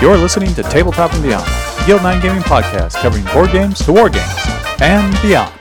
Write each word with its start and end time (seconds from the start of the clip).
You're 0.00 0.16
listening 0.16 0.54
to 0.54 0.62
Tabletop 0.62 1.12
and 1.14 1.22
Beyond, 1.24 1.44
a 1.48 1.86
Guild 1.86 2.02
9 2.04 2.22
gaming 2.22 2.42
podcast 2.42 2.94
covering 3.02 3.24
board 3.34 3.50
games 3.50 3.84
to 3.84 3.92
war 3.92 4.08
games 4.08 4.32
and 4.80 5.12
beyond. 5.22 5.52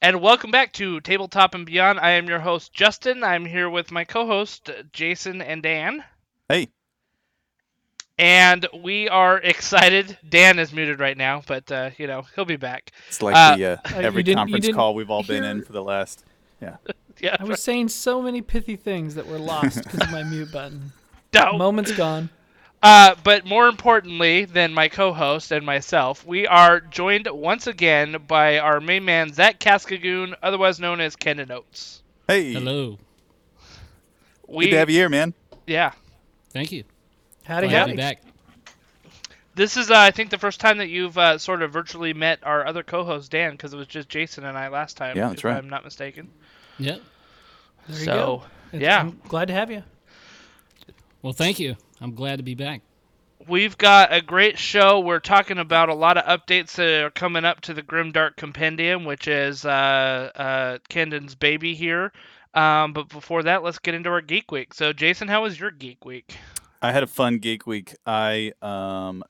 And 0.00 0.20
welcome 0.22 0.52
back 0.52 0.72
to 0.74 1.00
Tabletop 1.00 1.54
and 1.56 1.66
Beyond. 1.66 1.98
I 1.98 2.10
am 2.12 2.26
your 2.28 2.38
host, 2.38 2.72
Justin. 2.72 3.24
I'm 3.24 3.44
here 3.44 3.68
with 3.68 3.90
my 3.90 4.04
co 4.04 4.24
host, 4.24 4.70
Jason 4.92 5.42
and 5.42 5.64
Dan. 5.64 6.04
Hey. 6.48 6.68
And 8.18 8.66
we 8.84 9.08
are 9.08 9.38
excited. 9.38 10.16
Dan 10.28 10.60
is 10.60 10.72
muted 10.72 11.00
right 11.00 11.16
now, 11.16 11.42
but, 11.48 11.70
uh, 11.72 11.90
you 11.98 12.06
know, 12.06 12.22
he'll 12.36 12.44
be 12.44 12.56
back. 12.56 12.92
It's 13.08 13.20
like 13.20 13.34
Uh, 13.34 13.56
the 13.56 13.64
uh, 13.66 13.76
Uh, 13.84 13.96
every 13.98 14.20
you 14.20 14.24
didn't- 14.24 14.48
you 14.48 14.54
conference 14.54 14.76
call 14.76 14.94
we've 14.94 15.10
all 15.10 15.24
been 15.24 15.42
in 15.42 15.64
for 15.64 15.72
the 15.72 15.82
last. 15.82 16.24
Yeah. 16.62 16.76
Yeah. 17.18 17.36
I 17.38 17.44
was 17.44 17.62
saying 17.62 17.88
so 17.88 18.22
many 18.22 18.40
pithy 18.40 18.76
things 18.76 19.14
that 19.16 19.26
were 19.26 19.38
lost 19.38 19.82
because 19.82 20.00
of 20.00 20.10
my 20.10 20.22
mute 20.22 20.52
button. 20.52 20.92
No. 21.34 21.52
Moment's 21.58 21.92
gone. 21.92 22.30
Uh, 22.82 23.14
but 23.24 23.44
more 23.44 23.68
importantly 23.68 24.46
than 24.46 24.72
my 24.72 24.88
co-host 24.88 25.52
and 25.52 25.66
myself, 25.66 26.24
we 26.26 26.46
are 26.46 26.80
joined 26.80 27.28
once 27.30 27.66
again 27.66 28.16
by 28.26 28.58
our 28.58 28.80
main 28.80 29.04
man 29.04 29.32
Zach 29.32 29.58
Cascagoon, 29.60 30.34
otherwise 30.42 30.80
known 30.80 31.00
as 31.00 31.14
Kendon 31.14 31.50
Oates. 31.50 32.02
Hey. 32.26 32.54
Hello. 32.54 32.98
We, 34.48 34.64
Good 34.66 34.70
to 34.72 34.76
have 34.78 34.90
you 34.90 34.96
here, 34.96 35.08
man. 35.10 35.34
yeah, 35.66 35.92
Thank 36.50 36.72
you. 36.72 36.84
Howdy, 37.44 37.68
Glad 37.68 37.72
to 37.72 37.78
howdy. 37.80 37.92
be 37.92 37.96
back. 37.98 38.22
this 39.54 39.76
is 39.76 39.90
uh, 39.90 39.98
I 39.98 40.10
think 40.10 40.30
the 40.30 40.38
first 40.38 40.58
time 40.58 40.78
that 40.78 40.88
you've 40.88 41.16
uh, 41.18 41.36
sort 41.38 41.62
of 41.62 41.72
virtually 41.72 42.14
met 42.14 42.40
our 42.42 42.66
other 42.66 42.82
co-host 42.82 43.30
Dan, 43.30 43.52
because 43.52 43.72
it 43.74 43.76
was 43.76 43.86
just 43.88 44.08
Jason 44.08 44.44
and 44.44 44.56
I 44.56 44.68
last 44.68 44.96
time. 44.96 45.16
Yeah, 45.16 45.28
that's 45.28 45.40
if 45.40 45.44
right. 45.44 45.56
I'm 45.56 45.68
not 45.68 45.84
mistaken. 45.84 46.30
Yep. 46.78 47.00
There 47.88 47.98
you 47.98 48.04
so 48.06 48.12
go. 48.14 48.42
It's- 48.72 48.82
yeah. 48.82 49.00
I'm 49.00 49.20
glad 49.28 49.48
to 49.48 49.54
have 49.54 49.70
you. 49.70 49.82
Well, 51.22 51.32
thank 51.34 51.60
you. 51.60 51.76
I'm 52.00 52.14
glad 52.14 52.36
to 52.36 52.42
be 52.42 52.54
back. 52.54 52.82
We've 53.48 53.76
got 53.76 54.12
a 54.12 54.20
great 54.20 54.58
show. 54.58 55.00
We're 55.00 55.18
talking 55.18 55.58
about 55.58 55.88
a 55.88 55.94
lot 55.94 56.18
of 56.18 56.24
updates 56.24 56.74
that 56.74 57.02
are 57.04 57.10
coming 57.10 57.44
up 57.44 57.62
to 57.62 57.74
the 57.74 57.82
Grimdark 57.82 58.36
Compendium, 58.36 59.04
which 59.04 59.28
is 59.28 59.64
uh, 59.64 60.30
uh, 60.34 60.78
Kendon's 60.88 61.34
baby 61.34 61.74
here. 61.74 62.12
Um, 62.52 62.92
but 62.92 63.08
before 63.08 63.42
that, 63.44 63.62
let's 63.62 63.78
get 63.78 63.94
into 63.94 64.10
our 64.10 64.20
Geek 64.20 64.50
Week. 64.50 64.74
So, 64.74 64.92
Jason, 64.92 65.28
how 65.28 65.42
was 65.42 65.58
your 65.58 65.70
Geek 65.70 66.04
Week? 66.04 66.36
I 66.82 66.92
had 66.92 67.02
a 67.02 67.06
fun 67.06 67.38
geek 67.38 67.66
week. 67.66 67.94
I 68.06 68.52
um 68.62 69.22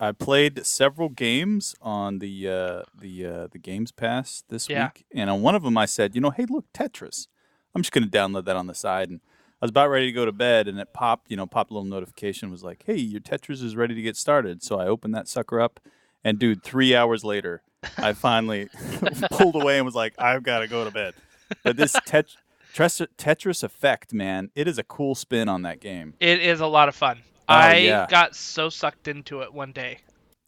I 0.00 0.12
played 0.12 0.64
several 0.66 1.10
games 1.10 1.74
on 1.82 2.18
the 2.18 2.48
uh, 2.48 2.82
the 2.98 3.26
uh, 3.26 3.46
the 3.52 3.58
Games 3.58 3.92
Pass 3.92 4.42
this 4.48 4.68
Yeah. 4.68 4.86
week, 4.86 5.04
and 5.14 5.28
on 5.28 5.42
one 5.42 5.54
of 5.54 5.62
them 5.62 5.76
I 5.76 5.84
said, 5.84 6.14
you 6.14 6.20
know, 6.22 6.30
hey, 6.30 6.46
look, 6.48 6.64
Tetris. 6.72 7.28
I'm 7.74 7.82
just 7.82 7.92
going 7.92 8.08
to 8.08 8.10
download 8.10 8.44
that 8.46 8.56
on 8.56 8.68
the 8.68 8.74
side, 8.74 9.10
and 9.10 9.20
I 9.62 9.64
was 9.64 9.70
about 9.70 9.88
ready 9.88 10.06
to 10.06 10.12
go 10.12 10.24
to 10.24 10.32
bed, 10.32 10.68
and 10.68 10.78
it 10.78 10.92
popped, 10.92 11.30
you 11.30 11.36
know, 11.36 11.46
popped 11.46 11.70
a 11.70 11.74
little 11.74 11.88
notification 11.88 12.50
was 12.50 12.62
like, 12.62 12.82
hey, 12.86 12.96
your 12.96 13.20
Tetris 13.20 13.62
is 13.62 13.76
ready 13.76 13.94
to 13.94 14.02
get 14.02 14.16
started. 14.16 14.62
So 14.62 14.78
I 14.78 14.86
opened 14.86 15.14
that 15.14 15.28
sucker 15.28 15.60
up, 15.60 15.80
and 16.22 16.38
dude, 16.38 16.62
three 16.62 16.94
hours 16.94 17.24
later, 17.24 17.62
I 17.96 18.12
finally 18.14 18.68
pulled 19.30 19.54
away 19.56 19.76
and 19.76 19.86
was 19.86 19.94
like, 19.94 20.14
I've 20.18 20.42
got 20.42 20.58
to 20.60 20.68
go 20.68 20.84
to 20.84 20.90
bed. 20.90 21.14
But 21.62 21.76
this 21.76 21.94
tet- 22.06 22.36
Tetris, 22.74 23.06
Tetris 23.16 23.62
effect, 23.62 24.12
man, 24.12 24.50
it 24.54 24.66
is 24.66 24.78
a 24.78 24.82
cool 24.82 25.14
spin 25.14 25.48
on 25.48 25.62
that 25.62 25.80
game. 25.80 26.14
It 26.20 26.40
is 26.40 26.60
a 26.60 26.66
lot 26.66 26.88
of 26.88 26.94
fun. 26.96 27.18
Oh, 27.48 27.54
I 27.54 27.76
yeah. 27.76 28.06
got 28.08 28.34
so 28.34 28.68
sucked 28.68 29.06
into 29.06 29.42
it 29.42 29.52
one 29.54 29.72
day, 29.72 29.98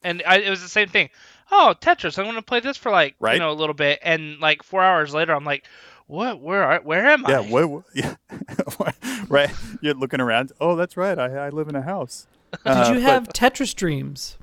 and 0.02 0.22
I, 0.26 0.38
it 0.38 0.50
was 0.50 0.62
the 0.62 0.68
same 0.68 0.88
thing. 0.88 1.10
Oh, 1.52 1.74
Tetris! 1.80 2.18
I'm 2.18 2.24
going 2.24 2.36
to 2.36 2.42
play 2.42 2.58
this 2.60 2.76
for 2.76 2.90
like 2.90 3.14
Right. 3.20 3.34
you 3.34 3.38
know 3.38 3.50
a 3.50 3.52
little 3.52 3.74
bit, 3.74 4.00
and 4.02 4.40
like 4.40 4.62
four 4.62 4.82
hours 4.82 5.14
later, 5.14 5.34
I'm 5.34 5.44
like, 5.44 5.66
what? 6.06 6.40
Where? 6.40 6.62
Are, 6.62 6.80
where 6.80 7.06
am 7.06 7.24
Yeah, 7.28 7.40
I? 7.40 7.42
where, 7.42 7.66
where- 7.66 7.84
yeah, 7.94 8.14
right. 9.28 9.50
You're 9.80 9.94
looking 9.94 10.20
around. 10.20 10.52
Oh, 10.60 10.76
that's 10.76 10.96
right. 10.96 11.18
I, 11.18 11.46
I 11.46 11.48
live 11.50 11.68
in 11.68 11.76
a 11.76 11.82
house. 11.82 12.26
Did 12.52 12.60
Uh, 12.66 12.84
you 12.88 12.94
but- 12.94 13.02
have 13.02 13.28
Tetris 13.28 13.74
dreams? 13.74 14.38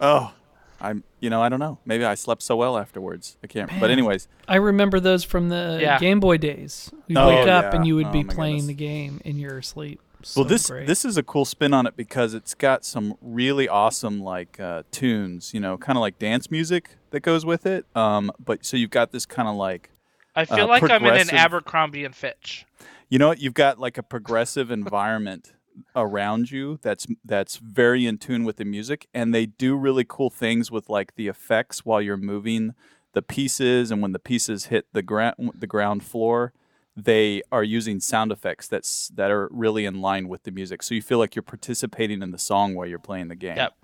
oh, 0.00 0.32
I'm. 0.80 1.04
You 1.20 1.28
know, 1.28 1.42
I 1.42 1.50
don't 1.50 1.58
know. 1.58 1.76
Maybe 1.84 2.04
I 2.06 2.14
slept 2.14 2.40
so 2.42 2.56
well 2.56 2.78
afterwards. 2.78 3.36
I 3.44 3.46
can't. 3.46 3.70
But 3.78 3.90
anyways, 3.90 4.26
I 4.48 4.56
remember 4.56 4.98
those 4.98 5.22
from 5.22 5.50
the 5.50 5.78
Yeah. 5.78 5.98
Game 5.98 6.18
Boy 6.20 6.38
days. 6.38 6.90
You'd 7.06 7.18
Oh, 7.18 7.28
wake 7.28 7.46
up 7.48 7.64
yeah. 7.64 7.76
and 7.76 7.86
you 7.86 7.96
would 7.96 8.06
Oh, 8.06 8.12
be 8.12 8.24
playing 8.24 8.60
goodness. 8.60 8.66
the 8.68 8.74
game 8.74 9.20
in 9.26 9.38
your 9.38 9.60
sleep. 9.60 10.00
So 10.22 10.40
well, 10.40 10.48
this 10.48 10.68
great. 10.70 10.86
this 10.86 11.04
is 11.04 11.18
a 11.18 11.22
cool 11.22 11.44
spin 11.44 11.74
on 11.74 11.86
it 11.86 11.96
because 11.96 12.32
it's 12.32 12.54
got 12.54 12.84
some 12.86 13.14
really 13.20 13.68
awesome 13.68 14.22
like 14.22 14.58
uh, 14.60 14.82
tunes. 14.90 15.52
You 15.52 15.60
know, 15.60 15.76
kind 15.76 15.98
of 15.98 16.00
like 16.00 16.18
dance 16.18 16.50
music 16.50 16.96
that 17.10 17.20
goes 17.20 17.44
with 17.44 17.66
it. 17.66 17.84
Um, 17.94 18.30
but 18.42 18.64
so 18.64 18.78
you've 18.78 18.90
got 18.90 19.12
this 19.12 19.26
kind 19.26 19.48
of 19.48 19.56
like 19.56 19.90
I 20.34 20.44
feel 20.44 20.64
uh, 20.64 20.68
like 20.68 20.90
I'm 20.90 21.04
in 21.04 21.16
an 21.16 21.30
Abercrombie 21.30 22.04
and 22.04 22.14
Fitch. 22.14 22.66
You 23.08 23.18
know 23.18 23.28
what? 23.28 23.40
You've 23.40 23.54
got 23.54 23.78
like 23.78 23.98
a 23.98 24.02
progressive 24.02 24.70
environment 24.70 25.52
around 25.96 26.50
you 26.50 26.78
that's 26.82 27.06
that's 27.24 27.56
very 27.56 28.06
in 28.06 28.18
tune 28.18 28.44
with 28.44 28.56
the 28.56 28.64
music, 28.64 29.08
and 29.12 29.34
they 29.34 29.46
do 29.46 29.76
really 29.76 30.04
cool 30.06 30.30
things 30.30 30.70
with 30.70 30.88
like 30.88 31.14
the 31.16 31.28
effects 31.28 31.84
while 31.84 32.00
you're 32.00 32.16
moving 32.16 32.74
the 33.12 33.22
pieces, 33.22 33.90
and 33.90 34.00
when 34.00 34.12
the 34.12 34.18
pieces 34.18 34.66
hit 34.66 34.86
the 34.92 35.02
ground 35.02 35.52
the 35.54 35.66
ground 35.66 36.04
floor, 36.04 36.52
they 36.96 37.42
are 37.50 37.64
using 37.64 37.98
sound 38.00 38.30
effects 38.30 38.68
that's 38.68 39.08
that 39.08 39.30
are 39.30 39.48
really 39.50 39.84
in 39.84 40.00
line 40.00 40.28
with 40.28 40.44
the 40.44 40.50
music, 40.50 40.82
so 40.82 40.94
you 40.94 41.02
feel 41.02 41.18
like 41.18 41.34
you're 41.34 41.42
participating 41.42 42.22
in 42.22 42.30
the 42.30 42.38
song 42.38 42.74
while 42.74 42.86
you're 42.86 42.98
playing 42.98 43.28
the 43.28 43.36
game. 43.36 43.56
Yep. 43.56 43.74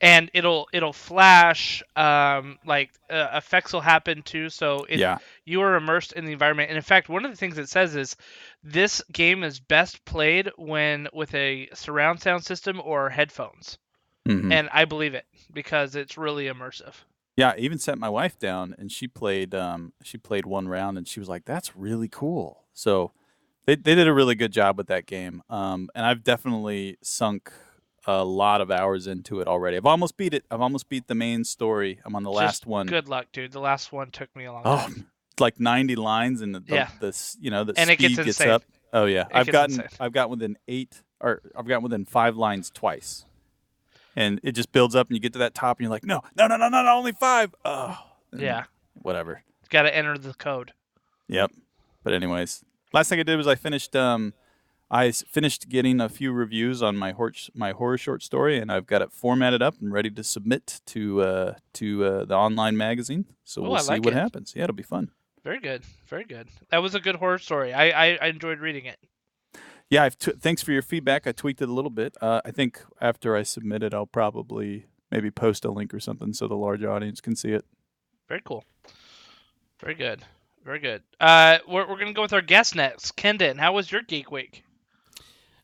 And 0.00 0.30
it'll 0.34 0.68
it'll 0.72 0.92
flash, 0.92 1.82
um, 1.96 2.58
like 2.66 2.90
uh, 3.08 3.28
effects 3.34 3.72
will 3.72 3.80
happen 3.80 4.22
too. 4.22 4.50
So 4.50 4.84
it, 4.88 4.98
Yeah. 4.98 5.18
you 5.44 5.62
are 5.62 5.76
immersed 5.76 6.12
in 6.12 6.24
the 6.24 6.32
environment. 6.32 6.68
And 6.68 6.76
in 6.76 6.82
fact, 6.82 7.08
one 7.08 7.24
of 7.24 7.30
the 7.30 7.36
things 7.36 7.56
it 7.58 7.68
says 7.68 7.94
is 7.96 8.16
this 8.62 9.00
game 9.12 9.44
is 9.44 9.60
best 9.60 10.04
played 10.04 10.50
when 10.56 11.08
with 11.12 11.32
a 11.34 11.68
surround 11.74 12.20
sound 12.20 12.44
system 12.44 12.80
or 12.84 13.08
headphones. 13.08 13.78
Mhm. 14.28 14.52
And 14.52 14.68
I 14.72 14.84
believe 14.84 15.14
it 15.14 15.26
because 15.52 15.94
it's 15.96 16.18
really 16.18 16.46
immersive. 16.46 16.94
Yeah, 17.36 17.50
I 17.50 17.56
even 17.58 17.78
sent 17.78 17.98
my 17.98 18.08
wife 18.08 18.38
down 18.38 18.74
and 18.78 18.90
she 18.92 19.06
played 19.08 19.54
um 19.54 19.92
she 20.02 20.18
played 20.18 20.44
one 20.44 20.68
round 20.68 20.98
and 20.98 21.06
she 21.08 21.20
was 21.20 21.28
like, 21.28 21.44
That's 21.44 21.76
really 21.76 22.08
cool. 22.08 22.64
So 22.74 23.12
they 23.66 23.76
they 23.76 23.94
did 23.94 24.08
a 24.08 24.12
really 24.12 24.34
good 24.34 24.52
job 24.52 24.76
with 24.76 24.88
that 24.88 25.06
game. 25.06 25.42
Um 25.48 25.88
and 25.94 26.04
I've 26.04 26.24
definitely 26.24 26.98
sunk 27.02 27.52
a 28.06 28.24
lot 28.24 28.60
of 28.60 28.70
hours 28.70 29.06
into 29.06 29.40
it 29.40 29.48
already. 29.48 29.76
I've 29.76 29.86
almost 29.86 30.16
beat 30.16 30.34
it. 30.34 30.44
I've 30.50 30.60
almost 30.60 30.88
beat 30.88 31.06
the 31.06 31.14
main 31.14 31.44
story. 31.44 32.00
I'm 32.04 32.14
on 32.14 32.22
the 32.22 32.30
Just 32.30 32.38
last 32.38 32.66
one. 32.66 32.86
Good 32.86 33.08
luck, 33.08 33.26
dude. 33.32 33.52
The 33.52 33.60
last 33.60 33.92
one 33.92 34.10
took 34.10 34.34
me 34.36 34.44
a 34.44 34.52
long 34.52 34.62
Oh, 34.64 34.76
time. 34.76 35.06
it's 35.32 35.40
like 35.40 35.58
90 35.58 35.96
lines 35.96 36.40
and 36.42 36.54
the, 36.54 36.60
the, 36.60 36.74
Yeah. 36.74 36.88
the 37.00 37.36
you 37.40 37.50
know 37.50 37.64
the 37.64 37.72
And 37.78 37.88
it 37.90 37.98
speed 37.98 38.16
gets 38.16 38.38
gets, 38.38 38.40
up. 38.42 38.62
Oh 38.92 39.06
yeah. 39.06 39.24
I've 39.32 39.46
gotten 39.46 39.76
insane. 39.80 39.88
I've 40.00 40.12
gotten 40.12 40.30
within 40.30 40.56
8 40.68 41.02
or 41.20 41.40
I've 41.56 41.66
gotten 41.66 41.82
within 41.82 42.04
5 42.04 42.36
lines 42.36 42.70
twice. 42.70 43.24
And 44.16 44.38
it 44.44 44.52
just 44.52 44.70
builds 44.70 44.94
up 44.94 45.08
and 45.08 45.16
you 45.16 45.20
get 45.20 45.32
to 45.32 45.38
that 45.40 45.54
top 45.54 45.78
and 45.78 45.84
you're 45.84 45.90
like, 45.90 46.04
"No, 46.04 46.20
no, 46.36 46.46
no, 46.46 46.56
no, 46.56 46.68
no, 46.68 46.82
no 46.84 46.90
only 46.96 47.12
5." 47.12 47.54
Oh. 47.64 47.98
Yeah. 48.36 48.64
Whatever. 48.94 49.42
Got 49.70 49.82
to 49.82 49.96
enter 49.96 50.16
the 50.16 50.34
code. 50.34 50.72
Yep. 51.28 51.50
But 52.04 52.12
anyways, 52.12 52.64
last 52.92 53.08
thing 53.08 53.18
I 53.18 53.24
did 53.24 53.36
was 53.36 53.46
I 53.48 53.54
finished 53.56 53.96
um 53.96 54.34
I 54.94 55.10
finished 55.10 55.68
getting 55.68 56.00
a 56.00 56.08
few 56.08 56.30
reviews 56.32 56.80
on 56.82 56.96
my 56.96 57.10
horror 57.12 57.32
my 57.52 57.72
horror 57.72 57.98
short 57.98 58.22
story 58.22 58.58
and 58.60 58.70
I've 58.70 58.86
got 58.86 59.02
it 59.02 59.10
formatted 59.12 59.60
up 59.60 59.74
and 59.80 59.92
ready 59.92 60.08
to 60.10 60.22
submit 60.22 60.80
to 60.86 61.20
uh 61.22 61.54
to 61.74 62.04
uh, 62.04 62.24
the 62.24 62.36
online 62.36 62.76
magazine. 62.76 63.24
So 63.42 63.60
Oh, 63.62 63.64
we'll 63.64 63.74
I 63.76 63.80
see 63.80 63.88
like 63.88 64.04
what 64.04 64.14
it. 64.14 64.18
happens. 64.20 64.52
Yeah, 64.54 64.64
it'll 64.64 64.76
be 64.76 64.82
fun. 64.84 65.10
Very 65.42 65.58
good. 65.60 65.82
Very 66.06 66.24
good. 66.24 66.48
That 66.70 66.78
was 66.78 66.94
a 66.94 67.00
good 67.00 67.16
horror 67.16 67.38
story. 67.38 67.72
I 67.74 67.88
I, 67.90 68.18
I 68.22 68.26
enjoyed 68.28 68.60
reading 68.60 68.84
it. 68.86 68.98
Yeah, 69.90 70.04
I've 70.04 70.16
t- 70.16 70.32
thanks 70.40 70.62
for 70.62 70.72
your 70.72 70.80
feedback. 70.82 71.26
I 71.26 71.32
tweaked 71.32 71.60
it 71.60 71.68
a 71.68 71.72
little 71.72 71.90
bit. 71.90 72.16
Uh, 72.20 72.40
I 72.44 72.50
think 72.52 72.80
after 73.00 73.36
I 73.36 73.42
submit 73.42 73.82
it, 73.82 73.92
I'll 73.92 74.06
probably 74.06 74.86
maybe 75.10 75.30
post 75.30 75.64
a 75.64 75.70
link 75.70 75.92
or 75.92 76.00
something 76.00 76.32
so 76.32 76.46
the 76.48 76.54
large 76.56 76.82
audience 76.84 77.20
can 77.20 77.36
see 77.36 77.50
it. 77.50 77.64
Very 78.28 78.40
cool. 78.44 78.64
Very 79.80 79.94
good. 79.94 80.22
Very 80.64 80.78
good. 80.78 81.02
Uh, 81.20 81.58
we're, 81.68 81.86
we're 81.88 81.98
gonna 81.98 82.12
go 82.14 82.22
with 82.22 82.32
our 82.32 82.40
guest 82.40 82.74
next. 82.74 83.16
Kendon, 83.16 83.58
how 83.58 83.72
was 83.74 83.90
your 83.92 84.02
geek 84.02 84.30
week? 84.30 84.64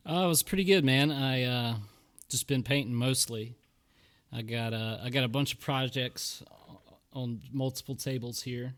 Uh, 0.09 0.25
it 0.25 0.29
was 0.29 0.43
pretty 0.43 0.65
good, 0.65 0.85
man. 0.85 1.11
I 1.11 1.43
uh, 1.45 1.75
just 2.29 2.47
been 2.47 2.63
painting 2.63 2.95
mostly. 2.95 3.55
I 4.33 4.43
got 4.43 4.73
uh, 4.73 4.99
I 5.03 5.11
got 5.11 5.25
a 5.25 5.29
bunch 5.29 5.53
of 5.55 5.61
projects 5.61 6.43
on 7.13 7.41
multiple 7.53 7.95
tables 7.95 8.43
here. 8.43 8.75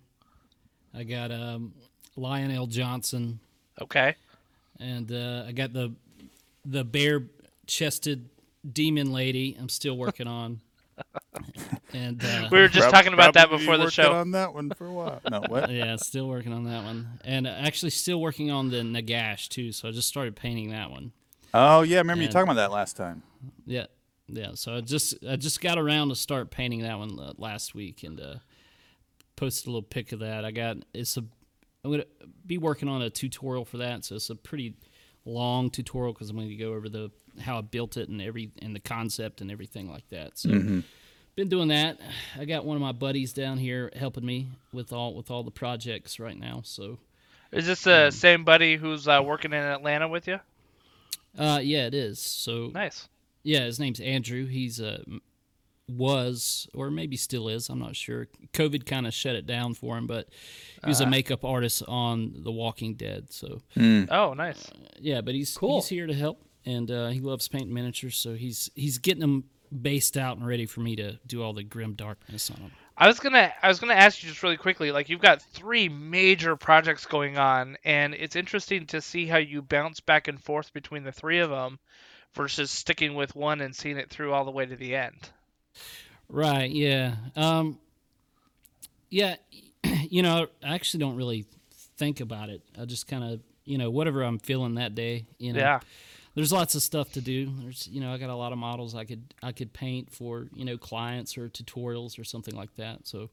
I 0.95 1.05
got 1.05 1.31
um, 1.31 1.73
Lionel 2.17 2.67
Johnson, 2.67 3.39
Okay. 3.81 4.15
and 4.81 5.11
uh, 5.13 5.45
I 5.47 5.53
got 5.53 5.73
the 5.73 5.93
the 6.65 6.85
bare 6.85 7.23
chested 7.67 8.29
demon 8.71 9.13
lady. 9.13 9.57
I'm 9.59 9.69
still 9.69 9.97
working 9.97 10.27
on. 10.41 10.61
And 11.93 12.23
uh, 12.25 12.49
We 12.51 12.59
were 12.61 12.69
just 12.69 12.89
Prob- 12.89 12.93
talking 12.93 13.13
about 13.15 13.35
that 13.35 13.51
before 13.51 13.77
the 13.77 13.91
show. 13.91 14.13
on 14.13 14.31
that 14.33 14.55
one 14.55 14.71
for 14.71 14.87
a 14.87 14.93
while. 14.93 15.21
No, 15.31 15.43
what? 15.49 15.71
yeah, 15.73 15.97
still 15.97 16.29
working 16.29 16.53
on 16.53 16.65
that 16.65 16.85
one, 16.85 17.21
and 17.25 17.47
actually 17.47 17.91
still 17.91 18.21
working 18.21 18.51
on 18.51 18.71
the 18.71 18.79
Nagash 18.79 19.49
too. 19.49 19.73
So 19.73 19.89
I 19.89 19.91
just 19.93 20.09
started 20.09 20.37
painting 20.37 20.71
that 20.71 20.91
one. 20.91 21.13
Oh 21.55 21.83
yeah, 21.83 21.99
I 21.99 22.01
remember 22.01 22.23
you 22.23 22.29
talking 22.29 22.51
about 22.51 22.55
that 22.57 22.73
last 22.73 22.97
time. 22.97 23.23
Yeah, 23.67 23.87
yeah. 24.29 24.51
So 24.55 24.77
I 24.77 24.81
just 24.81 25.15
I 25.29 25.37
just 25.37 25.61
got 25.61 25.79
around 25.79 26.09
to 26.09 26.17
start 26.17 26.51
painting 26.51 26.83
that 26.83 26.99
one 26.99 27.19
uh, 27.19 27.33
last 27.37 27.75
week 27.75 28.03
and 28.05 28.21
uh, 28.21 28.35
posted 29.37 29.67
a 29.67 29.71
little 29.71 29.83
pic 29.83 30.13
of 30.13 30.21
that. 30.21 30.45
I 30.45 30.51
got 30.51 30.79
it's 30.95 31.17
a 31.17 31.25
I'm 31.85 31.91
gonna 31.91 32.05
be 32.47 32.59
working 32.59 32.89
on 32.89 33.03
a 33.03 33.11
tutorial 33.11 33.65
for 33.65 33.79
that, 33.79 34.05
so 34.05 34.15
it's 34.15 34.31
a 34.31 34.37
pretty 34.37 34.77
long 35.25 35.71
tutorial 35.71 36.13
because 36.13 36.31
I'm 36.31 36.37
going 36.37 36.49
to 36.49 36.57
go 36.57 36.73
over 36.75 36.89
the 36.89 37.11
how 37.41 37.59
I 37.59 37.61
built 37.63 37.97
it 37.97 38.09
and 38.09 38.21
every 38.21 38.51
and 38.61 38.75
the 38.75 38.81
concept 38.81 39.41
and 39.41 39.51
everything 39.51 39.91
like 39.91 40.09
that. 40.11 40.37
So 40.39 40.51
been 41.35 41.49
doing 41.49 41.69
that. 41.69 41.99
I 42.39 42.45
got 42.45 42.65
one 42.65 42.77
of 42.77 42.83
my 42.83 42.93
buddies 42.93 43.33
down 43.33 43.57
here 43.59 43.91
helping 43.97 44.25
me 44.27 44.49
with 44.73 44.93
all 44.93 45.15
with 45.15 45.31
all 45.31 45.43
the 45.43 45.51
projects 45.51 46.21
right 46.21 46.39
now. 46.39 46.61
So 46.65 46.99
Is 47.53 47.67
this 47.67 47.85
the 47.85 48.11
same 48.11 48.45
buddy 48.45 48.77
who's 48.77 49.09
uh, 49.09 49.23
working 49.25 49.53
in 49.53 49.59
Atlanta 49.63 50.09
with 50.09 50.27
you? 50.29 50.41
uh, 51.39 51.61
yeah, 51.63 51.87
it 51.87 51.95
is. 51.95 52.19
So 52.21 52.71
Nice. 52.75 53.09
Yeah, 53.45 53.65
his 53.65 53.81
name's 53.81 53.99
Andrew. 54.01 54.47
He's 54.47 54.81
uh, 54.81 55.03
m- 55.07 55.23
was 55.89 56.69
or 56.75 56.91
maybe 56.91 57.17
still 57.17 57.49
is. 57.49 57.69
I'm 57.69 57.79
not 57.79 57.97
sure. 57.97 58.29
COVID 58.53 58.87
kind 58.87 59.07
of 59.07 59.15
shut 59.15 59.35
it 59.35 59.47
down 59.47 59.75
for 59.75 59.97
him, 59.97 60.07
but 60.07 60.29
he 60.83 60.89
was 60.89 61.01
a 61.01 61.05
uh-huh. 61.05 61.11
makeup 61.11 61.45
artist 61.45 61.83
on 61.87 62.33
The 62.37 62.53
Walking 62.53 62.95
Dead. 62.95 63.33
So 63.33 63.63
mm. 63.77 64.09
Oh, 64.11 64.35
nice. 64.35 64.69
Uh, 64.69 64.89
yeah, 65.01 65.21
but 65.21 65.35
he's 65.35 65.57
Cool. 65.57 65.81
he's 65.81 65.89
here 65.89 66.07
to 66.07 66.15
help, 66.15 66.43
and 66.65 66.91
uh, 66.91 67.09
he 67.09 67.21
loves 67.21 67.49
painting 67.49 67.75
miniatures. 67.75 68.17
So 68.17 68.35
he's 68.35 68.71
he's 68.75 68.99
getting 68.99 69.21
them 69.21 69.45
based 69.81 70.17
out 70.17 70.37
and 70.37 70.47
ready 70.47 70.67
for 70.67 70.81
me 70.81 70.97
to 70.97 71.19
do 71.27 71.43
all 71.43 71.53
the 71.53 71.65
grim 71.65 71.95
darkness 71.95 72.51
on 72.51 72.61
them. 72.61 72.73
I 72.97 73.07
was 73.07 73.19
gonna 73.21 73.53
I 73.63 73.69
was 73.69 73.81
gonna 73.81 73.95
ask 73.95 74.23
you 74.23 74.29
just 74.29 74.43
really 74.43 74.59
quickly. 74.59 74.93
Like 74.93 75.09
you've 75.09 75.21
got 75.21 75.43
three 75.43 75.89
major 75.89 76.57
projects 76.57 77.07
going 77.07 77.39
on, 77.39 77.77
and 77.85 78.15
it's 78.15 78.37
interesting 78.37 78.87
to 78.87 79.01
see 79.01 79.27
how 79.27 79.39
you 79.39 79.63
bounce 79.63 80.01
back 80.01 80.29
and 80.29 80.41
forth 80.43 80.73
between 80.73 81.03
the 81.03 81.13
three 81.13 81.39
of 81.39 81.51
them, 81.51 81.79
versus 82.35 82.71
sticking 82.71 83.15
with 83.15 83.35
one 83.35 83.61
and 83.61 83.75
seeing 83.75 83.97
it 83.97 84.11
through 84.11 84.33
all 84.33 84.45
the 84.45 84.51
way 84.51 84.67
to 84.67 84.77
the 84.77 84.95
end. 84.95 85.31
Right. 86.29 86.71
Yeah. 86.71 87.17
Um. 87.37 87.79
Yeah. 89.11 89.37
You 90.09 90.23
know, 90.23 90.47
I 90.63 90.75
actually 90.75 91.01
don't 91.01 91.17
really 91.17 91.47
think 91.97 92.21
about 92.21 92.51
it. 92.51 92.61
I 92.79 92.85
just 92.85 93.09
kind 93.09 93.25
of, 93.25 93.41
you 93.65 93.79
know, 93.79 93.91
whatever 93.91 94.23
I'm 94.23 94.39
feeling 94.39 94.75
that 94.75 94.95
day. 94.95 95.25
You 95.39 95.55
know. 95.55 95.61
Yeah. 95.61 95.81
There's 96.35 96.53
lots 96.53 96.75
of 96.75 96.83
stuff 96.83 97.13
to 97.13 97.21
do. 97.21 97.51
There's, 97.63 97.89
you 97.89 98.01
know, 98.01 98.13
I 98.13 98.19
got 98.19 98.31
a 98.31 98.35
lot 98.35 98.53
of 98.53 98.59
models 98.59 98.95
I 98.95 99.05
could 99.05 99.35
I 99.43 99.53
could 99.53 99.73
paint 99.73 100.11
for 100.11 100.49
you 100.55 100.65
know 100.65 100.79
clients 100.79 101.37
or 101.37 101.49
tutorials 101.49 102.19
or 102.19 102.25
something 102.25 102.55
like 102.55 102.75
that. 102.77 103.07
So, 103.07 103.31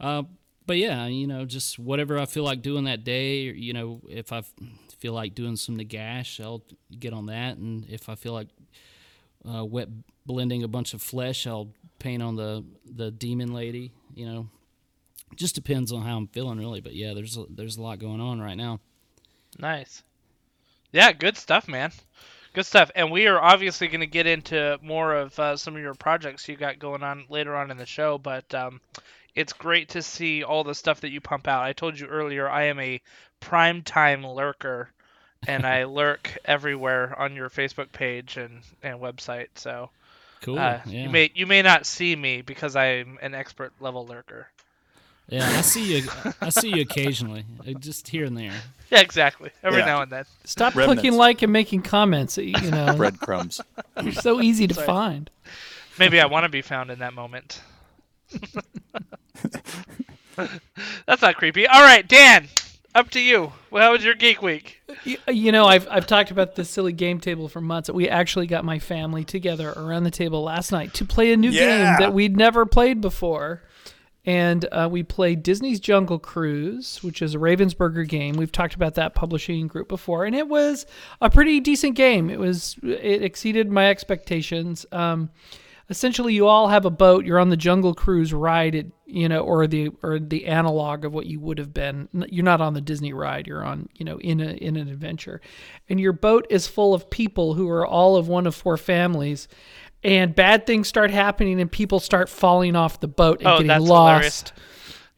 uh, 0.00 0.22
but 0.66 0.76
yeah, 0.76 1.06
you 1.06 1.26
know, 1.26 1.44
just 1.44 1.78
whatever 1.78 2.18
I 2.18 2.26
feel 2.26 2.44
like 2.44 2.62
doing 2.62 2.84
that 2.84 3.04
day. 3.04 3.48
Or, 3.48 3.52
you 3.52 3.72
know, 3.72 4.00
if 4.08 4.32
I 4.32 4.42
feel 4.98 5.12
like 5.12 5.34
doing 5.34 5.56
some 5.56 5.76
nagash, 5.76 6.42
I'll 6.42 6.62
get 6.98 7.12
on 7.12 7.26
that, 7.26 7.56
and 7.56 7.84
if 7.88 8.08
I 8.08 8.14
feel 8.14 8.32
like 8.32 8.48
uh, 9.48 9.64
wet 9.64 9.88
blending 10.26 10.62
a 10.62 10.68
bunch 10.68 10.94
of 10.94 11.02
flesh, 11.02 11.46
I'll 11.46 11.68
paint 11.98 12.22
on 12.22 12.36
the 12.36 12.64
the 12.84 13.10
demon 13.10 13.52
lady. 13.52 13.92
You 14.14 14.26
know, 14.26 14.48
just 15.36 15.54
depends 15.54 15.92
on 15.92 16.02
how 16.02 16.16
I'm 16.16 16.28
feeling 16.28 16.58
really. 16.58 16.80
But 16.80 16.94
yeah, 16.94 17.14
there's 17.14 17.36
a, 17.36 17.44
there's 17.48 17.76
a 17.76 17.82
lot 17.82 17.98
going 17.98 18.20
on 18.20 18.40
right 18.40 18.56
now. 18.56 18.80
Nice. 19.58 20.02
Yeah, 20.92 21.12
good 21.12 21.36
stuff, 21.36 21.68
man. 21.68 21.90
Good 22.54 22.66
stuff. 22.66 22.90
And 22.94 23.10
we 23.10 23.26
are 23.26 23.40
obviously 23.40 23.88
going 23.88 24.00
to 24.00 24.06
get 24.06 24.26
into 24.26 24.78
more 24.82 25.14
of 25.14 25.38
uh, 25.38 25.56
some 25.56 25.74
of 25.74 25.80
your 25.80 25.94
projects 25.94 26.46
you 26.48 26.56
got 26.56 26.78
going 26.78 27.02
on 27.02 27.24
later 27.30 27.56
on 27.56 27.70
in 27.70 27.78
the 27.78 27.86
show, 27.86 28.18
but 28.18 28.52
um, 28.54 28.78
it's 29.34 29.54
great 29.54 29.88
to 29.90 30.02
see 30.02 30.44
all 30.44 30.62
the 30.62 30.74
stuff 30.74 31.00
that 31.00 31.10
you 31.10 31.20
pump 31.22 31.48
out. 31.48 31.64
I 31.64 31.72
told 31.72 31.98
you 31.98 32.06
earlier, 32.06 32.48
I 32.48 32.64
am 32.64 32.78
a 32.78 33.00
primetime 33.40 34.34
lurker, 34.34 34.90
and 35.48 35.66
I 35.66 35.84
lurk 35.84 36.36
everywhere 36.44 37.18
on 37.18 37.34
your 37.34 37.50
Facebook 37.50 37.92
page 37.92 38.36
and, 38.36 38.60
and 38.82 39.00
website. 39.00 39.48
So 39.56 39.90
Cool. 40.40 40.58
uh, 40.58 40.80
yeah. 40.86 41.04
you 41.04 41.08
may 41.10 41.30
you 41.34 41.46
may 41.46 41.62
not 41.62 41.86
see 41.86 42.14
me 42.16 42.42
because 42.42 42.74
I'm 42.76 43.18
an 43.22 43.34
expert 43.34 43.72
level 43.80 44.06
lurker. 44.06 44.48
Yeah, 45.28 45.48
I 45.48 45.60
see 45.62 45.96
you. 45.98 46.08
I 46.40 46.48
see 46.50 46.70
you 46.70 46.82
occasionally, 46.90 47.44
uh, 47.66 47.72
just 47.78 48.08
here 48.08 48.24
and 48.24 48.36
there. 48.36 48.52
Yeah, 48.90 49.00
exactly. 49.00 49.50
Every 49.62 49.78
Yeah. 49.78 49.86
now 49.86 50.02
and 50.02 50.10
then. 50.12 50.24
Stop 50.44 50.74
Remnants. 50.74 51.00
clicking 51.00 51.16
like 51.16 51.42
and 51.42 51.52
making 51.52 51.82
comments. 51.82 52.36
You 52.38 52.52
know, 52.70 52.94
Breadcrumbs. 52.96 53.60
you're 54.02 54.12
so 54.12 54.40
easy 54.42 54.66
to 54.66 54.74
find. 54.74 55.30
Maybe 55.98 56.20
I 56.20 56.26
want 56.26 56.44
to 56.44 56.48
be 56.48 56.60
found 56.60 56.90
in 56.90 56.98
that 56.98 57.14
moment. 57.14 57.62
That's 61.06 61.22
not 61.22 61.36
creepy. 61.36 61.66
All 61.66 61.82
right, 61.82 62.06
Dan, 62.06 62.48
up 62.94 63.10
to 63.10 63.20
you. 63.20 63.52
Well, 63.70 63.82
how 63.82 63.92
was 63.92 64.04
your 64.04 64.14
geek 64.14 64.42
week? 64.42 64.82
You, 65.04 65.16
you 65.28 65.52
know, 65.52 65.64
I've 65.64 65.88
I've 65.90 66.06
talked 66.06 66.30
about 66.30 66.54
this 66.54 66.68
silly 66.68 66.92
game 66.92 67.20
table 67.20 67.48
for 67.48 67.60
months. 67.60 67.90
We 67.90 68.08
actually 68.08 68.46
got 68.46 68.64
my 68.64 68.78
family 68.78 69.24
together 69.24 69.72
around 69.76 70.04
the 70.04 70.10
table 70.10 70.42
last 70.42 70.72
night 70.72 70.94
to 70.94 71.04
play 71.04 71.32
a 71.32 71.36
new 71.36 71.50
game 71.50 71.96
that 71.98 72.12
we'd 72.12 72.36
never 72.36 72.66
played 72.66 73.00
before. 73.00 73.62
And 74.24 74.64
uh, 74.70 74.88
we 74.88 75.02
played 75.02 75.42
Disney's 75.42 75.80
Jungle 75.80 76.20
Cruise, 76.20 77.02
which 77.02 77.22
is 77.22 77.34
a 77.34 77.38
Ravensburger 77.38 78.06
game. 78.06 78.36
We've 78.36 78.52
talked 78.52 78.74
about 78.74 78.94
that 78.94 79.16
publishing 79.16 79.66
group 79.66 79.88
before, 79.88 80.24
and 80.26 80.36
it 80.36 80.46
was 80.46 80.86
a 81.20 81.28
pretty 81.28 81.58
decent 81.58 81.96
game. 81.96 82.30
It 82.30 82.38
was 82.38 82.76
it 82.84 83.22
exceeded 83.22 83.68
my 83.68 83.90
expectations. 83.90 84.86
Um, 84.92 85.30
essentially, 85.92 86.34
you 86.34 86.48
all 86.48 86.66
have 86.68 86.84
a 86.84 86.90
boat. 86.90 87.24
You're 87.24 87.38
on 87.38 87.50
the 87.50 87.56
Jungle 87.56 87.94
Cruise 87.94 88.32
ride, 88.32 88.74
it, 88.74 88.90
you 89.06 89.28
know, 89.28 89.40
or 89.42 89.68
the 89.68 89.90
or 90.02 90.18
the 90.18 90.46
analog 90.46 91.04
of 91.04 91.12
what 91.12 91.26
you 91.26 91.38
would 91.38 91.58
have 91.58 91.72
been. 91.72 92.08
You're 92.28 92.44
not 92.44 92.60
on 92.60 92.74
the 92.74 92.80
Disney 92.80 93.12
ride. 93.12 93.46
You're 93.46 93.64
on, 93.64 93.88
you 93.94 94.04
know, 94.04 94.18
in 94.18 94.40
a 94.40 94.50
in 94.54 94.76
an 94.76 94.88
adventure, 94.88 95.40
and 95.88 96.00
your 96.00 96.12
boat 96.12 96.46
is 96.50 96.66
full 96.66 96.94
of 96.94 97.08
people 97.10 97.54
who 97.54 97.68
are 97.68 97.86
all 97.86 98.16
of 98.16 98.26
one 98.26 98.46
of 98.48 98.54
four 98.56 98.76
families. 98.76 99.46
And 100.04 100.34
bad 100.34 100.66
things 100.66 100.88
start 100.88 101.12
happening, 101.12 101.60
and 101.60 101.70
people 101.70 102.00
start 102.00 102.28
falling 102.28 102.74
off 102.74 102.98
the 102.98 103.06
boat 103.06 103.38
and 103.38 103.46
Oh, 103.46 103.52
getting 103.58 103.68
that's 103.68 103.84
lost. 103.84 104.48
hilarious. 104.48 104.52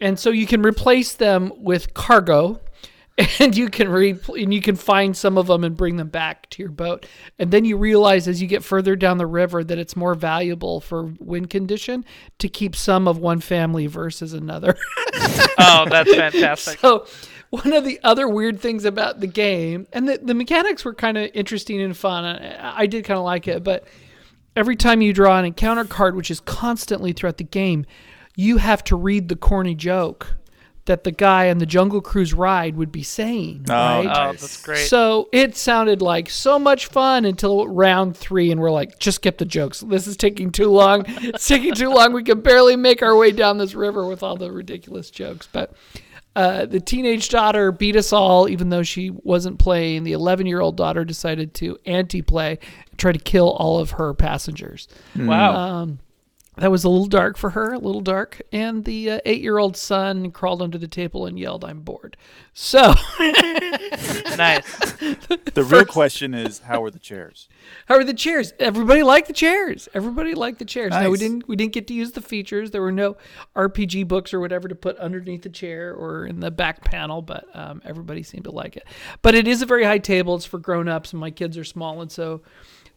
And 0.01 0.19
so 0.19 0.29
you 0.31 0.47
can 0.47 0.61
replace 0.63 1.15
them 1.15 1.53
with 1.57 1.95
cargo, 1.95 2.61
and 3.39 3.57
you 3.57 3.69
can 3.69 3.89
re- 3.89 4.19
and 4.29 4.53
you 4.53 4.61
can 4.61 4.75
find 4.75 5.17
some 5.17 5.39
of 5.39 5.47
them 5.47 5.63
and 5.63 5.77
bring 5.77 5.97
them 5.97 6.09
back 6.09 6.51
to 6.51 6.63
your 6.63 6.73
boat. 6.73 7.07
And 7.39 7.51
then 7.51 7.65
you 7.65 7.77
realize 7.77 8.27
as 8.27 8.43
you 8.43 8.49
get 8.49 8.65
further 8.65 8.97
down 8.97 9.19
the 9.19 9.27
river 9.27 9.63
that 9.63 9.79
it's 9.79 9.95
more 9.95 10.15
valuable 10.15 10.81
for 10.81 11.15
wind 11.21 11.49
condition 11.51 12.05
to 12.39 12.49
keep 12.49 12.75
some 12.75 13.07
of 13.07 13.19
one 13.19 13.41
family 13.41 13.87
versus 13.87 14.33
another. 14.33 14.77
Oh, 15.57 15.87
that's 15.89 16.13
fantastic. 16.13 16.81
So, 16.81 17.07
one 17.51 17.73
of 17.73 17.85
the 17.85 18.01
other 18.03 18.29
weird 18.29 18.61
things 18.61 18.85
about 18.85 19.21
the 19.21 19.29
game, 19.29 19.87
and 19.93 20.09
the, 20.09 20.19
the 20.21 20.35
mechanics 20.35 20.85
were 20.85 20.93
kind 20.93 21.17
of 21.17 21.31
interesting 21.33 21.81
and 21.81 21.97
fun. 21.97 22.25
I, 22.25 22.81
I 22.81 22.87
did 22.87 23.05
kind 23.05 23.17
of 23.17 23.25
like 23.25 23.47
it, 23.47 23.63
but 23.63 23.87
every 24.57 24.75
time 24.75 25.01
you 25.01 25.13
draw 25.13 25.39
an 25.39 25.45
encounter 25.45 25.85
card, 25.85 26.17
which 26.17 26.31
is 26.31 26.41
constantly 26.41 27.13
throughout 27.13 27.37
the 27.37 27.45
game, 27.45 27.87
you 28.35 28.57
have 28.57 28.83
to 28.85 28.97
read 28.97 29.29
the 29.29 29.37
corny 29.37 29.77
joke 29.77 30.35
that 30.87 31.05
the 31.05 31.13
guy 31.13 31.49
on 31.49 31.59
the 31.59 31.67
Jungle 31.67 32.01
Cruise 32.01 32.35
ride 32.35 32.77
would 32.77 32.93
be 32.93 33.03
saying. 33.03 33.67
Oh, 33.69 33.73
right? 33.73 34.07
Oh, 34.07 34.33
that's 34.33 34.63
great. 34.63 34.87
So 34.87 35.29
it 35.33 35.57
sounded 35.57 36.03
like 36.03 36.29
so 36.29 36.59
much 36.59 36.87
fun 36.87 37.25
until 37.25 37.67
round 37.67 38.17
three, 38.17 38.51
and 38.51 38.61
we're 38.61 38.71
like, 38.71 38.99
just 38.99 39.17
skip 39.17 39.39
the 39.39 39.47
jokes. 39.47 39.81
This 39.81 40.07
is 40.07 40.17
taking 40.17 40.51
too 40.51 40.71
long. 40.71 41.05
It's 41.25 41.49
taking 41.49 41.75
too 41.75 41.89
long. 41.89 42.13
We 42.13 42.23
can 42.23 42.43
barely 42.43 42.77
make 42.77 43.03
our 43.03 43.17
way 43.17 43.33
down 43.33 43.57
this 43.57 43.75
river 43.75 44.07
with 44.07 44.23
all 44.23 44.37
the 44.37 44.53
ridiculous 44.53 45.11
jokes. 45.11 45.49
But 45.51 45.73
uh, 46.37 46.67
the 46.67 46.81
teenage 46.81 47.29
daughter 47.31 47.73
beat 47.73 47.97
us 47.97 48.13
all, 48.13 48.49
even 48.49 48.69
though 48.69 48.83
she 48.83 49.11
wasn't 49.11 49.59
playing. 49.59 50.05
The 50.05 50.13
11 50.13 50.47
year 50.47 50.61
old 50.61 50.77
daughter 50.77 51.05
decided 51.05 51.55
to 51.55 51.79
anti 51.87 52.21
play 52.21 52.59
and 52.91 52.99
try 52.99 53.13
to 53.13 53.19
kill 53.19 53.51
all 53.53 53.79
of 53.79 53.93
her 53.93 54.13
passengers. 54.13 54.87
wow. 55.17 55.55
Um, 55.55 55.99
that 56.57 56.71
was 56.71 56.85
a 56.85 56.89
little 56.89 57.07
dark 57.07 57.37
for 57.37 57.51
her, 57.51 57.73
a 57.73 57.79
little 57.79 58.01
dark. 58.01 58.41
And 58.53 58.85
the 58.85 59.13
uh, 59.13 59.21
eight 59.25 59.43
year 59.43 59.59
old 59.59 59.77
son 59.77 60.31
crawled 60.31 60.63
under 60.63 60.79
the 60.79 60.87
table 60.87 61.27
and 61.27 61.39
yelled, 61.39 61.65
I'm 61.65 61.81
bored. 61.81 62.17
So. 62.53 62.95
nice. 64.37 64.65
The 65.55 65.67
real 65.69 65.85
question 65.85 66.33
is, 66.33 66.61
how 66.61 66.85
are 66.85 66.91
the 66.91 67.01
chairs? 67.01 67.49
How 67.87 67.97
are 67.97 68.05
the 68.05 68.15
chairs? 68.15 68.53
Everybody 68.61 69.03
liked 69.03 69.27
the 69.27 69.33
chairs. 69.33 69.89
Everybody 69.95 70.35
liked 70.35 70.61
the 70.61 70.65
chairs. 70.65 70.93
No, 70.93 71.11
we 71.11 71.19
didn't. 71.19 71.49
We 71.49 71.57
didn't 71.57 71.73
get 71.73 71.89
to 71.89 71.95
use 71.95 72.13
the 72.13 72.21
features. 72.21 72.71
There 72.71 72.83
were 72.83 72.93
no 72.93 73.17
RPG 73.57 74.07
books 74.07 74.33
or 74.33 74.39
whatever 74.39 74.69
to 74.69 74.75
put 74.77 74.97
underneath 74.99 75.43
the 75.43 75.49
chair 75.49 75.93
or 75.93 76.27
in 76.27 76.39
the 76.39 76.53
back 76.53 76.85
panel. 76.85 77.21
But 77.21 77.47
um, 77.55 77.83
everybody 77.85 78.23
seemed 78.23 78.45
to 78.45 78.53
like 78.53 78.77
it. 78.77 78.87
But 79.23 79.35
it 79.35 79.49
is 79.49 79.63
a 79.63 79.67
very 79.67 79.85
high 79.85 79.99
table. 79.99 80.37
It's 80.37 80.45
for 80.45 80.59
grown 80.59 80.89
ups, 80.89 81.13
and 81.13 81.21
my 81.21 81.31
kids 81.31 81.59
are 81.59 81.65
small, 81.65 82.01
and 82.01 82.13
so 82.13 82.43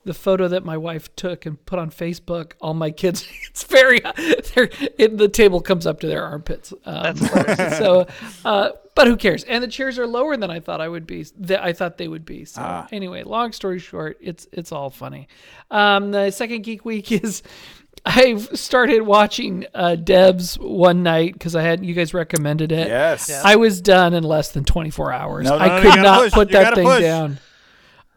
the 0.07 0.13
photo 0.13 0.47
that 0.47 0.65
my 0.65 0.77
wife 0.77 1.15
took 1.15 1.45
and 1.45 1.63
put 1.65 1.77
on 1.77 1.91
Facebook, 1.91 2.53
all 2.59 2.73
my 2.73 2.89
kids, 2.89 3.27
it's 3.49 3.63
very, 3.65 3.99
they're, 4.55 4.69
it, 4.97 5.17
the 5.17 5.27
table 5.27 5.61
comes 5.61 5.85
up 5.85 5.99
to 5.99 6.07
their 6.07 6.23
armpits. 6.23 6.73
Um, 6.85 7.15
so, 7.17 8.07
uh, 8.45 8.69
but 8.95 9.05
who 9.07 9.15
cares? 9.17 9.43
And 9.43 9.63
the 9.63 9.67
chairs 9.67 9.99
are 9.99 10.07
lower 10.07 10.35
than 10.37 10.49
I 10.49 10.59
thought 10.59 10.81
I 10.81 10.87
would 10.87 11.05
be. 11.05 11.25
That 11.39 11.63
I 11.63 11.73
thought 11.73 11.97
they 11.99 12.07
would 12.07 12.25
be. 12.25 12.45
So 12.45 12.87
anyway, 12.91 13.21
long 13.23 13.51
story 13.51 13.77
short, 13.77 14.17
it's 14.21 14.47
it's 14.51 14.71
all 14.71 14.89
funny. 14.89 15.27
Um, 15.69 16.09
the 16.11 16.31
second 16.31 16.63
geek 16.63 16.83
week 16.83 17.11
is. 17.23 17.43
I 18.05 18.37
started 18.37 19.01
watching 19.01 19.65
uh, 19.73 19.97
Devs 19.99 20.57
one 20.57 21.03
night 21.03 21.33
because 21.33 21.57
I 21.57 21.61
had 21.63 21.83
you 21.85 21.93
guys 21.93 22.13
recommended 22.13 22.71
it. 22.71 22.87
Yes. 22.87 23.27
Yeah. 23.27 23.41
I 23.43 23.57
was 23.57 23.81
done 23.81 24.13
in 24.13 24.23
less 24.23 24.51
than 24.51 24.63
24 24.63 25.11
hours. 25.11 25.43
No, 25.45 25.57
no, 25.57 25.65
I 25.65 25.81
could 25.81 25.87
gotta 25.89 26.01
not 26.03 26.21
push. 26.23 26.31
put 26.33 26.47
You 26.49 26.53
that 26.53 26.75
thing 26.75 26.85
push. 26.87 27.01
down. 27.01 27.39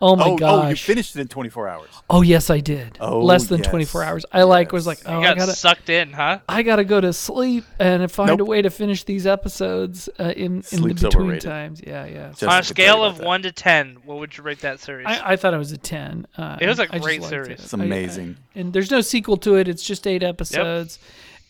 Oh 0.03 0.17
my 0.17 0.29
oh, 0.31 0.37
gosh! 0.39 0.65
oh, 0.65 0.69
you 0.71 0.77
finished 0.77 1.15
it 1.15 1.21
in 1.21 1.29
24 1.29 1.69
hours. 1.69 1.91
Oh 2.09 2.23
yes, 2.23 2.49
I 2.49 2.61
did. 2.61 2.97
Oh, 3.01 3.21
Less 3.21 3.49
than 3.49 3.59
yes. 3.59 3.69
24 3.69 4.03
hours. 4.03 4.25
I 4.33 4.45
like 4.45 4.73
was 4.73 4.87
like, 4.87 5.01
oh, 5.05 5.13
you 5.13 5.19
I 5.27 5.29
got 5.29 5.37
gotta, 5.39 5.53
sucked 5.53 5.91
in, 5.91 6.13
huh? 6.13 6.39
I 6.49 6.63
gotta 6.63 6.85
go 6.85 7.01
to 7.03 7.13
sleep 7.13 7.65
and 7.79 8.11
find 8.11 8.41
a 8.41 8.45
way 8.45 8.63
to 8.63 8.71
finish 8.71 9.05
these 9.05 9.27
episodes 9.27 10.09
uh, 10.19 10.33
in 10.37 10.65
in 10.73 10.83
the 10.83 10.95
between 10.95 11.15
overrated. 11.23 11.43
times. 11.43 11.83
Yeah, 11.87 12.07
yeah. 12.07 12.29
Just- 12.31 12.45
On 12.45 12.49
a 12.49 12.63
to 12.63 12.75
tell 12.75 12.85
you 12.85 12.91
scale 12.93 13.05
of 13.05 13.19
that. 13.19 13.27
one 13.27 13.43
to 13.43 13.53
ten, 13.53 13.99
what 14.05 14.19
would 14.19 14.37
you 14.39 14.43
rate 14.43 14.61
that 14.61 14.81
series? 14.81 15.07
I, 15.07 15.33
I 15.33 15.37
thought 15.37 15.53
it 15.53 15.59
was 15.59 15.73
a 15.73 15.79
10. 15.79 16.27
Uh, 16.37 16.57
It 16.61 16.67
was 16.67 16.79
a 16.79 16.85
I 16.85 16.87
just 16.87 17.03
great 17.03 17.23
series. 17.23 17.49
it. 17.49 17.53
It's 17.65 17.75
I- 17.75 17.79
I- 17.81 17.85
amazing. 17.85 18.37
and 18.55 18.73
there's 18.73 18.91
no 18.91 19.03
sequel 19.03 19.37
to 19.39 19.57
it. 19.57 19.69
It's 19.69 19.83
just 19.83 20.07
eight 20.07 20.23
episodes, 20.23 20.99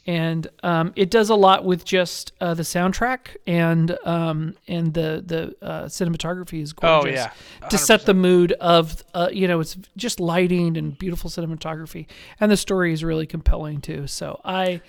and 0.07 0.49
um, 0.62 0.92
it 0.97 1.11
does 1.11 1.28
a 1.28 1.35
lot 1.35 1.64
with 1.64 1.85
just 1.85 2.33
uh, 2.40 2.54
the 2.54 2.62
soundtrack 2.62 3.37
and 3.47 3.97
um, 4.04 4.54
and 4.66 4.95
the 4.95 5.23
the 5.25 5.66
uh, 5.66 5.85
cinematography 5.85 6.62
is 6.62 6.73
oh 6.78 7.02
gorgeous. 7.02 7.16
yeah, 7.16 7.69
To 7.69 7.78
set 7.78 8.07
the 8.07 8.14
mood 8.14 8.52
of, 8.52 9.04
uh, 9.14 9.28
you 9.33 9.47
know, 9.47 9.61
it's 9.61 9.76
just 9.97 10.19
lighting 10.19 10.76
and 10.76 10.99
beautiful 10.99 11.28
cinematography, 11.30 12.07
and 12.40 12.50
the 12.50 12.57
story 12.57 12.92
is 12.92 13.04
really 13.04 13.26
compelling 13.26 13.80
too. 13.80 14.07
So 14.07 14.40
I, 14.45 14.80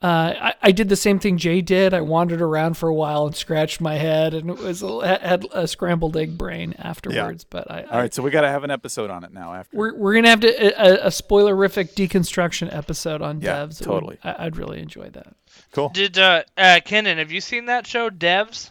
uh, 0.00 0.06
I, 0.40 0.54
I 0.62 0.72
did 0.72 0.88
the 0.88 0.94
same 0.96 1.18
thing 1.18 1.38
Jay 1.38 1.60
did. 1.60 1.92
I 1.92 2.00
wandered 2.02 2.40
around 2.40 2.76
for 2.76 2.88
a 2.88 2.94
while 2.94 3.26
and 3.26 3.34
scratched 3.34 3.80
my 3.80 3.94
head, 3.96 4.32
and 4.32 4.48
it 4.48 4.58
was 4.58 4.80
a, 4.82 5.18
had 5.18 5.44
a 5.52 5.66
scrambled 5.66 6.16
egg 6.16 6.38
brain 6.38 6.74
afterwards. 6.78 7.42
But 7.44 7.68
I, 7.70 7.82
All 7.82 7.98
right, 7.98 8.14
so 8.14 8.22
we 8.22 8.30
got 8.30 8.42
to 8.42 8.48
have 8.48 8.62
an 8.62 8.70
episode 8.70 9.10
on 9.10 9.24
it 9.24 9.32
now. 9.32 9.54
After 9.54 9.76
we're, 9.76 9.94
we're 9.96 10.14
gonna 10.14 10.28
have 10.30 10.40
to 10.40 10.48
a, 10.48 11.06
a 11.06 11.10
spoilerific 11.10 11.94
deconstruction 11.94 12.72
episode 12.72 13.22
on 13.22 13.40
Yeah, 13.40 13.64
devs. 13.66 13.80
It 13.80 13.86
would- 13.88 13.92
totally. 13.94 14.18
I, 14.22 14.46
I'd 14.46 14.56
really 14.56 14.78
enjoy 14.80 15.10
that. 15.10 15.34
cool. 15.72 15.88
Did 15.88 16.16
uh, 16.16 16.44
uh, 16.56 16.78
Kenan, 16.84 17.18
have 17.18 17.32
you 17.32 17.40
seen 17.40 17.66
that 17.66 17.86
show, 17.86 18.08
Devs? 18.10 18.70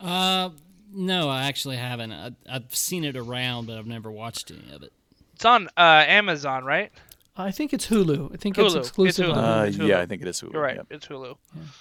Uh, 0.00 0.50
no, 0.94 1.28
I 1.28 1.44
actually 1.48 1.76
haven't. 1.76 2.12
I, 2.12 2.30
I've 2.50 2.74
seen 2.74 3.04
it 3.04 3.16
around, 3.16 3.66
but 3.66 3.76
I've 3.78 3.86
never 3.86 4.10
watched 4.10 4.50
any 4.50 4.74
of 4.74 4.82
it. 4.82 4.92
It's 5.34 5.44
on 5.44 5.68
uh, 5.76 6.04
Amazon, 6.06 6.64
right? 6.64 6.90
I 7.38 7.50
think 7.52 7.72
it's 7.72 7.86
Hulu. 7.88 8.32
I 8.34 8.36
think 8.36 8.58
it's 8.58 8.74
exclusive. 8.74 9.26
It's 9.28 9.36
Hulu. 9.36 9.60
Uh, 9.62 9.64
It's 9.66 9.76
yeah, 9.78 10.00
I 10.00 10.06
think 10.06 10.22
it 10.22 10.28
is 10.28 10.40
Hulu. 10.40 10.52
You're 10.52 10.62
right. 10.62 10.76
Yep. 10.76 10.86
It's 10.90 11.06
Hulu. 11.06 11.36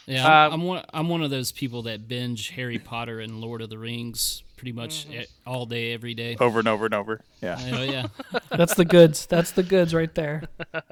Yeah, 0.05 0.25
I'm, 0.27 0.53
Um, 0.53 0.61
I'm 0.61 0.67
one. 0.67 0.85
I'm 0.93 1.09
one 1.09 1.23
of 1.23 1.29
those 1.31 1.51
people 1.51 1.81
that 1.83 2.07
binge 2.07 2.49
Harry 2.49 2.79
Potter 2.79 3.19
and 3.19 3.41
Lord 3.41 3.61
of 3.61 3.69
the 3.69 3.77
Rings 3.77 4.43
pretty 4.55 4.71
much 4.71 5.07
Mm-hmm. 5.07 5.21
all 5.49 5.65
day, 5.65 5.93
every 5.93 6.13
day. 6.13 6.35
Over 6.39 6.59
and 6.59 6.67
over 6.67 6.85
and 6.85 6.93
over. 6.93 7.21
Yeah. 7.41 7.59
Oh 7.73 7.83
yeah, 7.83 8.07
That's 8.49 8.75
the 8.75 8.85
goods. 8.85 9.25
That's 9.25 9.51
the 9.51 9.63
goods 9.63 9.93
right 9.93 10.13
there. 10.15 10.43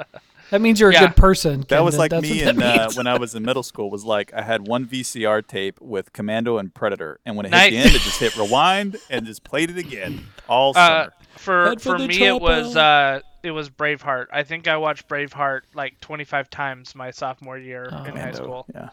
That 0.51 0.62
means 0.62 0.79
you're 0.79 0.91
a 0.91 0.93
Yeah. 0.93 1.07
good 1.07 1.15
person. 1.15 1.65
That 1.69 1.84
was 1.84 1.98
like 1.98 2.12
That's 2.12 2.22
me 2.22 2.45
what 2.45 2.55
in, 2.55 2.62
uh, 2.62 2.91
when 2.93 3.07
I 3.07 3.17
was 3.17 3.34
in 3.34 3.41
middle 3.41 3.63
school. 3.63 3.89
Was 3.89 4.05
like 4.05 4.31
I 4.31 4.43
had 4.43 4.67
one 4.67 4.86
VCR 4.86 5.41
tape 5.45 5.81
with 5.81 6.13
Commando 6.13 6.60
and 6.60 6.72
Predator, 6.72 7.19
and 7.25 7.36
when 7.36 7.48
it 7.48 7.50
Nice. 7.50 7.63
hit 7.63 7.72
the 7.72 7.77
end, 7.88 7.95
it 7.95 8.01
just 8.03 8.19
hit 8.19 8.38
rewind 8.38 8.98
and 9.10 9.25
just 9.25 9.43
played 9.43 9.72
it 9.72 9.77
again 9.79 10.24
all 10.48 10.77
Uh, 10.77 11.07
for 11.38 11.69
Head 11.69 11.81
for 11.81 11.93
for 11.93 11.98
the 12.00 12.07
me, 12.10 12.24
it 12.27 12.39
was 12.39 12.75
uh, 12.75 13.22
it 13.45 13.51
was 13.51 13.69
Braveheart. 13.69 14.27
I 14.33 14.43
think 14.43 14.67
I 14.67 14.77
watched 14.77 15.07
Braveheart 15.07 15.61
like 15.73 15.99
25 16.01 16.49
times 16.49 16.95
my 16.95 17.11
sophomore 17.11 17.57
year 17.57 17.89
Oh. 17.91 18.03
in 18.03 18.15
high 18.15 18.31
school. 18.33 18.65
Yeah. 18.73 18.89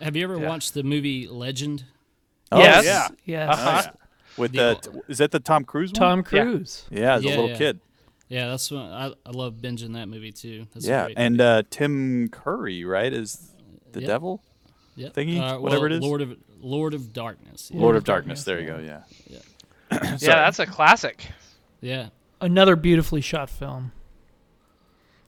have 0.00 0.16
you 0.16 0.24
ever 0.24 0.38
Yeah. 0.38 0.48
watched 0.48 0.74
the 0.74 0.82
movie 0.82 1.26
Legend? 1.28 1.84
Oh 2.52 2.58
Yes. 2.58 2.84
yeah. 2.84 3.08
yes. 3.24 3.48
Oh, 3.50 3.52
Uh-huh. 3.52 3.82
yeah. 3.84 3.90
With 4.36 4.52
The- 4.52 4.78
the 4.82 5.02
is 5.08 5.18
that 5.18 5.30
the 5.30 5.40
Tom 5.40 5.64
Cruise 5.64 5.92
one? 5.92 6.00
Tom 6.00 6.22
Cruise. 6.24 6.84
Yeah, 6.90 7.14
as 7.14 7.24
Yeah, 7.24 7.30
a 7.30 7.34
little 7.36 7.48
yeah. 7.50 7.56
kid. 7.58 7.80
Yeah, 8.28 8.48
that's 8.48 8.70
what 8.70 8.80
I, 8.82 9.12
I 9.24 9.30
love 9.30 9.54
binging 9.54 9.92
that 9.94 10.08
movie 10.08 10.32
too. 10.32 10.66
That's 10.74 10.86
yeah, 10.86 11.04
great 11.04 11.18
and 11.18 11.40
uh, 11.40 11.62
Tim 11.70 12.28
Curry, 12.30 12.84
right, 12.84 13.12
is 13.12 13.50
the 13.92 14.00
Yep. 14.00 14.08
devil, 14.08 14.42
Yep. 14.96 15.14
thingy, 15.14 15.38
Uh, 15.40 15.58
whatever 15.60 15.82
well, 15.82 15.92
it 15.92 15.96
is. 15.98 16.02
Lord 16.02 16.22
of 16.22 16.36
Lord 16.60 16.94
of 16.94 17.12
Darkness. 17.12 17.70
Yeah. 17.72 17.80
Lord 17.80 17.94
of 17.96 18.00
of 18.00 18.04
Darkness. 18.04 18.44
Darkness, 18.44 18.66
There 18.66 18.78
you 18.82 18.84
go. 18.88 19.02
Yeah. 19.30 19.40
Yeah, 19.90 20.16
Sorry. 20.16 20.32
that's 20.34 20.58
a 20.58 20.66
classic. 20.66 21.24
yeah. 21.80 22.08
Another 22.44 22.76
beautifully 22.76 23.20
shot 23.20 23.48
film. 23.50 23.92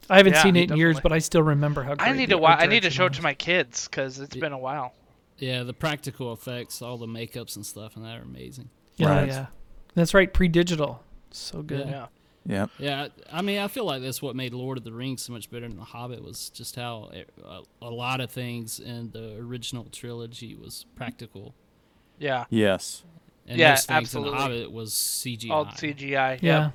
I 0.09 0.17
haven't 0.17 0.33
Yeah, 0.33 0.43
seen 0.43 0.55
it 0.55 0.71
in 0.71 0.77
years, 0.77 0.95
definitely. 0.97 1.09
but 1.09 1.15
I 1.15 1.19
still 1.19 1.43
remember 1.43 1.83
how. 1.83 1.95
Great 1.95 2.09
I 2.09 2.13
need 2.13 2.27
the 2.29 2.35
to 2.35 2.37
wa- 2.37 2.49
art 2.51 2.59
I 2.61 2.65
need 2.67 2.75
to 2.75 2.79
direction 2.81 2.97
show 2.97 3.05
it 3.05 3.09
was. 3.09 3.17
to 3.17 3.23
my 3.23 3.33
kids 3.33 3.87
because 3.87 4.19
it's 4.19 4.35
Yeah. 4.35 4.39
been 4.41 4.53
a 4.53 4.57
while. 4.57 4.93
Yeah, 5.37 5.63
the 5.63 5.73
practical 5.73 6.31
effects, 6.33 6.81
all 6.81 6.97
the 6.97 7.07
makeups 7.07 7.55
and 7.57 7.65
stuff, 7.65 7.95
and 7.95 8.05
that 8.05 8.17
are 8.17 8.21
amazing. 8.23 8.69
Yeah, 8.95 9.09
Right. 9.09 9.27
yeah. 9.27 9.45
That's 9.95 10.13
right. 10.13 10.31
Pre-digital. 10.33 11.03
So 11.31 11.61
good. 11.61 11.87
Yeah. 11.87 12.07
Yeah. 12.45 12.67
Yeah, 12.79 13.07
I 13.31 13.39
I 13.39 13.41
mean, 13.41 13.59
I 13.59 13.67
feel 13.67 13.83
like 13.83 14.01
that's 14.01 14.21
what 14.21 14.35
made 14.35 14.53
Lord 14.53 14.77
of 14.77 14.85
the 14.85 14.93
Rings 14.93 15.21
so 15.23 15.33
much 15.33 15.49
better 15.51 15.67
than 15.67 15.77
The 15.77 15.83
Hobbit 15.83 16.23
was 16.23 16.49
just 16.51 16.77
how 16.77 17.09
it, 17.11 17.29
a, 17.43 17.61
a 17.81 17.89
lot 17.89 18.21
of 18.21 18.31
things 18.31 18.79
in 18.79 19.11
the 19.11 19.35
original 19.35 19.85
trilogy 19.91 20.55
was 20.55 20.85
practical, 20.95 21.53
Yeah. 22.19 22.45
Yes. 22.49 23.03
and 23.45 23.59
Yeah, 23.59 23.71
most 23.71 23.87
things 23.89 23.97
absolutely. 23.97 24.31
in 24.31 24.35
The 24.37 24.41
Hobbit 24.41 24.71
was 24.71 24.93
CGI. 24.93 25.51
All 25.51 25.65
CGI. 25.65 26.39
Yeah. 26.41 26.41
Yeah. 26.41 26.71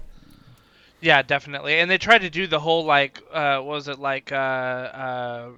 Yeah, 1.03 1.21
definitely. 1.23 1.81
And 1.81 1.91
they 1.91 1.99
tried 1.99 2.21
to 2.23 2.31
do 2.31 2.47
the 2.47 2.61
whole 2.61 2.85
like 2.85 3.21
uh 3.33 3.57
what 3.59 3.67
was 3.75 3.89
it 3.89 3.99
like 3.99 4.33
uh 4.33 4.37
uh 4.37 5.49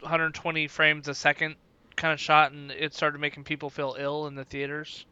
120 0.00 0.68
frames 0.68 1.08
a 1.08 1.14
second 1.14 1.54
kind 1.96 2.12
of 2.12 2.20
shot 2.20 2.52
and 2.52 2.70
it 2.72 2.92
started 2.92 3.20
making 3.20 3.44
people 3.44 3.70
feel 3.70 3.96
ill 3.98 4.26
in 4.26 4.34
the 4.34 4.44
theaters. 4.44 5.06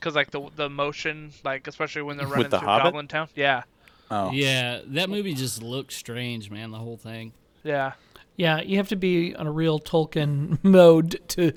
Cuz 0.00 0.14
like 0.14 0.30
the 0.30 0.50
the 0.56 0.68
motion 0.68 1.32
like 1.44 1.66
especially 1.66 2.02
when 2.02 2.16
they're 2.16 2.26
With 2.26 2.36
running 2.36 2.50
The 2.50 2.58
through 2.58 2.68
Hobbit? 2.68 2.84
Goblin 2.84 3.08
Town. 3.08 3.28
Yeah. 3.34 3.62
Oh. 4.10 4.30
Yeah, 4.32 4.80
that 4.86 5.08
movie 5.10 5.34
just 5.34 5.62
looked 5.62 5.92
strange, 5.92 6.50
man. 6.50 6.70
The 6.70 6.78
whole 6.78 6.96
thing. 6.96 7.32
Yeah. 7.62 7.92
Yeah, 8.36 8.60
you 8.60 8.76
have 8.76 8.88
to 8.88 8.96
be 8.96 9.34
on 9.34 9.46
a 9.46 9.52
real 9.52 9.78
Tolkien 9.80 10.58
mode 10.64 11.20
to 11.28 11.52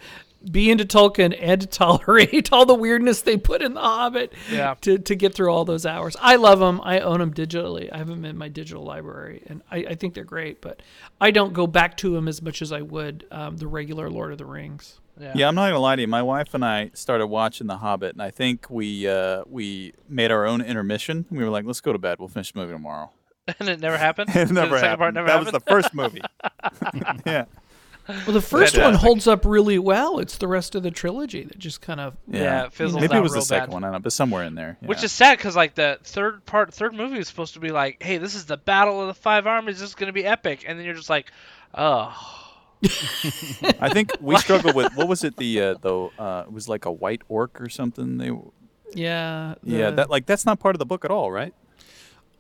be 0.50 0.72
into 0.72 0.86
Tolkien 0.86 1.36
and 1.40 1.62
to 1.62 1.68
tolerate 1.68 2.50
all 2.54 2.66
the 2.66 2.74
weirdness 2.74 3.22
they 3.22 3.38
put 3.38 3.62
in 3.62 3.74
The 3.74 3.82
Hobbit 3.82 4.34
Yeah. 4.52 4.76
to, 4.82 4.98
to 4.98 5.16
get 5.16 5.36
through 5.36 5.52
all 5.52 5.66
those 5.66 5.86
hours. 5.86 6.16
I 6.20 6.38
love 6.38 6.60
them. 6.60 6.80
I 6.84 7.00
own 7.00 7.20
them 7.20 7.34
digitally. 7.34 7.90
I 7.92 7.98
have 7.98 8.08
them 8.08 8.26
in 8.26 8.38
my 8.38 8.48
digital 8.48 8.84
library, 8.84 9.44
and 9.48 9.62
I, 9.70 9.78
I 9.78 9.96
think 9.96 10.14
they're 10.14 10.24
great, 10.24 10.62
but 10.62 10.82
I 11.20 11.32
don't 11.32 11.54
go 11.54 11.68
back 11.68 11.98
to 11.98 12.14
them 12.14 12.28
as 12.28 12.42
much 12.42 12.62
as 12.62 12.72
I 12.72 12.82
would 12.82 13.26
um, 13.32 13.58
the 13.58 13.68
regular 13.68 14.10
Lord 14.10 14.32
of 14.32 14.38
the 14.38 14.46
Rings. 14.46 15.00
Yeah. 15.20 15.34
Yeah, 15.36 15.48
I'm 15.50 15.56
not 15.56 15.68
gonna 15.68 15.80
lie 15.80 15.96
to 15.98 16.02
you. 16.02 16.08
My 16.08 16.24
wife 16.24 16.54
and 16.54 16.66
I 16.66 16.90
started 16.94 17.28
watching 17.28 17.68
The 17.68 17.78
Hobbit, 17.78 18.14
and 18.14 18.22
I 18.24 18.32
think 18.32 18.70
we 18.70 19.08
uh, 19.08 19.44
we 19.48 19.94
made 20.10 20.32
our 20.32 20.46
own 20.48 20.62
intermission. 20.62 21.26
We 21.30 21.44
were 21.44 21.50
like, 21.52 21.66
"Let's 21.66 21.82
go 21.82 21.92
to 21.94 22.00
bed. 22.00 22.18
We'll 22.18 22.30
finish 22.30 22.54
the 22.54 22.60
movie 22.60 22.74
tomorrow." 22.74 23.12
and 23.60 23.70
it 23.70 23.80
never 23.82 23.98
happened. 23.98 24.30
It 24.36 24.50
never 24.50 24.78
second 24.78 24.90
happened. 24.90 24.98
part 25.00 25.14
never 25.14 25.28
that 25.28 25.34
happened. 25.34 25.54
was 25.54 25.64
the 25.64 25.70
first 25.72 25.94
movie. 25.94 26.22
yeah. 27.26 27.46
Well, 28.08 28.18
the 28.34 28.42
first 28.42 28.76
one 28.76 28.84
Fantastic. 28.84 29.08
holds 29.08 29.28
up 29.28 29.46
really 29.46 29.78
well. 29.80 30.20
It's 30.20 30.38
the 30.38 30.48
rest 30.48 30.76
of 30.76 30.84
the 30.84 30.92
trilogy 30.92 31.44
that 31.44 31.58
just 31.60 31.82
kind 31.82 32.00
of. 32.00 32.18
Yeah, 32.28 32.66
it 32.66 32.74
fizzles 32.74 33.00
Maybe 33.02 33.16
it 33.16 33.22
was 33.22 33.34
the 33.34 33.42
second 33.42 33.68
bad. 33.68 33.74
one. 33.74 33.84
I 33.84 33.88
don't 33.88 33.94
know, 33.94 34.00
but 34.00 34.12
somewhere 34.14 34.44
in 34.44 34.56
there. 34.56 34.78
Which 34.82 35.04
is 35.04 35.12
sad 35.12 35.38
because 35.38 35.56
like 35.56 35.76
the 35.76 36.00
third 36.04 36.46
part, 36.46 36.74
third 36.74 36.94
movie 36.94 37.20
is 37.20 37.28
supposed 37.28 37.54
to 37.54 37.60
be 37.60 37.70
like, 37.70 38.02
hey, 38.04 38.18
this 38.18 38.36
is 38.36 38.46
the 38.46 38.58
battle 38.58 39.00
of 39.02 39.08
the 39.08 39.14
five 39.14 39.48
armies. 39.48 39.80
This 39.80 39.90
is 39.90 39.96
gonna 39.96 40.12
be 40.14 40.26
epic, 40.26 40.66
and 40.68 40.78
then 40.78 40.86
you're 40.86 40.96
just 40.96 41.10
like, 41.10 41.32
oh, 41.76 42.14
I 43.80 43.90
think 43.94 44.12
we 44.22 44.36
struggled 44.38 44.76
with 44.76 44.94
what 44.96 45.08
was 45.08 45.24
it? 45.24 45.38
The 45.38 45.62
uh, 45.62 45.76
though 45.82 46.12
uh, 46.18 46.44
it 46.48 46.52
was 46.52 46.68
like 46.68 46.86
a 46.86 46.92
white 46.92 47.22
orc 47.30 47.62
or 47.62 47.70
something. 47.70 48.18
They 48.18 48.32
Yeah. 48.94 49.56
yeah 49.64 49.92
that 49.92 50.10
like 50.10 50.26
that's 50.26 50.46
not 50.46 50.60
part 50.60 50.76
of 50.76 50.80
the 50.80 50.86
book 50.86 51.06
at 51.06 51.12
all, 51.12 51.32
right? 51.32 51.54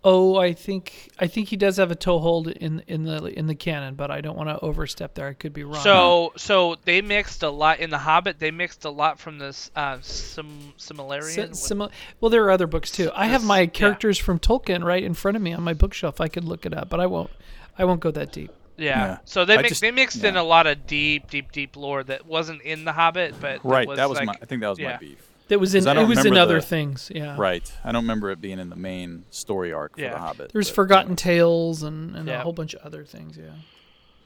Oh, 0.03 0.35
I 0.37 0.53
think 0.53 1.09
I 1.19 1.27
think 1.27 1.49
he 1.49 1.57
does 1.57 1.77
have 1.77 1.91
a 1.91 1.95
toehold 1.95 2.47
in 2.47 2.81
in 2.87 3.03
the 3.03 3.23
in 3.37 3.45
the 3.45 3.53
canon, 3.53 3.93
but 3.93 4.09
I 4.09 4.19
don't 4.21 4.35
want 4.35 4.49
to 4.49 4.59
overstep 4.59 5.13
there. 5.13 5.27
I 5.27 5.33
could 5.33 5.53
be 5.53 5.63
wrong. 5.63 5.83
So 5.83 6.33
so 6.37 6.75
they 6.85 7.01
mixed 7.03 7.43
a 7.43 7.51
lot 7.51 7.79
in 7.79 7.91
the 7.91 7.99
Hobbit. 7.99 8.39
They 8.39 8.49
mixed 8.49 8.83
a 8.85 8.89
lot 8.89 9.19
from 9.19 9.37
this 9.37 9.69
uh, 9.75 9.99
sim 10.01 10.73
Silmarillion. 10.79 11.55
Si- 11.55 11.67
simi- 11.67 11.89
well, 12.19 12.31
there 12.31 12.43
are 12.45 12.49
other 12.51 12.65
books 12.65 12.89
too. 12.89 13.11
I 13.15 13.27
have 13.27 13.41
This- 13.41 13.47
my 13.47 13.59
yeah. 13.61 13.65
characters 13.67 14.17
from 14.17 14.39
Tolkien 14.39 14.83
right 14.83 15.03
in 15.03 15.13
front 15.13 15.37
of 15.37 15.43
me 15.43 15.53
on 15.53 15.61
my 15.61 15.73
bookshelf. 15.73 16.19
I 16.19 16.27
could 16.29 16.45
look 16.45 16.65
it 16.65 16.73
up, 16.73 16.89
but 16.89 16.99
I 16.99 17.05
won't. 17.05 17.29
I 17.77 17.85
won't 17.85 17.99
go 17.99 18.09
that 18.09 18.31
deep. 18.31 18.51
yeah. 18.77 18.85
Yeah. 19.05 19.17
So 19.25 19.45
they 19.45 19.53
I 19.53 19.57
mixed 19.57 19.69
just- 19.69 19.81
they 19.81 19.91
mixed 19.91 20.23
in 20.23 20.35
a 20.35 20.43
lot 20.43 20.65
of 20.65 20.87
deep 20.87 21.29
deep 21.29 21.51
deep 21.51 21.75
lore 21.75 22.03
that 22.05 22.25
wasn't 22.25 22.63
in 22.63 22.85
the 22.85 22.93
Hobbit, 22.93 23.35
but 23.39 23.63
Right. 23.63 23.87
that 23.95 24.09
was 24.09 24.17
like, 24.17 24.25
my. 24.25 24.33
I 24.41 24.45
think 24.45 24.61
that 24.61 24.69
was 24.69 24.79
yeah. 24.79 24.93
my 24.93 24.97
beef. 24.97 25.27
That 25.51 25.59
was 25.59 25.75
in 25.75 25.81
'Cause 25.83 25.97
I 25.97 26.01
it 26.01 26.07
was 26.07 26.23
in 26.25 26.37
other 26.37 26.55
the- 26.55 26.65
things. 26.65 27.11
Yeah. 27.13 27.35
Right. 27.37 27.69
I 27.83 27.91
don't 27.91 28.03
remember 28.03 28.31
it 28.31 28.39
being 28.39 28.57
in 28.57 28.69
the 28.69 28.77
main 28.77 29.25
story 29.31 29.73
arc 29.73 29.95
for 29.95 30.01
Yeah. 30.01 30.13
the 30.13 30.17
Hobbit. 30.19 30.53
There's 30.53 30.69
but 30.69 30.75
Forgotten 30.75 31.07
anyway. 31.07 31.15
Tales 31.17 31.83
and, 31.83 32.15
and 32.15 32.29
a 32.29 32.39
whole 32.39 32.53
bunch 32.53 32.73
of 32.73 32.81
other 32.85 33.03
things. 33.03 33.37
Yeah. 33.37 33.49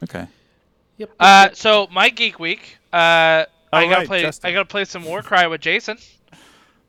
Okay. 0.04 0.28
Yep. 0.98 1.10
Uh, 1.20 1.50
so 1.54 1.88
my 1.92 2.10
geek 2.10 2.38
week. 2.38 2.78
Uh, 2.94 2.96
I 2.96 3.46
gotta 3.72 3.88
right, 3.96 4.08
play. 4.08 4.22
Justin. 4.22 4.48
I 4.50 4.54
gotta 4.54 4.66
play 4.66 4.86
some 4.86 5.04
Warcry 5.04 5.48
with 5.48 5.62
Jason. 5.62 5.98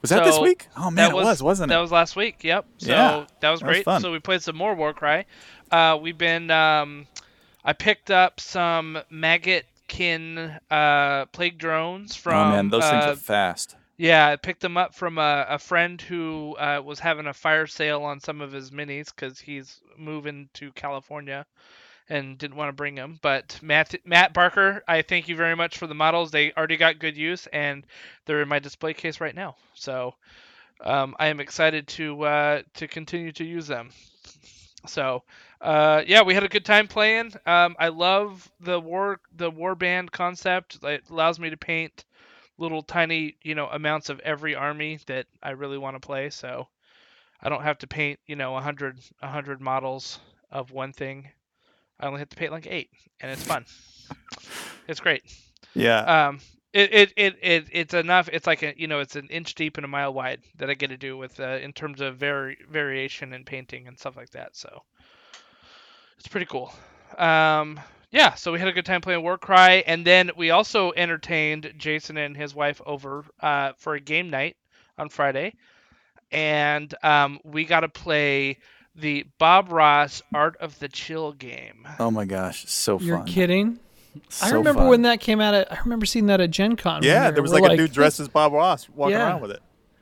Was 0.03 0.11
that 0.11 0.23
this 0.23 0.39
week? 0.39 0.69
Oh 0.77 0.91
man, 0.91 0.97
that 0.97 1.11
it 1.13 1.15
was, 1.15 1.43
wasn't 1.43 1.71
it? 1.73 1.75
That 1.75 1.81
was 1.81 1.91
last 1.91 2.15
week. 2.15 2.45
Yep. 2.45 2.67
So 2.77 2.91
Yeah, 2.91 3.25
that 3.41 3.51
was 3.51 3.61
that 3.61 3.69
was 3.69 3.83
fun. 3.83 4.03
So 4.03 4.13
we 4.13 4.19
played 4.21 4.43
some 4.43 4.55
more 4.55 4.75
Warcry. 4.75 5.25
Uh, 5.73 5.99
we've 6.01 6.19
been. 6.19 6.51
Um, 6.51 7.07
I 7.65 7.73
picked 7.73 8.11
up 8.11 8.39
some 8.39 8.99
Maggotkin 9.11 10.61
uh, 10.71 11.25
plague 11.27 11.59
drones 11.59 12.15
from. 12.15 12.35
oh 12.35 12.51
man, 12.51 12.69
those 12.69 12.85
things 12.89 13.05
uh, 13.07 13.13
are 13.13 13.17
fast. 13.17 13.77
Yeah, 13.99 14.29
I 14.29 14.37
picked 14.37 14.61
them 14.61 14.77
up 14.77 14.95
from 14.95 15.19
a, 15.19 15.47
a 15.49 15.59
friend 15.59 16.01
who 16.01 16.55
uh, 16.59 16.83
was 16.85 16.99
having 17.01 17.27
a 17.27 17.33
fire 17.35 17.67
sale 17.67 18.03
on 18.03 18.21
some 18.21 18.41
of 18.41 18.53
his 18.53 18.71
minis 18.71 19.15
because 19.15 19.39
he's 19.41 19.81
moving 19.97 20.49
to 20.55 20.73
California 20.73 21.47
and 22.09 22.39
didn't 22.39 22.57
want 22.57 22.69
to 22.71 22.75
bring 22.75 22.95
them. 22.97 23.19
But 23.23 23.59
Matt 23.63 23.95
Matt 24.07 24.35
Barker, 24.35 24.85
I 24.89 25.03
thank 25.03 25.29
you 25.29 25.37
very 25.37 25.57
much 25.57 25.79
for 25.79 25.87
the 25.87 25.95
models. 25.95 26.31
They 26.31 26.53
already 26.53 26.77
got 26.79 26.99
good 27.01 27.17
use 27.17 27.47
and 27.49 27.87
they're 28.27 28.43
in 28.43 28.49
my 28.49 28.61
display 28.61 28.95
case 28.95 29.21
right 29.21 29.35
now. 29.35 29.57
So 29.75 30.15
um, 30.83 31.17
I 31.19 31.29
am 31.29 31.41
excited 31.41 31.89
to 31.89 32.23
uh, 32.25 32.63
to 32.75 32.89
continue 32.89 33.33
to 33.33 33.45
use 33.45 33.67
them. 33.67 33.91
So 34.87 35.23
uh, 35.61 36.03
yeah, 36.07 36.23
we 36.23 36.35
had 36.35 36.45
a 36.45 36.49
good 36.49 36.65
time 36.65 36.87
playing. 36.89 37.33
Um, 37.47 37.77
I 37.79 37.89
love 37.89 38.51
the 38.61 38.79
war 38.81 39.21
the 39.37 39.51
war 39.51 39.75
band 39.75 40.13
concept. 40.13 40.79
It 40.83 41.05
allows 41.11 41.39
me 41.39 41.51
to 41.51 41.57
paint 41.57 42.05
little 42.59 42.83
tiny 42.83 43.37
you 43.43 43.55
know 43.55 43.69
amounts 43.69 44.09
of 44.09 44.21
every 44.21 44.55
army 44.55 44.99
that 45.07 45.27
I 45.43 45.51
really 45.51 45.79
want 45.79 45.97
to 45.97 46.07
play. 46.07 46.31
So 46.31 46.69
I 47.41 47.49
don't 47.49 47.63
have 47.63 47.79
to 47.79 47.87
paint 47.87 48.19
you 48.27 48.37
know 48.37 48.57
a 48.57 48.61
hundred 48.61 48.99
a 49.23 49.29
hundred 49.29 49.61
models 49.61 50.19
of 50.51 50.71
one 50.71 50.93
thing. 50.93 51.29
I 51.99 52.07
only 52.07 52.19
have 52.19 52.29
to 52.29 52.37
paint 52.37 52.53
like 52.53 52.67
eight, 52.67 52.91
and 53.21 53.31
it's 53.31 53.43
fun. 53.43 53.65
it's 54.89 55.01
great. 55.01 55.23
Yeah. 55.75 56.29
Um, 56.29 56.41
it, 56.73 56.93
it, 56.93 57.13
it, 57.17 57.37
it 57.41 57.67
it's 57.73 57.95
enough. 57.95 58.29
It's 58.31 58.47
like 58.47 58.63
a 58.63 58.75
you 58.77 58.87
know 58.87 59.01
it's 59.01 59.17
an 59.17 59.29
inch 59.29 59.55
deep 59.55 59.79
and 59.79 59.85
a 59.85 59.89
mile 59.89 60.13
wide 60.13 60.41
that 60.59 60.69
I 60.69 60.75
get 60.75 60.89
to 60.89 60.99
do 60.99 61.17
with 61.17 61.41
uh, 61.41 61.59
in 61.63 61.73
terms 61.73 62.01
of 62.01 62.17
vari- 62.17 62.59
variation 62.71 63.33
and 63.33 63.47
painting 63.47 63.89
and 63.89 63.99
stuff 63.99 64.17
like 64.17 64.31
that. 64.31 64.57
So 64.57 64.83
it's 66.19 66.29
pretty 66.29 66.47
cool. 66.47 66.73
Um, 67.17 67.81
yeah, 68.11 68.35
so 68.35 68.53
we 68.53 68.59
had 68.59 68.69
a 68.69 68.73
good 68.73 68.87
time 68.87 69.01
playing 69.01 69.23
Warcry, 69.23 69.85
and 69.85 70.05
then 70.05 70.31
we 70.37 70.51
also 70.51 70.93
entertained 70.97 71.73
Jason 71.77 72.17
and 72.17 72.37
his 72.37 72.55
wife 72.55 72.81
over 72.87 73.25
uh, 73.41 73.73
for 73.79 73.95
a 73.95 74.01
game 74.01 74.31
night 74.31 74.57
on 74.99 75.09
Friday, 75.09 75.55
and 76.31 76.93
um, 77.03 77.39
we 77.45 77.65
got 77.65 77.81
to 77.81 77.89
play 77.89 78.59
the 78.95 79.25
Bob 79.39 79.71
Ross 79.71 80.23
Art 80.35 80.57
of 80.59 80.79
the 80.79 80.89
Chill 80.89 81.33
game. 81.33 81.87
oh 81.99 82.11
my 82.11 82.25
gosh, 82.25 82.67
so 82.69 82.99
You're 82.99 83.19
fun. 83.19 83.27
kidding. 83.27 83.79
I 84.43 84.49
remember 84.51 84.81
fun. 84.81 84.89
when 84.89 85.03
that 85.03 85.21
came 85.21 85.41
out. 85.43 85.53
At, 85.53 85.71
I 85.71 85.79
remember 85.81 86.07
seeing 86.07 86.27
that 86.27 86.41
at 86.41 86.51
Gen 86.51 86.77
Con. 86.77 87.03
Yeah, 87.03 87.29
we 87.29 87.35
there 87.35 87.43
was 87.43 87.53
were 87.53 87.61
like, 87.61 87.73
a 87.73 87.77
dude 87.77 87.93
dressed 87.93 88.19
as 88.19 88.29
Bob 88.29 88.53
Ross 88.55 88.89
walking 88.89 89.17
Yeah. 89.17 89.27
around 89.27 89.43
with 89.43 89.51
it. 89.51 89.61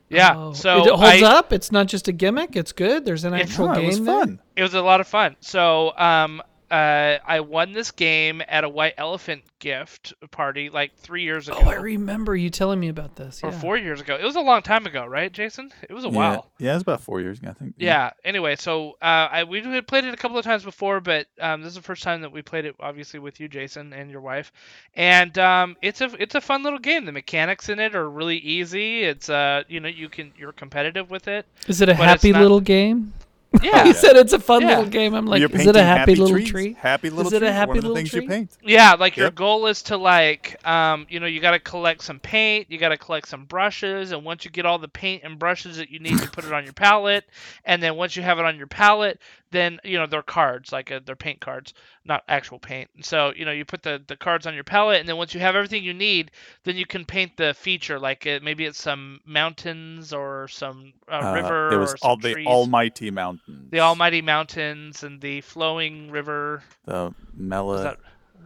Yeah, 0.09 0.35
Oh, 0.37 0.53
so 0.53 0.85
it 0.85 0.91
holds 0.91 1.03
I, 1.03 1.23
up. 1.23 1.53
It's 1.53 1.73
not 1.73 1.89
just 1.89 2.07
a 2.07 2.13
gimmick. 2.13 2.55
It's 2.55 2.71
good. 2.71 3.05
There's 3.05 3.25
an 3.25 3.35
actual 3.35 3.69
No, 3.69 3.75
game 3.75 3.85
it 3.85 3.87
was 3.89 4.03
there. 4.03 4.15
fun. 4.21 4.41
it 4.55 4.63
was 4.63 4.75
a 4.75 4.83
lot 4.83 5.01
of 5.01 5.09
fun. 5.09 5.35
So 5.41 5.93
um, 5.99 6.41
uh, 6.75 7.19
I 7.27 7.41
won 7.41 7.73
this 7.73 7.91
game 7.93 8.43
at 8.49 8.65
a 8.65 8.69
White 8.69 8.95
Elephant 8.99 9.43
gift 9.61 10.13
party 10.31 10.71
like 10.71 10.97
three 10.97 11.23
years 11.23 11.49
ago. 11.49 11.59
Oh, 11.63 11.69
I 11.71 11.75
remember 11.75 12.35
you 12.35 12.51
telling 12.51 12.81
me 12.81 12.89
about 12.89 13.15
this. 13.17 13.41
or 13.45 13.53
four 13.53 13.77
years 13.77 14.01
ago. 14.01 14.17
It 14.21 14.25
was 14.25 14.35
a 14.37 14.41
long 14.41 14.63
time 14.63 14.85
ago, 14.87 15.07
right, 15.07 15.33
Jason? 15.33 15.73
It 15.89 15.93
was 15.93 16.05
a 16.05 16.09
Yeah. 16.09 16.15
while. 16.15 16.51
Yeah, 16.59 16.71
it 16.73 16.75
was 16.75 16.83
about 16.83 17.01
four 17.03 17.21
years 17.21 17.39
ago, 17.39 17.51
I 17.51 17.53
think. 17.55 17.75
Yeah. 17.79 18.11
Anyway, 18.25 18.57
so 18.57 18.93
uh, 19.01 19.29
I 19.31 19.45
we 19.45 19.61
had 19.63 19.87
played 19.87 20.05
it 20.05 20.15
a 20.15 20.17
couple 20.17 20.37
of 20.37 20.45
times 20.45 20.65
before, 20.65 21.01
but 21.01 21.27
um, 21.41 21.61
this 21.63 21.69
is 21.69 21.77
the 21.77 21.83
first 21.83 22.03
time 22.03 22.23
that 22.23 22.33
we 22.33 22.43
played 22.43 22.65
it, 22.65 22.75
obviously 22.81 23.21
with 23.21 23.39
you, 23.41 23.49
Jason, 23.49 23.93
and 23.93 24.11
your 24.11 24.21
wife. 24.21 24.53
And 24.95 25.39
um, 25.39 25.77
it's 25.81 26.01
a 26.01 26.11
it's 26.21 26.35
a 26.35 26.41
fun 26.41 26.63
little 26.65 26.79
game. 26.81 27.05
The 27.05 27.13
mechanics 27.13 27.69
in 27.69 27.79
it 27.79 27.95
are 27.95 28.11
really 28.11 28.39
easy. 28.39 29.03
It's 29.03 29.29
uh 29.29 29.63
you 29.69 29.81
know 29.81 29.89
you 29.89 30.09
can 30.09 30.33
you're 30.37 30.53
competitive 30.53 31.11
with 31.11 31.29
it. 31.29 31.47
Is 31.69 31.81
it 31.81 31.89
a 31.89 31.95
happy 31.95 32.33
not- 32.33 32.43
little 32.43 32.61
game? 32.61 33.13
Yeah. 33.63 33.85
you 33.85 33.95
said 33.95 34.17
it's 34.17 34.33
a 34.33 34.39
fun 34.39 34.63
Yeah. 34.63 34.69
little 34.69 34.87
game. 34.87 35.15
I'm 35.15 35.27
like, 35.27 35.41
You're 35.41 35.51
is 35.51 35.67
it 35.67 35.77
a 35.77 35.83
happy, 35.83 36.15
little 36.17 36.37
trees. 36.37 36.49
tree? 36.51 36.77
Happy 36.79 37.09
little 37.11 37.27
Is 37.29 37.33
it 37.33 37.43
a 37.43 37.47
trees 37.47 37.53
happy 37.53 37.69
one 37.69 37.79
of 37.79 37.83
the 37.85 37.89
little 37.89 37.97
things 37.97 38.11
tree? 38.11 38.23
you 38.23 38.29
paint. 38.29 38.57
Yeah, 38.63 38.95
like 38.95 39.17
your 39.17 39.31
goal 39.31 39.67
is 39.67 39.83
to 39.85 39.97
like, 39.97 40.57
um, 40.67 41.07
you 41.09 41.21
know, 41.21 41.27
you 41.27 41.41
got 41.41 41.53
to 41.53 41.61
collect 41.61 42.03
some 42.03 42.19
paint, 42.21 42.67
you 42.71 42.79
got 42.79 42.91
to 42.91 42.99
collect 42.99 43.29
some 43.29 43.45
brushes, 43.45 44.13
and 44.13 44.25
once 44.25 44.45
you 44.45 44.51
get 44.51 44.67
all 44.67 44.79
the 44.79 44.89
paint 44.89 45.23
and 45.25 45.39
brushes 45.39 45.77
that 45.79 45.91
you 45.91 45.99
need, 46.01 46.21
you 46.21 46.29
put 46.29 46.45
it 46.45 46.53
on 46.53 46.65
your 46.65 46.73
palette, 46.73 47.25
and 47.65 47.83
then 47.83 47.97
once 47.97 48.17
you 48.17 48.23
have 48.23 48.39
it 48.39 48.45
on 48.45 48.57
your 48.57 48.67
palette, 48.67 49.21
then 49.55 49.81
you 49.85 49.99
know 49.99 50.07
they're 50.07 50.23
cards, 50.23 50.73
like 50.73 50.91
uh, 50.93 51.01
they're 51.05 51.17
paint 51.17 51.41
cards, 51.41 51.73
not 52.05 52.25
actual 52.29 52.59
paint. 52.59 52.91
So 53.03 53.33
you 53.37 53.45
know 53.45 53.53
you 53.53 53.65
put 53.65 53.83
the 53.83 54.03
the 54.07 54.17
cards 54.17 54.47
on 54.47 54.55
your 54.55 54.65
palette, 54.65 55.01
and 55.01 55.09
then 55.09 55.17
once 55.17 55.35
you 55.35 55.41
have 55.41 55.57
everything 55.57 55.85
you 55.85 55.95
need, 55.95 56.31
then 56.65 56.77
you 56.77 56.87
can 56.87 57.05
paint 57.05 57.37
the 57.37 57.55
feature, 57.55 57.99
like 57.99 58.27
it, 58.27 58.43
maybe 58.43 58.65
it's 58.65 58.81
some 58.83 59.21
mountains 59.27 60.13
or 60.13 60.49
some 60.49 60.93
uh, 61.09 61.23
Uh, 61.23 61.35
river 61.35 61.73
it 61.75 61.79
was 61.79 61.95
all 62.03 62.17
the 62.17 62.33
trees. 62.33 62.47
almighty 62.47 63.11
mountains. 63.11 63.71
the 63.71 63.81
almighty 63.81 64.23
mountains 64.23 65.03
and 65.03 65.21
the 65.21 65.41
flowing 65.41 66.11
river. 66.11 66.63
The 66.87 67.15
Mela. 67.37 67.97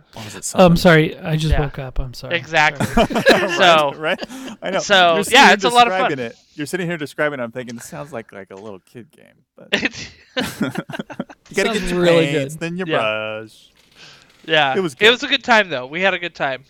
Is 0.08 0.14
that- 0.14 0.16
what 0.16 0.24
was 0.24 0.34
it? 0.36 0.52
Oh, 0.56 0.66
I'm 0.66 0.76
sorry. 0.76 1.18
I 1.18 1.36
just 1.36 1.52
Yeah. 1.52 1.60
woke 1.60 1.78
up. 1.78 1.98
I'm 1.98 2.14
sorry. 2.14 2.36
Exactly. 2.36 2.86
right, 2.96 3.50
So- 3.56 3.92
right, 3.96 4.18
I 4.62 4.70
know. 4.70 4.78
so, 4.80 5.22
yeah, 5.30 5.52
it's 5.52 5.64
a 5.64 5.68
lot 5.70 5.86
of 5.86 5.92
fun. 5.92 6.18
It. 6.18 6.36
You're 6.54 6.66
sitting 6.66 6.86
here 6.88 6.96
describing. 6.96 7.40
it, 7.40 7.42
I'm 7.42 7.52
thinking 7.52 7.76
this 7.76 7.86
sounds 7.88 8.12
like 8.12 8.32
like 8.32 8.50
a 8.50 8.56
little 8.56 8.80
kid 8.80 9.10
game, 9.10 9.44
but 9.56 9.68
It's- 9.72 10.10
you 10.36 10.42
gotta 11.56 11.68
Sounds 11.74 11.80
get 11.80 11.90
your 11.90 12.00
really 12.00 12.26
paints, 12.26 12.54
good. 12.54 12.60
then 12.60 12.76
your 12.76 12.86
Yeah. 12.88 12.96
brush. 12.98 13.70
Yeah, 14.44 14.74
It 14.76 14.80
was 14.80 14.96
It 14.98 15.10
was 15.10 15.22
a 15.22 15.28
good 15.28 15.44
time 15.44 15.68
though. 15.68 15.86
We 15.86 16.00
had 16.00 16.14
a 16.14 16.18
good 16.18 16.34
time. 16.34 16.64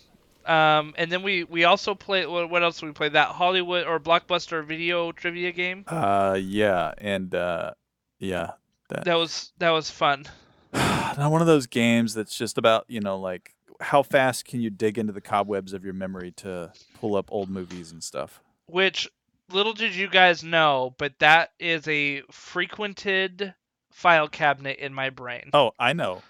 Um, 0.45 0.93
and 0.97 1.11
then 1.11 1.21
we 1.21 1.43
we 1.43 1.63
also 1.65 1.93
played. 1.93 2.27
What, 2.27 2.49
what 2.49 2.63
else 2.63 2.79
did 2.79 2.87
we 2.87 2.91
play? 2.93 3.09
That 3.09 3.27
Hollywood 3.29 3.85
or 3.85 3.99
Blockbuster 3.99 4.65
video 4.65 5.11
trivia 5.11 5.51
game. 5.51 5.83
Uh, 5.87 6.37
yeah, 6.41 6.91
and 6.97 7.33
uh, 7.35 7.71
yeah, 8.17 8.51
that. 8.89 9.05
That 9.05 9.15
was 9.15 9.51
that 9.59 9.69
was 9.69 9.91
fun. 9.91 10.25
not 11.17 11.31
one 11.31 11.41
of 11.41 11.47
those 11.47 11.67
games 11.67 12.13
that's 12.13 12.37
just 12.37 12.57
about 12.57 12.85
you 12.87 12.99
know 12.99 13.19
like 13.19 13.53
how 13.81 14.03
fast 14.03 14.45
can 14.45 14.61
you 14.61 14.69
dig 14.69 14.97
into 14.97 15.13
the 15.13 15.21
cobwebs 15.21 15.73
of 15.73 15.83
your 15.83 15.93
memory 15.93 16.31
to 16.31 16.71
pull 16.99 17.15
up 17.15 17.31
old 17.31 17.49
movies 17.49 17.91
and 17.91 18.03
stuff. 18.03 18.41
Which 18.67 19.09
little 19.51 19.73
did 19.73 19.95
you 19.95 20.09
guys 20.09 20.43
know, 20.43 20.93
but 20.97 21.17
that 21.19 21.51
is 21.59 21.87
a 21.87 22.21
frequented 22.31 23.53
file 23.91 24.27
cabinet 24.27 24.79
in 24.79 24.93
my 24.93 25.09
brain. 25.09 25.49
Oh, 25.53 25.71
I 25.79 25.93
know. 25.93 26.21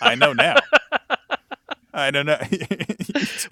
I 0.00 0.14
know 0.14 0.32
now. 0.32 0.56
I 1.94 2.10
don't 2.10 2.24
know. 2.24 2.38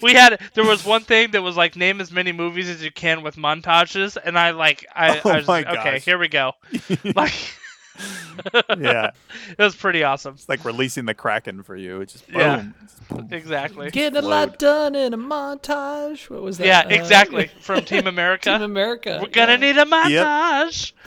we 0.00 0.14
had 0.14 0.40
there 0.55 0.64
was 0.64 0.85
one 0.85 1.03
thing 1.03 1.33
that 1.33 1.42
was 1.42 1.57
like 1.57 1.76
name 1.76 2.00
as 2.00 2.11
many 2.11 2.33
movies 2.33 2.70
as 2.70 2.83
you 2.83 2.90
can 2.90 3.22
with 3.22 3.37
montages, 3.37 4.16
and 4.22 4.38
I 4.38 4.53
like 4.53 4.87
I, 4.94 5.20
Oh 5.22 5.31
I 5.31 5.37
was 5.37 5.48
like, 5.48 5.66
okay, 5.66 5.98
here 5.98 6.18
we 6.18 6.29
go. 6.29 6.53
Like, 7.14 7.35
yeah, 8.78 9.10
it 9.50 9.58
was 9.58 9.74
pretty 9.76 10.02
awesome. 10.04 10.34
it's 10.34 10.48
like 10.48 10.64
releasing 10.64 11.04
the 11.04 11.14
Kraken 11.14 11.62
for 11.62 11.76
you. 11.76 12.00
It's 12.00 12.12
just 12.14 12.26
boom. 12.28 12.40
Yeah. 12.40 12.64
Just 12.82 13.08
boom. 13.08 13.28
Exactly. 13.30 13.90
Getting 13.90 14.22
a 14.22 14.26
lot 14.26 14.58
done 14.58 14.94
in 14.94 15.12
a 15.14 15.18
montage. 15.18 16.28
What 16.30 16.42
was 16.42 16.58
that? 16.58 16.66
Yeah, 16.66 16.80
Uh, 16.86 17.00
exactly. 17.00 17.50
From 17.60 17.82
Team 17.84 18.06
America. 18.06 18.50
Team 18.52 18.62
America. 18.62 19.18
We're 19.20 19.28
gonna 19.28 19.52
yeah. 19.52 19.56
need 19.58 19.78
a 19.78 19.84
montage. 19.84 20.92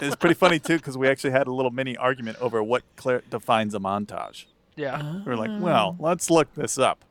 It's 0.00 0.16
pretty 0.16 0.34
funny 0.34 0.58
too 0.58 0.76
because 0.78 0.96
we 0.96 1.08
actually 1.08 1.32
had 1.32 1.46
a 1.46 1.52
little 1.52 1.70
mini 1.70 1.94
argument 1.94 2.38
over 2.40 2.62
what 2.62 2.84
clear 2.96 3.22
defines 3.28 3.74
a 3.74 3.78
montage. 3.78 4.46
Yeah. 4.76 5.20
we 5.26 5.30
are 5.32 5.36
like, 5.36 5.50
well, 5.60 5.94
let's 5.98 6.30
look 6.30 6.54
this 6.54 6.78
up. 6.78 7.04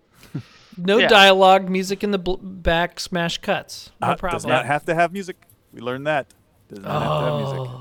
No 0.76 0.98
Yeah. 0.98 1.08
dialogue, 1.08 1.70
music 1.70 2.04
in 2.04 2.10
the 2.10 2.18
bl- 2.18 2.38
back, 2.42 3.00
smash 3.00 3.38
cuts. 3.40 3.92
No 4.02 4.08
Uh, 4.08 4.16
problem. 4.16 4.38
Does 4.38 4.46
not 4.48 4.66
have 4.66 4.86
to 4.86 4.96
have 4.96 5.14
music. 5.14 5.36
We 5.72 5.82
learned 5.82 6.08
that. 6.08 6.34
Does 6.70 6.80
not 6.80 7.02
have 7.04 7.12
to 7.12 7.26
have 7.52 7.58
music. 7.58 7.72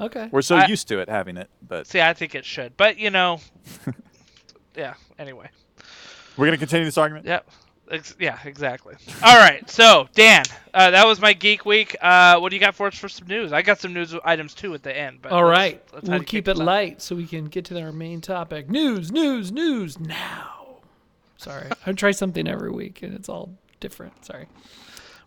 Okay. 0.00 0.28
We're 0.30 0.42
so 0.42 0.56
I- 0.56 0.66
used 0.66 0.88
to 0.88 1.00
it 1.00 1.08
having 1.08 1.36
it, 1.36 1.48
but 1.66 1.86
See, 1.86 2.00
I 2.00 2.14
think 2.14 2.34
it 2.34 2.44
should, 2.44 2.76
but 2.76 2.98
you 2.98 3.10
know, 3.10 3.40
yeah. 4.76 4.94
Anyway, 5.18 5.48
we're 6.36 6.46
gonna 6.46 6.56
continue 6.56 6.84
this 6.84 6.98
argument. 6.98 7.26
yep. 7.26 7.48
Ex- 7.90 8.14
yeah, 8.20 8.38
exactly. 8.44 8.94
All 9.24 9.38
right, 9.38 9.68
so 9.70 10.08
Dan, 10.14 10.44
uh, 10.74 10.90
that 10.90 11.06
was 11.06 11.20
my 11.22 11.32
geek 11.32 11.64
week. 11.64 11.96
Uh, 12.02 12.38
what 12.38 12.50
do 12.50 12.56
you 12.56 12.60
got 12.60 12.74
for 12.74 12.86
us 12.86 12.98
for 12.98 13.08
some 13.08 13.26
news? 13.26 13.50
I 13.50 13.62
got 13.62 13.80
some 13.80 13.94
news 13.94 14.14
items 14.24 14.52
too 14.54 14.74
at 14.74 14.82
the 14.82 14.94
end. 14.94 15.20
But 15.22 15.32
All 15.32 15.46
let's- 15.46 15.58
right. 15.58 15.82
let's 15.94 16.08
we'll 16.08 16.22
keep 16.22 16.46
it 16.46 16.52
this 16.52 16.60
off? 16.60 16.66
light 16.66 17.00
so 17.00 17.16
we 17.16 17.26
can 17.26 17.46
get 17.46 17.64
to 17.66 17.80
our 17.80 17.90
main 17.90 18.20
topic. 18.20 18.68
News, 18.68 19.10
news, 19.10 19.50
news 19.50 19.98
now. 19.98 20.80
Sorry. 21.38 21.66
I 21.86 21.92
try 21.92 22.10
something 22.10 22.46
every 22.46 22.70
week 22.70 23.02
and 23.02 23.14
it's 23.14 23.30
all 23.30 23.54
different. 23.80 24.22
Sorry. 24.22 24.46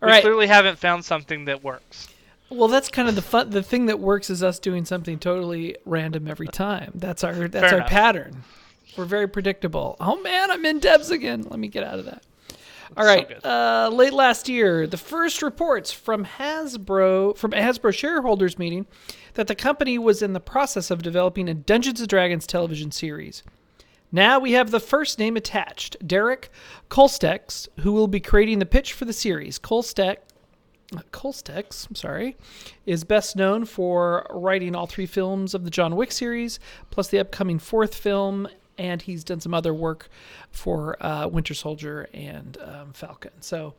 All 0.01 0.07
we 0.07 0.11
right. 0.11 0.21
clearly 0.21 0.45
haven't 0.45 0.77
found 0.77 1.03
something 1.03 1.45
that 1.45 1.63
works. 1.63 2.09
Well, 2.51 2.67
that's 2.67 2.89
kind 2.89 3.07
of 3.07 3.15
the 3.15 3.21
fun. 3.21 3.49
The 3.49 3.63
thing 3.63 3.85
that 3.87 3.99
works 3.99 4.29
is 4.29 4.43
us 4.43 4.59
doing 4.59 4.85
something 4.85 5.17
totally 5.19 5.77
random 5.85 6.27
every 6.27 6.47
time. 6.47 6.91
That's 6.95 7.23
our 7.23 7.33
that's 7.47 7.53
Fair 7.63 7.69
our 7.69 7.77
enough. 7.77 7.89
pattern. 7.89 8.43
We're 8.97 9.05
very 9.05 9.27
predictable. 9.27 9.95
Oh 9.99 10.21
man, 10.21 10.51
I'm 10.51 10.65
in 10.65 10.79
Devs 10.81 11.11
again. 11.11 11.43
Let 11.49 11.59
me 11.59 11.69
get 11.69 11.83
out 11.85 11.97
of 11.99 12.05
that. 12.05 12.23
All 12.97 13.05
So 13.05 13.09
right. 13.09 13.27
good. 13.27 13.45
uh, 13.45 13.89
late 13.93 14.11
last 14.11 14.49
year, 14.49 14.85
the 14.85 14.97
first 14.97 15.41
reports 15.41 15.93
from 15.93 16.25
Hasbro 16.25 17.37
from 17.37 17.53
a 17.53 17.57
Hasbro 17.57 17.93
shareholders 17.93 18.59
meeting 18.59 18.85
that 19.35 19.47
the 19.47 19.55
company 19.55 19.97
was 19.97 20.21
in 20.21 20.33
the 20.33 20.41
process 20.41 20.91
of 20.91 21.01
developing 21.01 21.47
a 21.47 21.53
Dungeons 21.53 22.01
and 22.01 22.09
Dragons 22.09 22.45
television 22.45 22.91
series. 22.91 23.43
Now 24.11 24.39
we 24.39 24.51
have 24.51 24.71
the 24.71 24.81
first 24.81 25.19
name 25.19 25.37
attached, 25.37 25.95
Derek 26.05 26.51
Kolstad, 26.89 27.69
who 27.79 27.93
will 27.93 28.09
be 28.09 28.19
creating 28.19 28.59
the 28.59 28.65
pitch 28.65 28.91
for 28.91 29.05
the 29.05 29.13
series. 29.13 29.57
Kolstad 29.57 30.17
Kolstad, 30.91 31.87
I'm 31.89 31.95
sorry, 31.95 32.35
is 32.85 33.03
best 33.03 33.35
known 33.35 33.63
for 33.65 34.27
writing 34.29 34.75
all 34.75 34.87
three 34.87 35.05
films 35.05 35.53
of 35.53 35.63
the 35.63 35.69
John 35.69 35.95
Wick 35.95 36.11
series, 36.11 36.59
plus 36.89 37.07
the 37.07 37.19
upcoming 37.19 37.59
fourth 37.59 37.95
film, 37.95 38.47
and 38.77 39.01
he's 39.01 39.23
done 39.23 39.39
some 39.39 39.53
other 39.53 39.73
work 39.73 40.09
for 40.51 41.01
uh, 41.03 41.27
Winter 41.27 41.53
Soldier 41.53 42.09
and 42.13 42.57
um, 42.61 42.91
Falcon. 42.93 43.31
So, 43.39 43.73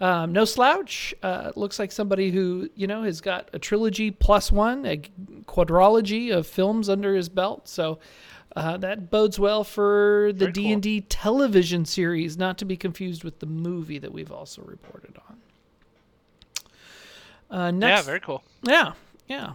um, 0.00 0.32
no 0.32 0.46
slouch. 0.46 1.14
Uh, 1.22 1.52
looks 1.54 1.78
like 1.78 1.92
somebody 1.92 2.30
who 2.30 2.70
you 2.74 2.86
know 2.86 3.02
has 3.02 3.20
got 3.20 3.50
a 3.52 3.58
trilogy 3.58 4.10
plus 4.10 4.50
one, 4.50 4.86
a 4.86 5.02
quadrology 5.44 6.34
of 6.34 6.46
films 6.46 6.88
under 6.88 7.14
his 7.14 7.28
belt. 7.28 7.68
So. 7.68 7.98
Uh, 8.56 8.76
that 8.76 9.10
bodes 9.10 9.36
well 9.36 9.64
for 9.64 10.30
the 10.36 10.48
D 10.48 10.70
and 10.70 10.80
D 10.80 11.00
television 11.00 11.84
series, 11.84 12.38
not 12.38 12.56
to 12.58 12.64
be 12.64 12.76
confused 12.76 13.24
with 13.24 13.40
the 13.40 13.46
movie 13.46 13.98
that 13.98 14.12
we've 14.12 14.30
also 14.30 14.62
reported 14.62 15.18
on. 15.28 15.38
Uh, 17.54 17.70
Yeah, 17.80 18.02
very 18.02 18.20
cool. 18.20 18.42
Yeah, 18.62 18.92
yeah. 19.28 19.52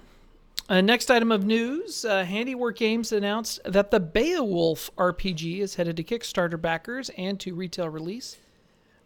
Uh, 0.70 0.82
next 0.82 1.12
item 1.12 1.32
of 1.32 1.46
news: 1.46 2.06
uh, 2.06 2.24
Handiwork 2.24 2.78
Games 2.78 3.12
announced 3.12 3.60
that 3.66 3.92
the 3.92 4.00
Beowulf 4.00 4.90
RPG 4.98 5.60
is 5.60 5.76
headed 5.76 5.98
to 5.98 6.04
Kickstarter 6.04 6.62
backers 6.62 7.10
and 7.18 7.40
to 7.42 7.54
retail 7.54 7.90
release. 7.90 8.38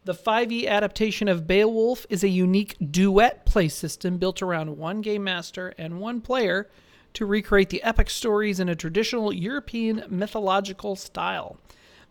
The 0.06 0.14
5e 0.14 0.68
adaptation 0.68 1.30
of 1.30 1.48
Beowulf 1.48 2.06
is 2.10 2.24
a 2.24 2.28
unique 2.28 2.76
duet 2.92 3.46
play 3.46 3.70
system 3.70 4.18
built 4.18 4.42
around 4.42 4.78
one 4.78 5.00
game 5.02 5.24
master 5.24 5.74
and 5.78 6.02
one 6.02 6.20
player 6.20 6.70
to 7.14 7.26
recreate 7.26 7.70
the 7.70 7.82
epic 7.84 8.10
stories 8.10 8.60
in 8.60 8.68
a 8.68 8.76
traditional 8.76 9.32
European 9.32 10.04
mythological 10.10 10.98
style. 10.98 11.58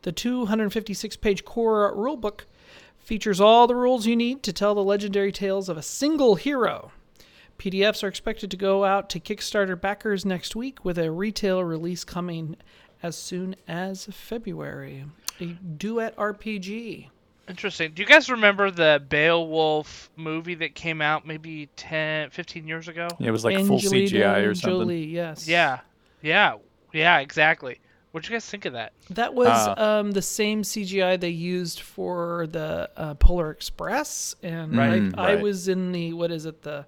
The 0.03 0.13
256 0.13 1.17
page 1.17 1.45
core 1.45 1.95
rulebook 1.95 2.43
features 3.03 3.41
all 3.41 3.67
the 3.67 3.75
rules 3.75 4.07
you 4.07 4.17
need 4.17 4.43
to 4.45 4.53
tell 4.53 4.75
the 4.75 4.83
legendary 4.85 5.33
tales 5.33 5.69
of 5.69 5.77
a 5.77 5.83
single 5.83 6.35
hero. 6.37 6.93
PDFs 7.59 8.03
are 8.03 8.09
expected 8.09 8.51
to 8.51 8.57
go 8.57 8.85
out 8.85 9.09
to 9.11 9.21
Kickstarter 9.21 9.81
backers 9.81 10.25
next 10.25 10.57
week 10.57 10.85
with 10.85 10.99
a 10.99 11.11
retail 11.11 11.63
release 11.63 12.05
coming 12.05 12.57
as 13.03 13.17
soon 13.17 13.55
as 13.69 14.07
February. 14.07 15.05
A 15.41 15.47
duet 15.47 16.17
RPG. 16.17 17.09
Interesting. 17.49 17.93
Do 17.93 18.03
you 18.03 18.09
guys 18.09 18.31
remember 18.31 18.71
the 18.71 19.03
Beowulf 19.09 20.11
movie 20.17 20.55
that 20.57 20.75
came 20.75 21.03
out 21.03 21.27
maybe 21.27 21.69
10, 21.77 22.31
15 22.31 22.67
years 22.69 22.89
ago? 22.89 23.09
Yeah, 23.19 23.29
it 23.29 23.33
was 23.33 23.45
like 23.45 23.59
full 23.67 23.79
CGI 23.79 24.47
or 24.47 24.55
something. 24.55 24.81
Jolie, 24.81 25.05
yes. 25.07 25.49
Yeah. 25.49 25.81
Yeah. 26.21 26.57
Yeah, 26.93 27.19
exactly. 27.19 27.81
What'd 28.13 28.29
you 28.29 28.35
guys 28.37 28.45
think 28.47 28.67
of 28.67 28.75
that? 28.75 28.93
That 29.11 29.35
was 29.35 29.49
Ah. 29.51 29.99
um, 30.01 30.13
the 30.13 30.23
same 30.23 30.63
CGI 30.63 31.19
they 31.19 31.31
used 31.31 31.81
for 31.81 32.47
the 32.51 32.91
uh, 32.97 33.15
Polar 33.15 33.51
Express, 33.51 34.37
and 34.43 34.77
Right. 34.77 35.03
I, 35.17 35.33
I 35.33 35.35
was 35.37 35.67
in 35.69 35.93
the 35.93 36.13
what 36.13 36.31
is 36.31 36.45
it 36.47 36.63
the 36.63 36.87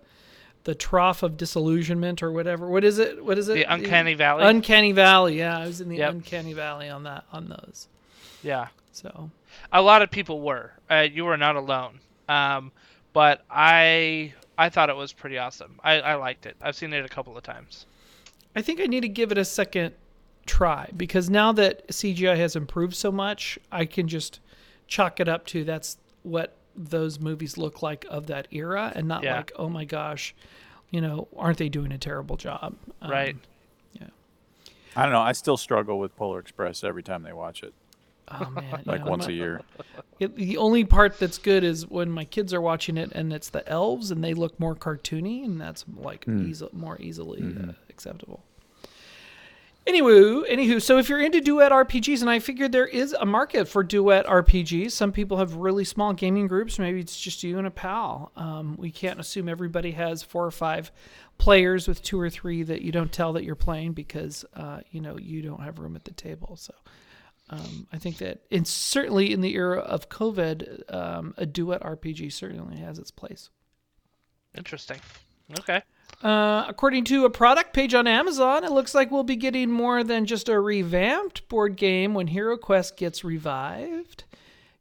the 0.64 0.74
trough 0.74 1.22
of 1.22 1.36
disillusionment 1.36 2.22
or 2.22 2.32
whatever. 2.32 2.68
What 2.68 2.84
is 2.84 2.98
it? 2.98 3.22
What 3.22 3.36
is 3.38 3.48
it? 3.50 3.54
The 3.54 3.64
Uncanny 3.64 4.14
Valley? 4.14 4.44
Uncanny 4.44 4.92
Valley. 4.92 5.38
Yeah, 5.38 5.58
I 5.58 5.66
was 5.66 5.80
in 5.82 5.88
the 5.90 5.96
Yep. 5.96 6.10
Uncanny 6.12 6.52
Valley 6.54 6.88
on 6.88 7.02
that 7.04 7.24
on 7.32 7.48
those. 7.48 7.88
Yeah. 8.42 8.68
So 8.92 9.30
A 9.72 9.82
lot 9.82 10.02
of 10.02 10.10
people 10.10 10.40
were. 10.40 10.72
Uh, 10.90 11.06
you 11.10 11.24
were 11.24 11.36
not 11.36 11.56
alone. 11.56 12.00
Um, 12.28 12.70
but 13.12 13.44
I 13.50 14.32
I 14.56 14.68
thought 14.68 14.88
it 14.90 14.96
was 14.96 15.12
pretty 15.12 15.36
awesome. 15.38 15.78
I, 15.82 16.00
I 16.00 16.14
liked 16.14 16.46
it. 16.46 16.56
I've 16.62 16.76
seen 16.76 16.92
it 16.92 17.04
a 17.04 17.08
couple 17.08 17.36
of 17.36 17.42
times. 17.42 17.86
I 18.56 18.62
think 18.62 18.80
I 18.80 18.84
need 18.86 19.00
to 19.00 19.08
give 19.08 19.32
it 19.32 19.38
a 19.38 19.44
second 19.44 19.94
try 20.46 20.90
because 20.96 21.28
now 21.30 21.52
that 21.52 21.86
CGI 21.88 22.36
has 22.36 22.56
improved 22.56 22.94
so 22.94 23.10
much, 23.12 23.58
I 23.72 23.84
can 23.84 24.08
just 24.08 24.40
chalk 24.86 25.20
it 25.20 25.28
up 25.28 25.46
to 25.46 25.64
that's 25.64 25.96
what 26.22 26.56
those 26.76 27.20
movies 27.20 27.56
look 27.56 27.82
like 27.82 28.04
of 28.10 28.26
that 28.26 28.48
era 28.50 28.92
and 28.94 29.06
not 29.08 29.22
Yeah. 29.22 29.36
like, 29.36 29.52
oh 29.56 29.68
my 29.68 29.84
gosh, 29.84 30.34
you 30.90 31.00
know, 31.00 31.28
aren't 31.36 31.58
they 31.58 31.68
doing 31.68 31.92
a 31.92 31.98
terrible 31.98 32.36
job? 32.36 32.74
Um, 33.00 33.10
Right. 33.10 33.36
Yeah. 33.92 34.08
I 34.96 35.02
don't 35.04 35.12
know. 35.12 35.20
I 35.20 35.32
still 35.32 35.56
struggle 35.56 35.98
with 35.98 36.16
Polar 36.16 36.38
Express 36.40 36.82
every 36.84 37.02
time 37.02 37.22
they 37.22 37.32
watch 37.32 37.62
it, 37.62 37.72
Oh 38.28 38.50
man. 38.50 38.82
like 38.86 39.00
yeah, 39.02 39.06
once 39.06 39.26
my- 39.26 39.32
a 39.32 39.36
year. 39.36 39.60
It, 40.20 40.36
the 40.36 40.56
only 40.58 40.84
part 40.84 41.18
that's 41.18 41.38
good 41.38 41.64
is 41.64 41.88
when 41.88 42.08
my 42.10 42.24
kids 42.24 42.54
are 42.54 42.60
watching 42.60 42.96
it 42.96 43.10
and 43.12 43.32
it's 43.32 43.50
the 43.50 43.68
elves 43.68 44.10
and 44.12 44.22
they 44.22 44.32
look 44.32 44.58
more 44.60 44.74
cartoony 44.76 45.44
and 45.44 45.60
that's 45.60 45.84
like 45.96 46.24
easy, 46.28 46.68
more 46.72 46.96
easily 47.00 47.42
uh, 47.42 47.72
acceptable. 47.90 48.42
Anywho, 49.86 50.50
anywho, 50.50 50.80
so 50.80 50.96
if 50.96 51.10
you're 51.10 51.20
into 51.20 51.42
duet 51.42 51.70
RPGs, 51.70 52.22
and 52.22 52.30
I 52.30 52.38
figured 52.38 52.72
there 52.72 52.86
is 52.86 53.12
a 53.12 53.26
market 53.26 53.68
for 53.68 53.82
duet 53.82 54.24
RPGs. 54.24 54.92
Some 54.92 55.12
people 55.12 55.36
have 55.36 55.56
really 55.56 55.84
small 55.84 56.14
gaming 56.14 56.46
groups. 56.46 56.78
Maybe 56.78 57.00
it's 57.00 57.20
just 57.20 57.42
you 57.42 57.58
and 57.58 57.66
a 57.66 57.70
pal. 57.70 58.32
Um, 58.34 58.76
we 58.78 58.90
can't 58.90 59.20
assume 59.20 59.46
everybody 59.46 59.90
has 59.90 60.22
four 60.22 60.46
or 60.46 60.50
five 60.50 60.90
players 61.36 61.86
with 61.86 62.02
two 62.02 62.18
or 62.18 62.30
three 62.30 62.62
that 62.62 62.80
you 62.80 62.92
don't 62.92 63.12
tell 63.12 63.34
that 63.34 63.44
you're 63.44 63.54
playing 63.54 63.92
because 63.92 64.46
uh, 64.54 64.80
you 64.90 65.02
know 65.02 65.18
you 65.18 65.42
don't 65.42 65.60
have 65.60 65.78
room 65.78 65.96
at 65.96 66.04
the 66.04 66.12
table. 66.12 66.56
So 66.56 66.72
um, 67.50 67.86
I 67.92 67.98
think 67.98 68.16
that 68.18 68.40
it's 68.48 68.70
certainly 68.70 69.32
in 69.34 69.42
the 69.42 69.54
era 69.54 69.80
of 69.80 70.08
COVID, 70.08 70.94
um, 70.94 71.34
a 71.36 71.44
duet 71.44 71.82
RPG 71.82 72.32
certainly 72.32 72.78
has 72.78 72.98
its 72.98 73.10
place. 73.10 73.50
Interesting. 74.56 75.00
Okay. 75.58 75.82
Uh, 76.22 76.64
according 76.68 77.04
to 77.04 77.26
a 77.26 77.30
product 77.30 77.74
page 77.74 77.92
on 77.92 78.06
Amazon, 78.06 78.64
it 78.64 78.72
looks 78.72 78.94
like 78.94 79.10
we'll 79.10 79.24
be 79.24 79.36
getting 79.36 79.70
more 79.70 80.02
than 80.02 80.24
just 80.24 80.48
a 80.48 80.58
revamped 80.58 81.46
board 81.48 81.76
game 81.76 82.14
when 82.14 82.28
Hero 82.28 82.56
Quest 82.56 82.96
gets 82.96 83.22
revived. 83.22 84.24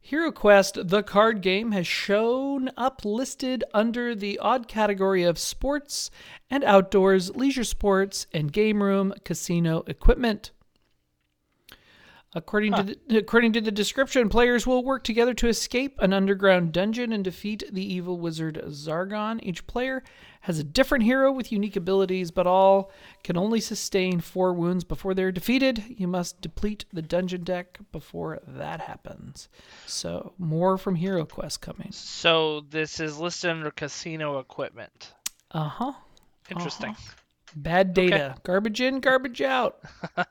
Hero 0.00 0.30
Quest, 0.32 0.88
the 0.88 1.02
card 1.02 1.40
game, 1.40 1.72
has 1.72 1.86
shown 1.86 2.70
up 2.76 3.04
listed 3.04 3.64
under 3.72 4.14
the 4.14 4.38
odd 4.38 4.68
category 4.68 5.22
of 5.22 5.38
sports 5.38 6.10
and 6.50 6.62
outdoors, 6.64 7.34
leisure 7.34 7.64
sports, 7.64 8.26
and 8.32 8.52
game 8.52 8.82
room 8.82 9.14
casino 9.24 9.82
equipment. 9.86 10.50
According 12.34 12.72
to 12.74 12.82
the, 12.82 13.18
according 13.18 13.52
to 13.52 13.60
the 13.60 13.70
description, 13.70 14.28
players 14.28 14.66
will 14.66 14.84
work 14.84 15.04
together 15.04 15.34
to 15.34 15.48
escape 15.48 15.96
an 16.00 16.12
underground 16.12 16.72
dungeon 16.72 17.12
and 17.12 17.22
defeat 17.22 17.62
the 17.72 17.94
evil 17.94 18.18
wizard 18.18 18.60
Zargon. 18.66 19.38
Each 19.42 19.64
player 19.66 20.02
has 20.44 20.58
a 20.58 20.64
different 20.64 21.04
hero 21.04 21.32
with 21.32 21.50
unique 21.50 21.74
abilities, 21.74 22.30
but 22.30 22.46
all 22.46 22.90
can 23.22 23.36
only 23.36 23.60
sustain 23.60 24.20
four 24.20 24.52
wounds 24.52 24.84
before 24.84 25.14
they're 25.14 25.32
defeated. 25.32 25.82
You 25.88 26.06
must 26.06 26.40
deplete 26.42 26.84
the 26.92 27.00
dungeon 27.00 27.44
deck 27.44 27.78
before 27.92 28.40
that 28.46 28.80
happens. 28.80 29.48
So, 29.86 30.34
more 30.38 30.76
from 30.76 30.96
Hero 30.96 31.24
Quest 31.24 31.62
coming. 31.62 31.92
So 31.92 32.60
this 32.68 33.00
is 33.00 33.18
listed 33.18 33.50
under 33.50 33.70
casino 33.70 34.38
equipment. 34.38 35.14
Uh 35.50 35.68
huh. 35.68 35.92
Interesting. 36.50 36.94
Bad 37.56 37.94
data. 37.94 38.36
Garbage 38.42 38.82
in, 38.82 39.00
garbage 39.00 39.40
out. 39.40 39.80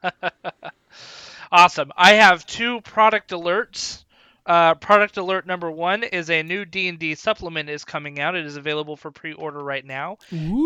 Awesome. 1.53 1.91
I 1.95 2.13
have 2.13 2.47
two 2.47 2.81
product 2.81 3.29
alerts. 3.29 4.05
Uh, 4.45 4.75
product 4.75 5.15
alert 5.17 5.47
number 5.47 5.71
one 5.71 6.03
is 6.03 6.29
a 6.29 6.43
new 6.43 6.65
D&D 6.65 7.15
supplement 7.15 7.69
is 7.69 7.85
coming 7.85 8.19
out. 8.19 8.35
It 8.35 8.45
is 8.45 8.57
available 8.57 8.97
for 8.97 9.09
pre-order 9.09 9.63
right 9.63 9.85
now. 9.85 10.17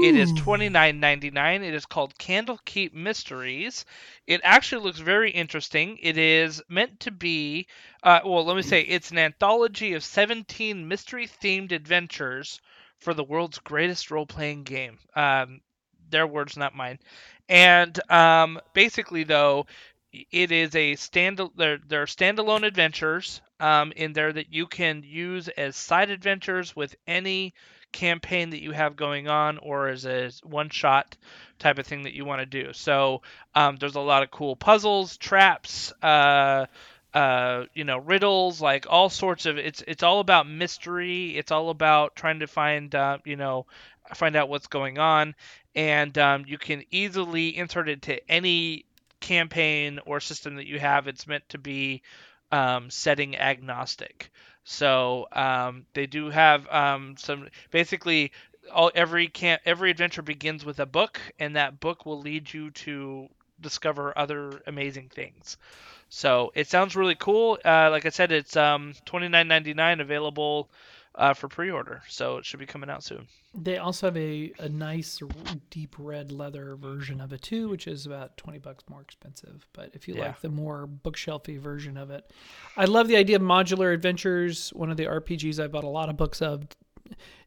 It 0.04 0.16
is 0.16 0.34
twenty 0.34 0.68
nine 0.70 1.00
ninety 1.00 1.30
nine. 1.30 1.64
It 1.64 1.76
is 1.76 1.86
called 1.86 2.18
Candlekeep 2.18 2.94
Mysteries. 2.94 3.86
It 4.26 4.42
actually 4.44 4.84
looks 4.84 5.00
very 5.00 5.30
interesting. 5.30 6.00
It 6.02 6.18
is 6.18 6.62
meant 6.70 7.00
to 7.02 7.12
be, 7.12 7.68
uh, 8.02 8.22
well, 8.26 8.44
let 8.46 8.56
me 8.56 8.64
say, 8.64 8.82
it's 8.82 9.12
an 9.12 9.20
anthology 9.20 9.94
of 9.94 10.04
seventeen 10.04 10.88
mystery-themed 10.88 11.72
adventures 11.72 12.60
for 12.98 13.14
the 13.14 13.24
world's 13.24 13.60
greatest 13.60 14.10
role-playing 14.10 14.64
game. 14.64 14.98
Um, 15.16 15.62
their 16.10 16.26
words, 16.26 16.58
not 16.58 16.76
mine. 16.76 16.98
And 17.48 18.00
um, 18.12 18.60
basically, 18.74 19.24
though, 19.24 19.68
it 20.12 20.52
is 20.52 20.76
a 20.76 20.96
stand. 20.96 21.40
They're, 21.56 21.78
they're 21.88 22.06
standalone 22.06 22.66
adventures 22.66 23.42
um, 23.60 23.92
in 23.96 24.14
there 24.14 24.32
that 24.32 24.54
you 24.54 24.68
can 24.68 25.04
use 25.06 25.48
as 25.48 25.76
side 25.76 26.10
adventures 26.10 26.76
with 26.76 26.96
any 27.08 27.54
campaign 27.92 28.50
that 28.50 28.62
you 28.62 28.72
have 28.72 28.96
going 28.96 29.28
on, 29.28 29.58
or 29.58 29.88
as 29.88 30.06
a 30.06 30.30
one-shot 30.44 31.16
type 31.58 31.80
of 31.80 31.88
thing 31.88 32.04
that 32.04 32.14
you 32.14 32.26
want 32.26 32.42
to 32.42 32.46
do. 32.46 32.74
So 32.74 33.22
um, 33.56 33.78
there's 33.78 33.96
a 33.96 34.02
lot 34.02 34.24
of 34.24 34.32
cool 34.32 34.56
puzzles, 34.56 35.18
traps. 35.18 35.94
Uh, 36.02 36.66
uh, 37.14 37.66
you 37.74 37.84
know, 37.84 37.98
riddles, 37.98 38.62
like 38.62 38.86
all 38.90 39.10
sorts 39.10 39.46
of. 39.46 39.58
It's 39.58 39.84
it's 39.88 40.04
all 40.04 40.20
about 40.20 40.48
mystery. 40.48 41.36
It's 41.36 41.52
all 41.52 41.70
about 41.70 42.16
trying 42.16 42.40
to 42.40 42.48
find, 42.48 42.94
uh, 42.94 43.18
you 43.26 43.38
know, 43.38 43.66
find 44.14 44.36
out 44.36 44.50
what's 44.50 44.68
going 44.68 45.00
on, 45.00 45.34
and 45.74 46.16
um, 46.18 46.44
you 46.46 46.60
can 46.60 46.84
easily 46.92 47.58
insert 47.58 47.90
it 47.90 48.04
to 48.04 48.30
any 48.30 48.86
campaign 49.20 50.00
or 50.06 50.20
system 50.20 50.58
that 50.58 50.68
you 50.68 50.78
have. 50.80 51.08
It's 51.08 51.26
meant 51.26 51.48
to 51.50 51.58
be 51.58 52.04
um, 52.52 52.90
setting 52.90 53.38
agnostic. 53.38 54.32
So 54.64 55.28
um, 55.32 55.86
they 55.94 56.08
do 56.08 56.30
have 56.30 56.68
um, 56.70 57.16
some 57.18 57.48
basically 57.72 58.32
all 58.74 58.92
every 58.96 59.28
can 59.28 59.60
every 59.66 59.92
adventure 59.92 60.22
begins 60.22 60.66
with 60.66 60.80
a 60.80 60.86
book, 60.86 61.20
and 61.40 61.56
that 61.56 61.80
book 61.80 62.06
will 62.06 62.20
lead 62.20 62.54
you 62.54 62.72
to 62.72 63.30
discover 63.62 64.18
other 64.18 64.62
amazing 64.68 65.10
things. 65.10 65.58
So 66.10 66.52
it 66.56 66.68
sounds 66.68 66.96
really 66.96 67.16
cool. 67.16 67.58
Uh, 67.64 67.90
like 67.92 68.06
I 68.06 68.10
said, 68.10 68.32
it's 68.32 68.56
um, 68.56 68.94
twenty 69.06 69.28
nine 69.30 69.48
ninety 69.48 69.74
nine 69.74 70.00
available 70.02 70.70
uh, 71.18 71.34
for 71.34 71.48
pre 71.48 71.70
order, 71.72 72.02
so 72.08 72.38
it 72.38 72.46
should 72.46 72.60
be 72.60 72.66
coming 72.66 72.90
out 72.90 73.04
soon. 73.04 73.28
They 73.60 73.78
also 73.80 74.08
have 74.08 74.18
a, 74.18 74.54
a 74.60 74.70
nice 74.70 75.20
deep 75.72 75.96
red 75.98 76.32
leather 76.32 76.76
version 76.76 77.20
of 77.20 77.34
it 77.34 77.42
too, 77.42 77.70
which 77.70 77.88
is 77.88 78.06
about 78.06 78.38
20 78.38 78.60
bucks 78.60 78.84
more 78.88 79.02
expensive. 79.02 79.66
But 79.74 79.90
if 79.94 80.08
you 80.08 80.16
Yeah. 80.16 80.28
like 80.28 80.42
the 80.42 80.50
more 80.50 80.88
bookshelfy 80.88 81.60
version 81.60 81.98
of 81.98 82.12
it, 82.12 82.32
I 82.76 82.86
love 82.86 83.08
the 83.08 83.18
idea 83.18 83.38
of 83.38 83.42
modular 83.42 83.94
adventures. 83.94 84.70
One 84.74 84.92
of 84.92 84.98
the 84.98 85.06
RPGs 85.06 85.62
I 85.64 85.68
bought 85.68 85.84
a 85.84 85.90
lot 85.90 86.10
of 86.10 86.18
books 86.18 86.42
of 86.42 86.68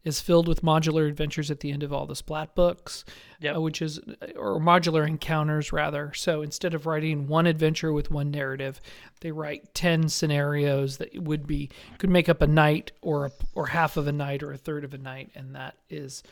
is 0.04 0.20
filled 0.20 0.48
with 0.48 0.62
modular 0.62 1.06
adventures 1.08 1.50
at 1.50 1.60
the 1.60 1.70
end 1.72 1.82
of 1.82 1.92
all 1.92 2.06
the 2.06 2.16
splat 2.16 2.54
books, 2.54 3.04
Yep. 3.40 3.56
uh, 3.56 3.60
which 3.60 3.82
is 3.82 3.98
or 4.36 4.58
modular 4.60 5.06
encounters 5.06 5.72
rather. 5.72 6.12
So 6.14 6.42
instead 6.42 6.74
of 6.74 6.86
writing 6.86 7.26
one 7.26 7.46
adventure 7.46 7.92
with 7.92 8.10
one 8.10 8.30
narrative, 8.30 8.80
they 9.20 9.32
write 9.32 9.74
ten 9.74 10.08
scenarios 10.08 10.96
that 10.98 11.10
would 11.22 11.46
be 11.46 11.70
could 11.98 12.10
make 12.10 12.28
up 12.28 12.42
a 12.42 12.46
night 12.46 12.92
or 13.02 13.26
a, 13.26 13.30
or 13.54 13.66
half 13.66 13.96
of 13.96 14.06
a 14.06 14.12
night 14.12 14.42
or 14.42 14.52
a 14.52 14.58
third 14.58 14.84
of 14.84 14.94
a 14.94 14.98
night, 14.98 15.30
and 15.34 15.54
that 15.54 15.76
is 15.88 16.22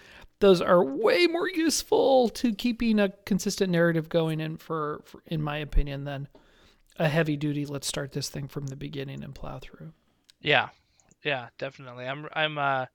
those 0.40 0.60
are 0.60 0.84
way 0.84 1.26
more 1.26 1.48
useful 1.48 2.28
to 2.28 2.54
keeping 2.54 3.00
a 3.00 3.08
consistent 3.26 3.72
narrative 3.72 4.08
going 4.08 4.38
in 4.40 4.56
for, 4.56 5.02
for 5.04 5.20
in 5.26 5.42
my 5.42 5.58
opinion 5.58 6.04
than 6.04 6.28
a 6.96 7.08
heavy 7.08 7.36
duty 7.36 7.66
let's 7.66 7.86
start 7.88 8.12
this 8.12 8.28
thing 8.28 8.46
from 8.48 8.66
the 8.68 8.76
beginning 8.76 9.22
and 9.24 9.34
plow 9.34 9.58
through. 9.58 9.92
Yeah, 10.40 10.68
yeah, 11.24 11.48
definitely. 11.58 12.06
I'm 12.06 12.28
I'm 12.32 12.56
uh 12.58 12.86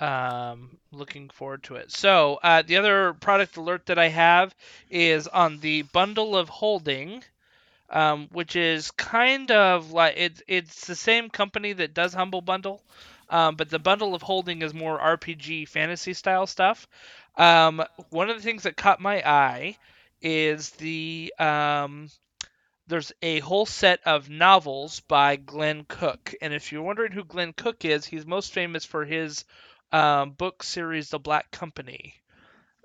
um 0.00 0.78
looking 0.92 1.28
forward 1.28 1.62
to 1.64 1.76
it. 1.76 1.90
So 1.90 2.38
uh, 2.42 2.62
the 2.62 2.76
other 2.76 3.12
product 3.14 3.56
alert 3.56 3.86
that 3.86 3.98
I 3.98 4.08
have 4.08 4.54
is 4.90 5.28
on 5.28 5.58
the 5.60 5.82
bundle 5.82 6.36
of 6.36 6.48
holding, 6.48 7.22
um, 7.90 8.28
which 8.32 8.56
is 8.56 8.90
kind 8.92 9.50
of 9.50 9.92
like 9.92 10.14
it's 10.16 10.42
it's 10.48 10.86
the 10.86 10.96
same 10.96 11.28
company 11.30 11.72
that 11.74 11.94
does 11.94 12.14
Humble 12.14 12.40
Bundle, 12.40 12.82
um, 13.28 13.56
but 13.56 13.70
the 13.70 13.78
bundle 13.78 14.14
of 14.14 14.22
holding 14.22 14.62
is 14.62 14.74
more 14.74 14.98
RPG 14.98 15.68
fantasy 15.68 16.14
style 16.14 16.46
stuff. 16.46 16.88
Um, 17.36 17.82
one 18.10 18.30
of 18.30 18.36
the 18.36 18.42
things 18.42 18.64
that 18.64 18.76
caught 18.76 19.00
my 19.00 19.22
eye 19.28 19.76
is 20.20 20.70
the 20.70 21.32
um, 21.38 22.10
there's 22.86 23.12
a 23.22 23.38
whole 23.38 23.66
set 23.66 24.00
of 24.04 24.28
novels 24.28 25.00
by 25.00 25.36
Glen 25.36 25.84
Cook. 25.88 26.34
And 26.42 26.52
if 26.52 26.72
you're 26.72 26.82
wondering 26.82 27.12
who 27.12 27.24
Glen 27.24 27.52
Cook 27.52 27.84
is, 27.84 28.04
he's 28.04 28.26
most 28.26 28.52
famous 28.52 28.84
for 28.84 29.04
his 29.04 29.44
um, 29.92 30.30
book 30.30 30.62
series, 30.62 31.10
The 31.10 31.18
Black 31.18 31.50
Company, 31.50 32.14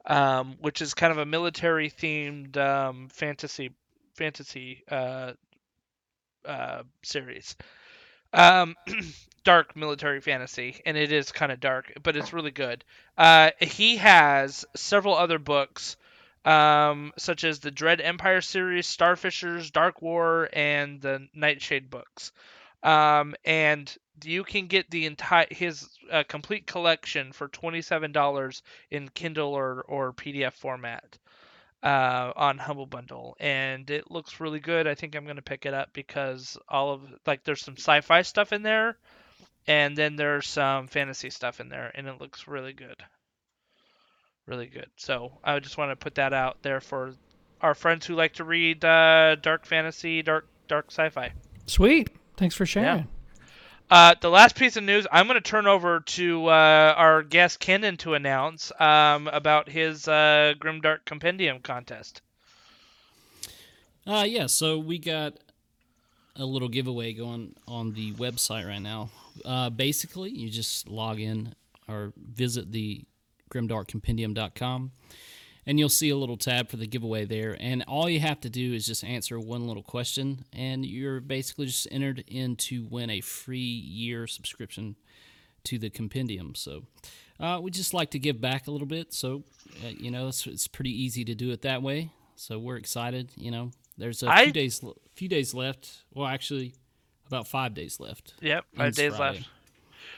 um, 0.06 0.58
which 0.62 0.82
is 0.82 0.94
kind 0.94 1.12
of 1.12 1.18
a 1.18 1.26
military 1.26 1.90
themed 1.90 2.58
um, 2.58 3.10
fantasy 3.10 3.72
fantasy 4.16 4.84
uh, 4.90 5.34
uh, 6.46 6.84
series. 7.04 7.56
Um, 8.34 8.76
dark 9.44 9.76
military 9.76 10.20
fantasy, 10.22 10.82
and 10.86 10.98
it 10.98 11.12
is 11.12 11.32
kind 11.32 11.52
of 11.52 11.60
dark, 11.60 11.94
but 12.04 12.16
it's 12.16 12.34
really 12.34 12.52
good. 12.52 12.84
Uh, 13.18 13.52
he 13.62 13.98
has 13.98 14.66
several 14.76 15.16
other 15.16 15.40
books 15.40 15.98
um, 16.46 17.12
such 17.18 17.44
as 17.44 17.60
the 17.60 17.72
Dread 17.72 18.02
Empire 18.02 18.42
series, 18.42 18.88
Starfishers, 18.88 19.72
Dark 19.72 20.02
War, 20.02 20.50
and 20.54 21.02
the 21.02 21.28
Nightshade 21.34 21.90
books. 21.90 22.32
Um, 22.84 23.36
and 23.44 23.96
you 24.24 24.44
can 24.44 24.68
get 24.68 24.90
the 24.90 25.06
entire 25.06 25.48
his 25.50 25.90
uh, 26.12 26.24
complete 26.28 26.68
collection 26.68 27.32
for 27.32 27.48
twenty 27.48 27.82
seven 27.82 28.12
dollars 28.12 28.62
in 28.92 29.10
Kindle 29.10 29.54
or 29.54 29.82
or 29.88 30.14
PDF 30.14 30.54
format 30.54 31.18
uh, 31.84 32.32
on 32.36 32.58
Humble 32.58 32.86
Bundle, 32.86 33.36
and 33.40 33.90
it 33.90 34.12
looks 34.12 34.40
really 34.40 34.60
good. 34.60 34.88
I 34.88 34.96
think 34.96 35.16
I'm 35.16 35.26
gonna 35.26 35.42
pick 35.42 35.66
it 35.66 35.74
up 35.74 35.94
because 35.94 36.58
all 36.70 36.94
of 36.94 37.02
like 37.26 37.44
there's 37.44 37.62
some 37.62 37.78
sci-fi 37.78 38.22
stuff 38.22 38.54
in 38.54 38.62
there, 38.62 38.98
and 39.68 39.98
then 39.98 40.16
there's 40.16 40.48
some 40.48 40.88
fantasy 40.88 41.30
stuff 41.30 41.60
in 41.60 41.70
there, 41.70 41.92
and 41.96 42.08
it 42.08 42.22
looks 42.22 42.48
really 42.48 42.74
good 42.74 43.04
really 44.48 44.68
good. 44.68 44.90
So 44.98 45.32
I 45.44 45.60
just 45.60 45.78
want 45.78 45.92
to 45.92 45.96
put 45.96 46.16
that 46.16 46.34
out 46.34 46.62
there 46.62 46.80
for 46.80 47.14
our 47.62 47.74
friends 47.74 48.06
who 48.06 48.16
like 48.16 48.34
to 48.34 48.44
read 48.44 48.84
uh, 48.84 49.36
dark 49.36 49.66
fantasy, 49.66 50.22
dark 50.22 50.48
dark 50.68 50.88
sci-fi. 50.90 51.32
Sweet. 51.66 52.10
Thanks 52.38 52.56
for 52.56 52.66
sharing. 52.66 53.08
Uh, 53.90 54.16
the 54.20 54.30
last 54.30 54.56
piece 54.56 54.78
of 54.78 54.84
news, 54.84 55.06
I'm 55.12 55.28
going 55.28 55.36
to 55.36 55.42
turn 55.42 55.68
over 55.68 56.00
to 56.00 56.48
uh, 56.48 56.94
our 56.98 57.22
guest 57.22 57.60
Kenan 57.60 57.98
to 57.98 58.16
announce 58.16 58.72
um, 58.80 59.28
about 59.28 59.70
his 59.70 60.08
uh, 60.08 60.54
Grimdark 60.60 61.06
Compendium 61.06 61.60
contest. 61.60 62.22
Uh, 64.08 64.26
yeah, 64.28 64.48
so 64.48 64.80
we 64.80 64.98
got 64.98 65.34
a 66.36 66.46
little 66.46 66.68
giveaway 66.68 67.14
going 67.14 67.56
on 67.68 67.94
the 67.94 68.14
website 68.14 68.68
right 68.68 68.82
now. 68.82 69.10
Uh, 69.44 69.70
basically, 69.70 70.32
you 70.32 70.50
just 70.50 70.90
log 70.90 71.20
in 71.20 71.54
or 71.88 72.12
visit 72.18 72.72
the 72.72 73.04
grimdarkcompendium.com 73.52 74.92
and 75.68 75.80
you'll 75.80 75.90
see 75.90 76.10
a 76.10 76.16
little 76.18 76.38
tab 76.38 76.70
for 76.70 76.78
the 76.78 76.88
giveaway 76.88 77.26
there. 77.26 77.58
And 77.60 77.84
all 77.88 78.10
you 78.10 78.20
have 78.20 78.40
to 78.42 78.50
do 78.50 78.74
is 78.74 78.86
just 78.86 79.04
answer 79.04 79.40
one 79.40 79.68
little 79.68 79.84
question, 79.84 80.46
and 80.54 80.86
you're 80.86 81.20
basically 81.22 81.66
just 81.68 81.88
entered 81.92 82.24
in 82.28 82.56
to 82.58 82.86
win 82.90 83.10
a 83.10 83.22
free 83.22 83.60
year 83.60 84.28
subscription 84.28 84.96
to 85.66 85.80
the 85.80 85.90
compendium. 85.90 86.54
So 86.56 86.84
uh, 87.40 87.60
we 87.62 87.72
just 87.72 87.94
like 87.94 88.12
to 88.12 88.20
give 88.20 88.40
back 88.40 88.68
a 88.68 88.72
little 88.72 88.88
bit. 88.88 89.14
So, 89.14 89.44
uh, 89.84 89.90
you 89.90 90.12
know, 90.12 90.28
it's, 90.28 90.46
it's 90.48 90.68
pretty 90.68 90.92
easy 90.92 91.26
to 91.26 91.36
do 91.36 91.52
it 91.52 91.64
that 91.64 91.82
way. 91.82 92.12
So 92.36 92.60
we're 92.60 92.78
excited. 92.78 93.32
You 93.36 93.52
know, 93.52 93.72
there's 93.98 94.22
a 94.24 94.30
I- 94.30 94.44
few 94.44 94.54
days 94.54 94.84
few 95.16 95.28
days 95.30 95.54
left. 95.54 96.04
Well, 96.14 96.28
actually, 96.28 96.76
about 97.28 97.48
five 97.48 97.74
days 97.74 98.00
left. 98.00 98.34
Yep, 98.42 98.66
five 98.76 98.94
days 98.96 99.16
Friday. 99.16 99.38
left. 99.40 99.50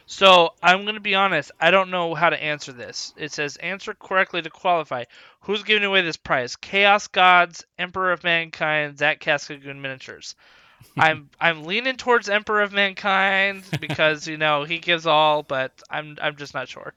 So 0.10 0.54
I'm 0.63 0.84
going 0.84 0.96
to 0.96 1.02
be 1.02 1.15
honest. 1.15 1.52
I 1.60 1.70
don't 1.70 1.91
know 1.91 2.15
how 2.15 2.30
to 2.30 2.41
answer 2.41 2.72
this. 2.72 3.13
It 3.17 3.34
says 3.34 3.58
answer 3.58 3.93
correctly 3.93 4.41
to 4.41 4.50
qualify. 4.50 5.04
Who's 5.41 5.63
giving 5.63 5.84
away 5.84 6.02
this 6.02 6.15
prize? 6.15 6.56
Chaos 6.56 7.08
Gods, 7.08 7.65
Emperor 7.78 8.13
of 8.13 8.24
Mankind, 8.24 8.98
Zach 8.98 9.20
Cascagoon 9.20 9.82
Miniatures. 9.82 10.36
I'm 10.98 11.30
I'm 11.41 11.65
leaning 11.65 11.98
towards 11.98 12.30
Emperor 12.30 12.62
of 12.62 12.72
Mankind 12.72 13.63
because 13.82 14.28
you 14.28 14.38
know 14.38 14.63
he 14.63 14.80
gives 14.80 15.06
all, 15.06 15.43
but 15.43 15.74
I'm 15.89 16.17
I'm 16.22 16.38
just 16.38 16.54
not 16.54 16.70
sure. 16.70 16.93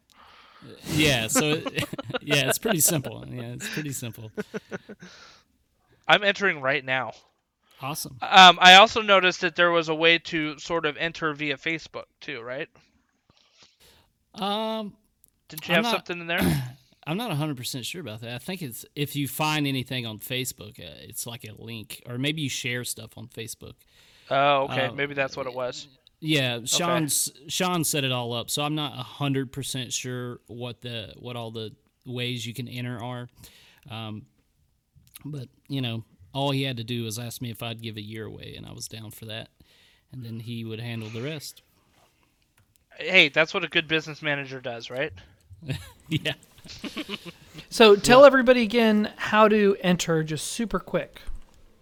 Yeah. 0.86 1.26
So 1.26 1.54
yeah, 2.22 2.48
it's 2.48 2.58
pretty 2.58 2.80
simple. 2.80 3.24
Yeah, 3.28 3.54
it's 3.54 3.68
pretty 3.68 3.92
simple. 3.92 4.30
I'm 6.06 6.22
entering 6.22 6.60
right 6.60 6.84
now. 6.84 7.12
Awesome. 7.82 8.18
Um, 8.22 8.58
I 8.60 8.74
also 8.74 9.02
noticed 9.02 9.40
that 9.40 9.56
there 9.56 9.70
was 9.70 9.88
a 9.88 9.94
way 9.94 10.18
to 10.18 10.58
sort 10.58 10.86
of 10.86 10.96
enter 10.96 11.32
via 11.32 11.56
Facebook 11.56 12.04
too, 12.20 12.40
right? 12.42 12.68
Um, 14.34 14.94
Didn't 15.48 15.68
you 15.68 15.74
I'm 15.74 15.84
have 15.84 15.92
not- 15.92 16.06
something 16.06 16.20
in 16.20 16.26
there? 16.26 16.40
I'm 17.06 17.16
not 17.16 17.30
100% 17.30 17.84
sure 17.84 18.00
about 18.00 18.20
that. 18.20 18.34
I 18.34 18.38
think 18.38 18.62
it's 18.62 18.84
if 18.94 19.16
you 19.16 19.26
find 19.26 19.66
anything 19.66 20.06
on 20.06 20.18
Facebook, 20.18 20.78
uh, 20.78 20.98
it's 21.00 21.26
like 21.26 21.44
a 21.44 21.52
link, 21.60 22.02
or 22.06 22.18
maybe 22.18 22.42
you 22.42 22.50
share 22.50 22.84
stuff 22.84 23.16
on 23.16 23.26
Facebook. 23.26 23.72
Oh, 24.30 24.64
okay. 24.64 24.86
Uh, 24.86 24.92
Maybe 24.92 25.14
that's 25.14 25.36
what 25.36 25.46
it 25.46 25.54
was. 25.54 25.88
Yeah, 26.20 26.60
Sean's 26.66 27.32
Sean 27.48 27.82
set 27.82 28.04
it 28.04 28.12
all 28.12 28.32
up, 28.34 28.50
so 28.50 28.62
I'm 28.62 28.74
not 28.74 28.92
100% 28.94 29.90
sure 29.92 30.38
what 30.46 30.82
the 30.82 31.14
what 31.18 31.34
all 31.34 31.50
the 31.50 31.74
ways 32.04 32.46
you 32.46 32.52
can 32.52 32.68
enter 32.68 33.02
are. 33.02 33.28
Um, 33.90 34.26
but 35.24 35.48
you 35.68 35.80
know, 35.80 36.04
all 36.34 36.50
he 36.50 36.62
had 36.62 36.76
to 36.76 36.84
do 36.84 37.04
was 37.04 37.18
ask 37.18 37.40
me 37.40 37.50
if 37.50 37.62
I'd 37.62 37.80
give 37.82 37.96
a 37.96 38.02
year 38.02 38.26
away, 38.26 38.54
and 38.56 38.66
I 38.66 38.72
was 38.72 38.86
down 38.86 39.10
for 39.10 39.24
that, 39.24 39.48
and 40.12 40.22
then 40.22 40.40
he 40.40 40.64
would 40.64 40.78
handle 40.80 41.08
the 41.08 41.22
rest. 41.22 41.62
Hey, 43.00 43.30
that's 43.30 43.54
what 43.54 43.64
a 43.64 43.68
good 43.68 43.88
business 43.88 44.22
manager 44.22 44.60
does, 44.60 44.90
right? 44.90 45.12
yeah. 46.08 46.34
So 47.72 47.94
tell 47.94 48.24
everybody 48.24 48.62
again 48.62 49.12
how 49.16 49.46
to 49.46 49.76
enter 49.80 50.24
just 50.24 50.48
super 50.48 50.80
quick. 50.80 51.22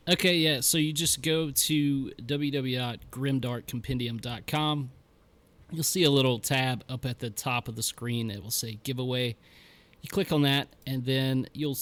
Okay, 0.06 0.36
yeah. 0.36 0.60
So 0.60 0.76
you 0.76 0.92
just 0.92 1.22
go 1.22 1.50
to 1.50 2.12
www.grimdarkcompendium.com. 2.20 4.90
You'll 5.70 5.82
see 5.82 6.04
a 6.04 6.10
little 6.10 6.38
tab 6.38 6.84
up 6.90 7.06
at 7.06 7.20
the 7.20 7.30
top 7.30 7.68
of 7.68 7.76
the 7.76 7.82
screen 7.82 8.28
that 8.28 8.42
will 8.42 8.50
say 8.50 8.78
giveaway. 8.82 9.34
You 10.02 10.10
click 10.10 10.30
on 10.30 10.42
that, 10.42 10.68
and 10.86 11.06
then 11.06 11.46
you'll 11.54 11.78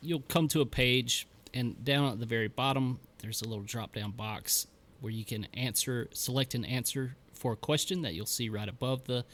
you'll 0.00 0.24
come 0.28 0.48
to 0.48 0.62
a 0.62 0.66
page, 0.66 1.28
and 1.52 1.84
down 1.84 2.10
at 2.10 2.20
the 2.20 2.26
very 2.26 2.48
bottom, 2.48 3.00
there's 3.18 3.42
a 3.42 3.48
little 3.48 3.64
drop 3.64 3.94
down 3.94 4.12
box 4.12 4.66
where 5.00 5.12
you 5.12 5.26
can 5.26 5.46
answer, 5.54 6.08
select 6.12 6.54
an 6.54 6.64
answer 6.64 7.16
for 7.42 7.52
a 7.54 7.56
question 7.56 8.02
that 8.02 8.14
you'll 8.14 8.24
see 8.24 8.48
right 8.48 8.68
above 8.68 9.04
the 9.04 9.24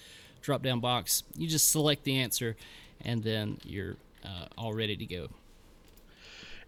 drop 0.40 0.62
down 0.62 0.80
box. 0.80 1.22
You 1.36 1.46
just 1.46 1.70
select 1.70 2.04
the 2.04 2.18
answer, 2.18 2.56
and 3.02 3.22
then 3.22 3.58
you're 3.64 3.96
uh, 4.24 4.46
all 4.56 4.72
ready 4.72 4.96
to 4.96 5.04
go. 5.06 5.28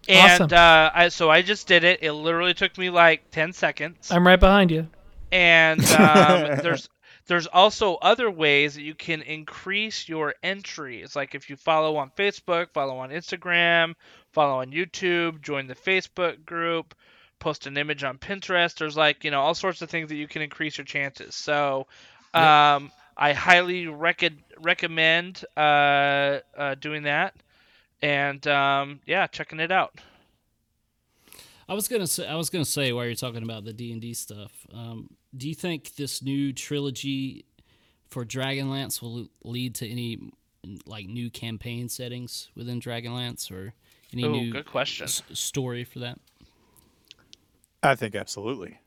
And 0.09 0.43
Awesome. 0.43 0.51
uh, 0.53 0.91
I, 0.95 1.09
so 1.09 1.31
I 1.31 1.43
just 1.43 1.67
did 1.67 1.85
it. 1.85 2.03
It 2.03 2.13
literally 2.13 2.55
took 2.55 2.77
me 2.79 2.91
like 2.91 3.31
ten 3.31 3.53
seconds. 3.53 4.11
I'm 4.11 4.27
right 4.27 4.41
behind 4.41 4.71
you. 4.71 4.87
and 5.33 5.81
um, 5.93 6.59
there's 6.63 6.89
there's 7.27 7.47
also 7.47 7.95
other 7.97 8.31
ways 8.31 8.75
that 8.75 8.83
you 8.83 8.95
can 8.95 9.23
increase 9.23 10.09
your 10.09 10.35
entries. 10.43 11.15
Like 11.17 11.35
if 11.35 11.49
you 11.49 11.57
follow 11.57 11.97
on 11.97 12.11
Facebook, 12.17 12.71
follow 12.73 12.99
on 12.99 13.11
Instagram, 13.11 13.95
follow 14.33 14.61
on 14.61 14.73
YouTube, 14.73 15.41
join 15.43 15.67
the 15.69 15.75
Facebook 15.77 16.45
group, 16.45 16.95
post 17.41 17.67
an 17.67 17.77
image 17.77 18.05
on 18.05 18.19
Pinterest. 18.19 18.77
There's 18.77 18.97
like 18.97 19.25
you 19.25 19.33
know 19.33 19.41
all 19.41 19.55
sorts 19.55 19.83
of 19.83 19.91
things 19.91 20.09
that 20.11 20.17
you 20.17 20.29
can 20.29 20.43
increase 20.43 20.79
your 20.79 20.85
chances. 20.85 21.35
So. 21.35 21.87
Um, 22.33 22.93
I 23.17 23.35
highly 23.35 23.87
rec- 23.87 24.33
recommend 24.59 25.45
uh, 25.55 26.39
uh, 26.57 26.75
doing 26.77 27.03
that, 27.03 27.35
and 28.01 28.45
um, 28.47 29.01
yeah, 29.05 29.27
checking 29.27 29.61
it 29.61 29.71
out. 29.71 30.01
I 31.69 31.75
was 31.75 31.87
gonna 31.87 32.07
say 32.07 32.27
I 32.27 32.35
was 32.35 32.51
gonna 32.51 32.65
say 32.65 32.93
while 32.93 33.05
you're 33.05 33.15
talking 33.15 33.43
about 33.43 33.65
the 33.65 33.73
D 33.73 33.93
and 33.93 34.01
D 34.01 34.15
stuff. 34.15 34.67
Um, 34.73 35.11
do 35.37 35.49
you 35.49 35.55
think 35.55 35.95
this 35.97 36.23
new 36.23 36.53
trilogy 36.53 37.45
for 38.09 38.25
Dragonlance 38.25 39.03
will 39.03 39.29
lead 39.45 39.75
to 39.77 39.89
any 39.89 40.19
like 40.87 41.07
new 41.07 41.31
campaign 41.31 41.89
settings 41.89 42.49
within 42.57 42.81
Dragonlance 42.81 43.51
or 43.53 43.75
any 44.13 44.25
Ooh, 44.25 44.33
new 44.33 44.53
good 44.53 44.67
question. 44.67 45.05
s- 45.05 45.23
story 45.33 45.85
for 45.85 46.01
that? 46.01 46.19
I 47.83 47.95
think 47.95 48.15
absolutely. 48.15 48.79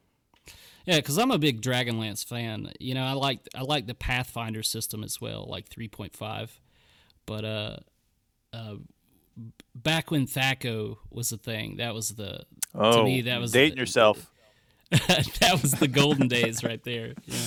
Yeah, 0.86 0.98
because 0.98 1.18
I'm 1.18 1.32
a 1.32 1.38
big 1.38 1.62
Dragonlance 1.62 2.26
fan. 2.26 2.72
You 2.80 2.94
know, 2.94 3.04
I 3.04 3.14
like 3.14 3.40
I 3.56 3.62
like 3.62 3.88
the 3.88 3.94
Pathfinder 3.96 4.64
system 4.64 5.04
as 5.04 5.22
well, 5.22 5.46
like 5.50 5.70
3.5. 5.70 6.50
But 7.26 7.46
uh, 7.46 7.78
uh, 8.52 8.76
back 9.74 10.12
when 10.12 10.28
THAC0 10.28 10.98
was 11.10 11.32
a 11.32 11.38
thing, 11.38 11.78
that 11.78 11.94
was 11.94 12.10
the 12.10 12.42
Oh, 12.76 13.04
me, 13.06 13.22
that 13.22 13.40
was 13.40 13.52
dating 13.54 13.76
the- 13.76 13.80
yourself. 13.82 14.30
that 14.92 15.60
was 15.62 15.72
the 15.72 15.88
golden 15.88 16.28
days 16.28 16.64
right 16.64 16.84
there. 16.84 17.14
Yeah. 17.26 17.38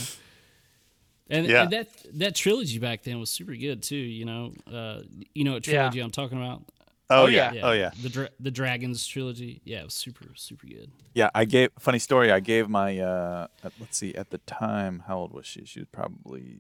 And, 1.29 1.47
Yeah. 1.47 1.63
and 1.65 1.71
that 1.73 1.89
that 2.15 2.35
trilogy 2.35 2.79
back 2.79 3.03
then 3.03 3.21
was 3.21 3.31
super 3.31 3.55
good 3.55 3.83
too. 3.83 3.97
You 3.97 4.25
know, 4.25 4.53
uh, 4.73 5.03
you 5.35 5.45
know 5.45 5.53
what 5.53 5.67
Yeah. 5.67 5.75
trilogy 5.75 6.01
I'm 6.01 6.11
talking 6.11 6.39
about? 6.39 6.63
Oh, 7.09 7.23
Oh, 7.23 7.27
yeah. 7.27 7.53
yeah. 7.53 7.61
Oh 7.67 7.73
yeah. 7.73 7.91
The 8.03 8.09
dra- 8.09 8.31
the 8.41 8.51
Dragons 8.51 9.07
trilogy. 9.07 9.61
Yeah, 9.65 9.81
it 9.81 9.85
was 9.85 9.95
super 9.95 10.27
super 10.35 10.67
good. 10.67 10.91
Yeah, 11.15 11.31
I 11.35 11.45
gave 11.45 11.71
funny 11.79 11.99
story. 12.01 12.33
I 12.33 12.41
gave 12.41 12.69
my 12.69 12.99
uh, 12.99 13.47
at- 13.63 13.73
let's 13.79 13.97
see, 13.97 14.15
at 14.15 14.31
the 14.31 14.39
time, 14.39 15.05
how 15.07 15.19
old 15.19 15.33
was 15.33 15.47
she? 15.47 15.65
She 15.65 15.81
was 15.81 15.89
probably 15.93 16.59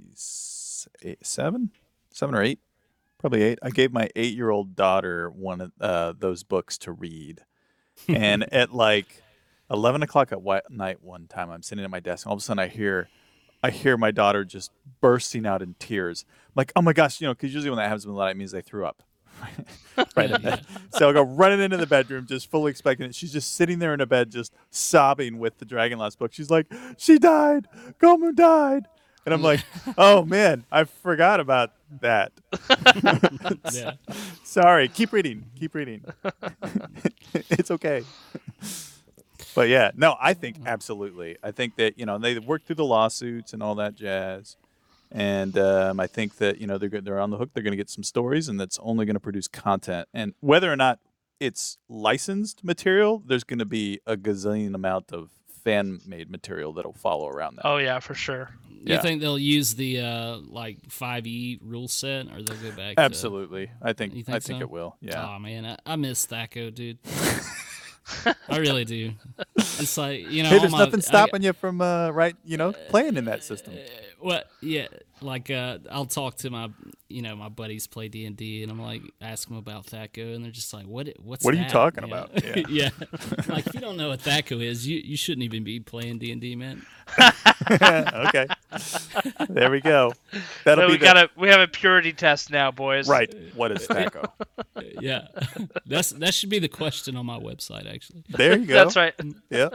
eight, 1.02 1.26
seven, 1.26 1.70
seven 2.10 2.34
or 2.34 2.42
eight, 2.42 2.60
probably 3.18 3.42
eight. 3.42 3.58
I 3.62 3.70
gave 3.70 3.92
my 3.92 4.08
eight-year-old 4.14 4.76
daughter 4.76 5.30
one 5.30 5.60
of 5.60 5.72
uh, 5.80 6.12
those 6.18 6.42
books 6.42 6.78
to 6.78 6.92
read, 6.92 7.42
and 8.08 8.52
at 8.52 8.72
like 8.72 9.22
eleven 9.70 10.02
o'clock 10.02 10.28
at 10.32 10.38
wi- 10.38 10.62
night 10.70 11.02
one 11.02 11.26
time, 11.26 11.50
I'm 11.50 11.62
sitting 11.62 11.84
at 11.84 11.90
my 11.90 12.00
desk, 12.00 12.24
and 12.24 12.30
all 12.30 12.34
of 12.36 12.40
a 12.40 12.44
sudden 12.44 12.60
I 12.60 12.68
hear, 12.68 13.08
I 13.64 13.70
hear 13.70 13.96
my 13.96 14.12
daughter 14.12 14.44
just 14.44 14.70
bursting 15.00 15.44
out 15.44 15.60
in 15.60 15.74
tears. 15.80 16.24
I'm 16.28 16.52
like, 16.54 16.72
oh 16.76 16.82
my 16.82 16.92
gosh, 16.92 17.20
you 17.20 17.26
know, 17.26 17.34
because 17.34 17.52
usually 17.52 17.70
when 17.70 17.78
that 17.78 17.88
happens 17.88 18.04
in 18.04 18.12
the 18.12 18.18
night, 18.18 18.30
it 18.30 18.36
means 18.36 18.52
they 18.52 18.62
threw 18.62 18.86
up. 18.86 19.02
right 20.16 20.30
in. 20.30 20.60
So 20.90 21.10
I 21.10 21.12
go 21.12 21.22
running 21.22 21.60
into 21.60 21.76
the 21.76 21.86
bedroom, 21.86 22.26
just 22.26 22.50
fully 22.50 22.70
expecting 22.70 23.06
it. 23.06 23.14
She's 23.14 23.32
just 23.32 23.54
sitting 23.54 23.78
there 23.78 23.94
in 23.94 24.00
a 24.00 24.06
bed, 24.06 24.30
just 24.30 24.52
sobbing 24.70 25.38
with 25.38 25.58
the 25.58 25.64
Dragon 25.64 25.98
Dragonlance 25.98 26.18
book. 26.18 26.32
She's 26.32 26.50
like, 26.50 26.66
"She 26.96 27.18
died. 27.18 27.68
Gomu 28.00 28.34
died." 28.34 28.86
And 29.24 29.34
I'm 29.34 29.42
like, 29.42 29.60
"Oh 29.98 30.24
man, 30.24 30.64
I 30.70 30.84
forgot 30.84 31.40
about 31.40 31.72
that. 32.00 32.32
Yeah. 33.72 33.92
Sorry. 34.44 34.88
Keep 34.88 35.12
reading. 35.12 35.44
Keep 35.58 35.74
reading. 35.74 36.04
it's 37.34 37.70
okay." 37.70 38.04
But 39.54 39.68
yeah, 39.68 39.90
no, 39.96 40.16
I 40.20 40.34
think 40.34 40.60
mm. 40.60 40.66
absolutely. 40.66 41.36
I 41.42 41.50
think 41.50 41.76
that 41.76 41.98
you 41.98 42.06
know 42.06 42.18
they 42.18 42.38
worked 42.38 42.66
through 42.66 42.76
the 42.76 42.84
lawsuits 42.84 43.52
and 43.52 43.62
all 43.62 43.74
that 43.76 43.94
jazz, 43.94 44.56
and 45.12 45.56
um, 45.58 46.00
I 46.00 46.06
think 46.06 46.36
that 46.38 46.60
you 46.60 46.66
know 46.66 46.78
they're 46.78 46.88
they're 47.00 47.20
on 47.20 47.30
the 47.30 47.36
hook. 47.38 47.50
They're 47.54 47.62
going 47.62 47.72
to 47.72 47.76
get 47.76 47.90
some 47.90 48.04
stories, 48.04 48.48
and 48.48 48.58
that's 48.60 48.78
only 48.82 49.06
going 49.06 49.14
to 49.14 49.20
produce 49.20 49.48
content. 49.48 50.08
And 50.14 50.34
whether 50.40 50.72
or 50.72 50.76
not 50.76 50.98
it's 51.40 51.78
licensed 51.88 52.64
material, 52.64 53.22
there's 53.26 53.44
going 53.44 53.58
to 53.58 53.64
be 53.66 54.00
a 54.06 54.16
gazillion 54.16 54.74
amount 54.74 55.12
of 55.12 55.30
fan 55.64 56.00
made 56.06 56.30
material 56.30 56.72
that'll 56.72 56.92
follow 56.92 57.28
around 57.28 57.56
that. 57.56 57.66
Oh 57.66 57.76
yeah, 57.78 57.98
for 58.00 58.14
sure. 58.14 58.50
You 58.70 58.94
Yeah. 58.94 59.00
think 59.00 59.20
they'll 59.20 59.38
use 59.38 59.74
the 59.74 60.00
uh, 60.00 60.36
like 60.48 60.80
5e 60.88 61.58
rule 61.60 61.88
set, 61.88 62.26
or 62.28 62.40
they'll 62.42 62.56
go 62.56 62.70
back? 62.76 62.94
To, 62.96 63.00
Absolutely, 63.02 63.70
I 63.82 63.92
think, 63.94 64.14
You 64.14 64.20
I 64.28 64.32
think 64.32 64.44
think 64.44 64.58
so? 64.60 64.62
it 64.62 64.70
will. 64.70 64.96
Yeah. 65.00 65.26
Oh 65.28 65.38
man, 65.40 65.66
I, 65.66 65.76
I 65.84 65.96
miss 65.96 66.24
THAC0, 66.26 66.72
dude. 66.74 66.98
I 68.48 68.58
really 68.58 68.84
do. 68.84 69.12
It's 69.56 69.98
like 69.98 70.30
you 70.30 70.44
know, 70.44 70.50
hey, 70.50 70.58
there's 70.60 70.70
my- 70.72 70.78
nothing 70.78 71.00
I- 71.00 71.02
stopping 71.02 71.42
you 71.42 71.52
from 71.52 71.80
uh, 71.80 72.10
right, 72.10 72.36
you 72.44 72.56
know, 72.56 72.72
playing 72.88 73.16
in 73.16 73.24
that 73.24 73.42
system. 73.42 73.74
What? 74.18 74.48
Yeah, 74.62 74.86
like 75.20 75.50
uh, 75.50 75.78
I'll 75.90 76.06
talk 76.06 76.36
to 76.38 76.50
my, 76.50 76.70
you 77.08 77.22
know, 77.22 77.36
my 77.36 77.48
buddies 77.50 77.86
play 77.86 78.08
D 78.08 78.24
and 78.24 78.36
D, 78.36 78.62
and 78.62 78.72
I'm 78.72 78.80
like, 78.80 79.02
ask 79.20 79.46
them 79.46 79.56
about 79.58 79.86
THAC0, 79.86 80.34
and 80.34 80.42
they're 80.44 80.50
just 80.50 80.72
like, 80.72 80.86
what? 80.86 81.08
What's 81.22 81.44
What 81.44 81.54
are 81.54 81.58
you 81.58 81.68
talking 81.68 82.08
know? 82.08 82.24
about? 82.24 82.44
Yeah. 82.44 82.62
yeah. 82.68 82.88
like 83.48 83.66
if 83.66 83.74
you 83.74 83.80
don't 83.80 83.96
know 83.96 84.08
what 84.08 84.20
THAC0 84.20 84.62
is, 84.62 84.86
you 84.86 84.98
you 85.04 85.16
shouldn't 85.16 85.44
even 85.44 85.64
be 85.64 85.80
playing 85.80 86.18
D 86.18 86.32
and 86.32 86.40
D, 86.40 86.56
man. 86.56 86.84
okay, 87.70 88.46
there 89.48 89.70
we 89.70 89.80
go. 89.80 90.12
That'll 90.64 90.84
So 90.84 90.86
be 90.88 90.92
we 90.94 90.98
the, 90.98 91.04
got 91.04 91.16
a 91.18 91.30
we 91.36 91.48
have 91.48 91.60
a 91.60 91.68
purity 91.68 92.12
test 92.12 92.50
now, 92.50 92.70
boys. 92.70 93.08
right. 93.08 93.32
What 93.54 93.72
is 93.72 93.86
THAC0? 93.86 94.28
Yeah, 95.00 95.28
that's 95.86 96.10
that 96.12 96.34
should 96.34 96.50
be 96.50 96.58
the 96.58 96.68
question 96.68 97.16
on 97.16 97.26
my 97.26 97.38
website, 97.38 97.92
actually. 97.92 98.24
There 98.30 98.58
you 98.58 98.66
go. 98.66 98.74
That's 98.74 98.96
right. 98.96 99.14
Yeah. 99.50 99.68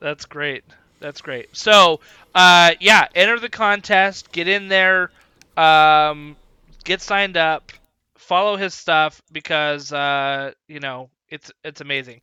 That's 0.00 0.24
great. 0.26 0.64
That's 1.06 1.20
great. 1.20 1.56
So, 1.56 2.00
uh, 2.34 2.72
yeah, 2.80 3.06
enter 3.14 3.38
the 3.38 3.48
contest. 3.48 4.32
Get 4.32 4.48
in 4.48 4.66
there. 4.66 5.12
Um, 5.56 6.34
get 6.82 7.00
signed 7.00 7.36
up. 7.36 7.70
Follow 8.16 8.56
his 8.56 8.74
stuff 8.74 9.22
because 9.30 9.92
uh, 9.92 10.50
you 10.66 10.80
know 10.80 11.08
it's 11.28 11.52
it's 11.62 11.80
amazing. 11.80 12.22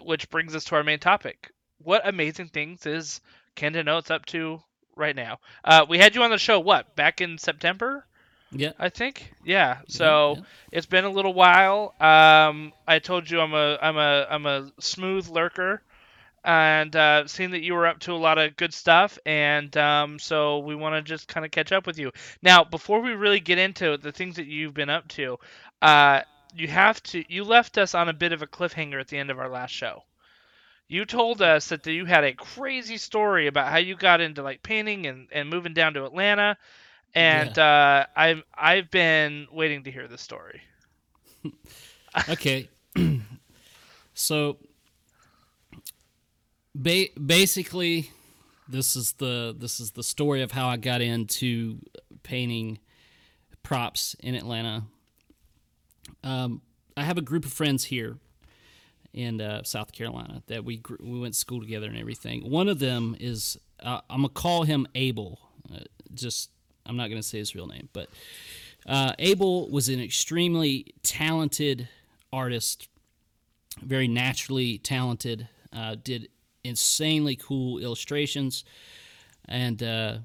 Which 0.00 0.30
brings 0.30 0.56
us 0.56 0.64
to 0.64 0.76
our 0.76 0.82
main 0.82 0.98
topic. 0.98 1.50
What 1.82 2.08
amazing 2.08 2.48
things 2.48 2.86
is 2.86 3.20
Kendon 3.54 3.86
Oates 3.86 4.10
up 4.10 4.24
to 4.26 4.62
right 4.96 5.14
now? 5.14 5.38
Uh, 5.62 5.84
we 5.86 5.98
had 5.98 6.14
you 6.14 6.22
on 6.22 6.30
the 6.30 6.38
show. 6.38 6.58
What 6.58 6.96
back 6.96 7.20
in 7.20 7.36
September? 7.36 8.06
Yeah. 8.50 8.72
I 8.78 8.88
think. 8.88 9.30
Yeah. 9.44 9.80
So 9.88 10.36
yeah. 10.38 10.42
it's 10.72 10.86
been 10.86 11.04
a 11.04 11.10
little 11.10 11.34
while. 11.34 11.94
Um, 12.00 12.72
I 12.88 12.98
told 12.98 13.28
you 13.28 13.40
I'm 13.40 13.52
a 13.52 13.78
I'm 13.82 13.98
a 13.98 14.26
I'm 14.30 14.46
a 14.46 14.72
smooth 14.80 15.28
lurker, 15.28 15.82
and 16.44 16.94
uh, 16.96 17.26
seen 17.26 17.52
that 17.52 17.62
you 17.62 17.74
were 17.74 17.86
up 17.86 18.00
to 18.00 18.12
a 18.12 18.14
lot 18.14 18.38
of 18.38 18.56
good 18.56 18.74
stuff, 18.74 19.18
and 19.24 19.76
um, 19.76 20.18
so 20.18 20.58
we 20.58 20.74
want 20.74 20.94
to 20.94 21.02
just 21.02 21.28
kind 21.28 21.46
of 21.46 21.52
catch 21.52 21.72
up 21.72 21.86
with 21.86 21.98
you. 21.98 22.10
Now, 22.42 22.64
before 22.64 23.00
we 23.00 23.12
really 23.12 23.40
get 23.40 23.58
into 23.58 23.96
the 23.96 24.12
things 24.12 24.36
that 24.36 24.46
you've 24.46 24.74
been 24.74 24.90
up 24.90 25.06
to, 25.08 25.38
uh, 25.80 26.22
you 26.54 26.68
have 26.68 27.02
to 27.04 27.24
you 27.32 27.44
left 27.44 27.78
us 27.78 27.94
on 27.94 28.08
a 28.08 28.12
bit 28.12 28.32
of 28.32 28.42
a 28.42 28.46
cliffhanger 28.46 29.00
at 29.00 29.08
the 29.08 29.18
end 29.18 29.30
of 29.30 29.38
our 29.38 29.48
last 29.48 29.70
show. 29.70 30.02
You 30.88 31.04
told 31.06 31.40
us 31.40 31.68
that 31.68 31.86
you 31.86 32.04
had 32.04 32.24
a 32.24 32.34
crazy 32.34 32.98
story 32.98 33.46
about 33.46 33.70
how 33.70 33.78
you 33.78 33.96
got 33.96 34.20
into 34.20 34.42
like 34.42 34.62
painting 34.62 35.06
and, 35.06 35.28
and 35.32 35.48
moving 35.48 35.72
down 35.72 35.94
to 35.94 36.04
Atlanta, 36.04 36.58
and 37.14 37.56
uh, 37.58 38.06
I've 38.16 38.42
I've 38.52 38.90
been 38.90 39.46
waiting 39.52 39.84
to 39.84 39.90
hear 39.90 40.08
this 40.08 40.22
story. 40.22 40.60
okay 42.28 42.68
so 44.14 44.58
ba- 46.74 47.08
basically 47.24 48.10
this 48.68 48.96
is 48.96 49.12
the 49.12 49.54
this 49.58 49.80
is 49.80 49.92
the 49.92 50.02
story 50.02 50.42
of 50.42 50.52
how 50.52 50.68
i 50.68 50.76
got 50.76 51.00
into 51.00 51.78
painting 52.22 52.78
props 53.62 54.16
in 54.20 54.34
atlanta. 54.34 54.82
Um, 56.24 56.62
i 56.96 57.02
have 57.02 57.18
a 57.18 57.22
group 57.22 57.44
of 57.44 57.52
friends 57.52 57.84
here 57.84 58.16
in 59.12 59.40
uh, 59.40 59.62
south 59.62 59.92
carolina 59.92 60.42
that 60.46 60.64
we 60.64 60.80
we 61.00 61.20
went 61.20 61.34
to 61.34 61.38
school 61.40 61.60
together 61.60 61.86
and 61.86 61.98
everything. 61.98 62.48
One 62.50 62.68
of 62.68 62.78
them 62.78 63.16
is 63.20 63.58
uh, 63.80 64.00
i'm 64.08 64.18
gonna 64.18 64.28
call 64.30 64.64
him 64.64 64.86
abel. 64.94 65.38
Uh, 65.72 65.80
just 66.14 66.50
i'm 66.86 66.96
not 66.96 67.08
gonna 67.08 67.22
say 67.22 67.38
his 67.38 67.54
real 67.54 67.66
name 67.66 67.88
but 67.92 68.08
uh, 68.86 69.12
Abel 69.18 69.70
was 69.70 69.88
an 69.88 70.00
extremely 70.00 70.94
talented 71.02 71.88
artist, 72.32 72.88
very 73.80 74.08
naturally 74.08 74.78
talented, 74.78 75.48
uh, 75.72 75.96
did 76.02 76.28
insanely 76.64 77.36
cool 77.36 77.78
illustrations. 77.78 78.64
And, 79.48 79.82
uh, 79.82 80.18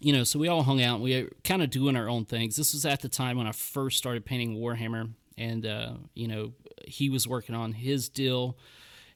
you 0.00 0.12
know, 0.12 0.24
so 0.24 0.38
we 0.38 0.48
all 0.48 0.62
hung 0.62 0.82
out. 0.82 1.00
We 1.00 1.22
were 1.22 1.30
kind 1.44 1.62
of 1.62 1.70
doing 1.70 1.96
our 1.96 2.08
own 2.08 2.24
things. 2.24 2.56
This 2.56 2.72
was 2.72 2.84
at 2.84 3.00
the 3.00 3.08
time 3.08 3.38
when 3.38 3.46
I 3.46 3.52
first 3.52 3.98
started 3.98 4.24
painting 4.24 4.56
Warhammer. 4.56 5.10
And, 5.38 5.64
uh, 5.64 5.92
you 6.14 6.28
know, 6.28 6.52
he 6.86 7.08
was 7.08 7.26
working 7.26 7.54
on 7.54 7.72
his 7.72 8.08
deal. 8.08 8.58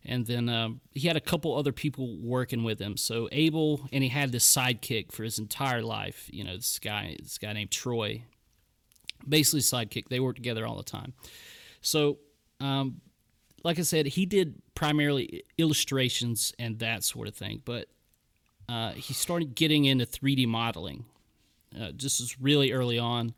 And 0.05 0.25
then 0.25 0.49
um, 0.49 0.81
he 0.93 1.09
had 1.09 1.17
a 1.17 1.21
couple 1.21 1.57
other 1.57 1.73
people 1.73 2.17
working 2.23 2.63
with 2.63 2.79
him. 2.79 2.97
So 2.97 3.29
Abel, 3.33 3.89
and 3.93 4.05
he 4.05 4.09
had 4.09 4.31
this 4.31 4.45
sidekick 4.51 5.11
for 5.11 5.25
his 5.25 5.39
entire 5.39 5.83
life. 5.83 6.29
You 6.33 6.45
know, 6.45 6.57
this 6.57 6.79
guy, 6.79 7.17
this 7.21 7.39
guy 7.39 7.53
named 7.53 7.73
Troy. 7.73 8.23
Basically, 9.29 9.61
sidekick. 9.61 10.09
They 10.09 10.21
worked 10.21 10.37
together 10.37 10.65
all 10.65 10.77
the 10.77 10.85
time. 10.85 11.15
So, 11.81 12.19
um, 12.61 13.01
like 13.67 13.79
I 13.79 13.83
said, 13.83 14.07
he 14.07 14.27
did 14.27 14.55
primarily 14.75 15.43
illustrations 15.59 16.55
and 16.59 16.79
that 16.79 17.03
sort 17.03 17.27
of 17.29 17.35
thing. 17.35 17.63
But 17.65 17.89
uh, 18.69 18.93
he 18.93 19.13
started 19.13 19.55
getting 19.55 19.85
into 19.85 20.07
3D 20.07 20.47
modeling. 20.47 21.05
Uh, 21.79 21.91
just 21.91 22.21
as 22.21 22.41
really 22.41 22.73
early 22.73 22.99
on, 22.99 23.35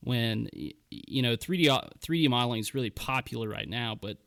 when 0.00 0.48
you 0.90 1.22
know 1.22 1.36
3D 1.36 1.66
3D 2.00 2.28
modeling 2.28 2.60
is 2.60 2.74
really 2.74 2.90
popular 2.90 3.48
right 3.48 3.68
now, 3.68 3.94
but 3.94 4.18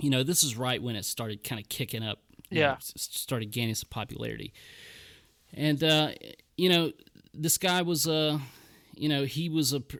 you 0.00 0.10
know, 0.10 0.22
this 0.24 0.42
is 0.42 0.56
right 0.56 0.82
when 0.82 0.96
it 0.96 1.04
started 1.04 1.44
kind 1.44 1.60
of 1.60 1.68
kicking 1.68 2.02
up. 2.02 2.18
you 2.50 2.60
know, 2.60 2.70
Yeah. 2.70 2.76
started 2.80 3.50
gaining 3.52 3.74
some 3.74 3.88
popularity. 3.90 4.52
And, 5.52 5.82
uh, 5.84 6.12
you 6.56 6.68
know, 6.68 6.92
this 7.32 7.58
guy 7.58 7.82
was, 7.82 8.06
uh, 8.08 8.38
you 8.96 9.08
know, 9.08 9.24
he 9.24 9.48
was 9.48 9.72
a 9.72 9.80
pr- 9.80 9.98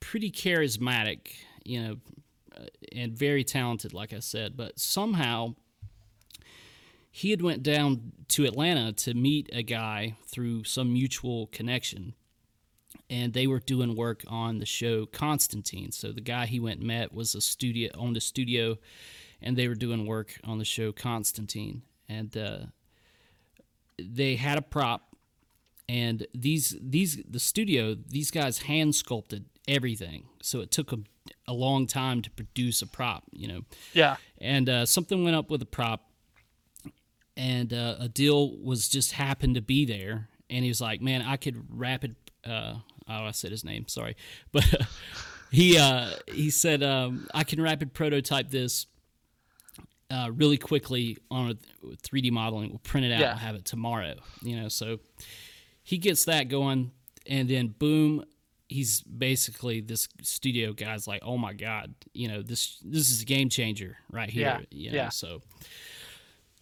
pretty 0.00 0.30
charismatic, 0.30 1.32
you 1.64 1.82
know, 1.82 1.96
and 2.94 3.12
very 3.12 3.44
talented, 3.44 3.92
like 3.92 4.12
I 4.12 4.20
said, 4.20 4.56
but 4.56 4.78
somehow 4.78 5.54
he 7.10 7.30
had 7.30 7.42
went 7.42 7.62
down 7.62 8.12
to 8.28 8.44
Atlanta 8.44 8.92
to 8.92 9.14
meet 9.14 9.48
a 9.52 9.62
guy 9.62 10.16
through 10.26 10.64
some 10.64 10.92
mutual 10.92 11.48
connection 11.48 12.14
and 13.10 13.32
they 13.32 13.46
were 13.46 13.58
doing 13.58 13.96
work 13.96 14.24
on 14.28 14.58
the 14.58 14.66
show 14.66 15.04
Constantine. 15.06 15.90
So 15.92 16.12
the 16.12 16.20
guy 16.20 16.46
he 16.46 16.60
went 16.60 16.80
met 16.80 17.12
was 17.12 17.34
a 17.34 17.40
studio 17.40 17.90
owned 17.94 18.16
a 18.16 18.20
studio, 18.20 18.78
and 19.42 19.56
they 19.56 19.68
were 19.68 19.74
doing 19.74 20.06
work 20.06 20.38
on 20.44 20.58
the 20.58 20.64
show 20.64 20.92
Constantine. 20.92 21.82
And 22.08 22.36
uh, 22.36 22.58
they 23.98 24.36
had 24.36 24.58
a 24.58 24.62
prop, 24.62 25.16
and 25.88 26.26
these 26.32 26.76
these 26.80 27.22
the 27.28 27.40
studio 27.40 27.94
these 27.94 28.30
guys 28.30 28.58
hand 28.62 28.94
sculpted 28.94 29.46
everything. 29.66 30.26
So 30.40 30.60
it 30.60 30.70
took 30.70 30.92
a, 30.92 30.98
a 31.46 31.52
long 31.52 31.86
time 31.86 32.22
to 32.22 32.30
produce 32.30 32.82
a 32.82 32.86
prop, 32.86 33.24
you 33.30 33.48
know. 33.48 33.60
Yeah. 33.92 34.16
And 34.40 34.68
uh, 34.68 34.86
something 34.86 35.22
went 35.24 35.36
up 35.36 35.50
with 35.50 35.62
a 35.62 35.66
prop, 35.66 36.10
and 37.36 37.72
uh, 37.72 37.96
Adil 38.00 38.62
was 38.62 38.88
just 38.88 39.12
happened 39.12 39.54
to 39.54 39.62
be 39.62 39.84
there, 39.84 40.28
and 40.48 40.64
he 40.64 40.70
was 40.70 40.80
like, 40.80 41.00
"Man, 41.00 41.22
I 41.22 41.36
could 41.36 41.64
rapid." 41.70 42.16
Uh, 42.44 42.74
oh, 43.08 43.24
I 43.26 43.30
said 43.32 43.50
his 43.50 43.64
name. 43.64 43.86
Sorry, 43.88 44.16
but 44.52 44.72
uh, 44.74 44.84
he 45.50 45.78
uh, 45.78 46.10
he 46.26 46.50
said 46.50 46.82
um, 46.82 47.28
I 47.34 47.44
can 47.44 47.60
rapid 47.60 47.92
prototype 47.92 48.50
this 48.50 48.86
uh, 50.10 50.30
really 50.34 50.58
quickly 50.58 51.18
on 51.30 51.50
a 51.50 51.86
3D 51.96 52.30
modeling. 52.30 52.70
We'll 52.70 52.78
print 52.78 53.06
it 53.06 53.12
out. 53.12 53.20
Yeah. 53.20 53.30
and 53.32 53.40
have 53.40 53.54
it 53.54 53.64
tomorrow. 53.64 54.14
You 54.42 54.60
know, 54.60 54.68
so 54.68 54.98
he 55.82 55.98
gets 55.98 56.24
that 56.24 56.48
going, 56.48 56.92
and 57.26 57.48
then 57.48 57.68
boom, 57.78 58.24
he's 58.70 59.02
basically 59.02 59.80
this 59.80 60.08
studio 60.22 60.72
guy's 60.72 61.06
like, 61.08 61.20
oh 61.24 61.36
my 61.36 61.52
god, 61.52 61.92
you 62.14 62.28
know 62.28 62.40
this 62.40 62.78
this 62.84 63.10
is 63.10 63.22
a 63.22 63.24
game 63.24 63.48
changer 63.48 63.98
right 64.10 64.30
here. 64.30 64.42
Yeah, 64.42 64.60
You 64.70 64.90
know, 64.92 64.96
yeah. 64.96 65.08
So 65.10 65.42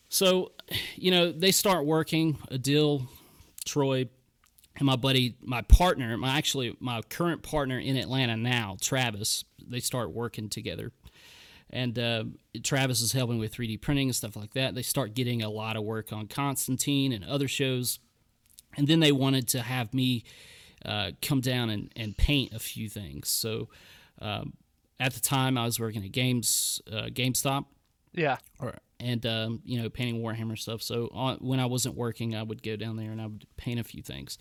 so 0.09 0.53
you 0.97 1.11
know 1.11 1.31
they 1.31 1.53
start 1.53 1.85
working. 1.85 2.39
Adil, 2.51 3.07
Troy, 3.65 4.09
and 4.77 4.87
my 4.87 4.97
buddy, 4.97 5.37
my 5.43 5.63
partner, 5.63 6.17
my 6.17 6.37
actually 6.37 6.75
my 6.81 7.03
current 7.03 7.43
partner 7.43 7.79
in 7.79 7.97
Atlanta 7.97 8.37
now, 8.37 8.77
Travis. 8.81 9.45
They 9.61 9.81
start 9.81 10.11
working 10.11 10.49
together, 10.49 10.93
and 11.69 11.99
uh, 11.99 12.25
Travis 12.63 13.03
is 13.03 13.13
helping 13.13 13.39
with 13.39 13.55
3D 13.55 13.83
printing 13.83 14.09
and 14.09 14.17
stuff 14.17 14.35
like 14.35 14.55
that. 14.55 14.75
They 14.75 14.83
start 14.83 15.13
getting 15.15 15.43
a 15.43 15.51
lot 15.51 15.77
of 15.77 15.85
work 15.85 16.11
on 16.11 16.27
Constantine 16.27 17.13
and 17.13 17.23
other 17.23 17.49
shows, 17.49 17.99
and 18.79 18.89
then 18.89 19.01
they 19.01 19.13
wanted 19.13 19.47
to 19.49 19.61
have 19.61 19.93
me 19.93 20.25
uh, 20.85 21.13
come 21.23 21.41
down 21.41 21.71
and, 21.71 21.91
and 21.97 22.17
paint 22.17 22.53
a 22.53 22.59
few 22.59 22.89
things. 22.89 23.29
So 23.29 23.69
um, 24.21 24.55
at 25.01 25.15
the 25.15 25.21
time, 25.21 25.57
I 25.59 25.65
was 25.65 25.79
working 25.81 26.05
at 26.05 26.13
Games 26.13 26.81
uh, 26.91 27.07
GameStop 27.07 27.67
Yeah. 28.15 28.39
or 28.59 28.75
and 29.01 29.25
um, 29.27 29.61
you 29.65 29.81
know 29.81 29.89
painting 29.89 30.21
Warhammer 30.23 30.59
stuff. 30.59 30.83
So 30.83 31.09
on, 31.13 31.37
when 31.37 31.61
I 31.61 31.67
wasn't 31.67 31.95
working, 31.95 32.35
I 32.35 32.43
would 32.43 32.63
go 32.63 32.75
down 32.77 32.97
there 32.97 33.13
and 33.13 33.21
I 33.21 33.27
would 33.27 33.47
paint 33.57 33.79
a 33.79 33.85
few 33.85 34.03
things. 34.03 34.39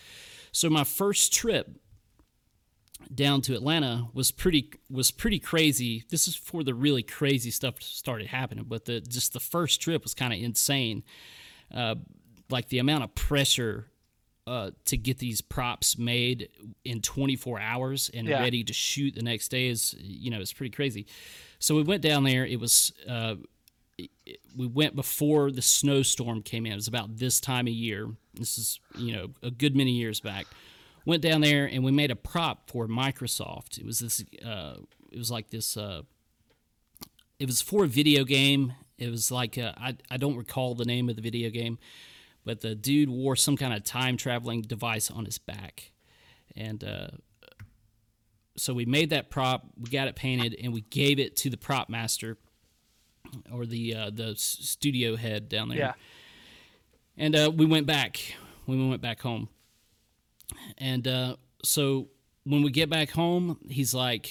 So 0.51 0.69
my 0.69 0.83
first 0.83 1.31
trip 1.33 1.69
down 3.13 3.41
to 3.41 3.53
Atlanta 3.53 4.07
was 4.13 4.31
pretty 4.31 4.71
was 4.89 5.11
pretty 5.11 5.37
crazy. 5.39 6.05
This 6.09 6.27
is 6.27 6.35
before 6.35 6.63
the 6.63 6.73
really 6.73 7.03
crazy 7.03 7.51
stuff 7.51 7.81
started 7.83 8.27
happening, 8.27 8.65
but 8.67 8.85
the 8.85 8.99
just 9.01 9.33
the 9.33 9.39
first 9.39 9.79
trip 9.81 10.01
was 10.03 10.13
kind 10.15 10.33
of 10.33 10.39
insane. 10.39 11.03
Uh, 11.71 11.95
like 12.49 12.69
the 12.69 12.79
amount 12.79 13.03
of 13.03 13.13
pressure 13.13 13.91
uh, 14.47 14.71
to 14.85 14.95
get 14.97 15.17
these 15.19 15.41
props 15.41 15.97
made 15.97 16.49
in 16.85 17.01
24 17.01 17.59
hours 17.59 18.09
and 18.13 18.27
Yeah. 18.27 18.41
ready 18.41 18.63
to 18.63 18.73
shoot 18.73 19.13
the 19.13 19.21
next 19.21 19.49
day 19.49 19.67
is 19.67 19.93
you 19.99 20.31
know 20.31 20.39
it's 20.39 20.53
pretty 20.53 20.73
crazy. 20.75 21.05
So 21.59 21.75
we 21.75 21.83
went 21.83 22.01
down 22.01 22.23
there. 22.23 22.45
It 22.45 22.59
was 22.59 22.93
uh, 23.07 23.35
we 24.55 24.67
went 24.67 24.95
before 24.95 25.51
the 25.51 25.61
snowstorm 25.61 26.41
came 26.43 26.65
in. 26.65 26.71
It 26.71 26.75
was 26.75 26.87
about 26.87 27.17
this 27.17 27.39
time 27.41 27.67
of 27.67 27.73
year. 27.73 28.09
This 28.35 28.57
is, 28.57 28.79
you 28.95 29.11
know, 29.13 29.27
a 29.41 29.49
good 29.51 29.75
many 29.75 29.91
years 29.91 30.19
back. 30.19 30.45
Went 31.05 31.23
down 31.23 31.41
there 31.41 31.65
and 31.65 31.83
we 31.83 31.91
made 31.91 32.11
a 32.11 32.15
prop 32.15 32.69
for 32.69 32.87
Microsoft. 32.87 33.79
It 33.79 33.85
was 33.85 33.99
this, 33.99 34.23
uh, 34.45 34.75
it 35.11 35.17
was 35.17 35.31
like 35.31 35.49
this, 35.49 35.75
uh, 35.77 36.03
it 37.39 37.45
was 37.47 37.61
for 37.61 37.85
a 37.85 37.87
video 37.87 38.23
game. 38.23 38.73
It 38.99 39.09
was 39.09 39.31
like, 39.31 39.57
I, 39.57 39.95
I 40.11 40.17
don't 40.17 40.35
recall 40.37 40.75
the 40.75 40.85
name 40.85 41.09
of 41.09 41.15
the 41.15 41.21
video 41.21 41.49
game, 41.49 41.79
but 42.47 42.61
the 42.61 42.73
dude 42.73 43.09
wore 43.09 43.35
some 43.35 43.55
kind 43.55 43.73
of 43.73 43.83
time 43.83 44.17
traveling 44.17 44.63
device 44.63 45.11
on 45.11 45.25
his 45.25 45.37
back. 45.37 45.91
And, 46.55 46.83
uh, 46.83 47.07
so 48.55 48.73
we 48.73 48.85
made 48.85 49.11
that 49.11 49.29
prop, 49.29 49.67
we 49.79 49.89
got 49.91 50.07
it 50.07 50.15
painted, 50.15 50.55
and 50.61 50.73
we 50.73 50.81
gave 50.81 51.19
it 51.19 51.35
to 51.37 51.49
the 51.49 51.57
prop 51.57 51.89
master 51.89 52.37
or 53.51 53.65
the 53.65 53.93
uh, 53.93 54.09
the 54.11 54.35
studio 54.35 55.15
head 55.15 55.49
down 55.49 55.69
there. 55.69 55.77
Yeah. 55.77 55.93
And 57.17 57.35
uh, 57.35 57.51
we 57.55 57.65
went 57.65 57.85
back. 57.85 58.19
We 58.65 58.87
went 58.87 59.01
back 59.01 59.21
home. 59.21 59.49
And 60.77 61.07
uh, 61.07 61.35
so 61.63 62.09
when 62.43 62.63
we 62.63 62.71
get 62.71 62.89
back 62.89 63.11
home, 63.11 63.59
he's 63.69 63.93
like, 63.93 64.27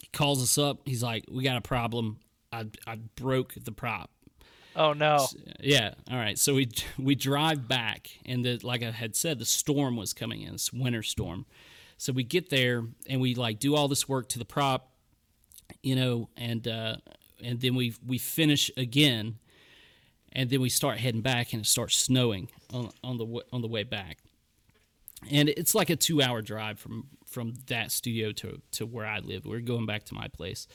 he 0.00 0.08
calls 0.12 0.42
us 0.42 0.58
up. 0.58 0.80
He's 0.84 1.02
like, 1.02 1.24
"We 1.30 1.42
got 1.44 1.56
a 1.56 1.60
problem. 1.60 2.18
I 2.52 2.66
I 2.86 2.96
broke 3.16 3.54
the 3.54 3.72
prop." 3.72 4.10
Oh 4.76 4.92
no. 4.92 5.26
Yeah. 5.60 5.94
All 6.10 6.18
right. 6.18 6.38
So 6.38 6.54
we 6.54 6.68
we 6.98 7.14
drive 7.14 7.66
back, 7.66 8.10
and 8.26 8.44
the 8.44 8.60
like 8.62 8.82
I 8.82 8.90
had 8.90 9.16
said, 9.16 9.38
the 9.38 9.46
storm 9.46 9.96
was 9.96 10.12
coming 10.12 10.42
in. 10.42 10.52
This 10.52 10.72
winter 10.72 11.02
storm. 11.02 11.46
So 11.96 12.12
we 12.12 12.24
get 12.24 12.50
there, 12.50 12.84
and 13.08 13.20
we 13.22 13.34
like 13.34 13.58
do 13.58 13.74
all 13.74 13.88
this 13.88 14.06
work 14.06 14.28
to 14.30 14.38
the 14.38 14.44
prop, 14.44 14.90
you 15.82 15.96
know, 15.96 16.28
and 16.36 16.68
uh, 16.68 16.96
and 17.42 17.60
then 17.60 17.74
we 17.74 17.94
we 18.06 18.18
finish 18.18 18.70
again, 18.76 19.38
and 20.32 20.50
then 20.50 20.60
we 20.60 20.68
start 20.68 20.98
heading 20.98 21.22
back, 21.22 21.54
and 21.54 21.62
it 21.62 21.66
starts 21.66 21.96
snowing 21.96 22.50
on 22.72 22.90
on 23.02 23.16
the 23.16 23.42
on 23.52 23.62
the 23.62 23.68
way 23.68 23.82
back, 23.82 24.18
and 25.30 25.48
it's 25.48 25.74
like 25.74 25.88
a 25.88 25.96
two 25.96 26.20
hour 26.20 26.42
drive 26.42 26.78
from 26.78 27.06
from 27.24 27.54
that 27.68 27.90
studio 27.92 28.30
to 28.32 28.60
to 28.72 28.84
where 28.84 29.06
I 29.06 29.20
live. 29.20 29.46
We're 29.46 29.60
going 29.60 29.86
back 29.86 30.04
to 30.04 30.14
my 30.14 30.28
place, 30.28 30.68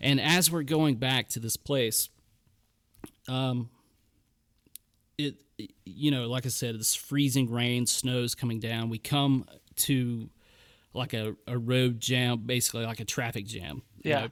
and 0.00 0.20
as 0.20 0.52
we're 0.52 0.62
going 0.62 0.96
back 0.96 1.28
to 1.30 1.40
this 1.40 1.56
place, 1.56 2.10
um, 3.28 3.70
it 5.18 5.36
you 5.84 6.10
know, 6.10 6.26
like 6.28 6.46
I 6.46 6.50
said, 6.50 6.74
it's 6.74 6.94
freezing 6.94 7.50
rain, 7.50 7.86
snow's 7.86 8.34
coming 8.34 8.60
down. 8.60 8.88
We 8.88 8.98
come 8.98 9.46
to 9.76 10.28
like 10.92 11.12
a, 11.12 11.36
a 11.46 11.58
road 11.58 12.00
jam, 12.00 12.42
basically 12.46 12.84
like 12.84 13.00
a 13.00 13.04
traffic 13.04 13.46
jam. 13.46 13.82
Yeah. 14.02 14.20
know, 14.20 14.28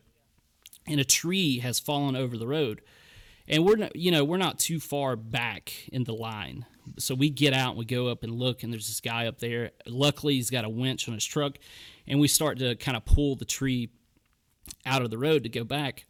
and 0.87 1.01
a 1.01 1.05
tree 1.05 1.59
has 1.61 1.79
fallen 1.79 2.17
over 2.17 2.37
the 2.37 2.47
road 2.47 2.83
and 3.49 3.65
we're 3.65 3.77
not 3.77 3.95
you 3.97 4.11
know 4.11 4.25
we're 4.25 4.37
not 4.37 4.59
too 4.59 4.81
far 4.81 5.17
back 5.17 5.73
in 5.93 6.05
the 6.05 6.15
line 6.15 6.67
so 6.99 7.15
we 7.15 7.31
get 7.31 7.53
out 7.53 7.71
and 7.71 7.79
we 7.79 7.85
go 7.85 8.09
up 8.09 8.23
and 8.23 8.35
look 8.35 8.63
and 8.63 8.73
there's 8.73 8.89
this 8.89 9.01
guy 9.01 9.27
up 9.27 9.39
there 9.39 9.71
luckily 9.87 10.35
he's 10.35 10.51
got 10.51 10.65
a 10.65 10.69
winch 10.69 11.09
on 11.09 11.15
his 11.15 11.25
truck 11.25 11.59
and 12.07 12.21
we 12.21 12.29
start 12.29 12.59
to 12.59 12.75
kind 12.77 12.97
of 12.97 13.05
pull 13.05 13.37
the 13.37 13.45
tree 13.45 13.91
out 14.87 15.03
of 15.03 15.11
the 15.11 15.19
road 15.19 15.43
to 15.43 15.49
go 15.49 15.65
back 15.65 16.07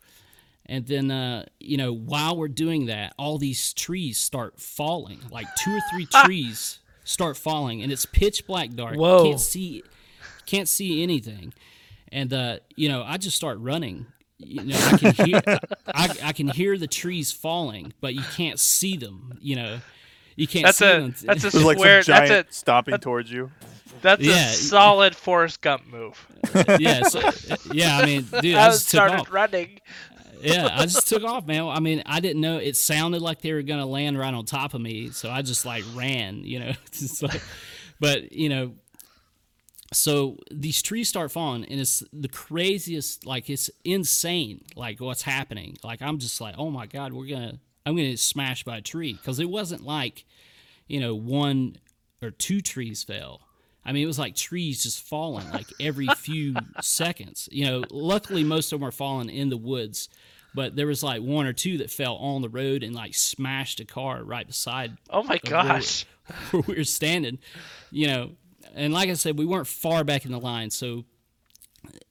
and 0.67 0.87
then 0.87 1.11
uh, 1.11 1.45
you 1.61 1.77
know 1.77 1.93
while 1.93 2.37
we're 2.37 2.49
doing 2.49 2.87
that 2.87 3.15
all 3.19 3.39
these 3.39 3.73
trees 3.75 4.19
start 4.19 4.59
falling 4.61 5.21
like 5.31 5.47
two 5.63 5.71
or 5.75 5.81
three 5.93 6.07
trees 6.25 6.79
start 7.05 7.37
falling 7.37 7.83
and 7.83 7.91
it's 7.93 8.07
pitch 8.07 8.47
black 8.47 8.71
dark 8.71 8.97
Whoa. 8.97 9.25
can't 9.25 9.41
see 9.41 9.83
can't 10.47 10.69
see 10.69 11.03
anything 11.03 11.53
and 12.11 12.33
uh, 12.33 12.59
you 12.77 12.89
know 12.89 13.03
i 13.07 13.17
just 13.17 13.37
start 13.37 13.59
running 13.59 14.07
you 14.39 14.63
know 14.65 14.77
i 14.77 14.97
can 14.99 15.27
hear 15.27 15.41
I, 15.95 16.17
I 16.25 16.33
can 16.33 16.49
hear 16.49 16.77
the 16.79 16.87
trees 16.87 17.33
falling 17.33 17.93
but 18.01 18.15
you 18.15 18.23
can't 18.37 18.59
see 18.61 18.97
them 18.97 19.39
you 19.41 19.57
know 19.57 19.79
you 20.37 20.47
can't 20.47 20.65
That's 20.67 20.79
see 20.79 20.87
a 20.91 21.01
them 21.01 21.15
that's 21.25 21.45
a 21.45 21.51
There's 21.51 21.65
like 21.65 21.79
square. 21.79 22.03
some 22.03 22.15
giant 22.15 22.29
That's 22.29 22.57
a 22.57 22.61
stomping 22.61 22.99
towards 22.99 23.31
you. 23.31 23.51
that's 24.01 24.23
Yeah. 24.23 24.49
a 24.51 24.53
solid 24.53 25.15
Forrest 25.15 25.61
Gump 25.61 25.87
move. 25.87 26.27
yeah 26.79 27.03
so, 27.05 27.21
yeah 27.73 27.99
i 27.99 28.07
mean 28.07 28.27
dude 28.41 28.55
I 28.57 28.69
i 28.69 28.71
started 28.73 29.31
running. 29.31 29.79
Yeah, 30.43 30.68
I 30.72 30.82
just 30.86 31.09
took 31.09 31.24
off, 31.24 31.47
man. 31.47 31.66
I 31.68 31.80
mean, 31.80 32.03
I 32.07 32.20
didn't 32.20 32.40
know 32.40 32.59
it 32.59 32.76
sounded 32.76 33.22
like 33.22 33.40
they 33.43 33.53
were 33.53 33.62
gonna 33.62 33.86
land 33.86 34.18
right 34.18 34.32
on 34.34 34.45
top 34.45 34.74
of 34.74 34.80
me, 34.80 35.11
so 35.11 35.30
I 35.30 35.43
just 35.43 35.64
like 35.64 35.84
ran, 35.95 36.45
you 36.45 36.59
know. 36.61 36.72
Like- 37.22 37.43
but 38.01 38.32
you 38.32 38.49
know, 38.49 38.74
so 39.93 40.38
these 40.51 40.82
trees 40.82 41.09
start 41.09 41.30
falling, 41.30 41.64
and 41.66 41.80
it's 41.80 42.03
the 42.12 42.28
craziest. 42.28 43.26
Like 43.26 43.51
it's 43.51 43.70
insane. 43.84 44.64
Like 44.74 45.01
what's 45.01 45.22
happening. 45.22 45.76
Like 45.84 46.01
I'm 46.03 46.18
just 46.18 46.40
like, 46.40 46.55
oh 46.59 46.70
my 46.70 46.86
god, 46.86 47.12
we're 47.12 47.26
gonna, 47.26 47.59
I'm 47.86 47.95
gonna 47.97 48.11
get 48.11 48.18
smashed 48.18 48.64
by 48.64 48.78
a 48.78 48.80
tree 48.82 49.12
because 49.12 49.38
it 49.38 49.49
wasn't 49.51 49.84
like, 49.84 50.24
you 50.88 51.01
know, 51.01 51.14
one 51.14 51.76
or 52.22 52.30
two 52.30 52.61
trees 52.61 53.03
fell. 53.03 53.43
I 53.85 53.93
mean, 53.93 54.05
it 54.05 54.07
was 54.07 54.18
like 54.18 54.35
trees 54.37 54.83
just 54.83 55.01
falling 55.07 55.51
like 55.51 55.66
every 55.80 56.07
few 56.16 56.55
seconds. 56.80 57.49
You 57.51 57.64
know, 57.66 57.85
luckily 57.91 58.45
most 58.45 58.72
of 58.72 58.78
them 58.80 58.87
are 58.89 58.93
falling 58.93 59.28
in 59.28 59.49
the 59.51 59.57
woods, 59.57 60.09
but 60.55 60.76
there 60.76 60.87
was 60.87 61.03
like 61.03 61.20
one 61.22 61.47
or 61.47 61.53
two 61.53 61.78
that 61.78 61.91
fell 61.91 62.14
on 62.16 62.43
the 62.43 62.49
road 62.49 62.83
and 62.85 62.95
like 62.95 63.14
smashed 63.14 63.80
a 63.80 63.85
car 63.85 64.22
right 64.22 64.47
beside 64.47 64.97
Oh 65.11 65.22
my 65.24 65.35
of 65.37 65.41
where- 65.51 65.62
gosh. 65.62 66.07
where 66.53 66.62
we 66.68 66.74
were 66.76 66.85
standing. 66.85 67.39
You 67.91 68.07
know, 68.07 68.30
and 68.74 68.93
like 68.95 69.09
I 69.11 69.14
said, 69.14 69.37
we 69.39 69.47
weren't 69.47 69.66
far 69.66 70.05
back 70.05 70.24
in 70.24 70.30
the 70.33 70.39
line, 70.41 70.70
so 70.70 71.05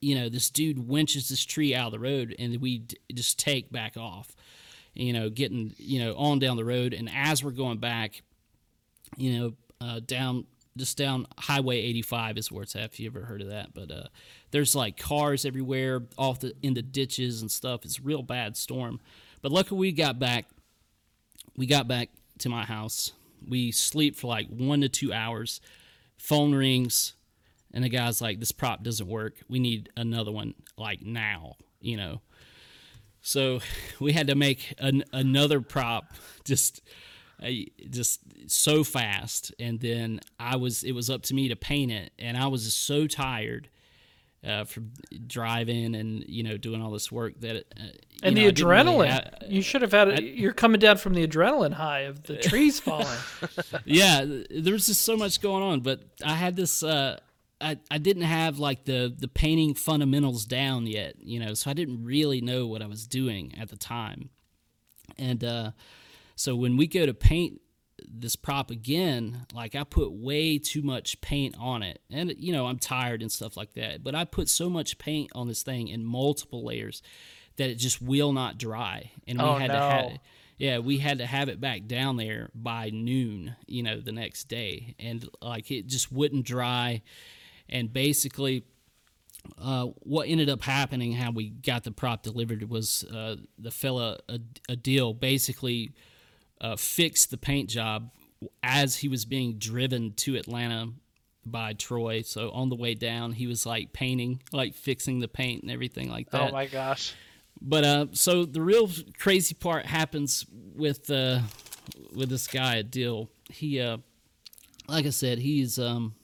you 0.02 0.14
know, 0.16 0.28
this 0.28 0.50
dude 0.50 0.86
winches 0.86 1.30
this 1.30 1.42
tree 1.44 1.74
out 1.74 1.86
of 1.86 1.92
the 1.92 1.98
road, 1.98 2.34
and 2.38 2.54
we 2.60 2.80
d- 2.80 2.98
just 3.14 3.38
take 3.38 3.72
back 3.72 3.96
off. 3.96 4.36
you 4.92 5.14
know, 5.14 5.30
getting 5.30 5.72
you 5.78 5.98
know 6.04 6.14
on 6.16 6.38
down 6.38 6.58
the 6.58 6.64
road, 6.64 6.92
and 6.92 7.08
as 7.14 7.42
we're 7.42 7.52
going 7.52 7.78
back, 7.78 8.20
you 9.16 9.38
know, 9.38 9.52
uh, 9.80 10.00
down 10.04 10.44
just 10.76 10.96
down 10.96 11.26
Highway 11.38 11.78
85 11.78 12.38
is 12.38 12.52
where 12.52 12.62
it's 12.62 12.76
at. 12.76 12.84
If 12.84 13.00
you 13.00 13.06
ever 13.06 13.24
heard 13.24 13.42
of 13.42 13.48
that, 13.48 13.74
but 13.74 13.90
uh, 13.90 14.08
there's 14.50 14.74
like 14.74 14.96
cars 14.96 15.44
everywhere, 15.44 16.02
off 16.16 16.40
the 16.40 16.54
in 16.62 16.74
the 16.74 16.82
ditches 16.82 17.42
and 17.42 17.50
stuff. 17.50 17.84
It's 17.84 18.00
real 18.00 18.22
bad 18.22 18.56
storm. 18.56 19.00
But 19.42 19.52
luckily, 19.52 19.78
we 19.78 19.92
got 19.92 20.18
back. 20.18 20.46
We 21.56 21.66
got 21.66 21.88
back 21.88 22.08
to 22.38 22.48
my 22.48 22.64
house. 22.64 23.12
We 23.46 23.72
sleep 23.72 24.16
for 24.16 24.28
like 24.28 24.48
one 24.48 24.80
to 24.80 24.88
two 24.88 25.12
hours. 25.12 25.60
Phone 26.16 26.54
rings, 26.54 27.14
and 27.74 27.84
the 27.84 27.88
guy's 27.88 28.22
like, 28.22 28.40
"This 28.40 28.52
prop 28.52 28.82
doesn't 28.82 29.08
work. 29.08 29.34
We 29.48 29.58
need 29.58 29.90
another 29.96 30.32
one 30.32 30.54
like 30.78 31.02
now." 31.02 31.56
You 31.80 31.96
know. 31.96 32.20
So 33.20 33.60
we 34.00 34.12
had 34.12 34.28
to 34.28 34.34
make 34.34 34.74
an, 34.78 35.04
another 35.12 35.60
prop 35.60 36.14
just 36.44 36.80
just 37.90 38.20
so 38.46 38.84
fast 38.84 39.52
and 39.58 39.80
then 39.80 40.20
i 40.38 40.56
was 40.56 40.82
it 40.84 40.92
was 40.92 41.10
up 41.10 41.22
to 41.22 41.34
me 41.34 41.48
to 41.48 41.56
paint 41.56 41.90
it 41.92 42.12
and 42.18 42.36
i 42.36 42.46
was 42.46 42.64
just 42.64 42.78
so 42.86 43.06
tired 43.06 43.68
uh, 44.44 44.64
from 44.64 44.90
driving 45.28 45.94
and 45.94 46.24
you 46.26 46.42
know 46.42 46.56
doing 46.56 46.82
all 46.82 46.90
this 46.90 47.12
work 47.12 47.32
that 47.40 47.56
uh, 47.78 47.84
And 48.24 48.36
the 48.36 48.40
really 48.42 48.52
adrenaline. 48.52 49.10
ha- 49.10 49.46
you 49.48 49.62
should 49.62 49.82
have 49.82 49.92
had 49.92 50.08
it. 50.08 50.22
You're 50.24 50.52
coming 50.52 50.80
down 50.80 50.96
from 50.96 51.14
the 51.14 51.24
adrenaline 51.24 51.72
high 51.74 52.00
of 52.00 52.24
the 52.24 52.38
trees 52.38 52.80
falling. 52.80 53.06
yeah 53.84 54.24
th- 54.24 54.48
there 54.50 54.72
was 54.72 54.86
just 54.86 55.02
so 55.02 55.16
much 55.16 55.40
going 55.40 55.62
on 55.62 55.80
but 55.80 56.00
i 56.24 56.34
had 56.34 56.56
this 56.56 56.82
uh 56.82 57.20
I, 57.60 57.78
I 57.88 57.98
didn't 57.98 58.24
have 58.24 58.58
like 58.58 58.84
the 58.84 59.14
the 59.16 59.28
painting 59.28 59.74
fundamentals 59.74 60.44
down 60.44 60.88
yet 60.88 61.14
you 61.20 61.38
know 61.38 61.54
so 61.54 61.70
i 61.70 61.72
didn't 61.74 62.04
really 62.04 62.40
know 62.40 62.66
what 62.66 62.82
i 62.82 62.86
was 62.86 63.06
doing 63.06 63.54
at 63.60 63.68
the 63.68 63.76
time 63.76 64.30
and 65.18 65.44
uh 65.44 65.70
so 66.36 66.54
when 66.56 66.76
we 66.76 66.86
go 66.86 67.06
to 67.06 67.14
paint 67.14 67.60
this 68.08 68.34
prop 68.36 68.70
again 68.70 69.46
like 69.54 69.74
i 69.76 69.84
put 69.84 70.10
way 70.12 70.58
too 70.58 70.82
much 70.82 71.20
paint 71.20 71.54
on 71.58 71.82
it. 71.82 72.00
And 72.10 72.34
you 72.36 72.52
know 72.52 72.66
i'm 72.66 72.78
tired 72.78 73.22
and 73.22 73.30
stuff 73.30 73.56
like 73.56 73.74
that. 73.74 74.02
But 74.02 74.14
i 74.14 74.24
put 74.24 74.48
so 74.48 74.68
much 74.68 74.98
paint 74.98 75.30
on 75.34 75.46
this 75.48 75.62
thing 75.62 75.88
in 75.88 76.04
multiple 76.04 76.64
layers 76.64 77.02
that 77.56 77.70
it 77.70 77.76
just 77.76 78.02
will 78.02 78.32
not 78.32 78.58
dry. 78.58 79.10
And 79.26 79.38
we 79.38 79.44
Oh, 79.44 79.54
had 79.54 79.68
to 79.68 79.78
no. 79.78 79.88
have 79.88 80.18
yeah, 80.58 80.78
we 80.78 80.98
had 80.98 81.18
to 81.18 81.26
have 81.26 81.48
it 81.48 81.60
back 81.60 81.86
down 81.86 82.16
there 82.16 82.50
by 82.54 82.90
noon, 82.90 83.56
you 83.66 83.82
know, 83.82 84.00
the 84.00 84.12
next 84.12 84.44
day, 84.44 84.94
and 84.98 85.28
like 85.40 85.70
it 85.70 85.86
just 85.88 86.12
wouldn't 86.12 86.46
dry. 86.46 87.02
And 87.68 87.92
basically, 87.92 88.64
uh, 89.58 89.86
what 90.00 90.28
ended 90.28 90.48
up 90.48 90.62
happening, 90.62 91.12
how 91.12 91.32
we 91.32 91.50
got 91.50 91.82
the 91.82 91.90
prop 91.90 92.22
delivered, 92.22 92.68
was 92.68 93.02
uh, 93.04 93.36
the 93.58 93.70
fella 93.72 94.18
a, 94.28 94.38
Adil. 94.68 95.18
Basically 95.18 95.92
uh, 96.62 96.76
fixed 96.76 97.30
the 97.30 97.36
paint 97.36 97.68
job 97.68 98.10
as 98.62 98.96
he 98.96 99.08
was 99.08 99.24
being 99.24 99.58
driven 99.58 100.12
to 100.14 100.36
Atlanta 100.36 100.92
by 101.44 101.72
Troy. 101.72 102.22
So 102.22 102.50
on 102.50 102.68
the 102.68 102.76
way 102.76 102.94
down, 102.94 103.32
he 103.32 103.46
was 103.46 103.66
like 103.66 103.92
painting, 103.92 104.40
like 104.52 104.74
fixing 104.74 105.18
the 105.18 105.28
paint 105.28 105.62
and 105.62 105.70
everything 105.70 106.08
like 106.08 106.30
that. 106.30 106.50
Oh 106.50 106.52
my 106.52 106.66
gosh. 106.66 107.14
But 107.60 107.84
uh, 107.84 108.06
so 108.12 108.44
the 108.44 108.62
real 108.62 108.88
crazy 109.18 109.54
part 109.54 109.86
happens 109.86 110.46
with 110.50 111.10
uh, 111.10 111.40
with 112.14 112.28
this 112.28 112.46
guy 112.46 112.82
Adil. 112.82 113.28
He, 113.50 113.80
uh, 113.80 113.98
like 114.88 115.06
I 115.06 115.10
said, 115.10 115.38
he's 115.38 115.78
um, 115.78 116.14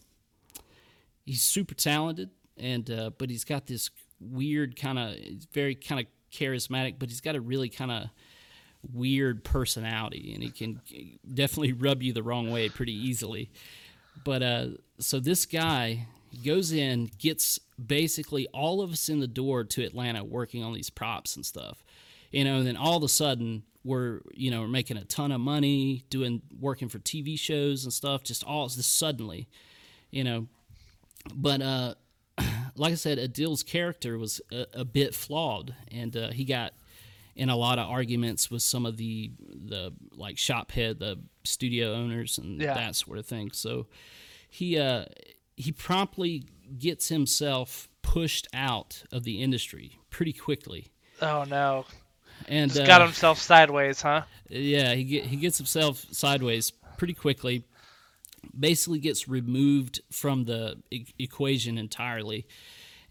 he's 1.24 1.42
super 1.42 1.74
talented, 1.74 2.30
and 2.56 2.90
uh, 2.90 3.10
but 3.18 3.30
he's 3.30 3.44
got 3.44 3.66
this 3.66 3.90
weird 4.20 4.74
kind 4.74 4.98
of 4.98 5.16
very 5.52 5.74
kind 5.76 6.00
of 6.00 6.06
charismatic, 6.32 6.96
but 6.98 7.08
he's 7.08 7.20
got 7.20 7.36
a 7.36 7.40
really 7.40 7.68
kind 7.68 7.90
of 7.90 8.08
weird 8.92 9.44
personality, 9.44 10.32
and 10.34 10.42
he 10.42 10.50
can 10.50 10.80
definitely 11.32 11.72
rub 11.72 12.02
you 12.02 12.12
the 12.12 12.22
wrong 12.22 12.50
way 12.50 12.68
pretty 12.68 12.94
easily. 12.94 13.50
But 14.24 14.42
uh, 14.42 14.66
so 14.98 15.20
this 15.20 15.46
guy 15.46 16.06
goes 16.44 16.72
in, 16.72 17.10
gets 17.18 17.58
basically 17.84 18.46
all 18.48 18.80
of 18.80 18.92
us 18.92 19.08
in 19.08 19.20
the 19.20 19.26
door 19.26 19.64
to 19.64 19.84
Atlanta 19.84 20.24
working 20.24 20.62
on 20.62 20.72
these 20.72 20.90
props 20.90 21.36
and 21.36 21.44
stuff. 21.44 21.82
You 22.30 22.44
know, 22.44 22.56
and 22.56 22.66
then 22.66 22.76
all 22.76 22.96
of 22.96 23.02
a 23.02 23.08
sudden 23.08 23.62
we're 23.84 24.20
you 24.34 24.50
know 24.50 24.60
we're 24.60 24.68
making 24.68 24.96
a 24.96 25.04
ton 25.04 25.32
of 25.32 25.40
money 25.40 26.04
doing 26.10 26.42
working 26.60 26.88
for 26.88 26.98
TV 26.98 27.38
shows 27.38 27.84
and 27.84 27.92
stuff. 27.92 28.22
Just 28.22 28.44
all 28.44 28.68
just 28.68 28.96
suddenly, 28.98 29.48
you 30.10 30.24
know. 30.24 30.46
But 31.34 31.62
uh, 31.62 31.94
like 32.76 32.92
I 32.92 32.96
said, 32.96 33.18
Adil's 33.18 33.62
character 33.62 34.18
was 34.18 34.40
a, 34.52 34.66
a 34.74 34.84
bit 34.84 35.14
flawed, 35.14 35.74
and 35.90 36.16
uh, 36.16 36.30
he 36.30 36.44
got 36.44 36.74
in 37.38 37.48
a 37.48 37.56
lot 37.56 37.78
of 37.78 37.88
arguments 37.88 38.50
with 38.50 38.62
some 38.62 38.84
of 38.84 38.96
the 38.98 39.30
the 39.38 39.92
like 40.12 40.36
shop 40.36 40.72
head, 40.72 40.98
the 40.98 41.18
studio 41.44 41.94
owners, 41.94 42.36
and 42.38 42.60
Yeah. 42.60 42.74
that 42.74 42.96
sort 42.96 43.16
of 43.18 43.26
thing. 43.26 43.50
So 43.52 43.86
he 44.50 44.78
uh, 44.78 45.06
he 45.56 45.72
promptly 45.72 46.44
gets 46.78 47.08
himself 47.08 47.88
pushed 48.02 48.46
out 48.52 49.02
of 49.12 49.24
the 49.24 49.42
industry 49.42 49.98
pretty 50.10 50.32
quickly, 50.32 50.92
Oh 51.22 51.44
no. 51.44 51.86
and 52.48 52.70
Just 52.70 52.82
uh, 52.82 52.86
got 52.86 53.00
himself 53.02 53.38
sideways, 53.38 54.02
huh? 54.02 54.22
yeah, 54.48 54.94
he 54.94 55.04
get, 55.04 55.24
he 55.24 55.36
gets 55.36 55.56
himself 55.58 56.04
sideways 56.12 56.72
pretty 56.98 57.14
quickly. 57.14 57.64
Basically, 58.58 58.98
gets 59.00 59.28
removed 59.28 60.00
from 60.10 60.44
the 60.44 60.78
e- 60.90 61.06
equation 61.18 61.76
entirely, 61.76 62.46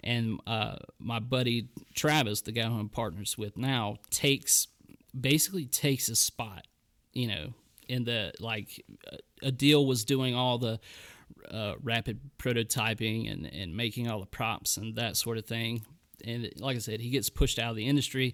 and 0.07 0.39
uh, 0.47 0.77
my 0.99 1.19
buddy 1.19 1.67
Travis, 1.93 2.41
the 2.41 2.53
guy 2.53 2.63
who 2.63 2.79
I'm 2.79 2.89
partners 2.89 3.37
with 3.37 3.57
now, 3.57 3.97
takes 4.09 4.67
basically 5.19 5.65
takes 5.65 6.07
his 6.07 6.17
spot. 6.17 6.65
You 7.13 7.27
know, 7.27 7.53
in 7.89 8.05
the 8.05 8.31
like, 8.39 8.83
Adil 9.43 9.85
was 9.85 10.05
doing 10.05 10.33
all 10.33 10.57
the 10.57 10.79
uh, 11.51 11.73
rapid 11.83 12.21
prototyping 12.39 13.31
and, 13.31 13.45
and 13.47 13.75
making 13.75 14.09
all 14.09 14.21
the 14.21 14.25
props 14.25 14.77
and 14.77 14.95
that 14.95 15.17
sort 15.17 15.37
of 15.37 15.45
thing. 15.45 15.83
And 16.23 16.49
like 16.57 16.77
I 16.77 16.79
said, 16.79 17.01
he 17.01 17.09
gets 17.09 17.29
pushed 17.29 17.59
out 17.59 17.71
of 17.71 17.75
the 17.75 17.87
industry, 17.87 18.33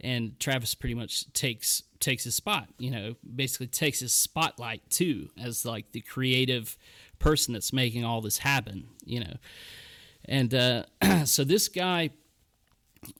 and 0.00 0.38
Travis 0.38 0.74
pretty 0.76 0.94
much 0.94 1.30
takes 1.32 1.82
takes 1.98 2.22
his 2.22 2.36
spot. 2.36 2.68
You 2.78 2.92
know, 2.92 3.16
basically 3.34 3.66
takes 3.66 3.98
his 4.00 4.12
spotlight 4.12 4.88
too 4.88 5.30
as 5.36 5.64
like 5.64 5.90
the 5.90 6.00
creative 6.00 6.78
person 7.18 7.54
that's 7.54 7.72
making 7.72 8.04
all 8.04 8.20
this 8.20 8.38
happen. 8.38 8.86
You 9.04 9.20
know, 9.20 9.34
and 10.28 10.54
uh, 10.54 10.84
so 11.24 11.42
this 11.44 11.68
guy 11.68 12.10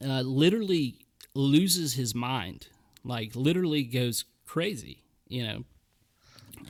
uh, 0.04 0.20
literally 0.20 0.96
loses 1.34 1.94
his 1.94 2.14
mind, 2.14 2.68
like 3.04 3.34
literally 3.34 3.82
goes 3.84 4.24
crazy. 4.46 5.02
You 5.26 5.46
know, 5.46 5.64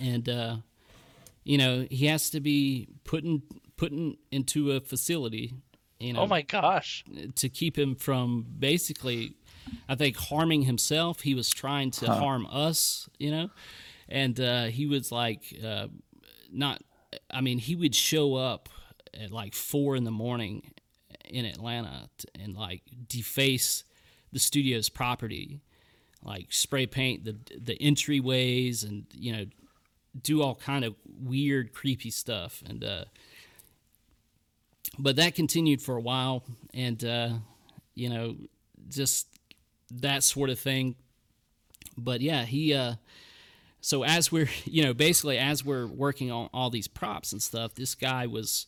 and 0.01 0.29
uh, 0.29 0.57
you 1.45 1.59
know 1.59 1.87
he 1.91 2.07
has 2.07 2.31
to 2.31 2.41
be 2.41 2.89
put 3.05 3.25
in 3.25 3.43
put 3.77 3.93
in, 3.93 4.17
into 4.31 4.73
a 4.73 4.81
facility. 4.81 5.55
You 5.99 6.13
know, 6.13 6.21
Oh 6.21 6.27
my 6.29 6.43
gosh. 6.43 7.05
to 7.35 7.49
keep 7.49 7.77
him 7.77 7.97
from 7.97 8.47
basically, 8.57 9.35
I 9.89 9.97
think, 9.97 10.17
harming 10.17 10.63
himself. 10.63 11.23
He 11.23 11.35
was 11.35 11.51
trying 11.51 11.91
to 11.93 12.07
harm 12.13 12.47
us, 12.49 13.09
you 13.19 13.33
know, 13.33 13.51
and 14.09 14.39
uh, 14.39 14.65
he 14.67 14.87
was 14.87 15.11
like, 15.11 15.43
uh, 15.65 15.89
not. 16.53 16.83
I 17.31 17.41
mean, 17.41 17.59
he 17.59 17.75
would 17.75 17.95
show 17.97 18.35
up 18.37 18.69
at 19.15 19.31
like 19.31 19.55
four 19.55 19.97
in 19.97 20.05
the 20.05 20.11
morning 20.11 20.63
in 21.25 21.45
Atlanta 21.45 22.09
and 22.39 22.57
like 22.57 22.83
deface 23.09 23.85
the 24.33 24.39
studio's 24.39 24.89
property, 24.89 25.61
like 26.23 26.47
spray 26.51 26.87
paint 26.87 27.25
the 27.25 27.37
the 27.59 27.77
entryways 27.79 28.87
and 28.87 29.07
you 29.13 29.33
know 29.33 29.45
do 30.23 30.43
all 30.43 30.55
kind 30.55 30.85
of 30.85 30.95
weird, 31.23 31.73
creepy 31.73 32.11
stuff 32.11 32.63
and. 32.67 32.85
uh 32.85 33.05
but 34.99 35.17
that 35.17 35.35
continued 35.35 35.81
for 35.81 35.97
a 35.97 36.01
while 36.01 36.43
and 36.75 37.05
uh, 37.05 37.31
you 37.95 38.09
know 38.09 38.37
just 38.89 39.29
that 39.91 40.23
sort 40.23 40.51
of 40.51 40.59
thing 40.59 40.97
but 41.97 42.21
yeah 42.21 42.45
he 42.45 42.75
uh, 42.75 42.95
so 43.81 44.03
as 44.03 44.33
we're 44.33 44.49
you 44.65 44.85
know 44.85 44.93
basically 44.93 45.39
as 45.39 45.65
we're 45.65 45.87
working 45.87 46.31
on 46.31 46.49
all 46.53 46.71
these 46.71 46.89
props 46.89 47.33
and 47.33 47.43
stuff 47.43 47.75
this 47.75 47.95
guy 47.95 48.27
was 48.27 48.67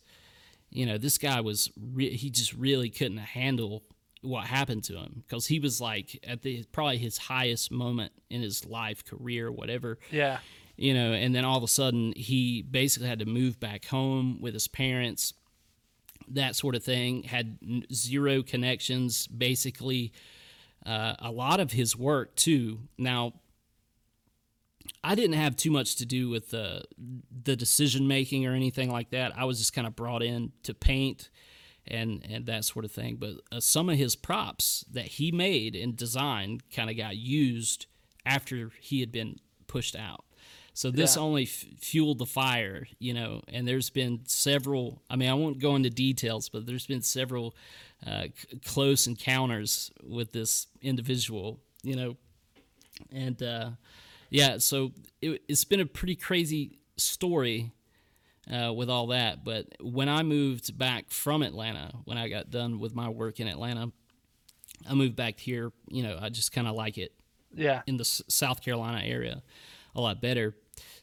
you 0.71 0.87
know 0.87 0.99
this 0.99 1.19
guy 1.19 1.41
was 1.41 1.71
re- 1.81 2.17
he 2.17 2.31
just 2.31 2.53
really 2.55 2.91
couldn't 2.91 3.19
handle 3.19 3.83
what 4.23 4.47
happened 4.47 4.85
to 4.85 4.97
him 4.97 5.25
because 5.27 5.47
he 5.47 5.59
was 5.59 5.81
like 5.81 6.19
at 6.27 6.43
the 6.43 6.63
probably 6.73 6.99
his 6.99 7.17
highest 7.19 7.71
moment 7.73 8.13
in 8.29 8.43
his 8.43 8.67
life 8.67 9.05
career 9.05 9.51
whatever 9.51 9.99
Yeah. 10.11 10.39
you 10.77 10.93
know, 10.95 11.13
and 11.13 11.35
then 11.35 11.45
all 11.45 11.57
of 11.57 11.63
a 11.63 11.69
sudden 11.69 12.13
he 12.17 12.63
basically 12.63 13.09
had 13.09 13.19
to 13.21 13.27
move 13.27 13.59
back 13.59 13.87
home 13.87 14.39
with 14.41 14.53
his 14.55 14.69
parents, 14.69 15.33
that 16.29 16.55
sort 16.55 16.75
of 16.75 16.85
thing. 16.85 17.23
Had 17.25 17.59
n- 17.63 17.85
zero 17.93 18.43
connections, 18.43 19.27
basically. 19.27 20.13
Uh, 20.87 21.15
a 21.19 21.31
lot 21.31 21.59
of 21.61 21.73
his 21.73 21.97
work 21.97 22.35
too. 22.37 22.81
Now, 22.97 23.33
I 25.03 25.15
didn't 25.15 25.37
have 25.37 25.57
too 25.57 25.71
much 25.71 25.97
to 25.97 26.07
do 26.07 26.29
with 26.29 26.51
the 26.51 26.83
the 27.45 27.57
decision 27.57 28.07
making 28.09 28.47
or 28.47 28.55
anything 28.55 28.91
like 28.91 29.11
that. 29.11 29.37
I 29.37 29.45
was 29.45 29.59
just 29.59 29.73
kind 29.73 29.87
of 29.87 29.97
brought 29.97 30.23
in 30.23 30.53
to 30.65 30.75
paint 30.75 31.31
and 31.87 32.25
and 32.29 32.47
that 32.47 32.65
sort 32.65 32.85
of 32.85 32.93
thing. 32.93 33.17
But 33.17 33.35
uh, 33.53 33.61
some 33.61 33.89
of 33.89 33.97
his 33.99 34.17
props 34.17 34.85
that 34.93 35.07
he 35.07 35.33
made 35.33 35.75
and 35.75 35.97
designed 35.97 36.63
kind 36.71 36.91
of 36.91 36.97
got 36.97 37.17
used 37.17 37.87
after 38.27 38.71
he 38.81 39.01
had 39.01 39.11
been 39.13 39.37
pushed 39.67 39.97
out. 39.97 40.25
So 40.73 40.91
this 40.91 41.17
Yeah. 41.17 41.23
only 41.23 41.43
f- 41.45 41.65
fueled 41.79 42.19
the 42.19 42.27
fire, 42.27 42.87
you 42.99 43.13
know. 43.13 43.43
And 43.49 43.67
there's 43.67 43.91
been 43.91 44.21
several. 44.27 45.03
I 45.11 45.17
mean, 45.17 45.29
I 45.29 45.35
won't 45.35 45.59
go 45.59 45.75
into 45.77 45.91
details, 45.91 46.49
but 46.49 46.65
there's 46.67 46.87
been 46.87 47.03
several 47.03 47.55
uh, 48.07 48.25
c- 48.35 48.59
close 48.65 49.07
encounters 49.07 49.91
with 50.03 50.33
this 50.33 50.69
individual, 50.81 51.59
you 51.83 51.97
know. 51.97 52.17
And 53.13 53.43
uh, 53.43 53.71
yeah, 54.31 54.59
so 54.59 54.93
it, 55.21 55.43
it's 55.49 55.65
been 55.65 55.81
a 55.81 55.87
pretty 55.87 56.15
crazy 56.17 56.79
story 56.97 57.73
uh, 58.53 58.73
with 58.73 58.89
all 58.89 59.09
that. 59.09 59.45
But 59.45 59.67
when 59.81 60.09
I 60.09 60.23
moved 60.23 60.77
back 60.79 61.11
from 61.11 61.43
Atlanta, 61.43 61.93
when 62.05 62.17
I 62.19 62.29
got 62.29 62.51
done 62.51 62.79
with 62.81 62.95
my 62.95 63.09
work 63.09 63.41
in 63.41 63.49
Atlanta, 63.49 63.93
I 64.89 64.95
moved 64.95 65.17
back 65.17 65.39
here. 65.39 65.73
You 65.89 66.03
know, 66.03 66.19
I 66.21 66.29
just 66.31 66.53
kind 66.53 66.67
of 66.67 66.75
like 66.75 66.97
it 66.99 67.13
Yeah. 67.55 67.83
in 67.87 67.97
the 67.97 68.03
S- 68.03 68.23
South 68.29 68.63
Carolina 68.63 69.03
area 69.05 69.43
a 69.95 70.01
lot 70.01 70.21
better. 70.23 70.55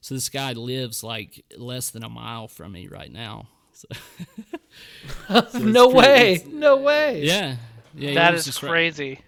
So 0.01 0.15
this 0.15 0.29
guy 0.29 0.53
lives 0.53 1.03
like 1.03 1.43
less 1.57 1.89
than 1.91 2.03
a 2.03 2.09
mile 2.09 2.47
from 2.47 2.71
me 2.71 2.87
right 2.87 3.11
now. 3.11 3.49
So, 3.73 3.87
no 5.59 5.89
pretty- 5.91 5.95
way. 5.97 6.43
No 6.51 6.77
way. 6.77 7.23
yeah, 7.23 7.57
yeah, 7.93 8.09
he 8.09 8.15
That 8.15 8.31
lives 8.31 8.39
is 8.47 8.53
just 8.53 8.63
right- 8.63 8.69
crazy. 8.69 9.19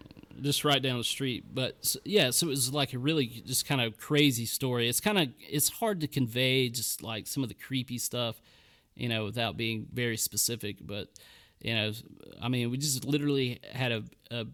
Just 0.42 0.64
right 0.66 0.82
down 0.82 0.98
the 0.98 1.04
street. 1.04 1.46
But 1.54 1.96
yeah, 2.06 2.30
so 2.32 2.48
it 2.48 2.52
was 2.52 2.74
like 2.74 2.94
a 2.94 3.00
really 3.00 3.28
just 3.46 3.66
kind 3.68 3.82
of 3.82 3.98
crazy 3.98 4.46
story. 4.46 4.88
It's 4.90 5.00
kind 5.00 5.18
of 5.20 5.30
it's 5.40 5.70
hard 5.70 6.02
to 6.02 6.08
convey 6.08 6.70
just 6.70 7.02
like 7.04 7.28
some 7.28 7.44
of 7.44 7.50
the 7.50 7.56
creepy 7.56 7.98
stuff, 7.98 8.42
you 8.96 9.10
know, 9.10 9.26
without 9.26 9.58
being 9.58 9.88
very 9.94 10.18
specific. 10.18 10.78
But 10.82 11.10
you 11.62 11.76
know, 11.76 11.92
I 12.42 12.48
mean, 12.50 12.70
we 12.72 12.78
just 12.78 13.06
literally 13.06 13.60
had 13.74 13.92
a, 13.92 14.04
a 14.32 14.46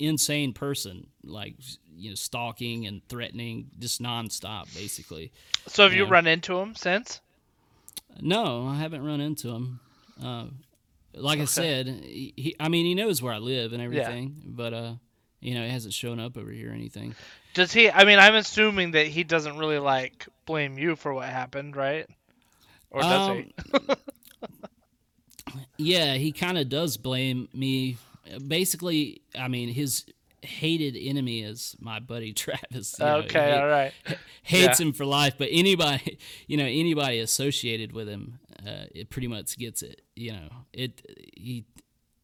insane 0.00 0.52
person 0.52 1.08
like 1.24 1.54
you 1.96 2.10
know 2.10 2.14
stalking 2.14 2.86
and 2.86 3.02
threatening 3.08 3.70
just 3.78 4.00
nonstop, 4.02 4.74
basically. 4.74 5.32
So 5.66 5.82
have 5.84 5.92
you 5.92 6.04
Yeah. 6.04 6.10
run 6.10 6.26
into 6.26 6.56
him 6.58 6.74
since? 6.74 7.20
No, 8.20 8.66
I 8.66 8.76
haven't 8.76 9.04
run 9.04 9.20
into 9.20 9.50
him. 9.50 9.80
Uh, 10.22 10.46
like 11.20 11.40
I 11.40 11.44
said, 11.44 11.86
he, 11.86 12.32
he, 12.36 12.56
I 12.58 12.68
mean, 12.68 12.86
he 12.86 12.94
knows 12.94 13.22
where 13.22 13.32
I 13.32 13.38
live 13.38 13.72
and 13.72 13.82
everything, 13.82 14.42
but 14.44 14.72
uh, 14.72 14.94
you 15.40 15.54
know, 15.54 15.64
he 15.64 15.70
hasn't 15.70 15.94
shown 15.94 16.18
up 16.20 16.36
over 16.36 16.50
here 16.50 16.70
or 16.70 16.74
anything. 16.74 17.14
Does 17.54 17.72
he? 17.72 17.90
I 17.90 18.04
mean, 18.04 18.18
I'm 18.18 18.34
assuming 18.34 18.92
that 18.92 19.06
he 19.06 19.24
doesn't 19.24 19.58
really 19.58 19.78
like 19.78 20.26
blame 20.46 20.78
you 20.78 20.96
for 20.96 21.12
what 21.12 21.28
happened, 21.28 21.76
right? 21.76 22.06
Or 22.90 23.02
does 23.02 23.36
he? 23.36 23.52
Um, 23.74 23.96
Yeah, 25.78 26.14
he 26.14 26.32
kind 26.32 26.58
of 26.58 26.68
does 26.68 26.96
blame 26.96 27.48
me. 27.54 27.96
Basically, 28.46 29.22
I 29.38 29.48
mean, 29.48 29.68
his 29.70 30.04
hated 30.42 30.96
enemy 30.96 31.42
is 31.42 31.76
my 31.80 32.00
buddy 32.00 32.32
Travis. 32.34 32.96
you 32.98 33.04
know, 33.04 33.16
okay, 33.18 33.52
he 33.52 33.56
all 33.56 33.68
right. 33.68 33.92
hates 34.42 34.80
yeah. 34.80 34.86
him 34.86 34.92
for 34.92 35.04
life. 35.04 35.34
But 35.38 35.48
anybody, 35.50 36.18
you 36.46 36.56
know, 36.56 36.64
anybody 36.64 37.20
associated 37.20 37.92
with 37.92 38.08
him, 38.08 38.40
uh, 38.66 38.86
it 38.94 39.10
pretty 39.10 39.28
much 39.28 39.56
gets 39.58 39.82
it. 39.82 40.02
You 40.16 40.32
know, 40.32 40.48
it 40.72 41.04
he, 41.36 41.64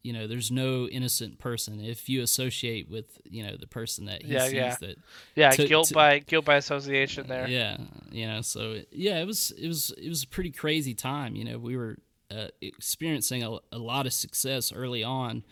you 0.03 0.13
know, 0.13 0.27
there's 0.27 0.51
no 0.51 0.87
innocent 0.87 1.39
person 1.39 1.79
if 1.79 2.07
you 2.09 2.21
associate 2.21 2.89
with 2.89 3.19
you 3.23 3.43
know 3.43 3.55
the 3.57 3.67
person 3.67 4.05
that 4.05 4.21
he 4.23 4.33
Yeah, 4.33 4.43
sees 4.45 4.53
yeah. 4.53 4.75
that 4.81 4.97
Yeah, 5.35 5.49
to- 5.51 5.67
guilt 5.67 5.87
to- 5.89 5.93
by 5.93 6.19
guilt 6.19 6.45
by 6.45 6.55
association 6.57 7.27
there. 7.27 7.47
yeah, 7.47 7.77
you 8.11 8.27
know, 8.27 8.41
so 8.41 8.81
yeah, 8.91 9.19
it 9.19 9.25
was 9.25 9.51
it 9.51 9.67
was 9.67 9.91
it 9.97 10.09
was 10.09 10.23
a 10.23 10.27
pretty 10.27 10.51
crazy 10.51 10.93
time. 10.93 11.35
You 11.35 11.45
know, 11.45 11.57
we 11.57 11.75
were 11.77 11.97
uh, 12.31 12.47
experiencing 12.61 13.43
a, 13.43 13.57
a 13.71 13.77
lot 13.77 14.05
of 14.05 14.13
success 14.13 14.71
early 14.73 15.03
on. 15.03 15.43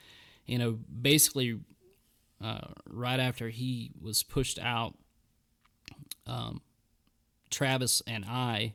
You 0.45 0.57
know, 0.57 0.71
basically, 1.01 1.59
uh, 2.43 2.67
right 2.89 3.19
after 3.19 3.49
he 3.49 3.91
was 4.01 4.21
pushed 4.23 4.59
out, 4.59 4.95
um, 6.27 6.61
Travis 7.49 8.01
and 8.07 8.25
I 8.25 8.73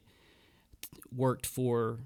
worked 1.14 1.46
for 1.46 1.98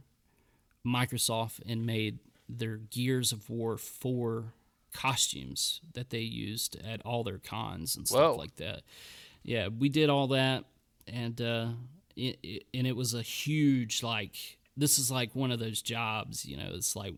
Microsoft 0.86 1.60
and 1.66 1.86
made 1.86 2.18
their 2.48 2.76
Gears 2.76 3.32
of 3.32 3.48
War 3.48 3.76
four 3.76 4.52
costumes 4.92 5.80
that 5.94 6.10
they 6.10 6.20
used 6.20 6.76
at 6.84 7.00
all 7.02 7.24
their 7.24 7.38
cons 7.38 7.96
and 7.96 8.06
stuff 8.06 8.32
Whoa. 8.32 8.36
like 8.36 8.56
that. 8.56 8.82
Yeah, 9.42 9.68
we 9.68 9.88
did 9.88 10.10
all 10.10 10.28
that, 10.28 10.64
and 11.06 11.40
uh, 11.40 11.68
it, 12.14 12.38
it, 12.42 12.64
and 12.72 12.86
it 12.86 12.94
was 12.94 13.14
a 13.14 13.22
huge 13.22 14.02
like 14.02 14.58
this 14.76 14.98
is 14.98 15.10
like 15.10 15.34
one 15.34 15.50
of 15.50 15.58
those 15.58 15.82
jobs, 15.82 16.44
you 16.44 16.56
know. 16.56 16.70
It's 16.74 16.94
like 16.94 17.14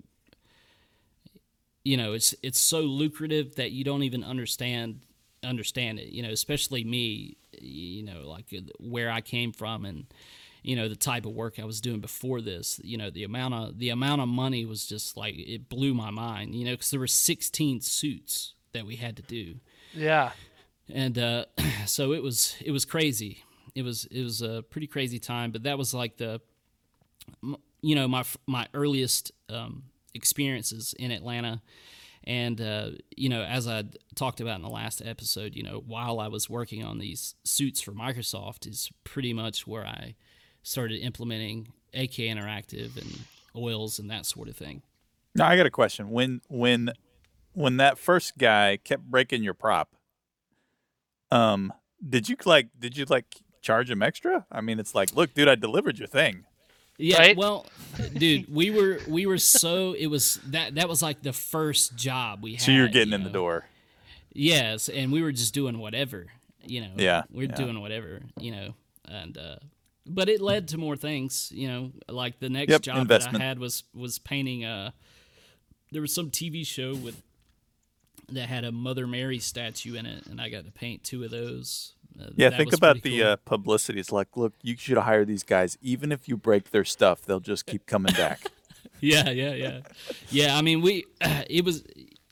you 1.84 1.96
know, 1.96 2.14
it's 2.14 2.34
it's 2.42 2.58
so 2.58 2.80
lucrative 2.80 3.56
that 3.56 3.72
you 3.72 3.84
don't 3.84 4.02
even 4.02 4.24
understand 4.24 5.00
understand 5.42 5.98
it. 5.98 6.08
You 6.08 6.22
know, 6.22 6.30
especially 6.30 6.84
me. 6.84 7.36
You 7.60 8.02
know, 8.02 8.28
like 8.28 8.46
where 8.80 9.10
I 9.10 9.20
came 9.20 9.52
from 9.52 9.84
and 9.84 10.06
you 10.64 10.74
know 10.74 10.88
the 10.88 10.96
type 10.96 11.26
of 11.26 11.32
work 11.32 11.58
I 11.60 11.64
was 11.64 11.80
doing 11.80 12.00
before 12.00 12.40
this. 12.40 12.80
You 12.82 12.96
know, 12.98 13.10
the 13.10 13.22
amount 13.24 13.54
of 13.54 13.78
the 13.78 13.90
amount 13.90 14.20
of 14.22 14.28
money 14.28 14.64
was 14.64 14.86
just 14.86 15.16
like 15.16 15.34
it 15.36 15.68
blew 15.68 15.94
my 15.94 16.10
mind. 16.10 16.54
You 16.56 16.64
know, 16.64 16.72
because 16.72 16.90
there 16.90 16.98
were 17.00 17.06
16 17.06 17.80
suits 17.82 18.54
that 18.72 18.84
we 18.86 18.96
had 18.96 19.16
to 19.18 19.22
do 19.22 19.60
Yeah. 19.94 20.32
and 20.92 21.16
uh, 21.18 21.44
so 21.86 22.12
it 22.12 22.22
was 22.22 22.56
it 22.64 22.72
was 22.72 22.84
crazy. 22.84 23.44
It 23.76 23.82
was 23.82 24.06
it 24.06 24.22
was 24.24 24.42
a 24.42 24.64
pretty 24.68 24.86
crazy 24.88 25.18
time, 25.20 25.50
but 25.52 25.62
that 25.64 25.78
was 25.78 25.92
like 25.94 26.16
the 26.16 26.40
you 27.80 27.94
know 27.94 28.08
my 28.08 28.24
my 28.46 28.66
earliest 28.74 29.32
um, 29.48 29.84
experiences 30.14 30.94
in 30.98 31.10
Atlanta, 31.10 31.60
and 32.24 32.60
uh, 32.60 32.90
you 33.16 33.28
know 33.28 33.42
as 33.42 33.66
I 33.68 33.84
talked 34.14 34.40
about 34.40 34.56
in 34.56 34.62
the 34.62 34.68
last 34.70 35.02
episode, 35.04 35.54
you 35.54 35.62
know 35.62 35.82
while 35.86 36.20
I 36.20 36.28
was 36.28 36.48
working 36.48 36.84
on 36.84 36.98
these 36.98 37.34
suits 37.44 37.80
for 37.80 37.92
Microsoft 37.92 38.66
is 38.66 38.90
pretty 39.04 39.32
much 39.32 39.66
where 39.66 39.86
I 39.86 40.14
started 40.64 40.98
implementing 40.98 41.68
AK 41.94 42.16
Interactive 42.16 42.96
and 42.96 43.20
oils 43.54 44.00
and 44.00 44.10
that 44.10 44.26
sort 44.26 44.48
of 44.48 44.56
thing. 44.56 44.82
Now 45.36 45.46
I 45.46 45.56
got 45.56 45.66
a 45.66 45.70
question. 45.70 46.10
When 46.10 46.40
when 46.48 46.90
when 47.52 47.76
that 47.76 47.98
first 47.98 48.36
guy 48.36 48.78
kept 48.78 49.04
breaking 49.04 49.44
your 49.44 49.54
prop, 49.54 49.94
um, 51.30 51.72
did 52.06 52.28
you 52.28 52.36
like 52.44 52.68
did 52.78 52.96
you 52.96 53.04
like 53.04 53.26
charge 53.62 53.90
him 53.90 54.02
extra? 54.02 54.46
I 54.50 54.60
mean, 54.60 54.78
it's 54.78 54.94
like, 54.94 55.14
look, 55.14 55.34
dude, 55.34 55.48
I 55.48 55.54
delivered 55.54 55.98
your 55.98 56.08
thing. 56.08 56.44
Yeah, 56.96 57.18
Right? 57.18 57.36
well, 57.36 57.66
dude, 58.16 58.52
we 58.52 58.70
were 58.70 59.00
we 59.08 59.26
were 59.26 59.38
so 59.38 59.92
it 59.94 60.06
was 60.06 60.36
that 60.46 60.76
that 60.76 60.88
was 60.88 61.02
like 61.02 61.22
the 61.22 61.32
first 61.32 61.96
job 61.96 62.42
we 62.42 62.52
had. 62.52 62.62
So 62.62 62.70
you're 62.70 62.88
getting 62.88 63.10
you 63.10 63.16
in 63.16 63.24
the 63.24 63.30
door. 63.30 63.66
Yes, 64.32 64.88
and 64.88 65.12
we 65.12 65.22
were 65.22 65.32
just 65.32 65.54
doing 65.54 65.78
whatever, 65.78 66.26
you 66.64 66.80
know. 66.80 66.90
Yeah, 66.96 67.22
we're 67.30 67.48
yeah. 67.48 67.54
doing 67.54 67.80
whatever, 67.80 68.20
you 68.38 68.52
know, 68.52 68.74
and 69.08 69.36
uh, 69.36 69.56
but 70.06 70.28
it 70.28 70.40
led 70.40 70.68
to 70.68 70.78
more 70.78 70.96
things, 70.96 71.50
you 71.54 71.68
know. 71.68 71.92
Like 72.08 72.38
the 72.40 72.48
next 72.48 72.70
Yep, 72.70 72.82
job 72.82 72.98
investment. 72.98 73.38
that 73.38 73.44
I 73.44 73.48
had 73.48 73.58
was 73.58 73.84
was 73.94 74.18
painting. 74.18 74.64
Uh, 74.64 74.90
there 75.92 76.02
was 76.02 76.12
some 76.12 76.30
TV 76.30 76.66
show 76.66 76.94
with 76.94 77.22
that 78.30 78.48
had 78.48 78.64
a 78.64 78.72
Mother 78.72 79.06
Mary 79.06 79.38
statue 79.38 79.94
in 79.94 80.06
it, 80.06 80.26
and 80.26 80.40
I 80.40 80.48
got 80.48 80.64
to 80.64 80.70
paint 80.72 81.04
two 81.04 81.24
of 81.24 81.30
those. 81.30 81.92
Uh, 82.20 82.26
Yeah, 82.36 82.50
think 82.50 82.72
about 82.72 83.02
the 83.02 83.18
cool. 83.18 83.26
uh, 83.28 83.36
publicity. 83.44 84.00
It's 84.00 84.12
like, 84.12 84.36
look, 84.36 84.54
you 84.62 84.76
should 84.76 84.98
hire 84.98 85.24
these 85.24 85.42
guys. 85.42 85.76
Even 85.82 86.10
if 86.12 86.28
you 86.28 86.36
break 86.36 86.70
their 86.70 86.84
stuff, 86.84 87.22
they'll 87.22 87.40
just 87.40 87.66
keep 87.66 87.86
coming 87.86 88.12
back. 88.14 88.50
yeah 89.00 89.28
yeah 89.30 89.52
yeah 89.52 89.80
yeah 90.30 90.56
i 90.56 90.62
mean 90.62 90.80
we 90.80 91.04
it 91.50 91.64
was 91.64 91.82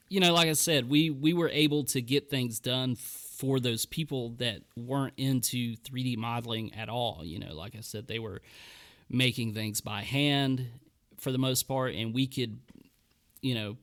you 0.09 0.21
know 0.21 0.33
like 0.33 0.49
i 0.49 0.53
said 0.53 0.89
we 0.89 1.11
we 1.11 1.35
were 1.35 1.49
able 1.51 1.85
to 1.85 2.01
get 2.01 2.31
things 2.31 2.59
done 2.61 2.95
for 3.43 3.59
those 3.59 3.85
people 3.85 4.29
that 4.39 4.63
weren't 4.77 5.15
into 5.17 5.75
3d 5.79 6.17
modeling 6.17 6.73
at 6.75 6.89
all 6.89 7.23
you 7.25 7.41
know 7.41 7.53
like 7.53 7.75
i 7.75 7.81
said 7.81 8.07
they 8.07 8.21
were 8.21 8.41
making 9.11 9.53
things 9.53 9.81
by 9.81 10.01
hand 10.03 10.69
for 11.19 11.33
the 11.33 11.39
most 11.39 11.65
part 11.65 11.93
and 11.93 12.15
we 12.15 12.25
could 12.25 12.61
you 13.41 13.53
know 13.53 13.77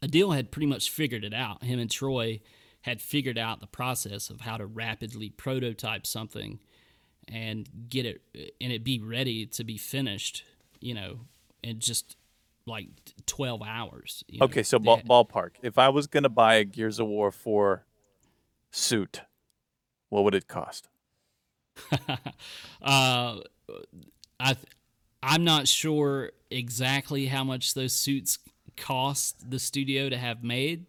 adil 0.00 0.32
had 0.32 0.52
pretty 0.52 0.66
much 0.66 0.90
figured 0.90 1.24
it 1.24 1.34
out 1.34 1.64
him 1.64 1.80
and 1.80 1.90
troy 1.90 2.40
had 2.82 3.02
figured 3.02 3.36
out 3.36 3.58
the 3.58 3.66
process 3.66 4.30
of 4.30 4.42
how 4.42 4.56
to 4.56 4.64
rapidly 4.64 5.28
prototype 5.30 6.06
something 6.06 6.60
and 7.26 7.68
get 7.88 8.06
it 8.06 8.20
and 8.60 8.72
it 8.72 8.84
be 8.84 9.00
ready 9.00 9.44
to 9.44 9.64
be 9.64 9.76
finished 9.76 10.44
you 10.78 10.94
know 10.94 11.18
in 11.64 11.80
just 11.80 12.14
like 12.64 12.86
12 13.26 13.60
hours 13.60 14.22
you 14.28 14.38
know. 14.38 14.44
Okay, 14.44 14.62
so 14.62 14.78
ball, 14.78 15.00
ballpark. 15.00 15.50
If 15.62 15.78
I 15.78 15.88
was 15.88 16.06
gonna 16.06 16.28
buy 16.28 16.54
a 16.54 16.64
Gears 16.64 16.98
of 17.00 17.08
War 17.08 17.30
four 17.30 17.84
suit, 18.74 19.22
what 20.08 20.24
would 20.24 20.34
it 20.34 20.48
cost? 20.48 20.88
uh, 22.82 23.40
I 24.40 24.56
I'm 25.22 25.44
not 25.44 25.66
sure 25.66 26.32
exactly 26.50 27.26
how 27.26 27.44
much 27.44 27.74
those 27.74 27.92
suits 27.92 28.38
cost 28.76 29.50
the 29.50 29.58
studio 29.58 30.08
to 30.08 30.16
have 30.16 30.44
made. 30.44 30.86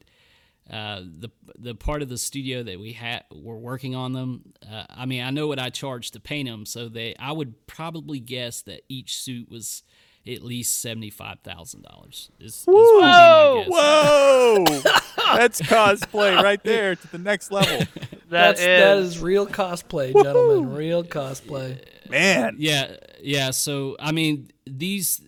Uh, 0.70 1.02
the 1.02 1.30
the 1.58 1.76
part 1.76 2.02
of 2.02 2.10
the 2.10 2.18
studio 2.18 2.64
that 2.64 2.80
we 2.80 2.94
had 2.94 3.24
were 3.32 3.58
working 3.58 3.96
on 3.96 4.14
them. 4.14 4.54
Uh, 4.68 4.84
I 4.90 5.06
mean, 5.06 5.24
I 5.24 5.30
know 5.30 5.48
what 5.48 5.60
I 5.60 5.70
charged 5.70 6.14
to 6.14 6.20
paint 6.20 6.50
them, 6.50 6.66
so 6.66 6.90
they 6.90 7.16
I 7.20 7.32
would 7.32 7.68
probably 7.68 8.20
guess 8.20 8.62
that 8.64 8.82
each 8.90 9.22
suit 9.22 9.50
was 9.50 9.84
at 10.28 10.44
least 10.44 10.82
seventy 10.82 11.10
five 11.10 11.40
thousand 11.40 11.84
dollars. 11.84 12.30
Is, 12.40 12.56
is 12.56 12.68
would 12.68 12.74
be 12.74 13.02
my 13.02 13.64
guess. 13.64 13.68
Whoa! 13.70 14.66
That's 15.38 15.62
cosplay 15.62 16.42
right 16.42 16.64
there 16.64 16.96
to 16.96 17.08
the 17.08 17.18
next 17.18 17.52
level. 17.52 17.86
That's 18.30 18.60
is. 18.60 18.66
that 18.66 18.98
is 18.98 19.20
real 19.22 19.46
cosplay, 19.46 20.14
gentlemen. 20.14 20.74
real 20.74 21.04
cosplay. 21.04 21.84
Man, 22.10 22.56
Yeah, 22.58 22.96
yeah. 23.22 23.52
So 23.52 23.96
I 24.00 24.12
mean, 24.12 24.52
these 24.66 25.22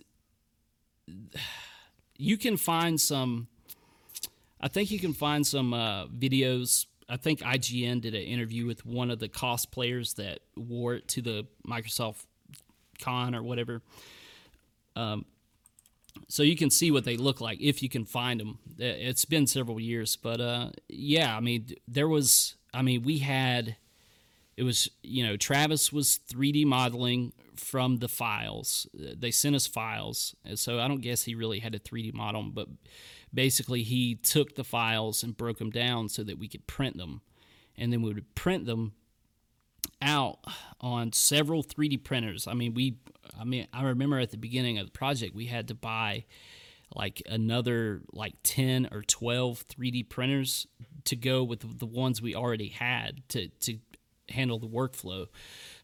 you 2.16 2.36
can 2.36 2.56
find 2.56 3.00
some. 3.00 3.48
I 4.60 4.68
think 4.68 4.90
you 4.90 4.98
can 4.98 5.12
find 5.12 5.46
some 5.46 5.72
uh, 5.72 6.06
videos. 6.06 6.86
I 7.08 7.16
think 7.16 7.40
IGN 7.40 8.00
did 8.02 8.14
an 8.14 8.22
interview 8.22 8.66
with 8.66 8.84
one 8.84 9.10
of 9.10 9.18
the 9.20 9.28
cosplayers 9.28 10.16
that 10.16 10.40
wore 10.56 10.94
it 10.94 11.08
to 11.08 11.22
the 11.22 11.46
Microsoft 11.66 12.26
Con 13.00 13.34
or 13.34 13.42
whatever. 13.42 13.82
Um, 14.98 15.24
so 16.26 16.42
you 16.42 16.56
can 16.56 16.70
see 16.70 16.90
what 16.90 17.04
they 17.04 17.16
look 17.16 17.40
like 17.40 17.60
if 17.60 17.82
you 17.82 17.88
can 17.88 18.04
find 18.04 18.40
them. 18.40 18.58
It's 18.78 19.24
been 19.24 19.46
several 19.46 19.78
years, 19.78 20.16
but 20.16 20.40
uh, 20.40 20.70
yeah, 20.88 21.36
I 21.36 21.40
mean, 21.40 21.74
there 21.86 22.08
was. 22.08 22.54
I 22.74 22.82
mean, 22.82 23.02
we 23.02 23.18
had 23.18 23.76
it 24.58 24.64
was 24.64 24.90
you 25.02 25.24
know 25.24 25.36
travis 25.36 25.92
was 25.92 26.18
3d 26.30 26.66
modeling 26.66 27.32
from 27.54 27.98
the 27.98 28.08
files 28.08 28.88
they 28.92 29.30
sent 29.30 29.54
us 29.56 29.66
files 29.66 30.34
and 30.44 30.58
so 30.58 30.80
i 30.80 30.88
don't 30.88 31.00
guess 31.00 31.22
he 31.22 31.34
really 31.34 31.60
had 31.60 31.74
a 31.74 31.78
3d 31.78 32.12
model 32.12 32.42
but 32.42 32.68
basically 33.32 33.82
he 33.82 34.16
took 34.16 34.56
the 34.56 34.64
files 34.64 35.22
and 35.22 35.36
broke 35.36 35.58
them 35.58 35.70
down 35.70 36.08
so 36.08 36.24
that 36.24 36.38
we 36.38 36.48
could 36.48 36.66
print 36.66 36.96
them 36.96 37.20
and 37.76 37.92
then 37.92 38.02
we 38.02 38.12
would 38.12 38.34
print 38.34 38.66
them 38.66 38.92
out 40.00 40.38
on 40.80 41.12
several 41.12 41.62
3d 41.62 42.04
printers 42.04 42.46
i 42.46 42.54
mean 42.54 42.72
we 42.74 42.96
i 43.38 43.44
mean 43.44 43.66
i 43.72 43.82
remember 43.82 44.18
at 44.18 44.30
the 44.30 44.36
beginning 44.36 44.78
of 44.78 44.86
the 44.86 44.92
project 44.92 45.34
we 45.34 45.46
had 45.46 45.68
to 45.68 45.74
buy 45.74 46.24
like 46.94 47.20
another 47.26 48.02
like 48.12 48.34
10 48.44 48.88
or 48.92 49.02
12 49.02 49.66
3d 49.68 50.08
printers 50.08 50.66
to 51.04 51.16
go 51.16 51.42
with 51.42 51.78
the 51.78 51.86
ones 51.86 52.22
we 52.22 52.34
already 52.34 52.68
had 52.68 53.22
to 53.28 53.48
to 53.60 53.78
handle 54.30 54.58
the 54.58 54.68
workflow. 54.68 55.26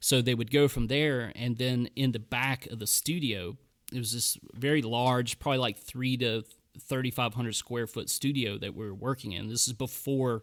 So 0.01 0.21
they 0.21 0.35
would 0.35 0.51
go 0.51 0.69
from 0.69 0.89
there, 0.89 1.33
and 1.35 1.57
then 1.57 1.89
in 1.97 2.13
the 2.13 2.19
back 2.19 2.67
of 2.67 2.79
the 2.79 2.87
studio, 2.87 3.57
it 3.93 3.99
was 3.99 4.13
this 4.13 4.39
very 4.53 4.83
large, 4.83 5.39
probably 5.39 5.59
like 5.59 5.79
three 5.79 6.17
to 6.19 6.45
3,500 6.81 7.55
square 7.55 7.87
foot 7.87 8.11
studio 8.11 8.59
that 8.59 8.75
we 8.75 8.85
were 8.85 8.95
working 8.95 9.33
in. 9.33 9.49
This 9.49 9.67
is 9.67 9.75
before 9.75 10.43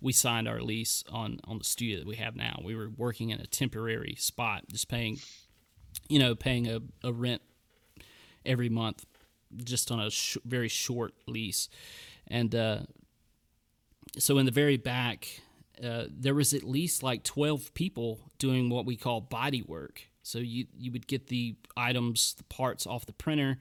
we 0.00 0.12
signed 0.12 0.48
our 0.48 0.60
lease 0.60 1.04
on 1.10 1.40
on 1.44 1.58
the 1.58 1.64
studio 1.64 1.98
that 1.98 2.06
we 2.06 2.16
have 2.16 2.36
now. 2.36 2.60
We 2.64 2.74
were 2.74 2.88
working 2.88 3.30
in 3.30 3.40
a 3.40 3.46
temporary 3.46 4.16
spot, 4.18 4.64
just 4.70 4.88
paying, 4.88 5.18
you 6.08 6.18
know, 6.18 6.34
paying 6.34 6.68
a, 6.68 6.80
a 7.04 7.12
rent 7.12 7.42
every 8.44 8.68
month, 8.68 9.04
just 9.64 9.90
on 9.90 10.00
a 10.00 10.10
sh- 10.10 10.38
very 10.44 10.68
short 10.68 11.14
lease, 11.26 11.68
and 12.28 12.54
uh, 12.54 12.78
so 14.18 14.38
in 14.38 14.46
the 14.46 14.52
very 14.52 14.76
back 14.76 15.40
uh, 15.82 16.04
there 16.10 16.34
was 16.34 16.52
at 16.52 16.62
least 16.62 17.02
like 17.02 17.22
12 17.24 17.72
people 17.74 18.20
doing 18.38 18.68
what 18.68 18.84
we 18.84 18.96
call 18.96 19.20
body 19.20 19.62
work. 19.62 20.02
So 20.22 20.38
you 20.38 20.66
you 20.76 20.92
would 20.92 21.06
get 21.06 21.28
the 21.28 21.56
items, 21.76 22.34
the 22.34 22.44
parts 22.44 22.86
off 22.86 23.06
the 23.06 23.12
printer, 23.12 23.58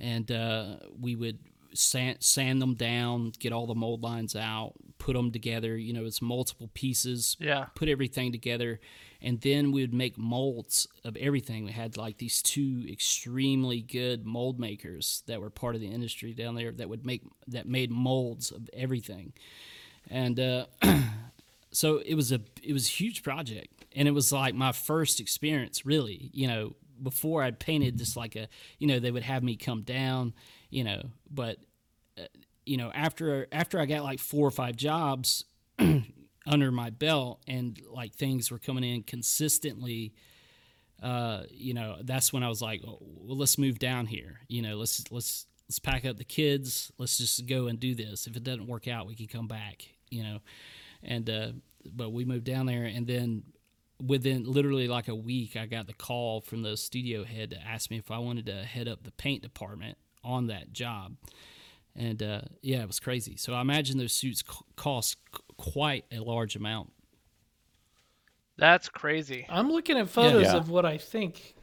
and 0.00 0.30
uh, 0.30 0.76
we 1.00 1.14
would 1.14 1.38
sand, 1.74 2.18
sand 2.20 2.60
them 2.62 2.74
down, 2.74 3.32
get 3.38 3.52
all 3.52 3.66
the 3.66 3.74
mold 3.74 4.02
lines 4.02 4.36
out, 4.36 4.74
put 4.98 5.14
them 5.14 5.30
together. 5.30 5.76
You 5.76 5.92
know, 5.92 6.04
it's 6.04 6.22
multiple 6.22 6.70
pieces. 6.74 7.36
Yeah. 7.40 7.66
Put 7.74 7.88
everything 7.88 8.32
together, 8.32 8.80
and 9.20 9.40
then 9.40 9.72
we 9.72 9.82
would 9.82 9.94
make 9.94 10.18
molds 10.18 10.86
of 11.04 11.16
everything. 11.16 11.64
We 11.64 11.72
had 11.72 11.96
like 11.96 12.18
these 12.18 12.42
two 12.42 12.84
extremely 12.90 13.80
good 13.80 14.24
mold 14.24 14.58
makers 14.58 15.22
that 15.26 15.40
were 15.40 15.50
part 15.50 15.74
of 15.74 15.80
the 15.80 15.90
industry 15.90 16.32
down 16.32 16.54
there 16.54 16.72
that 16.72 16.88
would 16.88 17.04
make 17.04 17.22
that 17.48 17.66
made 17.66 17.90
molds 17.90 18.50
of 18.50 18.68
everything 18.72 19.32
and 20.10 20.38
uh, 20.38 20.66
so 21.70 21.98
it 21.98 22.14
was 22.14 22.32
a 22.32 22.40
it 22.62 22.72
was 22.72 22.88
a 22.88 22.92
huge 22.92 23.22
project, 23.22 23.84
and 23.94 24.08
it 24.08 24.12
was 24.12 24.32
like 24.32 24.54
my 24.54 24.72
first 24.72 25.20
experience, 25.20 25.84
really. 25.86 26.30
You 26.32 26.48
know, 26.48 26.76
before 27.02 27.42
I'd 27.42 27.58
painted 27.58 27.98
just 27.98 28.16
like 28.16 28.36
a, 28.36 28.48
you 28.78 28.86
know, 28.86 28.98
they 28.98 29.10
would 29.10 29.22
have 29.22 29.42
me 29.42 29.56
come 29.56 29.82
down, 29.82 30.34
you 30.70 30.84
know, 30.84 31.02
but 31.30 31.58
uh, 32.18 32.24
you 32.64 32.76
know 32.76 32.92
after 32.94 33.48
after 33.50 33.80
I 33.80 33.86
got 33.86 34.04
like 34.04 34.20
four 34.20 34.46
or 34.46 34.50
five 34.50 34.76
jobs 34.76 35.44
under 36.46 36.72
my 36.72 36.90
belt, 36.90 37.42
and 37.46 37.80
like 37.90 38.14
things 38.14 38.50
were 38.50 38.58
coming 38.58 38.84
in 38.84 39.02
consistently. 39.02 40.12
Uh, 41.02 41.42
you 41.50 41.74
know, 41.74 41.96
that's 42.02 42.32
when 42.32 42.44
I 42.44 42.48
was 42.48 42.62
like, 42.62 42.80
oh, 42.86 42.98
well, 43.00 43.36
let's 43.36 43.58
move 43.58 43.80
down 43.80 44.06
here. 44.06 44.38
You 44.46 44.62
know, 44.62 44.76
let's 44.76 45.10
let's 45.10 45.46
let's 45.68 45.78
pack 45.78 46.04
up 46.04 46.16
the 46.18 46.24
kids. 46.24 46.92
Let's 46.98 47.18
just 47.18 47.46
go 47.46 47.66
and 47.66 47.80
do 47.80 47.94
this. 47.94 48.26
If 48.26 48.36
it 48.36 48.44
doesn't 48.44 48.66
work 48.66 48.86
out, 48.86 49.06
we 49.06 49.16
can 49.16 49.26
come 49.26 49.48
back. 49.48 49.82
You 50.10 50.22
know, 50.22 50.38
and 51.02 51.28
uh, 51.28 51.52
but 51.92 52.10
we 52.10 52.24
moved 52.24 52.44
down 52.44 52.66
there, 52.66 52.84
and 52.84 53.06
then 53.06 53.42
within 54.04 54.44
literally 54.44 54.88
like 54.88 55.08
a 55.08 55.14
week, 55.14 55.56
I 55.56 55.66
got 55.66 55.86
the 55.86 55.92
call 55.94 56.40
from 56.40 56.62
the 56.62 56.76
studio 56.76 57.24
head 57.24 57.50
to 57.50 57.60
ask 57.62 57.90
me 57.90 57.98
if 57.98 58.10
I 58.10 58.18
wanted 58.18 58.46
to 58.46 58.64
head 58.64 58.88
up 58.88 59.04
the 59.04 59.12
paint 59.12 59.42
department 59.42 59.96
on 60.24 60.46
that 60.48 60.72
job. 60.72 61.16
And 61.94 62.22
uh, 62.22 62.40
yeah, 62.62 62.82
it 62.82 62.86
was 62.86 63.00
crazy. 63.00 63.36
So 63.36 63.52
I 63.54 63.60
imagine 63.60 63.98
those 63.98 64.12
suits 64.12 64.42
cost 64.76 65.18
quite 65.56 66.04
a 66.10 66.18
large 66.20 66.56
amount. 66.56 66.92
That's 68.56 68.88
crazy. 68.88 69.46
I'm 69.48 69.70
looking 69.70 69.96
at 69.98 70.08
photos 70.08 70.44
Yeah. 70.44 70.56
of 70.56 70.68
what 70.68 70.84
I 70.86 70.98
think 70.98 71.54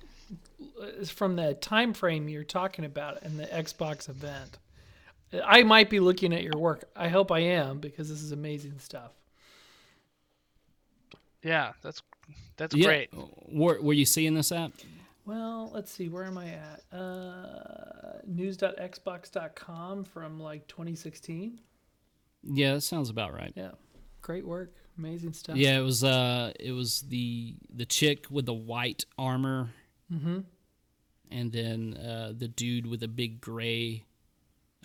is 0.97 1.09
from 1.09 1.35
the 1.35 1.53
time 1.55 1.93
frame 1.93 2.29
you're 2.29 2.43
talking 2.43 2.85
about 2.85 3.23
in 3.23 3.37
the 3.37 3.45
Xbox 3.45 4.09
event. 4.09 4.57
I 5.45 5.63
might 5.63 5.89
be 5.89 5.99
looking 5.99 6.33
at 6.33 6.43
your 6.43 6.57
work. 6.57 6.85
I 6.95 7.07
hope 7.07 7.31
I 7.31 7.39
am 7.39 7.79
because 7.79 8.09
this 8.09 8.21
is 8.21 8.31
amazing 8.31 8.79
stuff. 8.79 9.11
Yeah, 11.43 11.71
that's 11.81 12.01
that's 12.57 12.75
Yeah. 12.75 12.86
great. 12.86 13.09
Were, 13.47 13.82
were 13.82 13.93
you 13.93 14.05
seeing 14.05 14.34
this 14.34 14.51
app? 14.51 14.71
Well, 15.25 15.69
let's 15.73 15.91
see. 15.91 16.09
Where 16.09 16.25
am 16.25 16.38
I 16.38 16.47
at? 16.49 16.84
Uh, 16.97 18.19
news.xbox.com 18.25 20.03
from 20.05 20.39
like 20.39 20.67
2016. 20.67 21.59
Yeah, 22.43 22.73
that 22.75 22.82
sounds 22.82 23.09
about 23.09 23.34
right. 23.34 23.51
Yeah, 23.55 23.71
great 24.21 24.45
work. 24.45 24.73
Amazing 24.97 25.34
stuff. 25.34 25.55
Yeah, 25.57 25.77
it 25.77 25.82
was 25.84 26.03
uh 26.03 26.51
it 26.59 26.71
was 26.71 27.01
the 27.01 27.55
the 27.73 27.86
chick 27.86 28.25
with 28.30 28.45
the 28.45 28.53
white 28.53 29.05
armor. 29.17 29.69
Mm-hmm. 30.11 30.39
And 31.32 31.51
then 31.51 31.95
uh 31.97 32.34
the 32.36 32.47
dude 32.47 32.88
with 32.88 33.01
the 33.01 33.07
big 33.07 33.39
gray 33.41 34.05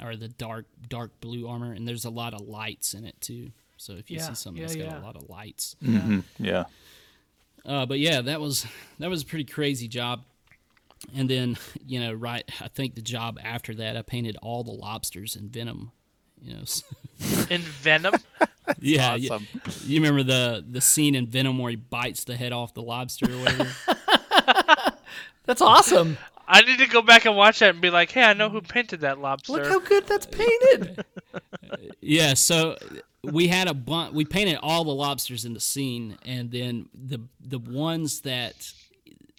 or 0.03 0.17
the 0.17 0.29
dark 0.29 0.67
dark 0.89 1.21
blue 1.21 1.49
armor 1.49 1.73
and 1.73 1.87
there's 1.87 2.05
a 2.05 2.11
lot 2.11 2.35
of 2.35 2.41
lights 2.43 2.95
in 2.95 3.05
it 3.05 3.21
too. 3.21 3.51
So 3.77 3.95
if 3.95 4.11
you 4.11 4.17
Yeah, 4.19 4.29
see 4.29 4.35
something 4.35 4.61
yeah, 4.61 4.67
that's 4.69 4.77
got 4.77 4.85
yeah. 4.93 5.01
a 5.01 5.05
lot 5.05 5.17
of 5.17 5.29
lights. 5.29 5.77
Mhm. 5.83 6.23
yeah. 6.39 6.65
Uh 7.67 7.87
but 7.87 7.99
yeah, 7.99 8.21
that 8.21 8.41
was 8.41 8.67
that 8.99 9.09
was 9.11 9.23
a 9.23 9.27
pretty 9.27 9.45
crazy 9.45 9.89
job. 9.89 10.23
And 11.15 11.29
then, 11.29 11.57
you 11.87 12.01
know, 12.01 12.13
right 12.13 12.45
I 12.61 12.69
think 12.69 12.95
the 12.95 13.03
job 13.03 13.39
after 13.43 13.75
that 13.75 13.97
I 13.97 14.03
painted 14.03 14.37
all 14.43 14.65
the 14.65 14.73
lobsters 14.73 15.37
in 15.37 15.49
Venom. 15.49 15.93
You 16.43 16.55
know, 16.59 16.65
so- 16.65 16.85
In 17.51 17.61
Venom. 17.63 18.15
yeah, 18.81 19.15
you- 19.15 19.39
you 19.85 20.01
remember 20.01 20.23
the 20.23 20.65
the 20.69 20.81
scene 20.81 21.15
in 21.15 21.27
Venom 21.27 21.59
where 21.59 21.71
he 21.71 21.77
bites 21.77 22.25
the 22.25 22.37
head 22.37 22.53
off 22.53 22.75
the 22.75 22.83
lobster 22.83 23.27
or 23.33 23.39
whatever? 23.39 23.71
That's 25.47 25.61
awesome. 25.63 26.17
I 26.47 26.61
need 26.63 26.79
to 26.79 26.87
go 26.87 27.01
back 27.03 27.25
and 27.25 27.37
watch 27.37 27.61
that 27.61 27.71
and 27.71 27.81
be 27.81 27.91
like, 27.91 28.11
hey, 28.11 28.23
I 28.23 28.33
know 28.35 28.49
who 28.51 28.61
painted 28.61 29.01
that 29.01 29.19
lobster. 29.21 29.53
Look 29.53 29.67
how 29.67 29.79
good 29.81 30.07
that's 30.07 30.27
painted. 30.27 31.05
Yeah, 32.01 32.35
so 32.35 32.77
we 33.33 33.49
had 33.49 33.69
a 33.69 33.75
bunch. 33.75 34.15
We 34.15 34.25
painted 34.25 34.59
all 34.63 34.85
the 34.85 34.95
lobsters 34.95 35.45
in 35.45 35.55
the 35.55 35.61
scene, 35.61 36.19
and 36.25 36.51
then 36.51 36.89
the 36.95 37.21
the 37.41 37.59
ones 37.59 38.21
that 38.23 38.73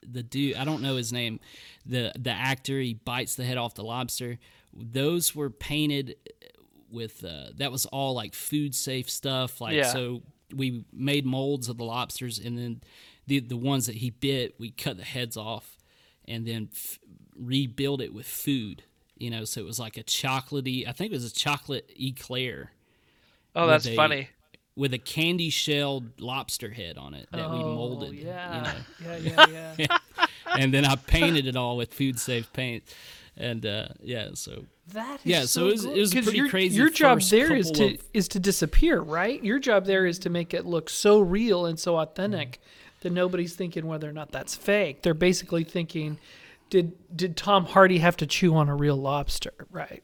the 0.08 0.24
dude 0.24 0.56
I 0.56 0.66
don't 0.66 0.82
know 0.82 0.96
his 0.96 1.12
name, 1.14 1.40
the 1.86 2.12
the 2.18 2.32
actor 2.32 2.80
he 2.80 2.94
bites 2.94 3.36
the 3.36 3.44
head 3.44 3.58
off 3.58 3.76
the 3.76 3.84
lobster. 3.84 4.40
Those 4.74 5.34
were 5.36 5.50
painted 5.50 6.16
with 6.92 7.24
uh, 7.24 7.48
that 7.58 7.72
was 7.72 7.86
all 7.88 8.14
like 8.14 8.34
food 8.34 8.76
safe 8.76 9.10
stuff. 9.10 9.60
Like 9.62 9.76
Yeah. 9.76 9.92
so, 9.92 10.22
we 10.54 10.86
made 10.94 11.26
molds 11.26 11.70
of 11.70 11.78
the 11.78 11.86
lobsters, 11.86 12.40
and 12.40 12.58
then 12.58 12.82
the 13.28 13.40
the 13.40 13.58
ones 13.58 13.88
that 13.88 13.96
he 13.96 14.10
bit, 14.12 14.56
we 14.60 14.72
cut 14.72 14.98
the 14.98 15.04
heads 15.04 15.38
off, 15.38 15.78
and 16.26 16.46
then 16.46 16.70
f- 16.72 17.00
rebuild 17.36 18.02
it 18.02 18.14
with 18.14 18.28
food. 18.28 18.84
You 19.18 19.30
know, 19.30 19.46
so 19.46 19.62
it 19.62 19.66
was 19.66 19.80
like 19.80 19.96
a 19.98 20.04
chocolatey. 20.04 20.86
I 20.88 20.92
think 20.92 21.12
it 21.12 21.16
was 21.16 21.26
a 21.26 21.34
chocolate 21.34 21.90
eclair 22.00 22.72
oh, 23.56 23.68
that's 23.68 23.88
a- 23.88 23.96
funny. 23.96 24.30
with 24.76 24.94
a 24.94 24.98
candy 25.00 25.50
shelled 25.50 26.20
lobster 26.20 26.70
head 26.70 26.98
on 26.98 27.14
it 27.14 27.28
that 27.32 27.50
we 27.50 27.58
Oh, 27.58 27.76
molded. 27.76 28.14
Yeah. 28.14 28.58
You 28.58 29.08
know? 29.08 29.16
yeah, 29.18 29.46
yeah, 29.48 29.76
yeah. 29.78 29.98
and 30.58 30.74
then 30.74 30.86
I 30.86 30.96
painted 31.08 31.48
it 31.48 31.56
all 31.56 31.78
with 31.78 31.94
food 31.94 32.20
safe 32.20 32.52
paint. 32.54 32.84
And 33.38 33.66
uh, 33.66 33.88
yeah, 34.02 34.30
so 34.34 34.64
That 34.94 35.20
is 35.20 35.26
Yeah, 35.26 35.42
so 35.42 35.48
so 35.48 35.68
it 35.68 35.72
was- 35.72 35.86
it 35.86 36.00
was 36.00 36.14
pretty 36.14 36.38
your, 36.38 36.50
crazy 36.50 36.76
Your 36.78 36.90
job 36.90 37.22
there 37.22 37.54
is 37.56 37.70
to 37.72 37.96
of- 37.96 38.04
is 38.14 38.28
to 38.30 38.40
disappear, 38.40 39.00
right? 39.02 39.44
Your 39.44 39.60
job 39.60 39.86
there 39.86 40.06
is 40.06 40.20
to 40.20 40.30
make 40.30 40.54
it 40.54 40.66
look 40.66 40.90
so 40.90 41.20
real 41.20 41.66
and 41.66 41.78
so 41.80 41.98
authentic 41.98 42.60
that 43.02 43.12
nobody's 43.12 43.54
thinking 43.54 43.88
whether 43.88 44.10
or 44.10 44.14
not 44.14 44.32
that's 44.32 44.56
fake. 44.56 45.02
They're 45.04 45.14
basically 45.14 45.64
thinking, 45.66 46.18
did 46.70 46.94
did 47.16 47.36
Tom 47.38 47.66
Hardy 47.66 47.98
have 48.00 48.16
to 48.18 48.26
chew 48.26 48.56
on 48.56 48.70
a 48.70 48.76
real 48.76 48.96
lobster, 48.98 49.54
right? 49.70 50.02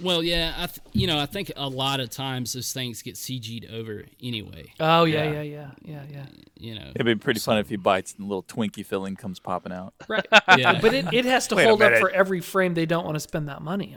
Well, 0.00 0.22
yeah, 0.22 0.52
I 0.56 0.66
th- 0.66 0.80
you 0.92 1.06
know 1.06 1.18
I 1.18 1.26
think 1.26 1.50
a 1.56 1.68
lot 1.68 2.00
of 2.00 2.10
times 2.10 2.52
those 2.52 2.72
things 2.72 3.02
get 3.02 3.14
CG'd 3.14 3.66
over 3.72 4.04
anyway. 4.22 4.66
Oh 4.78 5.04
yeah, 5.04 5.24
Yeah. 5.24 5.42
yeah, 5.42 5.42
yeah, 5.42 5.70
yeah, 5.84 6.02
yeah. 6.12 6.26
You 6.58 6.74
know, 6.74 6.90
It'd 6.94 7.04
be 7.06 7.14
pretty 7.14 7.40
fun 7.40 7.58
if 7.58 7.68
he 7.68 7.76
bites 7.76 8.14
and 8.14 8.24
a 8.24 8.26
little 8.28 8.42
Twinkie 8.42 8.84
filling 8.84 9.16
comes 9.16 9.38
popping 9.40 9.72
out. 9.72 9.94
Right. 10.08 10.26
yeah, 10.56 10.80
But 10.80 10.94
it, 10.94 11.12
it 11.12 11.24
has 11.26 11.46
to 11.48 11.54
Wait 11.54 11.66
hold 11.66 11.82
up 11.82 11.98
for 11.98 12.10
every 12.10 12.40
frame 12.40 12.74
they 12.74 12.86
don't 12.86 13.04
want 13.04 13.14
to 13.16 13.20
spend 13.20 13.48
that 13.48 13.60
money 13.62 13.94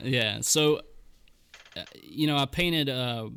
on. 0.00 0.06
yeah. 0.06 0.40
So, 0.42 0.80
uh, 1.76 1.82
you 2.02 2.26
know, 2.26 2.36
I 2.36 2.46
painted 2.46 2.88
uh, 2.88 3.28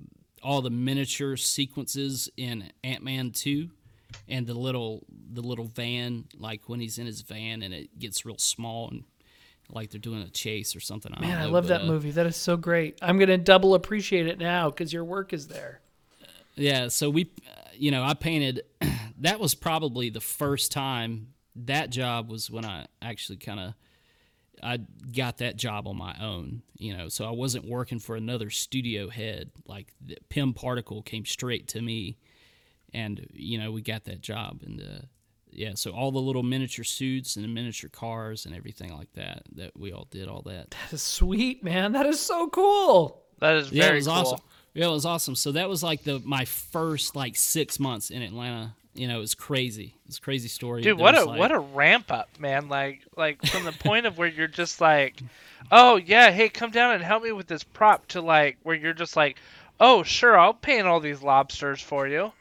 all 0.44 0.62
the 0.62 0.70
miniature 0.70 1.38
sequences 1.38 2.30
in 2.38 2.70
Ant 2.84 3.04
Man 3.04 3.32
two, 3.32 3.70
and 4.28 4.46
the 4.48 4.54
little 4.54 5.06
the 5.34 5.42
little 5.42 5.66
van, 5.66 6.26
like 6.38 6.68
when 6.70 6.80
he's 6.80 6.98
in 6.98 7.06
his 7.06 7.22
van 7.22 7.62
and 7.62 7.74
it 7.74 7.98
gets 8.00 8.26
real 8.26 8.38
small 8.38 8.90
and 8.90 9.04
like 9.72 9.92
they're 9.92 10.00
doing 10.00 10.22
a 10.22 10.30
chase 10.30 10.76
or 10.76 10.80
something. 10.80 11.14
I 11.16 11.22
Man, 11.22 11.38
I 11.38 11.46
love 11.46 11.66
but, 11.66 11.80
that 11.80 11.82
uh, 11.82 11.88
movie. 11.88 12.12
That 12.12 12.26
is 12.26 12.36
so 12.36 12.58
great. 12.58 12.98
I'm 13.02 13.18
gonna 13.18 13.38
double 13.38 13.76
appreciate 13.76 14.28
it 14.28 14.40
now 14.40 14.70
because 14.70 14.94
your 14.94 15.04
work 15.04 15.34
is 15.34 15.48
there. 15.48 15.82
Yeah, 16.56 16.88
so 16.88 17.10
we, 17.10 17.32
uh, 17.48 17.70
you 17.76 17.92
know, 17.92 18.04
I 18.04 18.14
painted. 18.14 18.64
that 19.20 19.40
was 19.40 19.56
probably 19.56 20.10
the 20.10 20.22
first 20.22 20.72
time. 20.72 21.34
That 21.56 21.90
job 21.90 22.30
was 22.30 22.50
when 22.50 22.66
I 22.66 22.88
actually 23.02 23.38
kind 23.38 23.60
of, 23.60 23.74
I 24.62 24.80
got 25.16 25.38
that 25.38 25.56
job 25.58 25.88
on 25.88 25.98
my 25.98 26.16
own. 26.20 26.64
You 26.78 26.98
know, 26.98 27.10
so 27.10 27.26
I 27.26 27.32
wasn't 27.32 27.68
working 27.68 28.00
for 28.00 28.16
another 28.16 28.50
studio 28.50 29.10
head. 29.10 29.52
Like 29.66 29.94
the 30.04 30.18
Pim 30.30 30.54
Particle 30.54 31.02
came 31.02 31.26
straight 31.26 31.68
to 31.70 31.82
me, 31.82 32.18
and 32.94 33.28
you 33.34 33.60
know 33.60 33.72
we 33.72 33.82
got 33.82 34.06
that 34.06 34.22
job. 34.22 34.62
And 34.66 34.82
uh, 34.82 35.06
yeah, 35.58 35.72
so 35.76 35.92
all 35.92 36.12
the 36.12 36.20
little 36.20 36.44
miniature 36.44 36.86
suits 36.86 37.36
and 37.36 37.44
the 37.44 37.50
miniature 37.50 37.90
cars 37.90 38.46
and 38.46 38.56
everything 38.56 38.96
like 38.96 39.12
that. 39.14 39.44
That 39.56 39.78
we 39.78 39.92
all 39.92 40.08
did 40.12 40.28
all 40.30 40.44
that. 40.44 40.70
That 40.72 40.94
is 40.94 41.02
sweet, 41.02 41.64
man. 41.64 41.92
That 41.94 42.06
is 42.06 42.20
so 42.20 42.48
cool. 42.50 43.24
That 43.40 43.56
is 43.56 43.72
Yeah, 43.72 43.84
very 43.86 43.96
it 43.96 44.00
was 44.00 44.08
cool. 44.08 44.16
awesome. 44.16 44.40
Yeah, 44.74 44.86
it 44.86 44.92
was 44.92 45.06
awesome. 45.06 45.36
So 45.36 45.52
that 45.54 45.68
was 45.68 45.82
like 45.84 46.04
the 46.04 46.20
my 46.24 46.46
first 46.46 47.16
like 47.16 47.36
six 47.36 47.80
months 47.80 48.10
in 48.12 48.22
Atlanta. 48.22 48.76
You 48.94 49.08
know, 49.08 49.18
it 49.18 49.22
was 49.22 49.36
crazy. 49.36 49.96
It's 50.08 50.18
a 50.18 50.22
crazy 50.22 50.48
story. 50.48 50.82
Dude, 50.82 50.98
There 50.98 51.04
what 51.04 51.16
a 51.18 51.24
like- 51.26 51.40
what 51.40 51.52
a 51.52 51.60
ramp 51.60 52.12
up, 52.12 52.30
man! 52.40 52.68
Like 52.70 53.02
like 53.16 53.44
from 53.46 53.64
the 53.66 53.72
point 53.72 54.06
of 54.06 54.18
where 54.18 54.28
you're 54.28 54.48
just 54.48 54.80
like, 54.82 55.22
oh 55.72 55.98
yeah, 55.98 56.32
hey, 56.32 56.50
come 56.50 56.72
down 56.72 56.94
and 56.96 57.04
help 57.04 57.24
me 57.24 57.32
with 57.32 57.48
this 57.48 57.64
prop 57.64 58.08
to 58.10 58.22
like 58.22 58.58
where 58.64 58.76
you're 58.76 58.94
just 58.94 59.16
like, 59.16 59.38
oh 59.80 60.02
sure, 60.04 60.38
I'll 60.38 60.54
paint 60.54 60.88
all 60.88 61.00
these 61.00 61.22
lobsters 61.22 61.82
for 61.82 62.08
you. 62.08 62.32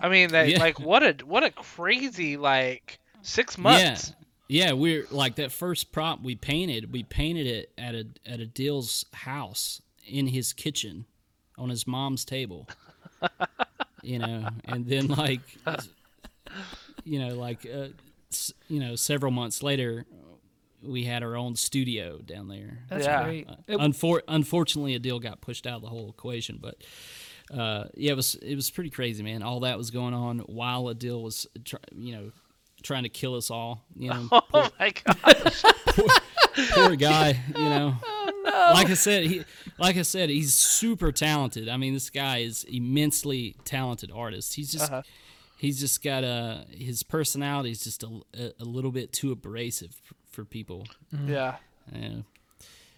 I 0.00 0.08
mean, 0.08 0.30
that 0.30 0.48
Yeah. 0.48 0.58
like 0.58 0.80
what 0.80 1.02
a 1.02 1.24
what 1.24 1.44
a 1.44 1.50
crazy 1.50 2.36
like 2.36 2.98
six 3.22 3.58
months. 3.58 4.12
Yeah, 4.48 4.66
yeah. 4.68 4.72
We're 4.72 5.06
like 5.10 5.34
that 5.36 5.52
first 5.52 5.92
prop 5.92 6.22
we 6.22 6.34
painted. 6.36 6.92
We 6.92 7.02
painted 7.02 7.46
it 7.46 7.72
at 7.76 7.94
a 7.94 8.06
at 8.26 8.40
Adil's 8.40 9.04
house 9.12 9.82
in 10.06 10.26
his 10.28 10.52
kitchen, 10.52 11.04
on 11.58 11.68
his 11.68 11.86
mom's 11.86 12.24
table. 12.24 12.68
you 14.02 14.18
know, 14.18 14.48
and 14.64 14.86
then 14.86 15.08
like, 15.08 15.40
you 17.04 17.18
know, 17.18 17.34
like, 17.34 17.66
uh, 17.66 17.88
you 18.68 18.80
know, 18.80 18.96
several 18.96 19.30
months 19.30 19.62
later, 19.62 20.06
we 20.82 21.04
had 21.04 21.22
our 21.22 21.36
own 21.36 21.54
studio 21.56 22.18
down 22.18 22.48
there. 22.48 22.78
That's 22.88 23.04
Yeah. 23.04 23.24
great. 23.24 23.48
It- 23.66 23.78
Unfor- 23.78 24.22
unfortunately, 24.26 24.98
Adil 24.98 25.20
got 25.20 25.42
pushed 25.42 25.66
out 25.66 25.76
of 25.76 25.82
the 25.82 25.88
whole 25.88 26.08
equation, 26.08 26.58
but 26.60 26.76
uh, 27.52 27.84
yeah, 27.94 28.12
it 28.12 28.16
was 28.16 28.34
it 28.36 28.54
was 28.54 28.70
pretty 28.70 28.90
crazy, 28.90 29.22
man. 29.22 29.42
All 29.42 29.60
that 29.60 29.76
was 29.78 29.90
going 29.90 30.14
on 30.14 30.38
while 30.40 30.84
Adil 30.84 31.22
was, 31.22 31.46
tr- 31.64 31.76
you 31.96 32.12
know, 32.12 32.30
trying 32.82 33.02
to 33.02 33.08
kill 33.08 33.34
us 33.34 33.50
all. 33.50 33.84
You 33.96 34.10
know, 34.10 34.28
Oh 34.54 34.70
my 34.78 34.92
god! 35.04 35.52
poor 36.74 36.96
guy. 36.96 37.38
You 37.56 37.64
know, 37.64 37.94
like 38.44 38.90
I 38.90 38.94
said, 38.94 39.24
he 39.24 39.42
like 39.78 39.96
I 39.96 40.02
said, 40.02 40.30
he's 40.30 40.54
super 40.54 41.12
talented. 41.12 41.68
I 41.68 41.76
mean, 41.76 41.94
this 41.94 42.10
guy 42.10 42.38
is 42.38 42.64
immensely 42.64 43.56
talented 43.64 44.10
artist. 44.14 44.54
He's 44.54 44.72
just 44.72 44.84
Uh-huh. 44.90 45.02
he's 45.58 45.80
just 45.80 46.02
got 46.02 46.24
a 46.24 46.66
his 46.70 47.02
personality 47.02 47.70
is 47.70 47.82
just 47.84 48.02
a, 48.02 48.20
a, 48.38 48.52
a 48.60 48.64
little 48.64 48.92
bit 48.92 49.12
too 49.12 49.32
abrasive 49.32 49.94
for, 50.02 50.14
for 50.30 50.44
people. 50.44 50.86
yeah, 51.26 51.56
Yeah. 51.92 52.18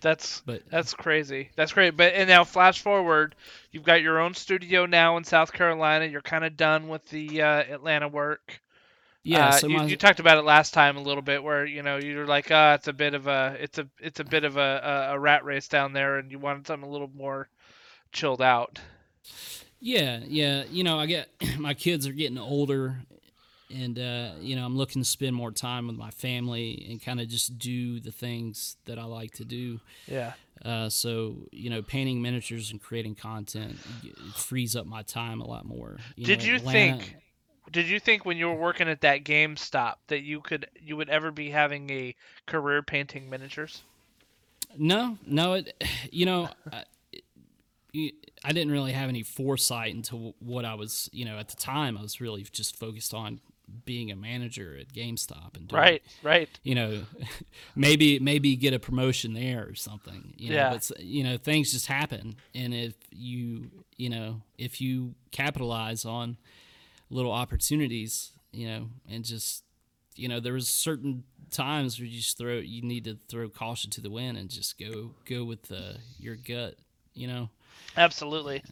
That's 0.03 0.43
But 0.45 0.63
That's 0.71 0.93
crazy. 0.95 1.51
That's 1.57 1.73
great. 1.73 1.97
But 1.97 2.15
and 2.15 2.29
now 2.29 2.45
flash 2.45 2.83
forward, 2.83 3.35
you've 3.71 3.85
got 3.85 4.03
your 4.03 4.21
own 4.21 4.35
studio 4.35 4.87
now 4.87 5.17
in 5.17 5.25
South 5.25 5.53
Carolina. 5.53 6.05
You're 6.05 6.21
kind 6.21 6.45
of 6.45 6.57
done 6.57 6.89
with 6.89 7.09
the 7.09 7.43
uh, 7.43 7.63
Atlanta 7.63 8.09
work. 8.09 8.61
yeah, 9.23 9.49
Uh, 9.49 9.53
so 9.53 9.67
you, 9.69 9.77
my, 9.79 9.85
you 9.87 9.97
talked 9.97 10.21
about 10.21 10.39
it 10.39 10.43
last 10.43 10.75
time 10.75 10.97
a 10.97 11.03
little 11.03 11.23
bit, 11.23 11.43
where 11.43 11.65
you 11.65 11.83
know 11.83 11.97
you're 11.97 12.27
like, 12.27 12.49
ah, 12.51 12.75
it's 12.75 12.89
a 12.89 12.93
bit 12.93 13.15
of 13.15 13.27
a, 13.27 13.57
it's 13.61 13.79
a, 13.79 13.89
it's 14.01 14.21
a 14.21 14.25
bit 14.25 14.45
of 14.45 14.57
a, 14.57 15.09
a, 15.11 15.15
a 15.15 15.19
rat 15.19 15.45
race 15.45 15.69
down 15.69 15.93
there, 15.93 16.19
and 16.19 16.31
you 16.31 16.39
wanted 16.39 16.67
something 16.67 16.89
a 16.89 16.93
little 16.93 17.11
more 17.15 17.49
chilled 18.13 18.43
out. 18.43 18.79
Yeah, 19.81 20.21
yeah. 20.27 20.65
You 20.71 20.85
know, 20.85 20.99
I 20.99 21.07
get 21.07 21.29
my 21.59 21.75
kids 21.75 22.07
are 22.07 22.13
getting 22.13 22.39
older, 22.39 22.99
and 23.73 23.99
uh, 23.99 24.31
you 24.41 24.57
know, 24.57 24.65
I'm 24.65 24.77
looking 24.77 25.03
to 25.03 25.09
spend 25.09 25.35
more 25.35 25.51
time 25.51 25.87
with 25.87 25.97
my 25.97 26.11
family 26.11 26.87
and 26.91 27.03
kind 27.03 27.21
of 27.21 27.29
just 27.29 27.59
do 27.59 28.01
the 28.01 28.13
things 28.13 28.77
that 28.85 28.99
I 28.99 29.05
like 29.05 29.33
to 29.33 29.45
do. 29.45 29.81
Yeah. 30.07 30.33
Uh, 30.65 30.89
so 30.89 31.49
you 31.51 31.71
know, 31.71 31.83
painting 31.83 32.23
miniatures 32.23 32.71
and 32.71 32.81
creating 32.81 33.15
content 33.15 33.79
frees 34.35 34.77
up 34.77 34.87
my 34.87 35.03
time 35.03 35.41
a 35.41 35.47
lot 35.47 35.65
more. 35.65 35.99
You 36.17 36.27
Did 36.27 36.41
know, 36.41 36.45
you 36.45 36.55
Atlanta- 36.57 36.99
think? 36.99 37.17
Did 37.71 37.89
you 37.89 38.01
think 38.01 38.27
when 38.27 38.37
you 38.37 38.49
were 38.49 38.55
working 38.55 38.89
at 38.89 39.01
that 39.01 39.25
GameStop 39.25 39.95
that 40.09 40.23
you 40.23 40.41
could, 40.41 40.67
you 40.81 40.97
would 40.97 41.09
ever 41.09 41.31
be 41.31 41.51
having 41.51 41.89
a 41.91 42.15
career 42.47 42.83
painting 42.83 43.31
miniatures? 43.31 43.83
No, 44.77 45.17
no. 45.27 45.55
It, 45.55 45.73
you 46.11 46.27
know, 46.27 46.51
I, 46.71 46.85
it, 47.95 48.15
I 48.45 48.53
didn't 48.53 48.73
really 48.73 48.93
have 48.93 49.09
any 49.09 49.23
foresight 49.23 49.95
into 49.95 50.35
what 50.41 50.65
I 50.65 50.75
was. 50.75 51.09
You 51.13 51.25
know, 51.25 51.39
at 51.39 51.49
the 51.49 51.57
time, 51.57 51.97
I 51.97 52.03
was 52.03 52.21
really 52.21 52.43
just 52.43 52.77
focused 52.77 53.15
on 53.15 53.41
being 53.85 54.11
a 54.11 54.17
manager 54.17 54.77
at 54.81 54.93
GameStop 54.93 55.57
and 55.57 55.69
doing, 55.69 55.81
Right. 55.83 56.03
Right. 56.23 56.49
you 56.63 56.75
know, 56.75 57.03
maybe 57.77 58.19
maybe 58.19 58.57
get 58.57 58.75
a 58.75 58.79
promotion 58.79 59.35
there 59.35 59.67
or 59.69 59.75
something. 59.75 60.35
You 60.37 60.51
know, 60.51 60.57
Yeah. 60.57 60.71
but 60.71 60.91
you 61.01 61.25
know, 61.25 61.37
things 61.37 61.73
just 61.73 61.87
happen, 61.87 62.37
and 62.55 62.73
if 62.75 62.95
you 63.11 63.71
you 63.97 64.09
know 64.11 64.43
if 64.59 64.81
you 64.81 65.15
capitalize 65.31 66.05
on 66.05 66.37
little 67.11 67.33
opportunities, 67.33 68.33
you 68.53 68.67
know, 68.69 68.89
and 69.09 69.25
just 69.25 69.65
you 70.17 70.29
know, 70.29 70.41
there 70.41 70.53
was 70.53 70.69
certain 70.69 71.25
times 71.51 71.99
where 71.99 72.07
you 72.07 72.19
just 72.19 72.37
throw 72.39 72.55
you 72.55 72.83
need 72.83 73.05
to 73.05 73.19
throw 73.29 73.49
caution 73.49 73.91
to 73.91 74.01
the 74.01 74.11
wind 74.11 74.37
and 74.39 74.49
just 74.51 74.79
go 74.79 75.11
go 75.25 75.45
with 75.45 75.63
the, 75.65 75.97
your 76.19 76.37
gut. 76.37 76.77
You 77.15 77.27
know, 77.29 77.51
Absolutely. 77.97 78.63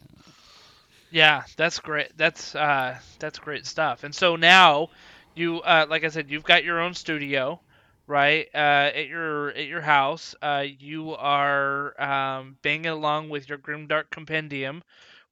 Yeah, 1.11 1.43
that's 1.57 1.79
great. 1.79 2.17
That's 2.17 2.55
uh, 2.55 2.97
that's 3.19 3.39
great 3.39 3.65
stuff. 3.65 4.03
And 4.03 4.15
so 4.15 4.35
now, 4.37 4.89
you 5.35 5.61
uh, 5.61 5.85
like 5.89 6.03
I 6.03 6.09
said, 6.09 6.29
you've 6.31 6.43
got 6.43 6.63
your 6.63 6.79
own 6.79 6.93
studio, 6.93 7.61
right? 8.07 8.47
Uh, 8.55 8.57
at 8.95 9.07
your 9.07 9.49
at 9.49 9.67
your 9.67 9.81
house, 9.81 10.35
uh, 10.41 10.65
you 10.79 11.11
are 11.15 12.01
um, 12.01 12.57
banging 12.63 12.87
along 12.87 13.29
with 13.29 13.49
your 13.49 13.57
Grimdark 13.57 14.09
Compendium, 14.09 14.83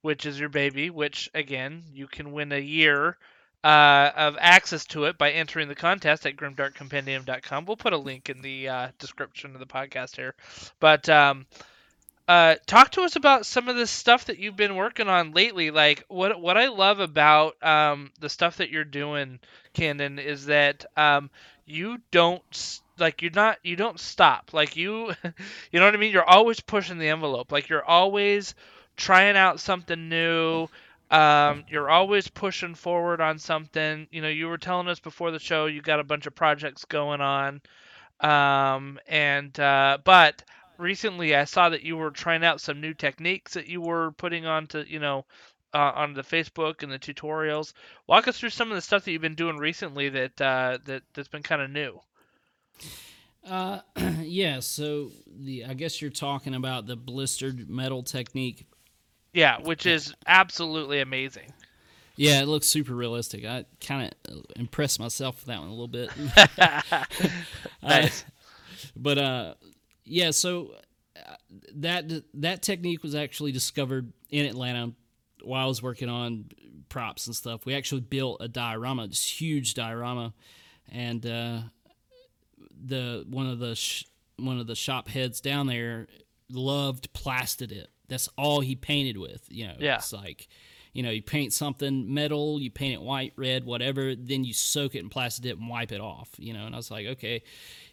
which 0.02 0.26
is 0.26 0.38
your 0.38 0.50
baby. 0.50 0.90
Which 0.90 1.30
again, 1.34 1.84
you 1.94 2.06
can 2.08 2.32
win 2.32 2.52
a 2.52 2.60
year 2.60 3.16
uh, 3.64 4.10
of 4.16 4.36
access 4.38 4.84
to 4.86 5.04
it 5.06 5.16
by 5.18 5.30
entering 5.32 5.68
the 5.68 5.74
contest 5.74 6.26
at 6.26 6.36
grimdarkcompendium.com. 6.36 7.64
We'll 7.64 7.76
put 7.78 7.94
a 7.94 7.98
link 7.98 8.28
in 8.28 8.42
the 8.42 8.68
uh, 8.68 8.88
description 8.98 9.54
of 9.54 9.60
the 9.60 9.66
podcast 9.66 10.16
here, 10.16 10.34
but. 10.78 11.08
Um, 11.08 11.46
uh, 12.30 12.54
talk 12.64 12.92
to 12.92 13.02
us 13.02 13.16
about 13.16 13.44
some 13.44 13.68
of 13.68 13.74
the 13.74 13.88
stuff 13.88 14.26
that 14.26 14.38
you've 14.38 14.54
been 14.54 14.76
working 14.76 15.08
on 15.08 15.32
lately. 15.32 15.72
Like 15.72 16.04
what 16.06 16.40
what 16.40 16.56
I 16.56 16.68
love 16.68 17.00
about 17.00 17.60
um, 17.60 18.12
the 18.20 18.28
stuff 18.28 18.58
that 18.58 18.70
you're 18.70 18.84
doing, 18.84 19.40
Candon, 19.74 20.20
is 20.20 20.46
that 20.46 20.86
um, 20.96 21.28
you 21.66 21.98
don't 22.12 22.80
like 22.98 23.20
you're 23.20 23.32
not 23.32 23.58
you 23.64 23.74
don't 23.74 23.98
stop. 23.98 24.50
Like 24.52 24.76
you, 24.76 25.12
you 25.72 25.80
know 25.80 25.86
what 25.86 25.94
I 25.94 25.96
mean. 25.96 26.12
You're 26.12 26.22
always 26.22 26.60
pushing 26.60 26.98
the 26.98 27.08
envelope. 27.08 27.50
Like 27.50 27.68
you're 27.68 27.84
always 27.84 28.54
trying 28.96 29.36
out 29.36 29.58
something 29.58 30.08
new. 30.08 30.68
Um, 31.10 31.64
you're 31.68 31.90
always 31.90 32.28
pushing 32.28 32.76
forward 32.76 33.20
on 33.20 33.40
something. 33.40 34.06
You 34.12 34.22
know, 34.22 34.28
you 34.28 34.46
were 34.46 34.56
telling 34.56 34.86
us 34.86 35.00
before 35.00 35.32
the 35.32 35.40
show 35.40 35.66
you 35.66 35.82
got 35.82 35.98
a 35.98 36.04
bunch 36.04 36.26
of 36.26 36.36
projects 36.36 36.84
going 36.84 37.20
on. 37.20 37.60
Um, 38.20 39.00
and 39.08 39.58
uh, 39.58 39.98
but 40.04 40.44
recently 40.80 41.34
I 41.34 41.44
saw 41.44 41.68
that 41.68 41.82
you 41.82 41.96
were 41.96 42.10
trying 42.10 42.44
out 42.44 42.60
some 42.60 42.80
new 42.80 42.94
techniques 42.94 43.54
that 43.54 43.68
you 43.68 43.80
were 43.80 44.12
putting 44.12 44.46
onto, 44.46 44.84
you 44.86 44.98
know, 44.98 45.24
uh, 45.72 45.92
on 45.94 46.14
the 46.14 46.22
Facebook 46.22 46.82
and 46.82 46.90
the 46.90 46.98
tutorials. 46.98 47.72
Walk 48.06 48.28
us 48.28 48.38
through 48.38 48.50
some 48.50 48.70
of 48.70 48.74
the 48.74 48.80
stuff 48.80 49.04
that 49.04 49.12
you've 49.12 49.22
been 49.22 49.34
doing 49.34 49.56
recently 49.56 50.08
that 50.08 50.40
uh, 50.40 50.78
that 50.86 51.02
that's 51.14 51.28
been 51.28 51.42
kind 51.42 51.62
of 51.62 51.70
new. 51.70 52.00
uh, 53.48 53.80
yeah. 54.20 54.60
So 54.60 55.12
the 55.26 55.64
I 55.66 55.74
guess 55.74 56.00
you're 56.00 56.10
talking 56.10 56.54
about 56.54 56.86
the 56.86 56.96
blistered 56.96 57.68
metal 57.70 58.02
technique. 58.02 58.66
Yeah, 59.32 59.58
which 59.60 59.86
is 59.86 60.12
absolutely 60.26 61.00
amazing. 61.00 61.52
Yeah, 62.16 62.42
it 62.42 62.48
looks 62.48 62.66
super 62.66 62.94
realistic. 62.94 63.44
I 63.44 63.64
kind 63.80 64.12
of 64.28 64.44
impressed 64.56 64.98
myself 64.98 65.36
with 65.36 65.46
that 65.46 65.60
one 65.60 65.68
a 65.68 65.70
little 65.70 65.88
bit. 65.88 66.10
Nice. 67.82 68.24
but 68.96 69.18
uh, 69.18 69.54
yeah. 70.10 70.30
So 70.32 70.74
uh, 71.16 71.34
that 71.76 72.04
that 72.34 72.62
technique 72.62 73.02
was 73.02 73.14
actually 73.14 73.52
discovered 73.52 74.12
in 74.28 74.46
Atlanta 74.46 74.92
while 75.42 75.64
I 75.64 75.68
was 75.68 75.82
working 75.82 76.08
on 76.08 76.46
props 76.88 77.26
and 77.26 77.34
stuff. 77.36 77.64
We 77.64 77.74
actually 77.74 78.02
built 78.02 78.38
a 78.40 78.48
diorama, 78.48 79.06
this 79.08 79.24
huge 79.40 79.74
diorama, 79.74 80.34
and 80.90 81.24
uh, 81.24 81.58
the 82.84 83.24
one 83.28 83.46
of 83.46 83.58
the 83.58 83.74
sh- 83.74 84.04
one 84.36 84.58
of 84.58 84.66
the 84.66 84.74
shop 84.74 85.08
heads 85.08 85.40
down 85.40 85.66
there 85.66 86.06
loved 86.50 87.12
plastered 87.12 87.72
it. 87.72 87.88
That's 88.08 88.28
all 88.36 88.60
he 88.60 88.74
painted 88.74 89.16
with. 89.16 89.42
You 89.48 89.68
know, 89.68 89.74
Yeah. 89.78 89.96
it's 89.96 90.12
like 90.12 90.48
you 90.92 91.02
know, 91.02 91.10
you 91.10 91.22
paint 91.22 91.52
something 91.52 92.12
metal, 92.12 92.60
you 92.60 92.70
paint 92.70 92.94
it 92.94 93.02
white, 93.02 93.32
red, 93.36 93.64
whatever, 93.64 94.14
then 94.16 94.44
you 94.44 94.52
soak 94.52 94.94
it 94.94 95.00
in 95.00 95.10
Plasti 95.10 95.42
Dip 95.42 95.58
and 95.58 95.68
wipe 95.68 95.92
it 95.92 96.00
off, 96.00 96.30
you 96.36 96.52
know. 96.52 96.66
And 96.66 96.74
I 96.74 96.78
was 96.78 96.90
like, 96.90 97.06
okay, 97.06 97.42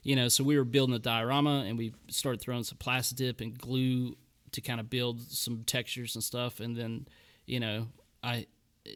you 0.03 0.15
know, 0.15 0.27
so 0.29 0.43
we 0.43 0.57
were 0.57 0.63
building 0.63 0.95
a 0.95 0.99
diorama 0.99 1.63
and 1.67 1.77
we 1.77 1.93
started 2.09 2.41
throwing 2.41 2.63
some 2.63 2.77
Plasti 2.77 3.15
Dip 3.15 3.41
and 3.41 3.57
glue 3.57 4.15
to 4.51 4.61
kind 4.61 4.79
of 4.79 4.89
build 4.89 5.21
some 5.21 5.63
textures 5.63 6.15
and 6.15 6.23
stuff. 6.23 6.59
And 6.59 6.75
then, 6.75 7.07
you 7.45 7.59
know, 7.59 7.87
I 8.23 8.47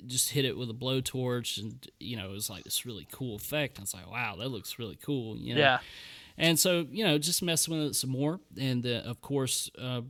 just 0.08 0.32
hit 0.32 0.46
it 0.46 0.58
with 0.58 0.70
a 0.70 0.74
blowtorch 0.74 1.60
and, 1.60 1.88
you 2.00 2.18
know, 2.18 2.30
it 2.30 2.32
was 2.32 2.50
like 2.50 2.64
this 2.64 2.86
really 2.86 3.08
cool 3.12 3.36
effect. 3.36 3.78
I 3.78 3.82
was 3.82 3.94
like, 3.94 4.10
wow, 4.10 4.36
that 4.40 4.50
looks 4.50 4.80
really 4.80 4.98
cool, 5.04 5.38
you 5.38 5.54
know. 5.54 5.62
Yeah. 5.62 5.80
And 6.38 6.58
so, 6.58 6.88
you 6.90 7.06
know, 7.06 7.18
just 7.18 7.44
messing 7.44 7.78
with 7.78 7.92
it 7.92 7.96
some 7.96 8.10
more. 8.10 8.40
And 8.60 8.86
uh, 8.86 9.02
of 9.06 9.22
course, 9.22 9.70
uh, 9.78 10.02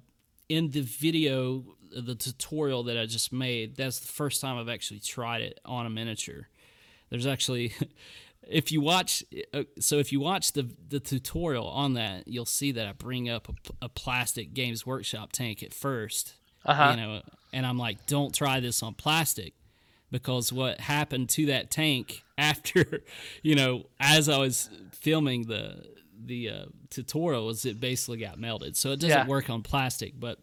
in 0.48 0.72
the 0.72 0.82
video, 0.82 1.66
the 1.96 2.16
tutorial 2.16 2.84
that 2.84 2.98
I 2.98 3.06
just 3.06 3.32
made, 3.34 3.76
that's 3.76 4.00
the 4.00 4.08
first 4.08 4.42
time 4.42 4.58
I've 4.58 4.70
actually 4.70 5.00
tried 5.00 5.42
it 5.42 5.60
on 5.66 5.86
a 5.86 5.90
miniature. 5.90 6.48
There's 7.10 7.28
actually, 7.28 7.74
if 8.48 8.72
you 8.72 8.82
watch, 8.82 9.24
uh, 9.54 9.64
so 9.80 9.98
if 9.98 10.12
you 10.12 10.20
watch 10.20 10.54
the 10.54 10.70
the 10.90 11.00
tutorial 11.00 11.68
on 11.68 11.94
that, 11.96 12.28
you'll 12.28 12.46
see 12.46 12.72
that 12.74 12.88
I 12.88 12.94
bring 12.94 13.30
up 13.30 13.50
a, 13.50 13.86
a 13.86 13.90
plastic 13.90 14.54
Games 14.54 14.86
Workshop 14.86 15.32
tank 15.32 15.62
at 15.64 15.72
1st 15.72 16.34
Uh-huh. 16.66 16.92
You 16.92 16.98
know, 16.98 17.22
and 17.54 17.66
I'm 17.66 17.78
like, 17.78 18.06
don't 18.06 18.34
try 18.34 18.60
this 18.62 18.82
on 18.84 18.94
plastic 18.94 19.54
because 20.12 20.52
what 20.54 20.80
happened 20.80 21.30
to 21.30 21.46
that 21.48 21.70
tank 21.72 22.24
after, 22.38 23.02
you 23.44 23.56
know, 23.56 23.86
as 24.00 24.30
I 24.30 24.38
was 24.38 24.70
filming 24.92 25.48
the 25.48 25.86
the 26.24 26.50
uh, 26.50 26.66
tutorial 26.92 27.50
is 27.50 27.66
it 27.66 27.80
basically 27.80 28.20
got 28.20 28.38
melted. 28.40 28.78
So 28.78 28.92
it 28.92 29.00
doesn't 29.00 29.10
Yeah. 29.10 29.26
work 29.28 29.50
on 29.50 29.64
plastic, 29.64 30.14
but 30.20 30.38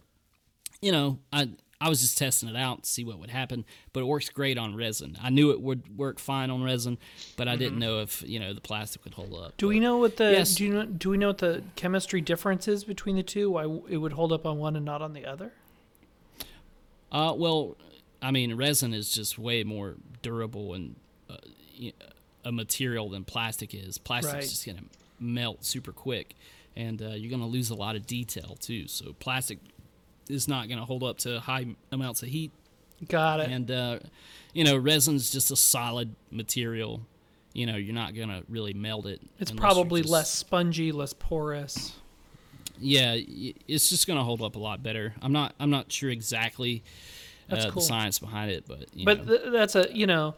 you 0.80 0.92
know, 0.92 1.18
I 1.32 1.50
I 1.80 1.88
was 1.88 2.00
just 2.00 2.18
testing 2.18 2.48
it 2.48 2.56
out 2.56 2.82
to 2.82 2.90
see 2.90 3.04
what 3.04 3.20
would 3.20 3.30
happen, 3.30 3.64
but 3.92 4.00
it 4.00 4.06
works 4.06 4.28
great 4.30 4.58
on 4.58 4.74
resin. 4.74 5.16
I 5.22 5.30
knew 5.30 5.52
it 5.52 5.60
would 5.60 5.96
work 5.96 6.18
fine 6.18 6.50
on 6.50 6.64
resin, 6.64 6.98
but 7.36 7.46
I 7.46 7.52
Mm-hmm. 7.52 7.58
didn't 7.60 7.78
know 7.78 8.00
if 8.00 8.22
you 8.26 8.40
know 8.40 8.52
the 8.52 8.60
plastic 8.60 9.04
would 9.04 9.14
hold 9.14 9.32
up. 9.34 9.56
Do 9.56 9.68
we 9.68 9.78
know 9.78 9.96
what 9.98 10.16
the 10.16 10.32
Yes. 10.32 10.56
do 10.56 10.64
you 10.64 10.72
know 10.74 10.84
do 10.86 11.10
we 11.10 11.16
know 11.18 11.28
what 11.28 11.38
the 11.38 11.62
chemistry 11.76 12.20
difference 12.20 12.66
is 12.68 12.84
between 12.84 13.14
the 13.16 13.22
two? 13.22 13.50
Why 13.52 13.64
it 13.88 13.98
would 13.98 14.12
hold 14.14 14.32
up 14.32 14.44
on 14.46 14.58
one 14.58 14.74
and 14.76 14.84
not 14.84 15.02
on 15.02 15.12
the 15.12 15.24
other? 15.24 15.52
Uh, 17.10 17.32
well, 17.36 17.76
I 18.20 18.30
mean, 18.30 18.54
resin 18.56 18.92
is 18.92 19.10
just 19.12 19.38
way 19.38 19.64
more 19.64 19.94
durable 20.22 20.74
and 20.74 20.96
uh, 21.30 21.36
y- 21.80 21.92
a 22.44 22.52
material 22.52 23.08
than 23.08 23.24
plastic 23.24 23.74
is. 23.74 23.98
Plastic's 23.98 24.34
Right. 24.34 24.42
just 24.42 24.66
gonna 24.66 24.82
melt 25.20 25.64
super 25.64 25.92
quick, 25.92 26.34
and 26.76 27.00
uh, 27.00 27.10
you're 27.10 27.30
gonna 27.30 27.46
lose 27.46 27.70
a 27.70 27.74
lot 27.74 27.96
of 27.96 28.06
detail 28.06 28.56
too. 28.60 28.88
So 28.88 29.14
plastic 29.20 29.58
is 30.28 30.48
not 30.48 30.68
gonna 30.68 30.84
hold 30.84 31.02
up 31.02 31.18
to 31.18 31.40
high 31.40 31.66
amounts 31.92 32.22
of 32.22 32.28
heat, 32.28 32.52
Got 33.08 33.40
it. 33.40 33.50
and 33.50 33.70
uh, 33.70 33.98
you 34.54 34.64
know, 34.64 34.76
resin's 34.76 35.30
just 35.30 35.50
a 35.50 35.56
solid 35.56 36.14
material. 36.30 37.02
You 37.54 37.66
know, 37.66 37.76
you're 37.76 37.94
not 37.94 38.14
gonna 38.14 38.42
really 38.48 38.74
melt 38.74 39.06
it. 39.06 39.20
it's 39.38 39.50
probably 39.50 40.02
just- 40.02 40.12
less 40.12 40.30
spongy, 40.32 40.92
less 40.92 41.12
porous. 41.12 41.92
yeah, 42.78 43.16
it's 43.16 43.88
just 43.88 44.06
gonna 44.06 44.22
hold 44.24 44.42
up 44.42 44.54
a 44.56 44.58
lot 44.58 44.82
better. 44.82 45.14
I'm 45.22 45.32
not 45.32 45.54
I'm 45.58 45.70
not 45.70 45.90
sure 45.90 46.10
exactly 46.10 46.84
That's 47.48 47.64
uh, 47.64 47.70
cool. 47.70 47.80
the 47.82 47.86
science 47.88 48.18
behind 48.18 48.50
it, 48.50 48.64
but 48.68 48.86
you 48.94 49.04
But 49.04 49.26
know. 49.26 49.36
th- 49.38 49.52
that's 49.52 49.74
a 49.76 49.88
you 49.92 50.06
know, 50.06 50.34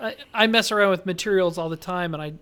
I, 0.00 0.16
I 0.32 0.46
mess 0.46 0.70
around 0.70 0.90
with 0.90 1.06
materials 1.06 1.58
all 1.58 1.68
the 1.68 1.76
time, 1.76 2.14
and 2.14 2.22
I 2.22 2.34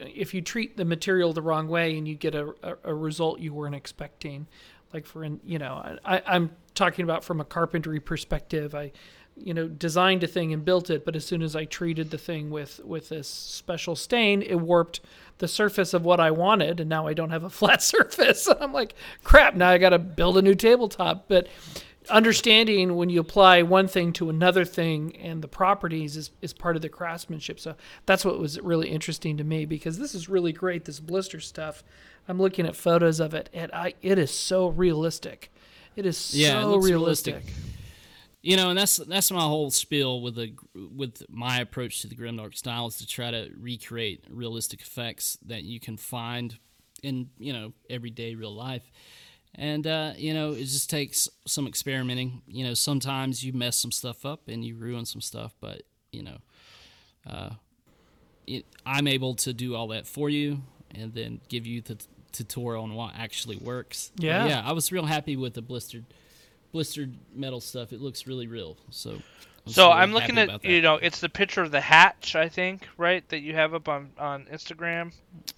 if 0.00 0.32
you 0.32 0.40
treat 0.40 0.76
the 0.76 0.84
material 0.84 1.32
the 1.32 1.42
wrong 1.42 1.66
way 1.68 1.98
and 1.98 2.06
you 2.06 2.14
get 2.14 2.34
a, 2.36 2.54
a, 2.62 2.76
a 2.84 2.94
result 2.94 3.40
you 3.40 3.52
weren't 3.52 3.74
expecting, 3.74 4.46
like 4.92 5.06
for 5.06 5.24
in 5.24 5.40
you 5.44 5.58
know 5.58 5.98
I, 6.04 6.22
I'm 6.26 6.50
talking 6.74 7.04
about 7.04 7.24
from 7.24 7.40
a 7.40 7.44
carpentry 7.44 8.00
perspective. 8.00 8.74
I 8.74 8.92
you 9.36 9.54
know 9.54 9.66
designed 9.66 10.22
a 10.22 10.26
thing 10.26 10.52
and 10.52 10.64
built 10.64 10.90
it, 10.90 11.04
but 11.04 11.16
as 11.16 11.24
soon 11.24 11.42
as 11.42 11.56
I 11.56 11.64
treated 11.64 12.10
the 12.10 12.18
thing 12.18 12.50
with 12.50 12.80
with 12.84 13.08
this 13.08 13.28
special 13.28 13.96
stain, 13.96 14.42
it 14.42 14.56
warped 14.56 15.00
the 15.38 15.48
surface 15.48 15.94
of 15.94 16.04
what 16.04 16.20
I 16.20 16.30
wanted, 16.30 16.80
and 16.80 16.88
now 16.88 17.06
I 17.06 17.14
don't 17.14 17.30
have 17.30 17.44
a 17.44 17.50
flat 17.60 17.82
surface. 17.82 18.48
I'm 18.60 18.72
like, 18.72 18.94
crap! 19.24 19.54
Now 19.54 19.70
I 19.70 19.78
got 19.78 19.90
to 19.90 19.98
build 19.98 20.38
a 20.38 20.42
new 20.42 20.54
tabletop, 20.54 21.28
but 21.28 21.48
understanding 22.10 22.96
when 22.96 23.08
you 23.08 23.20
apply 23.20 23.62
one 23.62 23.86
thing 23.86 24.12
to 24.12 24.28
another 24.28 24.64
thing 24.64 25.14
and 25.16 25.42
the 25.42 25.48
properties 25.48 26.16
is, 26.16 26.30
is 26.40 26.52
part 26.52 26.76
of 26.76 26.82
the 26.82 26.88
craftsmanship. 26.88 27.60
So 27.60 27.76
that's 28.06 28.24
what 28.24 28.38
was 28.38 28.58
really 28.60 28.88
interesting 28.88 29.36
to 29.36 29.44
me 29.44 29.64
because 29.64 29.98
this 29.98 30.14
is 30.14 30.28
really 30.28 30.52
great. 30.52 30.84
This 30.84 31.00
blister 31.00 31.40
stuff. 31.40 31.84
I'm 32.28 32.38
looking 32.40 32.66
at 32.66 32.76
photos 32.76 33.20
of 33.20 33.34
it 33.34 33.48
and 33.52 33.70
I 33.72 33.94
it 34.02 34.18
is 34.18 34.30
so 34.30 34.68
realistic. 34.68 35.52
It 35.96 36.06
is 36.06 36.34
Yeah, 36.34 36.58
it 36.58 36.62
so 36.62 36.70
looks 36.70 36.86
realistic. 36.88 37.34
realistic. 37.34 37.54
you 38.42 38.56
know, 38.56 38.70
and 38.70 38.78
that's 38.78 38.96
that's 38.96 39.30
my 39.30 39.40
whole 39.40 39.70
spiel 39.70 40.20
with 40.22 40.34
the 40.36 40.54
with 40.74 41.22
my 41.28 41.58
approach 41.60 42.00
to 42.02 42.08
the 42.08 42.14
grimdark 42.14 42.56
style 42.56 42.86
is 42.86 42.96
to 42.98 43.06
try 43.06 43.30
to 43.30 43.50
recreate 43.58 44.24
realistic 44.30 44.80
effects 44.80 45.36
that 45.46 45.62
you 45.64 45.80
can 45.80 45.96
find 45.96 46.58
in 47.02 47.30
you 47.38 47.52
know 47.52 47.72
everyday 47.90 48.34
real 48.34 48.54
life. 48.54 48.90
And 49.54 49.86
uh, 49.86 50.12
you 50.16 50.32
know, 50.32 50.52
it 50.52 50.64
just 50.64 50.88
takes 50.88 51.28
some 51.46 51.66
experimenting. 51.66 52.40
You 52.46 52.64
know, 52.64 52.74
sometimes 52.74 53.44
you 53.44 53.52
mess 53.52 53.76
some 53.76 53.92
stuff 53.92 54.24
up 54.24 54.48
and 54.48 54.64
you 54.64 54.76
ruin 54.76 55.04
some 55.04 55.20
stuff, 55.20 55.54
but 55.60 55.82
you 56.10 56.22
know, 56.22 56.38
uh, 57.28 57.50
it, 58.46 58.64
I'm 58.86 59.06
able 59.06 59.34
to 59.36 59.52
do 59.52 59.74
all 59.74 59.88
that 59.88 60.06
for 60.06 60.30
you 60.30 60.62
and 60.94 61.12
then 61.14 61.40
give 61.48 61.66
you 61.66 61.80
the 61.80 61.94
t- 61.96 62.06
tutorial 62.32 62.82
on 62.84 62.94
what 62.94 63.14
actually 63.16 63.56
works. 63.56 64.10
But 64.16 64.24
Yeah. 64.24 64.46
yeah. 64.46 64.62
I 64.64 64.72
was 64.72 64.90
real 64.92 65.06
happy 65.06 65.36
with 65.36 65.54
the 65.54 65.62
blistered 65.62 66.04
blistered 66.72 67.14
metal 67.34 67.60
stuff. 67.60 67.92
It 67.92 68.00
looks 68.00 68.26
really 68.26 68.46
real. 68.46 68.76
So. 68.90 69.10
I 69.10 69.14
was 69.66 69.74
So 69.76 69.88
really 69.88 70.00
I'm 70.00 70.12
looking 70.12 70.38
at 70.38 70.64
you 70.64 70.80
know 70.82 70.96
it's 70.96 71.20
the 71.20 71.28
picture 71.28 71.62
of 71.62 71.70
the 71.70 71.80
hatch 71.80 72.34
I 72.34 72.48
think 72.48 72.88
right 72.96 73.28
that 73.28 73.40
you 73.40 73.54
have 73.54 73.74
up 73.74 73.88
on 73.88 74.10
on 74.18 74.46
Instagram. 74.52 75.12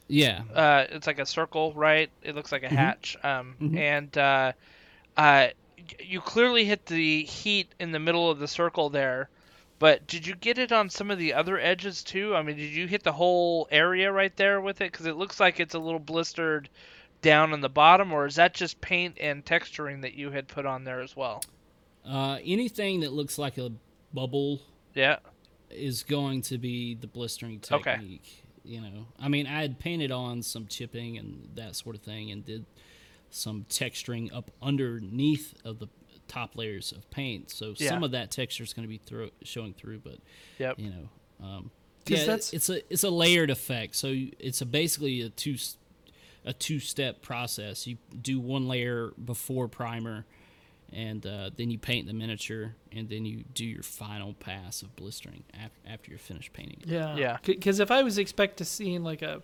Yeah. 0.09 0.43
Uh, 0.53 0.85
it's 0.91 1.07
like 1.07 1.19
a 1.19 1.25
circle, 1.27 1.73
right? 1.75 2.11
It 2.23 2.35
looks 2.35 2.53
like 2.53 2.65
a 2.65 2.69
hatch. 2.69 3.17
Um, 3.23 3.55
Mhm. 3.61 3.79
and 3.79 4.19
uh, 4.19 4.53
uh, 5.17 5.49
you 6.01 6.21
clearly 6.21 6.65
hit 6.65 6.85
the 6.87 7.23
heat 7.25 7.69
in 7.81 7.93
the 7.93 7.99
middle 7.99 8.31
of 8.31 8.39
the 8.39 8.49
circle 8.49 8.91
there. 8.91 9.29
But 9.79 10.07
did 10.07 10.27
you 10.27 10.35
get 10.35 10.59
it 10.59 10.73
on 10.73 10.89
some 10.89 11.11
of 11.11 11.19
the 11.19 11.35
other 11.35 11.59
edges 11.59 12.03
too? 12.03 12.35
I 12.35 12.43
mean, 12.43 12.57
did 12.57 12.71
you 12.73 12.87
hit 12.87 13.03
the 13.03 13.13
whole 13.13 13.67
area 13.71 14.11
right 14.13 14.35
there 14.37 14.61
with 14.61 14.81
it? 14.81 14.93
Because 14.93 15.07
it 15.07 15.17
looks 15.17 15.41
like 15.41 15.59
it's 15.61 15.75
a 15.75 15.79
little 15.79 15.99
blistered 16.01 16.69
down 17.23 17.53
on 17.53 17.61
the 17.61 17.69
bottom, 17.69 18.13
or 18.13 18.27
is 18.27 18.37
that 18.37 18.55
just 18.55 18.81
paint 18.81 19.17
and 19.19 19.45
texturing 19.45 20.03
that 20.03 20.15
you 20.15 20.31
had 20.31 20.47
put 20.47 20.67
on 20.67 20.85
there 20.85 21.01
as 21.01 21.17
well? 21.17 21.43
Uh, 22.07 22.39
anything 22.45 23.01
that 23.01 23.13
looks 23.13 23.39
like 23.39 23.57
a 23.59 23.73
bubble 24.13 24.61
Yeah. 24.95 25.19
is 25.71 26.03
going 26.03 26.43
to 26.43 26.59
be 26.59 26.95
the 26.95 27.07
blistering 27.07 27.61
technique. 27.61 27.87
Okay. 27.87 28.41
You 28.67 28.81
know, 28.81 29.07
I 29.19 29.29
mean, 29.29 29.47
I 29.47 29.61
had 29.61 29.79
painted 29.79 30.11
on 30.13 30.43
some 30.43 30.67
chipping 30.67 31.19
and 31.19 31.49
that 31.55 31.77
sort 31.77 31.97
of 31.97 32.03
thing, 32.03 32.31
and 32.31 32.45
did 32.45 32.65
some 33.31 33.67
texturing 33.69 34.33
up 34.35 34.51
underneath 34.63 35.55
of 35.65 35.81
the 35.81 35.89
top 36.29 36.57
layers 36.57 36.93
of 36.93 37.09
paint. 37.11 37.51
So 37.51 37.75
Yeah. 37.79 37.89
some 37.91 38.03
of 38.03 38.11
that 38.13 38.31
texture 38.31 38.65
is 38.65 38.73
going 38.73 38.85
to 38.85 38.89
be 38.89 38.99
thro- 38.99 39.31
showing 39.43 39.75
through, 39.75 40.01
but 40.01 40.19
Yep. 40.59 40.79
you 40.79 40.91
know, 40.91 41.09
um, 41.47 41.71
'Cause 42.07 42.19
yeah, 42.19 42.25
that's- 42.27 42.53
it's 42.53 42.69
a 42.69 42.83
it's 42.93 43.03
a 43.05 43.11
layered 43.11 43.51
effect. 43.51 43.97
So 43.97 44.09
it's 44.39 44.61
a 44.61 44.67
basically 44.67 45.21
a 45.23 45.31
two 45.31 45.55
s- 45.55 45.79
a 46.45 46.53
two 46.53 46.79
step 46.79 47.23
process. 47.23 47.87
You 47.87 47.97
do 48.21 48.39
one 48.39 48.69
layer 48.69 49.13
before 49.25 49.67
primer, 49.69 50.27
and 50.93 51.25
uh, 51.27 51.51
then 51.57 51.71
you 51.71 51.79
paint 51.79 52.07
the 52.07 52.13
miniature, 52.13 52.77
and 52.93 53.09
then 53.09 53.25
you 53.25 53.45
do 53.55 53.65
your 53.65 53.83
final 53.83 54.35
pass 54.35 54.83
of 54.83 54.95
blistering 54.97 55.45
after, 55.55 55.79
after 55.87 56.11
you're 56.11 56.19
finished 56.19 56.53
painting 56.53 56.79
it. 56.83 56.89
Yeah. 56.89 57.17
Yeah. 57.17 57.39
Because 57.43 57.81
if 57.81 57.91
I 57.91 58.03
was 58.03 58.19
expect 58.19 58.59
to 58.59 58.65
see 58.67 58.99
like 58.99 59.23
a, 59.23 59.43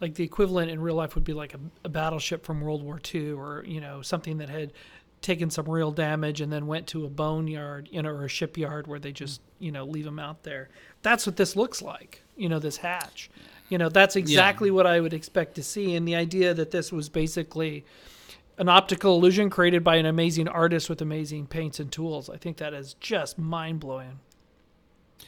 like 0.00 0.14
the 0.14 0.24
equivalent 0.24 0.70
in 0.70 0.80
real 0.80 0.94
life 0.94 1.14
would 1.14 1.24
be 1.24 1.34
like 1.34 1.52
a, 1.54 1.60
a 1.84 1.88
battleship 1.90 2.44
from 2.46 2.62
World 2.62 2.82
War 2.82 2.98
II, 3.14 3.32
or 3.32 3.64
you 3.66 3.80
know 3.82 4.00
something 4.00 4.38
that 4.38 4.48
had 4.48 4.72
taken 5.20 5.50
some 5.50 5.68
real 5.68 5.90
damage 5.90 6.40
and 6.40 6.52
then 6.52 6.66
went 6.66 6.86
to 6.88 7.04
a 7.04 7.08
boneyard, 7.08 7.88
you 7.90 8.02
know, 8.02 8.10
or 8.10 8.24
a 8.24 8.28
shipyard 8.28 8.86
where 8.86 8.98
they 8.98 9.12
just 9.12 9.40
you 9.58 9.72
know 9.72 9.84
leave 9.84 10.04
them 10.04 10.18
out 10.18 10.42
there. 10.42 10.68
That's 11.02 11.26
what 11.26 11.36
this 11.36 11.56
looks 11.56 11.82
like. 11.82 12.22
You 12.36 12.48
know, 12.48 12.58
this 12.58 12.76
hatch. 12.78 13.30
You 13.68 13.76
know, 13.76 13.88
that's 13.90 14.16
exactly 14.16 14.70
what 14.70 14.86
I 14.86 15.00
would 15.00 15.12
expect 15.12 15.54
to 15.56 15.62
see. 15.62 15.94
And 15.94 16.08
the 16.08 16.16
idea 16.16 16.54
that 16.54 16.70
this 16.70 16.90
was 16.90 17.10
basically 17.10 17.84
an 18.56 18.68
optical 18.68 19.16
illusion 19.16 19.50
created 19.50 19.84
by 19.84 19.96
an 19.96 20.06
amazing 20.06 20.48
artist 20.48 20.88
with 20.88 21.02
amazing 21.02 21.46
paints 21.46 21.78
and 21.78 21.92
tools. 21.92 22.30
I 22.30 22.36
think 22.36 22.56
that 22.58 22.74
is 22.74 22.94
just 22.94 23.38
mind 23.38 23.80
blowing. 23.80 24.20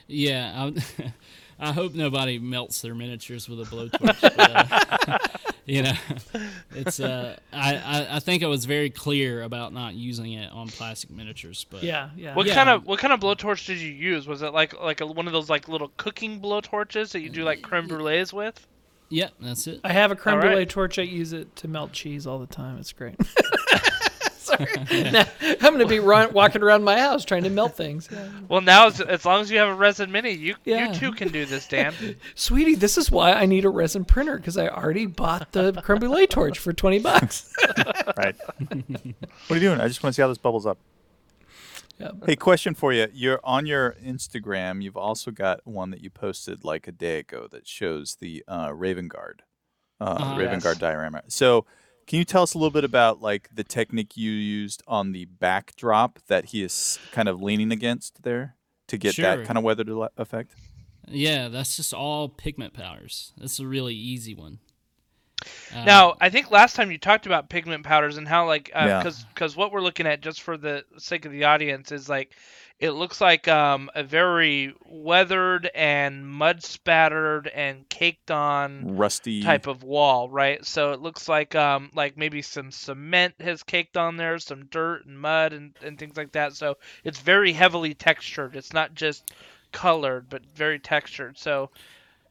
Yeah, 0.07 0.71
I, 1.61 1.69
I 1.69 1.73
hope 1.73 1.95
nobody 1.95 2.39
melts 2.39 2.81
their 2.83 2.95
miniatures 2.95 3.49
with 3.49 3.61
a 3.61 3.65
blowtorch. 3.65 4.21
but, 4.21 4.39
uh, 4.39 5.19
you 5.67 5.83
know, 5.83 5.93
it's 6.75 7.01
uh, 7.01 7.37
I, 7.53 7.77
I 7.77 8.17
I 8.17 8.21
think 8.21 8.43
I 8.43 8.47
was 8.47 8.65
very 8.65 8.91
clear 8.91 9.43
about 9.43 9.73
not 9.73 9.95
using 9.95 10.33
it 10.33 10.51
on 10.53 10.69
plastic 10.69 11.11
miniatures, 11.11 11.67
but 11.71 11.83
Yeah, 11.83 12.11
yeah. 12.17 12.35
What 12.35 12.47
Yeah. 12.47 12.55
kind 12.55 12.69
of 12.71 12.87
what 12.87 12.99
kind 12.99 13.13
of 13.13 13.21
blowtorch 13.21 13.67
did 13.67 13.79
you 13.79 13.93
use? 13.93 14.27
Was 14.27 14.43
it 14.43 14.53
like 14.53 14.79
like 14.81 15.01
a, 15.01 15.07
one 15.07 15.27
of 15.27 15.33
those 15.33 15.51
like 15.51 15.69
little 15.69 15.93
cooking 15.97 16.41
blowtorches 16.41 17.13
that 17.13 17.21
you 17.21 17.29
do 17.31 17.45
like 17.45 17.63
creme 17.63 17.89
brulees 17.89 18.33
with? 18.33 18.67
yeah, 19.13 19.29
that's 19.41 19.67
it. 19.67 19.81
I 19.83 19.93
have 19.93 20.13
a 20.13 20.17
creme 20.17 20.37
All 20.37 20.41
right. 20.41 20.49
brulee 20.51 20.67
torch. 20.67 20.99
I 20.99 21.03
use 21.03 21.33
it 21.33 21.57
to 21.57 21.69
melt 21.69 21.93
cheese 21.93 22.27
all 22.29 22.39
the 22.39 22.47
time. 22.47 22.79
It's 22.79 22.93
great. 22.93 23.17
Sorry. 24.51 25.11
Now, 25.13 25.25
I'm 25.43 25.75
going 25.75 25.79
to 25.81 25.87
be 25.87 25.99
run, 26.01 26.33
walking 26.33 26.63
around 26.63 26.85
my 26.85 26.99
house 26.99 27.25
trying 27.25 27.45
to 27.45 27.51
melt 27.51 27.77
things. 27.77 28.09
Yeah. 28.11 28.29
Well, 28.49 28.61
now 28.61 28.87
as, 28.89 29.01
as 29.01 29.25
long 29.25 29.41
as 29.43 29.51
you 29.51 29.59
have 29.59 29.69
a 29.69 29.75
resin 29.75 30.11
mini, 30.13 30.33
you 30.33 30.57
Yeah. 30.65 30.89
you 30.89 30.95
too 30.99 31.13
can 31.13 31.29
do 31.29 31.47
this, 31.47 31.67
Dan. 31.69 31.95
Sweetie, 32.35 32.75
this 32.75 32.99
is 32.99 33.11
why 33.11 33.33
I 33.33 33.47
need 33.47 33.65
a 33.65 33.71
resin 33.71 34.05
printer 34.05 34.37
because 34.37 34.57
I 34.59 34.69
already 34.69 35.07
bought 35.07 35.53
the 35.53 35.73
creme 35.83 35.99
brulee 36.01 36.27
torch 36.27 36.59
for 36.59 36.73
20 36.73 36.99
bucks. 37.01 37.53
right. 38.17 38.35
what 38.69 39.51
are 39.51 39.55
you 39.55 39.61
doing? 39.61 39.81
I 39.81 39.89
just 39.89 40.03
want 40.03 40.13
to 40.15 40.17
see 40.17 40.23
how 40.23 40.29
this 40.29 40.39
bubbles 40.39 40.67
up. 40.67 40.79
Yeah. 41.99 42.13
Hey, 42.25 42.37
question 42.37 42.75
for 42.75 42.93
you. 42.93 43.09
You're 43.13 43.41
on 43.45 43.67
your 43.67 43.95
Instagram. 44.05 44.83
You've 44.83 44.97
also 44.97 45.31
got 45.31 45.67
one 45.67 45.91
that 45.91 46.01
you 46.03 46.09
posted 46.11 46.65
like 46.65 46.89
a 46.89 46.93
day 46.93 47.19
ago 47.19 47.47
that 47.51 47.69
shows 47.69 48.17
the 48.21 48.43
uh, 48.49 48.73
Raven 48.75 49.07
Guard, 49.09 49.43
uh, 50.01 50.05
Uh-huh. 50.05 50.39
Raven 50.39 50.55
Yes. 50.55 50.63
Guard 50.63 50.79
diorama. 50.79 51.23
So, 51.29 51.67
can 52.11 52.19
you 52.19 52.25
tell 52.25 52.43
us 52.43 52.55
a 52.55 52.59
little 52.59 52.73
bit 52.73 52.83
about 52.83 53.23
like 53.23 53.49
the 53.55 53.63
technique 53.63 54.17
you 54.17 54.33
used 54.33 54.83
on 54.89 55.13
the 55.13 55.27
backdrop 55.27 56.19
that 56.27 56.47
he 56.47 56.61
is 56.61 56.99
kind 57.13 57.29
of 57.29 57.41
leaning 57.41 57.71
against 57.71 58.25
there 58.25 58.57
to 58.89 58.99
get 58.99 59.17
that 59.19 59.45
kind 59.45 59.57
of 59.57 59.63
weathered 59.63 59.89
effect? 60.17 60.51
Yeah, 61.07 61.47
that's 61.47 61.77
just 61.77 61.95
all 61.95 62.29
pigment 62.29 62.75
powders. 62.75 63.33
That's 63.39 63.61
a 63.61 63.67
really 63.67 63.95
easy 63.95 64.35
one. 64.35 64.59
Uh, 65.73 65.85
Now, 65.85 66.17
I 66.21 66.31
think 66.31 66.51
last 66.51 66.75
time 66.75 66.91
you 66.91 66.99
talked 66.99 67.27
about 67.27 67.49
pigment 67.49 67.85
powders 67.85 68.17
and 68.17 68.27
how 68.27 68.45
like 68.45 68.73
Yeah. 68.75 68.99
because 68.99 69.25
because 69.27 69.57
what 69.57 69.71
we're 69.71 69.81
looking 69.81 70.09
at 70.09 70.21
just 70.21 70.43
for 70.43 70.57
the 70.57 70.85
sake 70.99 71.27
of 71.27 71.31
the 71.31 71.45
audience 71.45 71.93
is 71.93 72.09
like 72.09 72.35
it 72.81 72.93
looks 72.93 73.21
like 73.21 73.47
um, 73.47 73.91
a 73.95 74.03
very 74.03 74.75
weathered 74.87 75.71
and 75.75 76.27
mud 76.27 76.63
spattered 76.63 77.47
and 77.47 77.87
caked 77.91 78.31
on 78.31 78.97
Rusty 78.97 79.43
type 79.43 79.67
of 79.67 79.83
wall, 79.83 80.31
right? 80.31 80.65
So 80.65 80.93
it 80.93 81.01
looks 81.01 81.29
like 81.29 81.55
um 81.55 81.91
like 81.95 82.17
maybe 82.17 82.41
some 82.41 82.71
cement 82.71 83.35
has 83.41 83.63
caked 83.63 83.99
on 83.99 84.17
there, 84.17 84.39
some 84.39 84.65
dirt 84.65 85.05
and 85.05 85.21
mud 85.21 85.53
and, 85.53 85.75
and 85.85 85.99
things 85.99 86.17
like 86.17 86.33
that. 86.33 86.55
So 86.55 86.79
it's 87.05 87.21
very 87.21 87.53
heavily 87.53 87.93
textured. 87.93 88.57
It's 88.57 88.73
not 88.73 88.95
just 88.95 89.31
colored, 89.73 90.31
but 90.31 90.47
very 90.47 90.79
textured. 90.79 91.37
So 91.37 91.71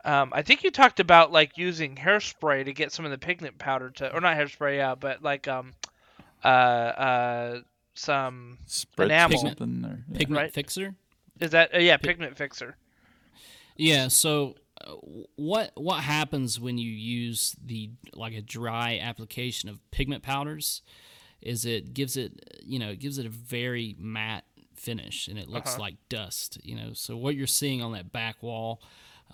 um, 0.04 0.32
I 0.34 0.42
think 0.42 0.64
you 0.64 0.72
talked 0.72 1.00
about 1.00 1.32
like 1.32 1.60
using 1.60 1.96
hairspray 1.96 2.66
to 2.66 2.74
get 2.74 2.92
some 2.92 3.06
of 3.06 3.12
the 3.12 3.18
pigment 3.20 3.60
powder 3.60 3.92
to, 3.92 4.16
or 4.16 4.20
not 4.20 4.36
hairspray, 4.36 4.78
yeah, 4.78 4.96
but 4.96 5.22
like 5.22 5.48
um, 5.48 5.74
uh, 6.44 6.48
uh, 6.48 7.60
some 8.00 8.60
spread 8.66 9.08
enamel. 9.08 9.38
something 9.40 9.86
or, 9.86 10.04
yeah. 10.12 10.18
pigment 10.18 10.42
right. 10.42 10.54
fixer. 10.54 10.96
is 11.40 11.52
that 11.52 11.76
uh, 11.76 11.80
yeah, 11.80 11.98
pigment 11.98 12.38
fixer. 12.38 12.78
Yeah. 13.76 14.08
So, 14.08 14.56
uh, 14.82 14.94
what 15.36 15.72
what 15.76 16.04
happens 16.04 16.60
when 16.60 16.78
you 16.78 16.90
use 16.90 17.56
the 17.64 17.92
like 18.14 18.34
a 18.34 18.42
dry 18.42 19.00
application 19.02 19.70
of 19.70 19.80
pigment 19.92 20.24
powders? 20.24 20.82
Is 21.42 21.66
it 21.66 21.94
gives 21.94 22.18
it 22.18 22.60
you 22.64 22.80
know 22.80 22.90
it 22.90 23.00
gives 23.00 23.18
it 23.18 23.26
a 23.26 23.30
very 23.30 23.96
matte 24.00 24.46
finish 24.76 25.28
and 25.28 25.38
it 25.38 25.50
looks 25.50 25.78
like 25.78 25.96
dust. 26.08 26.58
You 26.64 26.76
know, 26.76 26.94
so 26.94 27.18
what 27.18 27.36
you're 27.36 27.48
seeing 27.48 27.82
on 27.82 27.92
that 27.94 28.12
back 28.12 28.42
wall. 28.42 28.82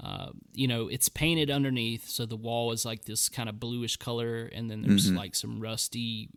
Uh, 0.04 0.32
you 0.54 0.68
know, 0.68 0.90
it's 0.90 1.08
painted 1.08 1.50
underneath, 1.50 2.10
so 2.10 2.26
the 2.26 2.36
wall 2.36 2.74
is 2.74 2.84
like 2.84 3.06
this 3.06 3.30
kind 3.30 3.48
of 3.48 3.62
bluish 3.62 3.96
color, 3.96 4.52
and 4.54 4.70
then 4.70 4.82
there's 4.82 5.10
like 5.10 5.34
some 5.34 5.62
rusty 5.62 6.28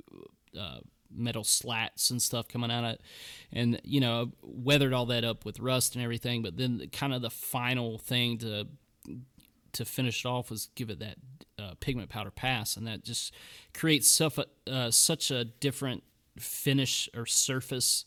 uh, 0.57 0.79
metal 1.15 1.45
slats 1.45 2.11
and 2.11 2.21
stuff 2.21 2.49
coming 2.49 2.71
out 2.71 2.85
of 2.85 2.91
it, 2.93 3.01
and 3.53 3.81
you 3.85 4.01
know, 4.01 4.33
weathered 4.43 4.93
all 4.93 5.07
that 5.07 5.25
up 5.25 5.45
with 5.45 5.61
rust 5.61 5.95
and 5.95 6.03
everything. 6.05 6.43
But 6.43 6.57
then, 6.57 6.89
kind 6.93 7.13
of 7.15 7.23
the 7.23 7.31
final 7.31 7.99
thing 7.99 8.39
to 8.39 8.67
to 9.73 9.85
finish 9.85 10.25
it 10.25 10.29
off 10.29 10.51
was 10.51 10.69
give 10.75 10.91
it 10.91 10.99
that 10.99 11.17
uh, 11.59 11.75
pigment 11.81 12.09
powder 12.09 12.31
pass, 12.31 12.77
and 12.77 12.87
that 12.87 13.05
just 13.05 13.35
creates 13.75 14.09
suff- 14.09 14.39
uh, 14.67 14.91
such 14.91 15.31
a 15.31 15.45
different 15.45 16.03
finish 16.39 17.09
or 17.17 17.27
surface 17.27 18.05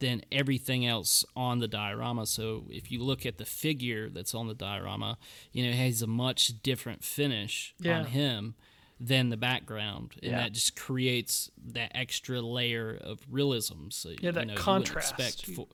than 0.00 0.22
everything 0.30 0.86
else 0.86 1.24
on 1.34 1.58
the 1.58 1.66
diorama. 1.68 2.24
So 2.24 2.64
if 2.70 2.90
you 2.90 3.02
look 3.02 3.26
at 3.26 3.36
the 3.38 3.44
figure 3.44 4.08
that's 4.08 4.32
on 4.34 4.46
the 4.46 4.54
diorama, 4.54 5.18
you 5.52 5.64
know, 5.64 5.70
it 5.70 5.74
has 5.74 6.02
a 6.02 6.06
much 6.06 6.62
different 6.62 7.02
finish 7.04 7.74
Yeah. 7.80 7.98
on 8.00 8.04
him 8.06 8.54
than 9.00 9.28
the 9.28 9.36
background, 9.36 10.14
and 10.22 10.32
Yeah. 10.32 10.38
that 10.38 10.52
just 10.52 10.74
creates 10.76 11.50
that 11.72 11.92
extra 11.94 12.40
layer 12.40 12.96
of 13.00 13.20
realism. 13.30 13.90
So 13.90 14.10
Yeah, 14.20 14.32
that 14.32 14.48
you 14.48 14.54
know, 14.54 14.60
contrast. 14.60 15.12
You 15.18 15.24
wouldn't 15.24 15.34
expect 15.34 15.48
You- 15.48 15.68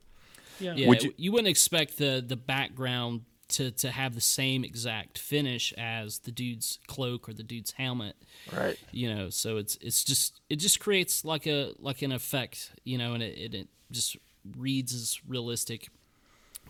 Yeah. 0.61 0.75
yeah, 0.77 0.89
Would 0.89 1.03
you, 1.03 1.15
you- 1.17 1.33
wouldn't 1.33 1.49
expect 1.49 1.97
the 1.99 2.23
the 2.27 2.37
background 2.37 3.23
to, 3.47 3.71
to 3.71 3.91
have 3.91 4.15
the 4.15 4.21
same 4.23 4.65
exact 4.65 5.19
finish 5.19 5.73
as 5.75 6.21
the 6.21 6.33
dude's 6.33 6.79
cloak 6.87 7.29
or 7.29 7.35
the 7.35 7.43
dude's 7.43 7.73
helmet. 7.73 8.17
Right. 8.53 8.79
You 8.91 9.15
know, 9.15 9.31
so 9.31 9.59
it's 9.59 9.77
it's 9.81 10.03
just 10.05 10.41
it 10.49 10.57
just 10.57 10.81
creates 10.81 11.25
like 11.25 11.47
a 11.47 11.73
like 11.79 12.03
an 12.03 12.11
effect, 12.13 12.73
you 12.85 12.97
know, 12.99 13.13
and 13.15 13.23
it, 13.23 13.37
it, 13.39 13.55
it 13.55 13.69
just 13.91 14.17
reads 14.57 14.95
as 14.95 15.21
realistic. 15.27 15.89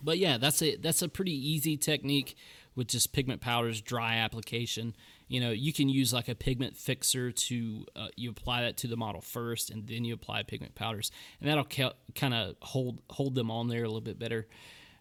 But 0.03 0.17
yeah, 0.19 0.37
that's 0.37 0.61
a 0.61 0.75
that's 0.75 1.01
a 1.01 1.07
pretty 1.09 1.31
easy 1.33 1.77
technique 1.77 2.35
with 2.75 2.87
just 2.89 3.13
pigment 3.13 3.39
powders, 3.41 3.81
dry 3.81 4.15
application. 4.17 4.95
You 5.27 5.39
know, 5.39 5.51
you 5.51 5.73
can 5.73 5.89
use 5.89 6.13
like 6.13 6.27
a 6.27 6.35
pigment 6.35 6.77
fixer 6.77 7.31
to 7.31 7.85
uh, 7.95 8.07
you 8.15 8.29
apply 8.29 8.61
that 8.61 8.77
to 8.77 8.87
the 8.87 8.97
model 8.97 9.21
first, 9.21 9.69
and 9.69 9.87
then 9.87 10.05
you 10.05 10.13
apply 10.13 10.43
pigment 10.43 10.75
powders, 10.75 11.11
and 11.39 11.49
that'll 11.49 11.65
ca- 11.65 11.93
kind 12.13 12.33
of 12.33 12.55
hold 12.61 13.01
hold 13.09 13.35
them 13.35 13.49
on 13.49 13.67
there 13.67 13.83
a 13.83 13.87
little 13.87 14.01
bit 14.01 14.19
better. 14.19 14.47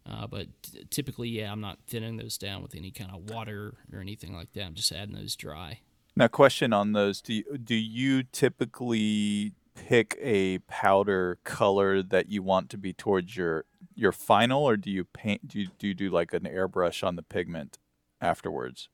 Uh, 0.08 0.26
but 0.26 0.48
t- 0.62 0.86
typically, 0.90 1.28
yeah, 1.28 1.50
I'm 1.50 1.60
not 1.60 1.78
thinning 1.86 2.16
those 2.16 2.36
down 2.38 2.62
with 2.62 2.74
any 2.74 2.90
kind 2.90 3.10
of 3.10 3.30
water 3.30 3.74
or 3.92 4.00
anything 4.00 4.34
like 4.34 4.52
that. 4.52 4.64
I'm 4.64 4.74
just 4.74 4.92
adding 4.92 5.14
those 5.14 5.36
dry. 5.36 5.80
Now, 6.16 6.28
question 6.28 6.72
on 6.72 6.92
those: 6.92 7.20
Do 7.20 7.34
you, 7.34 7.58
do 7.58 7.74
you 7.74 8.22
typically 8.22 9.52
pick 9.74 10.16
a 10.20 10.58
powder 10.60 11.38
color 11.44 12.02
that 12.02 12.28
you 12.28 12.42
want 12.42 12.70
to 12.70 12.78
be 12.78 12.92
towards 12.92 13.36
your 13.36 13.64
your 13.94 14.12
final, 14.12 14.62
or 14.64 14.76
do 14.76 14.90
you 14.90 15.04
paint? 15.04 15.48
Do 15.48 15.60
you 15.60 15.68
do, 15.78 15.88
you 15.88 15.94
do 15.94 16.10
like 16.10 16.32
an 16.32 16.44
airbrush 16.44 17.06
on 17.06 17.16
the 17.16 17.22
pigment 17.22 17.78
afterwards? 18.20 18.88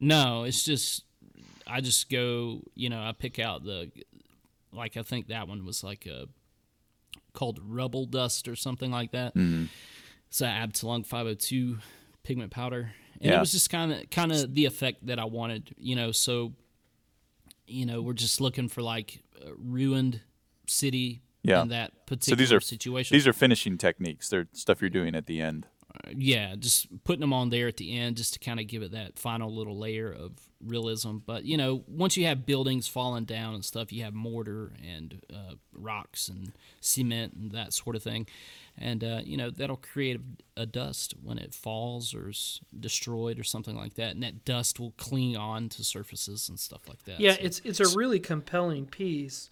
No, 0.00 0.44
it's 0.44 0.64
just 0.64 1.04
I 1.66 1.80
just 1.80 2.08
go, 2.10 2.62
you 2.74 2.88
know, 2.88 3.00
I 3.00 3.12
pick 3.12 3.38
out 3.38 3.64
the 3.64 3.90
like 4.72 4.96
I 4.96 5.02
think 5.02 5.28
that 5.28 5.48
one 5.48 5.64
was 5.64 5.82
like 5.84 6.06
a 6.06 6.26
called 7.32 7.60
rubble 7.64 8.06
dust 8.06 8.48
or 8.48 8.56
something 8.56 8.90
like 8.90 9.12
that. 9.12 9.34
Mm-hmm. 9.34 9.64
It's 10.28 10.38
that 10.38 10.68
Abteilung 10.68 11.06
502 11.06 11.78
pigment 12.22 12.50
powder. 12.50 12.92
And 13.20 13.30
Yeah. 13.30 13.36
it 13.36 13.40
was 13.40 13.52
just 13.52 13.70
kind 13.70 13.92
of 13.92 14.10
kind 14.10 14.30
of 14.32 14.54
the 14.54 14.64
effect 14.66 15.06
that 15.06 15.18
I 15.18 15.24
wanted, 15.24 15.74
you 15.78 15.96
know, 15.96 16.12
so 16.12 16.54
you 17.66 17.84
know, 17.84 18.00
we're 18.00 18.14
just 18.14 18.40
looking 18.40 18.68
for 18.68 18.82
like 18.82 19.22
a 19.44 19.52
ruined 19.54 20.22
city 20.66 21.20
Yeah. 21.42 21.62
in 21.62 21.68
that 21.68 21.92
So 21.92 22.00
particular 22.06 22.36
these 22.36 22.52
are 22.52 22.60
situation. 22.60 23.14
these 23.14 23.26
are 23.26 23.32
finishing 23.32 23.76
techniques. 23.78 24.28
They're 24.30 24.48
stuff 24.52 24.80
you're 24.80 24.88
doing 24.90 25.14
at 25.14 25.26
the 25.26 25.40
end. 25.40 25.66
Yeah, 26.16 26.54
just 26.56 26.86
putting 27.04 27.20
them 27.20 27.32
on 27.32 27.50
there 27.50 27.68
at 27.68 27.76
the 27.76 27.96
end 27.98 28.16
just 28.16 28.32
to 28.34 28.38
kind 28.38 28.58
of 28.60 28.66
give 28.66 28.82
it 28.82 28.92
that 28.92 29.18
final 29.18 29.54
little 29.54 29.76
layer 29.78 30.10
of 30.12 30.32
realism. 30.64 31.18
But 31.18 31.44
you 31.44 31.56
know, 31.56 31.84
once 31.86 32.16
you 32.16 32.26
have 32.26 32.46
buildings 32.46 32.88
falling 32.88 33.24
down 33.24 33.54
and 33.54 33.64
stuff, 33.64 33.92
you 33.92 34.04
have 34.04 34.14
mortar 34.14 34.72
and 34.86 35.20
uh, 35.32 35.54
rocks 35.72 36.28
and 36.28 36.52
cement 36.80 37.34
and 37.34 37.52
that 37.52 37.72
sort 37.72 37.96
of 37.96 38.02
thing, 38.02 38.26
and 38.76 39.02
uh, 39.04 39.20
you 39.24 39.36
know 39.36 39.50
that'll 39.50 39.76
create 39.76 40.20
a, 40.56 40.62
a 40.62 40.66
dust 40.66 41.14
when 41.22 41.38
it 41.38 41.54
falls 41.54 42.14
or 42.14 42.30
is 42.30 42.60
destroyed 42.78 43.38
or 43.38 43.44
something 43.44 43.76
like 43.76 43.94
that, 43.94 44.14
and 44.14 44.22
that 44.22 44.44
dust 44.44 44.78
will 44.80 44.92
cling 44.96 45.36
on 45.36 45.68
to 45.70 45.84
surfaces 45.84 46.48
and 46.48 46.58
stuff 46.58 46.88
like 46.88 47.04
that. 47.04 47.20
Yeah, 47.20 47.34
So- 47.34 47.40
it's 47.42 47.60
it's 47.64 47.80
a 47.80 47.96
really 47.96 48.20
compelling 48.20 48.86
piece. 48.86 49.50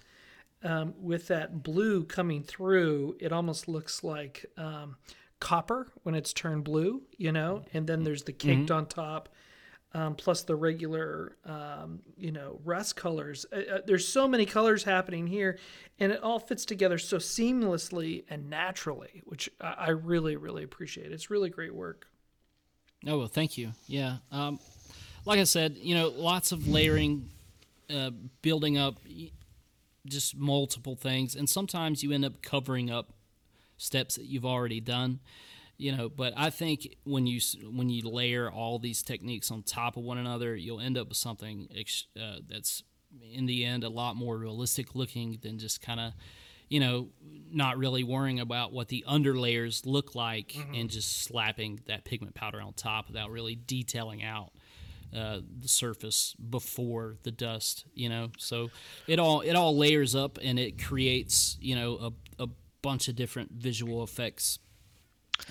Um, 0.63 0.95
with 1.01 1.29
that 1.29 1.63
blue 1.63 2.03
coming 2.05 2.43
through, 2.43 3.17
it 3.21 3.31
almost 3.31 3.69
looks 3.69 4.03
like 4.03 4.47
um, 4.57 4.97
copper 5.41 5.89
when 6.03 6.15
it's 6.15 6.33
turned 6.33 6.65
blue, 6.65 7.03
you 7.17 7.33
know. 7.33 7.65
And 7.73 7.87
then 7.87 8.05
there's 8.05 8.23
the 8.23 8.33
caked 8.33 8.71
on 8.71 8.87
top, 8.87 9.29
um, 9.93 10.15
plus 10.15 10.43
the 10.43 10.57
regular, 10.57 11.37
um, 11.45 12.01
you 12.17 12.33
know, 12.33 12.61
rust 12.65 12.97
colors. 12.97 13.47
Uh, 13.53 13.75
uh, 13.75 13.79
there's 13.87 14.07
so 14.07 14.27
many 14.29 14.47
colors 14.47 14.85
happening 14.85 15.27
here, 15.27 15.59
and 15.99 16.13
it 16.13 16.23
all 16.23 16.39
fits 16.39 16.65
together 16.65 16.99
so 16.99 17.17
seamlessly 17.19 18.25
and 18.29 18.49
naturally, 18.51 19.23
which 19.25 19.49
I, 19.61 19.75
I 19.79 19.89
really, 19.91 20.37
really 20.37 20.65
appreciate. 20.65 21.13
It's 21.13 21.31
really 21.31 21.51
great 21.51 21.75
work. 21.75 22.07
Oh 23.07 23.19
well, 23.19 23.29
thank 23.29 23.57
you. 23.57 23.73
Yeah, 23.87 24.19
um, 24.33 24.59
like 25.25 25.39
I 25.39 25.45
said, 25.45 25.77
you 25.77 25.95
know, 25.95 26.09
lots 26.09 26.53
of 26.53 26.67
layering, 26.67 27.31
uh, 27.91 28.11
building 28.43 28.79
up, 28.79 28.97
just 30.07 30.37
multiple 30.37 30.97
things, 30.97 31.37
and 31.37 31.49
sometimes 31.49 32.03
you 32.03 32.13
end 32.13 32.25
up 32.25 32.43
covering 32.43 32.91
up 32.91 33.13
steps 33.77 34.17
that 34.17 34.27
you've 34.27 34.47
already 34.47 34.81
done. 34.81 35.21
You 35.79 35.95
know, 35.95 36.09
but 36.09 36.33
I 36.37 36.49
think 36.49 36.97
when 37.05 37.27
you 37.27 37.39
when 37.71 37.91
you 37.91 38.09
layer 38.09 38.51
all 38.51 38.79
these 38.79 39.03
techniques 39.03 39.51
on 39.51 39.63
top 39.63 39.97
of 39.99 40.05
one 40.05 40.17
another, 40.17 40.57
you'll 40.57 40.81
end 40.81 40.97
up 40.97 41.09
with 41.09 41.19
something 41.19 41.69
ex- 41.77 42.07
uh, 42.19 42.39
that's 42.49 42.83
in 43.33 43.45
the 43.47 43.65
end 43.65 43.85
a 43.85 43.89
lot 43.91 44.17
more 44.17 44.39
realistic 44.39 44.95
looking 44.95 45.39
than 45.43 45.59
just 45.59 45.81
kind 45.83 46.01
of 46.01 46.13
you 46.69 46.81
know 46.81 47.09
not 47.53 47.77
really 47.79 48.03
worrying 48.05 48.41
about 48.41 48.73
what 48.73 48.89
the 48.89 49.05
underlayers 49.09 49.85
look 49.87 50.15
like 50.15 50.55
Mm-hmm. 50.57 50.75
and 50.75 50.91
just 50.91 51.23
slapping 51.25 51.81
that 51.87 52.05
pigment 52.05 52.35
powder 52.35 52.61
on 52.61 52.73
top 52.73 53.07
without 53.09 53.31
really 53.31 53.55
detailing 53.55 54.25
out 54.25 54.53
uh, 55.17 55.39
the 55.61 55.69
surface 55.69 56.35
before 56.51 57.17
the 57.23 57.31
dust 57.31 57.85
you 57.95 58.09
know 58.09 58.31
so 58.39 58.71
it 59.07 59.19
all 59.19 59.41
it 59.43 59.55
all 59.55 59.77
layers 59.77 60.15
up 60.15 60.39
and 60.43 60.59
it 60.59 60.83
creates 60.83 61.57
you 61.61 61.77
know 61.77 62.13
a, 62.39 62.43
a 62.45 62.47
bunch 62.87 63.09
of 63.09 63.17
different 63.17 63.51
visual 63.53 64.03
effects 64.03 64.59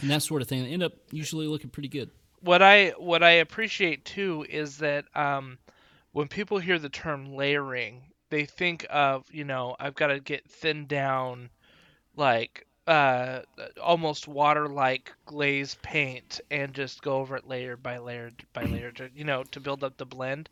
and 0.02 0.10
that 0.10 0.22
sort 0.22 0.42
of 0.42 0.48
thing 0.48 0.64
that 0.64 0.70
end 0.70 0.84
up 0.84 0.94
usually 1.12 1.48
looking 1.48 1.70
pretty 1.70 1.90
good 1.90 2.10
what 2.46 2.62
I 2.62 2.90
what 2.98 3.24
I 3.24 3.32
appreciate 3.32 4.06
too 4.06 4.46
is 4.48 4.78
that 4.78 5.06
um, 5.16 5.58
when 6.12 6.28
people 6.28 6.60
hear 6.60 6.78
the 6.78 6.90
term 6.90 7.34
layering, 7.34 8.04
they 8.30 8.46
think 8.46 8.86
of 8.90 9.26
you 9.32 9.44
know 9.44 9.76
I've 9.80 9.96
got 9.96 10.08
to 10.08 10.20
get 10.20 10.48
thinned 10.50 10.88
down, 10.88 11.50
like 12.16 12.68
uh, 12.86 13.42
almost 13.82 14.28
water-like 14.28 15.12
glazed 15.26 15.82
paint, 15.82 16.40
and 16.52 16.74
just 16.74 17.02
go 17.02 17.16
over 17.18 17.36
it 17.36 17.48
layer 17.48 17.76
by 17.76 17.98
layer 17.98 18.32
by 18.54 18.64
layer, 18.66 18.92
to, 18.92 19.10
you 19.16 19.24
know, 19.24 19.44
to 19.46 19.60
build 19.60 19.84
up 19.84 19.98
the 19.98 20.06
blend. 20.06 20.50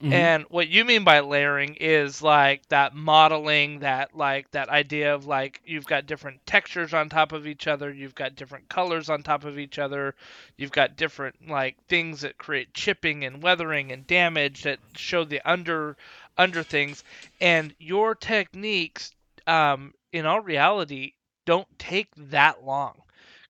And 0.00 0.44
what 0.50 0.68
you 0.68 0.84
mean 0.84 1.04
by 1.04 1.20
layering 1.20 1.76
is 1.76 2.20
like 2.20 2.66
that 2.68 2.94
modeling, 2.94 3.80
that 3.80 4.16
like 4.16 4.50
that 4.50 4.68
idea 4.68 5.14
of 5.14 5.26
like 5.26 5.60
you've 5.64 5.86
got 5.86 6.06
different 6.06 6.44
textures 6.46 6.92
on 6.92 7.08
top 7.08 7.32
of 7.32 7.46
each 7.46 7.66
other, 7.66 7.92
you've 7.92 8.14
got 8.14 8.34
different 8.36 8.68
colors 8.68 9.08
on 9.08 9.22
top 9.22 9.44
of 9.44 9.58
each 9.58 9.78
other, 9.78 10.14
you've 10.56 10.72
got 10.72 10.96
different 10.96 11.48
like 11.48 11.76
things 11.88 12.20
that 12.22 12.38
create 12.38 12.74
chipping 12.74 13.24
and 13.24 13.42
weathering 13.42 13.92
and 13.92 14.06
damage 14.06 14.62
that 14.64 14.78
show 14.96 15.24
the 15.24 15.40
under 15.48 15.96
under 16.36 16.62
things, 16.62 17.04
and 17.40 17.74
your 17.78 18.14
techniques, 18.14 19.12
um, 19.46 19.94
in 20.12 20.26
all 20.26 20.40
reality, 20.40 21.12
don't 21.46 21.68
take 21.78 22.08
that 22.16 22.64
long 22.64 23.00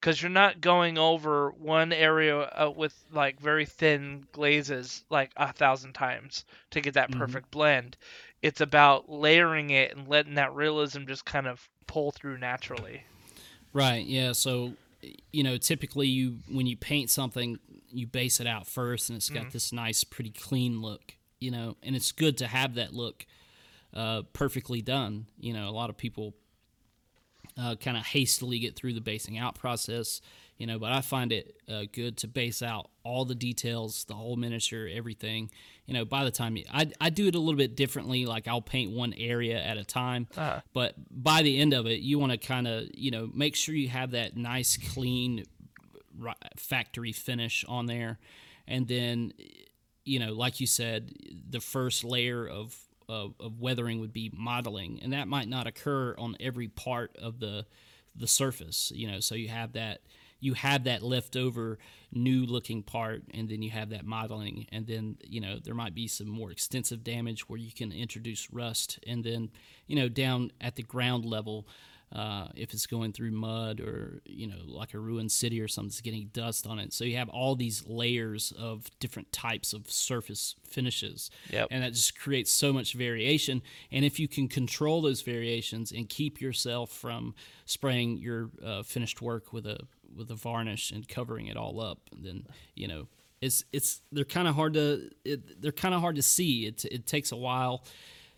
because 0.05 0.20
you're 0.20 0.31
not 0.31 0.60
going 0.60 0.98
over 0.98 1.48
one 1.52 1.90
area 1.90 2.39
uh, 2.40 2.70
with 2.70 2.94
like 3.10 3.40
very 3.40 3.64
thin 3.64 4.26
glazes 4.32 5.02
like 5.09 5.31
a 5.39 5.51
thousand 5.51 5.94
times 5.94 6.44
to 6.68 6.82
get 6.82 6.93
that 6.93 7.10
perfect 7.10 7.51
blend. 7.51 7.97
It's 8.43 8.60
about 8.60 9.09
layering 9.09 9.70
it 9.70 9.97
and 9.97 10.06
letting 10.06 10.35
that 10.35 10.55
realism 10.55 11.06
just 11.06 11.24
kind 11.24 11.47
of 11.47 11.70
pull 11.86 12.10
through 12.10 12.36
naturally. 12.36 13.05
Right. 13.72 14.05
Yeah. 14.05 14.32
So, 14.32 14.74
you 15.32 15.43
know, 15.43 15.56
typically 15.56 16.09
you 16.09 16.40
when 16.51 16.66
you 16.66 16.76
paint 16.76 17.09
something, 17.09 17.59
you 17.90 18.06
base 18.06 18.40
it 18.40 18.47
out 18.47 18.66
first, 18.66 19.09
and 19.09 19.16
it's 19.16 19.31
got 19.31 19.52
this 19.52 19.72
nice, 19.72 20.05
pretty 20.05 20.31
clean 20.31 20.82
look. 20.82 21.14
You 21.40 21.51
know, 21.51 21.76
and 21.82 21.97
it's 21.97 22.12
good 22.12 22.36
to 22.39 22.47
have 22.47 22.74
that 22.74 22.93
look 22.93 23.24
uh, 23.94 24.22
perfectly 24.35 24.82
done. 24.82 25.28
You 25.40 25.55
know, 25.55 25.66
a 25.66 25.72
lot 25.72 25.89
of 25.89 25.97
people 25.97 26.35
uh, 27.59 27.76
kind 27.76 27.97
of 27.97 28.05
hastily 28.05 28.59
get 28.59 28.76
through 28.76 28.94
the 28.94 29.01
basing 29.01 29.39
out 29.39 29.55
process. 29.55 30.20
You 30.56 30.68
know, 30.68 30.78
but 30.78 30.93
I 30.93 31.01
find 31.01 31.32
it 31.32 31.56
uh, 31.68 31.82
good 31.93 32.16
to 32.18 32.28
base 32.28 32.62
out 32.62 32.89
all 33.02 33.24
the 33.24 33.35
details, 33.35 34.05
the 34.05 34.14
whole 34.14 34.36
miniature, 34.36 34.89
everything. 34.89 35.51
You 35.85 35.94
know, 35.94 36.05
by 36.05 36.22
the 36.22 36.31
time 36.31 36.56
you, 36.56 36.64
I, 36.72 36.93
I 37.01 37.10
do 37.10 37.26
it 37.26 37.35
a 37.35 37.40
little 37.40 37.59
bit 37.59 37.74
differently. 37.74 38.24
Like 38.24 38.47
I'll 38.47 38.62
paint 38.62 38.93
one 38.93 39.14
area 39.14 39.60
at 39.60 39.78
a 39.78 39.85
time, 39.85 40.28
but 40.72 40.94
by 41.10 41.43
the 41.43 41.59
end 41.59 41.74
of 41.74 41.86
it, 41.86 42.01
you 42.01 42.20
want 42.20 42.31
to 42.31 42.39
kind 42.39 42.68
of, 42.68 42.85
you 42.94 43.10
know, 43.10 43.28
make 43.35 43.56
sure 43.56 43.74
you 43.74 43.89
have 43.89 44.12
that 44.12 44.36
nice, 44.36 44.76
clean 44.94 45.43
factory 46.56 47.10
finish 47.10 47.64
on 47.66 47.86
there. 47.86 48.20
And 48.68 48.86
then, 48.86 49.32
you 50.05 50.20
know, 50.20 50.32
like 50.35 50.60
you 50.60 50.68
said, 50.68 51.12
the 51.51 51.60
first 51.60 52.05
layer 52.05 52.47
of, 52.47 52.78
of, 53.09 53.35
of 53.40 53.60
weathering 53.60 54.01
would 54.01 54.12
be 54.12 54.31
modeling, 54.35 55.01
and 55.02 55.12
that 55.12 55.28
might 55.28 55.48
not 55.48 55.66
occur 55.66 56.14
on 56.18 56.36
every 56.40 56.68
part 56.68 57.16
of 57.16 57.40
the 57.40 57.66
the 58.16 58.28
surface. 58.28 58.93
You 58.94 59.10
know, 59.10 59.20
so 59.20 59.35
you 59.35 59.48
have 59.48 59.72
that 59.72 60.01
you 60.40 60.55
have 60.55 60.85
that 60.85 61.02
leftover 61.02 61.78
new 62.12 62.44
looking 62.44 62.82
part, 62.82 63.22
and 63.32 63.48
then 63.48 63.62
you 63.62 63.70
have 63.70 63.90
that 63.90 64.05
modeling, 64.05 64.66
and 64.70 64.86
then 64.86 65.16
you 65.24 65.40
know 65.40 65.59
there 65.62 65.74
might 65.74 65.94
be 65.94 66.06
some 66.06 66.28
more 66.28 66.51
extensive 66.51 67.02
damage 67.02 67.48
where 67.48 67.59
you 67.59 67.72
can 67.72 67.93
introduce 67.93 68.52
rust, 68.52 68.98
and 69.06 69.24
then 69.24 69.51
you 69.86 69.97
know 69.97 70.09
down 70.09 70.51
at 70.60 70.76
the 70.76 70.82
ground 70.82 71.24
level. 71.24 71.66
Uh, 72.15 72.49
if 72.55 72.73
it's 72.73 72.86
going 72.86 73.12
through 73.12 73.32
mud 73.32 73.81
or 73.81 74.23
you 74.24 74.47
know 74.47 74.61
like 74.66 74.95
a 74.95 74.99
ruined 74.99 75.32
city 75.32 75.61
or 75.61 75.69
something, 75.69 75.85
something's 75.85 76.01
getting 76.01 76.31
dust 76.32 76.66
on 76.66 76.78
it. 76.78 76.93
So 76.93 77.05
you 77.05 77.16
have 77.16 77.28
all 77.28 77.57
these 77.57 77.86
layers 77.86 78.53
of 78.59 78.86
different 79.01 79.32
types 79.32 79.73
of 79.73 79.91
surface 79.91 80.55
finishes. 80.69 81.31
Yep. 81.51 81.69
and 81.70 81.82
that 81.82 81.93
just 81.93 82.19
creates 82.19 82.51
so 82.51 82.73
much 82.73 82.95
variation. 82.95 83.62
And 83.91 84.05
if 84.05 84.19
you 84.19 84.28
can 84.28 84.49
control 84.49 85.03
those 85.03 85.23
variations 85.23 85.93
and 85.93 86.09
keep 86.09 86.41
yourself 86.41 86.91
from 86.91 87.35
spraying 87.65 88.19
your 88.19 88.51
uh, 88.65 88.82
finished 88.82 89.20
work 89.20 89.53
with 89.53 89.66
a 89.66 89.78
with 90.15 90.31
a 90.31 90.35
varnish 90.35 90.93
and 90.93 91.09
covering 91.09 91.49
it 91.49 91.57
all 91.57 91.81
up 91.81 91.99
then 92.12 92.47
you 92.77 92.86
know 92.86 93.09
it's 93.41 93.65
it's 93.73 94.01
they're 94.12 94.24
kind 94.24 94.49
of 94.49 94.55
hard 94.55 94.74
to 94.74 95.11
it, 95.24 95.61
they're 95.61 95.73
kind 95.73 95.95
of 95.95 96.01
hard 96.01 96.16
to 96.16 96.23
see. 96.23 96.66
It 96.66 96.85
it 96.86 97.07
takes 97.07 97.31
a 97.31 97.36
while 97.36 97.85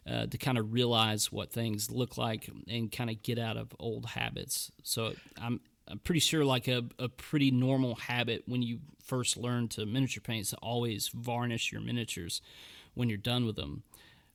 uh, 0.09 0.27
to 0.27 0.39
kind 0.39 0.57
of 0.59 0.73
realize 0.73 1.33
what 1.33 1.51
things 1.51 1.91
look 1.91 2.17
like 2.17 2.49
and 2.69 2.93
kind 2.93 3.11
of 3.11 3.23
get 3.23 3.39
out 3.39 3.57
of 3.57 3.75
old 3.79 4.07
habits. 4.07 4.71
So 4.83 5.15
I'm 5.41 5.61
I'm 5.89 5.99
pretty 6.01 6.21
sure 6.21 6.45
like 6.45 6.67
a, 6.69 6.83
a 6.99 7.09
pretty 7.09 7.51
normal 7.53 7.95
habit 7.95 8.43
when 8.47 8.61
you 8.63 8.81
first 9.03 9.37
learn 9.37 9.69
to 9.69 9.87
miniature 9.87 10.21
paint 10.21 10.43
is 10.43 10.51
to 10.51 10.57
always 10.57 11.09
varnish 11.15 11.71
your 11.71 11.81
miniatures 11.81 12.43
when 12.95 13.09
you're 13.09 13.19
done 13.19 13.47
with 13.47 13.55
them. 13.57 13.85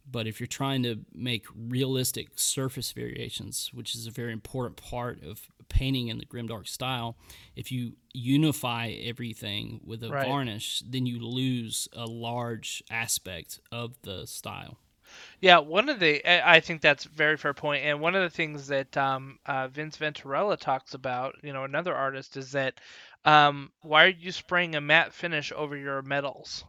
But 0.10 0.28
if 0.28 0.40
you're 0.40 0.48
trying 0.48 0.82
to 0.84 1.02
make 1.14 1.46
realistic 1.54 2.30
surface 2.36 2.92
variations, 2.94 3.70
which 3.74 3.96
is 3.96 4.08
a 4.08 4.12
very 4.12 4.32
important 4.34 4.78
part 4.78 5.22
of 5.24 5.48
painting 5.70 6.08
in 6.08 6.18
the 6.18 6.26
grimdark 6.26 6.68
style, 6.68 7.18
if 7.56 7.72
you 7.72 7.94
unify 8.14 8.90
everything 8.90 9.82
with 9.86 10.04
a 10.04 10.10
Right. 10.10 10.26
varnish, 10.26 10.84
then 10.88 11.06
you 11.06 11.20
lose 11.20 11.88
a 11.94 12.06
large 12.06 12.82
aspect 12.90 13.60
of 13.72 13.96
the 14.02 14.26
style. 14.26 14.78
Yeah, 15.40 15.60
one 15.60 15.90
of 15.90 16.00
the 16.00 16.22
I 16.48 16.60
think 16.62 16.82
that's 16.82 17.06
a 17.06 17.10
very 17.10 17.38
fair 17.38 17.54
point, 17.54 17.84
and 17.86 18.00
one 18.02 18.16
of 18.16 18.22
the 18.24 18.30
things 18.30 18.68
that 18.68 18.96
um, 18.98 19.40
uh, 19.46 19.68
Vince 19.68 19.98
Venturella 19.98 20.58
talks 20.58 20.94
about, 20.94 21.36
you 21.44 21.54
know, 21.54 21.64
another 21.64 21.96
artist, 21.96 22.38
is 22.38 22.52
that 22.54 22.80
um, 23.26 23.72
why 23.82 24.06
are 24.06 24.10
you 24.10 24.32
spraying 24.32 24.76
a 24.76 24.82
matte 24.82 25.14
finish 25.14 25.52
over 25.52 25.76
your 25.76 26.02
metals? 26.02 26.64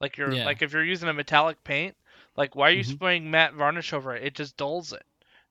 Like 0.00 0.16
you're 0.18 0.36
Yeah. 0.36 0.44
like 0.44 0.62
if 0.62 0.72
you're 0.72 0.84
using 0.84 1.08
a 1.08 1.14
metallic 1.14 1.62
paint, 1.64 1.96
like 2.36 2.54
why 2.56 2.68
are 2.70 2.74
you 2.74 2.82
Mhm. 2.82 2.84
spraying 2.84 3.30
matte 3.30 3.54
varnish 3.54 3.92
over 3.92 4.14
it? 4.16 4.24
It 4.24 4.34
just 4.34 4.56
dulls 4.56 4.92
it. 4.92 5.04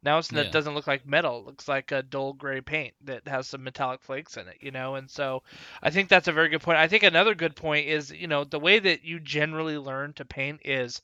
Now 0.06 0.20
it's, 0.20 0.32
Yeah. 0.32 0.42
it 0.42 0.52
doesn't 0.52 0.76
look 0.76 0.88
like 0.88 1.06
metal; 1.08 1.40
it 1.40 1.46
looks 1.48 1.68
like 1.68 1.92
a 1.92 2.04
dull 2.04 2.34
gray 2.34 2.62
paint 2.62 2.94
that 3.06 3.28
has 3.28 3.48
some 3.48 3.64
metallic 3.64 4.02
flakes 4.04 4.38
in 4.38 4.48
it, 4.48 4.58
you 4.62 4.72
know. 4.72 4.96
And 4.96 5.10
so, 5.10 5.44
I 5.84 5.90
think 5.90 6.10
that's 6.10 6.28
a 6.28 6.32
very 6.32 6.50
good 6.50 6.62
point. 6.62 6.78
I 6.78 6.88
think 6.88 7.04
another 7.04 7.36
good 7.36 7.56
point 7.56 7.88
is, 7.88 8.12
you 8.12 8.28
know, 8.28 8.44
the 8.46 8.60
way 8.60 8.80
that 8.80 9.04
you 9.04 9.20
generally 9.20 9.78
learn 9.80 10.14
to 10.14 10.26
paint 10.26 10.62
is 10.64 11.02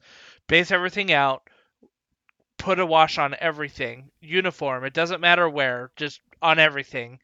base 0.47 0.71
everything 0.71 1.11
out, 1.11 1.49
put 2.57 2.79
a 2.79 2.85
wash 2.85 3.17
on 3.17 3.35
everything, 3.39 4.11
uniform. 4.21 4.85
It 4.85 4.93
doesn't 4.93 5.19
matter 5.21 5.49
where, 5.49 5.91
just 5.95 6.21
on 6.41 6.59
everything, 6.59 7.19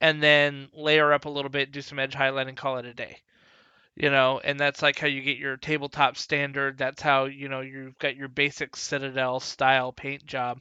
and 0.00 0.22
then 0.22 0.68
layer 0.72 1.12
up 1.12 1.26
a 1.26 1.30
little 1.30 1.50
bit, 1.50 1.72
do 1.72 1.80
some 1.82 1.98
edge 2.00 2.14
highlighting, 2.14 2.56
call 2.56 2.78
it 2.78 2.86
a 2.86 2.94
day. 2.94 3.18
You 3.96 4.10
know, 4.10 4.40
and 4.42 4.58
that's 4.58 4.82
like 4.82 4.98
how 4.98 5.08
you 5.08 5.22
get 5.22 5.38
your 5.38 5.56
tabletop 5.56 6.16
standard. 6.16 6.78
That's 6.78 7.02
how 7.02 7.26
you 7.26 7.48
know 7.48 7.60
you've 7.60 7.98
got 7.98 8.16
your 8.16 8.28
basic 8.28 8.76
Citadel 8.76 9.40
style 9.40 9.92
paint 9.92 10.26
job. 10.26 10.60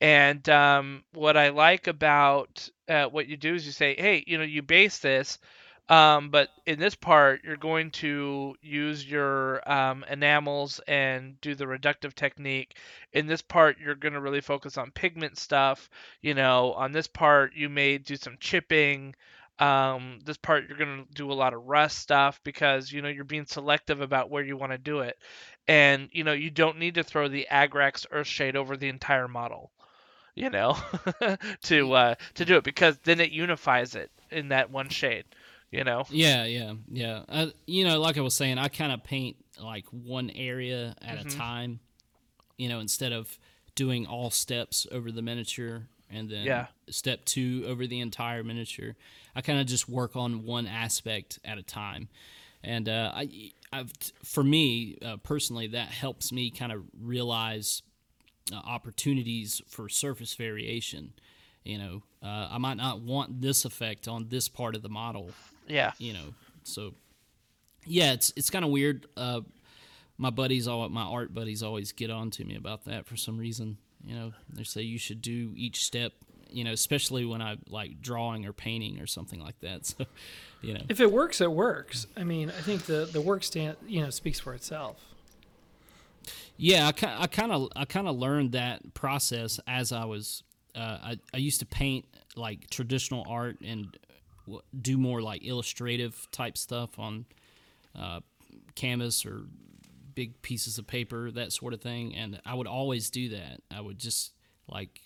And 0.00 0.48
um, 0.48 1.04
what 1.12 1.36
I 1.36 1.50
like 1.50 1.86
about 1.86 2.68
uh, 2.88 3.06
what 3.06 3.28
you 3.28 3.36
do 3.36 3.54
is 3.54 3.66
you 3.66 3.72
say, 3.72 3.94
hey, 3.98 4.24
you 4.26 4.38
know, 4.38 4.44
you 4.44 4.62
base 4.62 4.98
this, 4.98 5.38
um, 5.90 6.30
but 6.30 6.50
in 6.66 6.78
this 6.78 6.94
part, 6.94 7.42
you're 7.44 7.56
going 7.56 7.90
to 7.90 8.54
use 8.62 9.04
your 9.04 9.68
um, 9.70 10.04
enamels 10.08 10.80
and 10.86 11.38
do 11.40 11.56
the 11.56 11.64
reductive 11.64 12.14
technique. 12.14 12.76
In 13.12 13.26
this 13.26 13.42
part, 13.42 13.78
you're 13.78 13.96
going 13.96 14.14
to 14.14 14.20
really 14.20 14.40
focus 14.40 14.78
on 14.78 14.92
pigment 14.92 15.36
stuff. 15.36 15.90
You 16.22 16.34
know, 16.34 16.72
on 16.74 16.92
this 16.92 17.08
part, 17.08 17.54
you 17.54 17.68
may 17.68 17.98
do 17.98 18.14
some 18.14 18.36
chipping. 18.38 19.16
Um, 19.58 20.20
this 20.24 20.38
part, 20.38 20.68
you're 20.68 20.78
going 20.78 21.06
to 21.06 21.12
do 21.12 21.30
a 21.30 21.34
lot 21.34 21.54
of 21.54 21.66
rust 21.66 21.98
stuff 21.98 22.40
because, 22.44 22.92
you 22.92 23.02
know, 23.02 23.08
you're 23.08 23.24
being 23.24 23.46
selective 23.46 24.00
about 24.00 24.30
where 24.30 24.44
you 24.44 24.56
want 24.56 24.72
to 24.72 24.78
do 24.78 25.00
it. 25.00 25.18
And, 25.66 26.08
you 26.12 26.22
know, 26.22 26.32
you 26.32 26.50
don't 26.50 26.78
need 26.78 26.94
to 26.94 27.02
throw 27.02 27.28
the 27.28 27.48
Agrax 27.50 28.06
Earthshade 28.06 28.54
over 28.54 28.76
the 28.76 28.88
entire 28.88 29.28
model 29.28 29.72
you 30.34 30.50
know, 30.50 30.76
to 31.62 31.92
uh, 31.92 32.14
to 32.34 32.44
do 32.44 32.56
it 32.56 32.64
because 32.64 32.98
then 33.04 33.20
it 33.20 33.30
unifies 33.30 33.94
it 33.94 34.10
in 34.30 34.48
that 34.48 34.70
one 34.70 34.88
shade, 34.88 35.24
you 35.70 35.84
know. 35.84 36.04
Yeah, 36.10 36.44
yeah, 36.44 36.74
yeah. 36.90 37.22
Uh, 37.28 37.46
you 37.66 37.84
know, 37.84 38.00
like 38.00 38.18
I 38.18 38.20
was 38.20 38.34
saying, 38.34 38.58
I 38.58 38.68
kind 38.68 38.92
of 38.92 39.02
paint 39.04 39.36
like 39.62 39.86
one 39.90 40.30
area 40.30 40.96
at 41.02 41.18
Mm-hmm. 41.18 41.32
a 41.32 41.36
time. 41.36 41.80
You 42.56 42.68
know, 42.68 42.80
instead 42.80 43.12
of 43.12 43.38
doing 43.74 44.06
all 44.06 44.30
steps 44.30 44.86
over 44.92 45.10
the 45.10 45.22
miniature 45.22 45.86
and 46.10 46.28
then 46.28 46.44
Yeah. 46.44 46.66
step 46.90 47.24
two 47.24 47.64
over 47.66 47.86
the 47.86 48.00
entire 48.00 48.42
miniature, 48.44 48.96
I 49.34 49.40
kind 49.40 49.60
of 49.60 49.66
just 49.66 49.88
work 49.88 50.16
on 50.16 50.44
one 50.44 50.66
aspect 50.66 51.38
at 51.44 51.56
a 51.56 51.62
time. 51.62 52.08
And 52.62 52.88
uh, 52.88 53.12
I 53.14 53.52
I've, 53.72 53.92
for 54.24 54.44
me 54.44 54.98
uh, 55.02 55.16
personally, 55.18 55.68
that 55.68 55.88
helps 55.88 56.32
me 56.32 56.50
kind 56.50 56.72
of 56.72 56.82
realize 57.00 57.82
uh, 58.52 58.56
opportunities 58.56 59.62
for 59.68 59.88
surface 59.88 60.34
variation. 60.34 61.12
You 61.64 61.78
know, 61.78 62.02
uh, 62.22 62.48
I 62.50 62.58
might 62.58 62.76
not 62.76 63.00
want 63.00 63.40
this 63.42 63.64
effect 63.64 64.08
on 64.08 64.28
this 64.28 64.48
part 64.48 64.74
of 64.74 64.82
the 64.82 64.88
model. 64.88 65.30
Yeah. 65.68 65.92
You 65.98 66.14
know, 66.14 66.34
so 66.62 66.94
yeah, 67.86 68.12
it's 68.12 68.32
it's 68.36 68.50
kind 68.50 68.64
of 68.64 68.70
weird. 68.70 69.06
Uh, 69.16 69.42
my 70.16 70.30
buddies, 70.30 70.68
all 70.68 70.88
my 70.88 71.02
art 71.02 71.32
buddies, 71.32 71.62
always 71.62 71.92
get 71.92 72.10
on 72.10 72.30
to 72.32 72.44
me 72.44 72.56
about 72.56 72.84
that 72.84 73.06
for 73.06 73.16
some 73.16 73.38
reason. 73.38 73.78
You 74.02 74.14
know, 74.14 74.32
they 74.52 74.64
say 74.64 74.82
you 74.82 74.98
should 74.98 75.20
do 75.22 75.52
each 75.56 75.84
step. 75.84 76.12
You 76.52 76.64
know, 76.64 76.72
especially 76.72 77.24
when 77.24 77.40
I 77.40 77.58
like 77.68 78.00
drawing 78.02 78.44
or 78.44 78.52
painting 78.52 78.98
or 79.00 79.06
something 79.06 79.40
like 79.40 79.60
that. 79.60 79.94
So, 79.98 80.06
you 80.62 80.74
know, 80.74 80.82
If 80.88 81.00
it 81.00 81.10
works, 81.12 81.40
it 81.40 81.52
works. 81.52 82.06
I 82.16 82.24
mean, 82.24 82.50
I 82.50 82.60
think 82.60 82.82
the 82.84 83.08
the 83.10 83.20
work 83.20 83.44
stand 83.44 83.76
you 83.86 84.02
know 84.02 84.10
speaks 84.10 84.40
for 84.40 84.52
itself. 84.54 85.09
Yeah, 86.62 86.88
I, 86.88 87.26
kind 87.26 87.52
of 87.52 87.68
I 87.74 87.86
kind 87.86 88.06
of 88.06 88.16
learned 88.16 88.52
that 88.52 88.92
process 88.92 89.58
as 89.66 89.92
I 89.92 90.04
was. 90.04 90.42
Uh, 90.74 90.98
I 91.02 91.18
I 91.32 91.38
used 91.38 91.60
to 91.60 91.66
paint 91.66 92.04
like 92.36 92.68
traditional 92.68 93.24
art 93.26 93.56
and 93.64 93.96
do 94.78 94.98
more 94.98 95.22
like 95.22 95.42
illustrative 95.42 96.28
type 96.32 96.58
stuff 96.58 96.98
on 96.98 97.24
uh, 97.98 98.20
canvas 98.74 99.24
or 99.24 99.44
big 100.14 100.42
pieces 100.42 100.76
of 100.76 100.86
paper, 100.86 101.30
that 101.30 101.50
sort 101.52 101.72
of 101.72 101.80
thing. 101.80 102.14
And 102.14 102.42
I 102.44 102.52
would 102.52 102.66
always 102.66 103.08
do 103.08 103.30
that. 103.30 103.62
I 103.70 103.80
would 103.80 103.98
just 103.98 104.34
like 104.68 105.00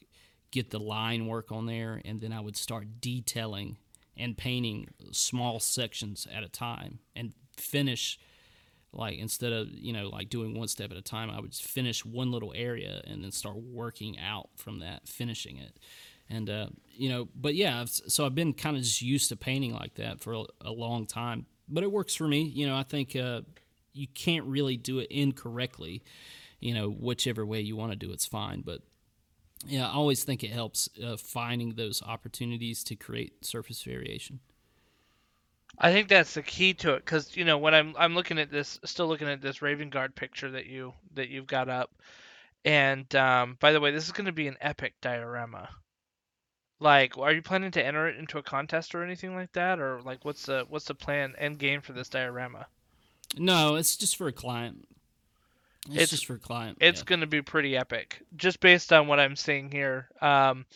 get 0.51 0.71
the 0.71 0.81
line 0.81 1.27
work 1.27 1.53
on 1.53 1.67
there, 1.67 2.03
and 2.05 2.21
then 2.21 2.33
I 2.33 2.41
would 2.41 2.57
start 2.57 3.01
detailing 3.01 3.77
and 4.17 4.37
painting 4.37 4.89
small 5.13 5.61
sections 5.61 6.27
at 6.35 6.43
a 6.43 6.49
time 6.49 6.99
and 7.15 7.33
finish 7.57 8.19
like 8.97 9.19
instead 9.19 9.53
of 9.53 9.69
you 9.71 9.93
know 9.93 10.09
like 10.09 10.29
doing 10.29 10.55
one 10.55 10.69
step 10.69 10.91
at 10.91 10.97
a 10.97 11.03
time 11.03 11.31
i 11.31 11.41
would 11.41 11.55
finish 11.55 12.05
one 12.05 12.31
little 12.31 12.53
area 12.57 13.03
and 13.07 13.23
then 13.23 13.31
start 13.31 13.57
working 13.57 14.19
out 14.19 14.49
from 14.57 14.81
that 14.81 15.07
finishing 15.09 15.57
it. 15.59 15.79
And 16.31 16.49
uh, 16.49 16.69
you 16.97 17.11
know 17.11 17.29
but 17.35 17.55
yeah 17.55 17.81
I've, 17.81 17.91
so 17.91 18.25
i've 18.25 18.35
been 18.35 18.55
kind 18.55 18.77
of 18.77 18.83
just 18.83 19.03
used 19.03 19.29
to 19.29 19.37
painting 19.37 19.75
like 19.75 19.95
that 19.97 20.21
for 20.21 20.33
a, 20.33 20.45
a 20.63 20.73
long 20.73 21.07
time 21.07 21.47
but 21.69 21.83
it 21.83 21.91
works 21.91 22.15
for 22.15 22.29
me. 22.29 22.43
You 22.43 22.67
know 22.67 22.77
i 22.77 22.83
think 22.83 23.15
uh, 23.17 23.43
you 23.93 24.07
can't 24.09 24.45
really 24.47 24.77
do 24.77 24.99
it 24.99 25.09
incorrectly. 25.11 26.03
You 26.61 26.75
know 26.75 26.89
whichever 26.89 27.45
way 27.45 27.61
you 27.61 27.77
want 27.77 27.93
to 27.93 27.97
do 27.97 28.11
it's 28.11 28.27
fine 28.27 28.63
but 28.65 28.81
yeah 29.67 29.87
i 29.87 29.93
always 29.93 30.25
think 30.25 30.43
it 30.43 30.51
helps 30.51 30.89
uh, 31.05 31.17
finding 31.17 31.75
those 31.75 32.03
opportunities 32.03 32.83
to 32.85 32.97
create 32.97 33.45
surface 33.45 33.83
variation 33.83 34.41
I 35.79 35.93
think 35.93 36.09
that's 36.09 36.35
the 36.35 36.43
key 36.43 36.75
to 36.75 36.95
it 36.95 37.05
because 37.05 37.37
you 37.37 37.45
know 37.45 37.59
when 37.59 37.75
I'm 37.75 37.95
I'm 37.99 38.15
looking 38.15 38.39
at 38.39 38.51
this, 38.51 38.79
still 38.85 39.07
looking 39.09 39.29
at 39.29 39.41
this 39.41 39.63
Raven 39.63 39.91
Guard 39.91 40.15
picture 40.15 40.51
that 40.53 40.67
you 40.67 40.95
that 41.15 41.29
you've 41.29 41.47
got 41.47 41.69
up, 41.69 41.91
and 42.65 43.13
um, 43.15 43.57
by 43.61 43.73
the 43.73 43.81
way, 43.81 43.91
this 43.91 44.05
is 44.07 44.13
going 44.13 44.27
to 44.27 44.33
be 44.33 44.49
an 44.49 44.57
epic 44.61 44.95
diorama. 45.01 45.69
Like, 46.81 47.17
are 47.17 47.33
you 47.33 47.41
planning 47.43 47.71
to 47.73 47.85
enter 47.85 48.09
it 48.09 48.17
into 48.19 48.39
a 48.39 48.43
contest 48.43 48.95
or 48.95 49.03
anything 49.05 49.35
like 49.35 49.53
that, 49.53 49.79
or 49.81 50.01
like 50.03 50.25
what's 50.25 50.47
the 50.47 50.65
what's 50.69 50.85
the 50.87 50.95
plan 50.95 51.35
end 51.39 51.59
game 51.59 51.81
for 51.81 51.93
this 51.93 52.09
diorama? 52.09 52.67
no 53.37 53.75
it's 53.75 53.97
just 53.97 54.17
for 54.17 54.29
a 54.29 54.33
client 54.33 54.87
it's, 55.87 55.95
It's- 55.97 56.11
just 56.11 56.27
for 56.27 56.35
a 56.35 56.39
client 56.39 56.79
It's 56.81 57.01
yeah. 57.01 57.05
going 57.05 57.21
to 57.21 57.27
be 57.27 57.43
pretty 57.43 57.77
epic, 57.77 58.23
just 58.37 58.61
based 58.61 58.93
on 58.93 59.07
what 59.09 59.19
I'm 59.19 59.35
seeing 59.37 59.71
here. 59.73 60.09
Um, 60.21 60.67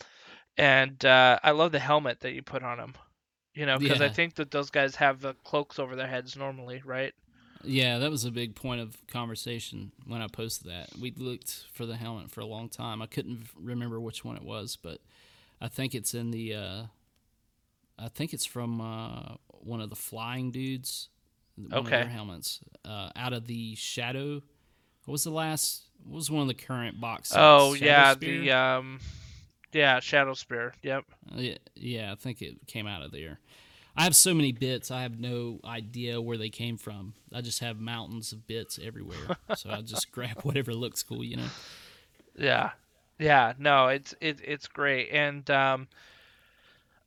and 0.57 1.03
uh, 1.05 1.39
I 1.41 1.51
love 1.51 1.71
the 1.71 1.79
helmet 1.79 2.19
that 2.19 2.33
you 2.33 2.41
put 2.41 2.63
on 2.63 2.77
them. 2.77 2.93
You 3.59 3.65
know, 3.65 3.77
because 3.77 3.99
I 3.99 4.07
think 4.07 4.35
that 4.35 4.51
those 4.51 4.69
guys 4.69 4.95
have 4.95 5.19
the 5.19 5.33
cloaks 5.43 5.79
over 5.79 5.93
their 5.97 6.07
heads 6.07 6.37
normally, 6.37 6.81
right? 6.85 7.13
Yeah, 7.61 7.97
that 7.97 8.09
was 8.09 8.23
a 8.23 8.31
big 8.31 8.55
point 8.55 8.79
of 8.79 8.95
conversation 9.07 9.91
when 10.07 10.21
I 10.21 10.27
posted 10.27 10.71
that. 10.71 10.97
We 10.97 11.11
looked 11.17 11.65
for 11.73 11.85
the 11.85 11.97
helmet 11.97 12.31
for 12.31 12.39
a 12.39 12.45
long 12.45 12.69
time. 12.69 13.01
I 13.01 13.05
couldn't 13.05 13.47
remember 13.59 13.99
which 13.99 14.23
one 14.23 14.37
it 14.37 14.43
was, 14.43 14.77
but 14.81 14.99
I 15.59 15.67
think 15.67 15.93
it's 15.93 16.13
in 16.13 16.31
the. 16.31 16.53
Uh, 16.55 16.83
I 17.97 18.07
think 18.07 18.31
it's 18.33 18.45
from 18.45 18.79
uh, 18.79 19.35
one 19.49 19.81
of 19.81 19.89
the 19.89 19.95
flying 19.97 20.51
dudes. 20.51 21.09
One 21.57 21.73
of 21.73 21.85
Okay. 21.87 21.97
their 21.97 22.07
helmets 22.07 22.61
uh, 22.85 23.09
out 23.17 23.33
of 23.33 23.45
the 23.47 23.75
shadow. 23.75 24.35
What 25.03 25.11
was 25.11 25.25
the 25.25 25.31
last? 25.31 25.81
What 26.05 26.15
was 26.15 26.31
one 26.31 26.43
of 26.43 26.47
the 26.47 26.53
current 26.53 27.01
box? 27.01 27.27
sets? 27.27 27.39
Oh 27.41 27.73
Shadow 27.75 27.85
yeah, 27.85 28.13
Spear? 28.13 28.39
the 28.41 28.51
um, 28.51 28.99
yeah, 29.71 29.99
Shadow 29.99 30.33
Spear. 30.33 30.73
Yep. 30.83 31.05
Yeah, 31.35 31.57
yeah, 31.75 32.11
I 32.11 32.15
think 32.15 32.41
it 32.41 32.67
came 32.67 32.87
out 32.87 33.01
of 33.01 33.11
there. 33.11 33.39
I 33.95 34.03
have 34.03 34.15
so 34.15 34.33
many 34.33 34.53
bits, 34.53 34.91
I 34.91 35.01
have 35.01 35.19
no 35.19 35.59
idea 35.65 36.21
where 36.21 36.37
they 36.37 36.49
came 36.49 36.77
from. 36.77 37.13
I 37.33 37.41
just 37.41 37.59
have 37.59 37.79
mountains 37.79 38.31
of 38.31 38.47
bits 38.47 38.79
everywhere, 38.81 39.37
so 39.57 39.71
I 39.71 39.81
just 39.81 40.11
grab 40.13 40.41
whatever 40.43 40.73
looks 40.73 41.03
cool, 41.03 41.23
you 41.23 41.37
know. 41.37 41.49
Yeah, 42.37 42.71
yeah. 43.17 43.53
No, 43.57 43.89
it's 43.89 44.15
it, 44.21 44.39
it's 44.43 44.67
great, 44.67 45.09
and 45.11 45.49
um, 45.49 45.87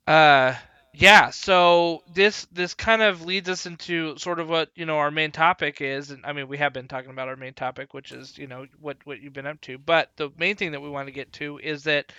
uh, 0.07 0.55
yeah. 0.93 1.31
So 1.31 2.03
this 2.13 2.47
this 2.53 2.75
kind 2.75 3.01
of 3.01 3.25
leads 3.25 3.49
us 3.49 3.65
into 3.65 4.19
sort 4.19 4.39
of 4.39 4.51
what 4.51 4.71
you 4.75 4.85
know 4.85 4.99
our 4.99 5.11
main 5.11 5.33
topic 5.33 5.81
is, 5.81 6.11
and 6.11 6.25
I 6.27 6.35
mean 6.35 6.49
we 6.49 6.59
have 6.59 6.75
been 6.75 6.89
talking 6.89 7.11
about 7.11 7.29
our 7.29 7.37
main 7.37 7.55
topic, 7.55 7.95
which 7.95 8.13
is 8.13 8.37
you 8.37 8.47
know 8.47 8.67
what 8.81 8.99
what 9.05 9.23
you've 9.23 9.33
been 9.33 9.47
up 9.47 9.61
to. 9.63 9.79
But 9.79 10.11
the 10.17 10.31
main 10.37 10.57
thing 10.57 10.73
that 10.73 10.83
we 10.83 10.91
want 10.91 11.09
to 11.09 11.13
get 11.13 11.33
to 11.35 11.59
is 11.59 11.85
that. 11.85 12.13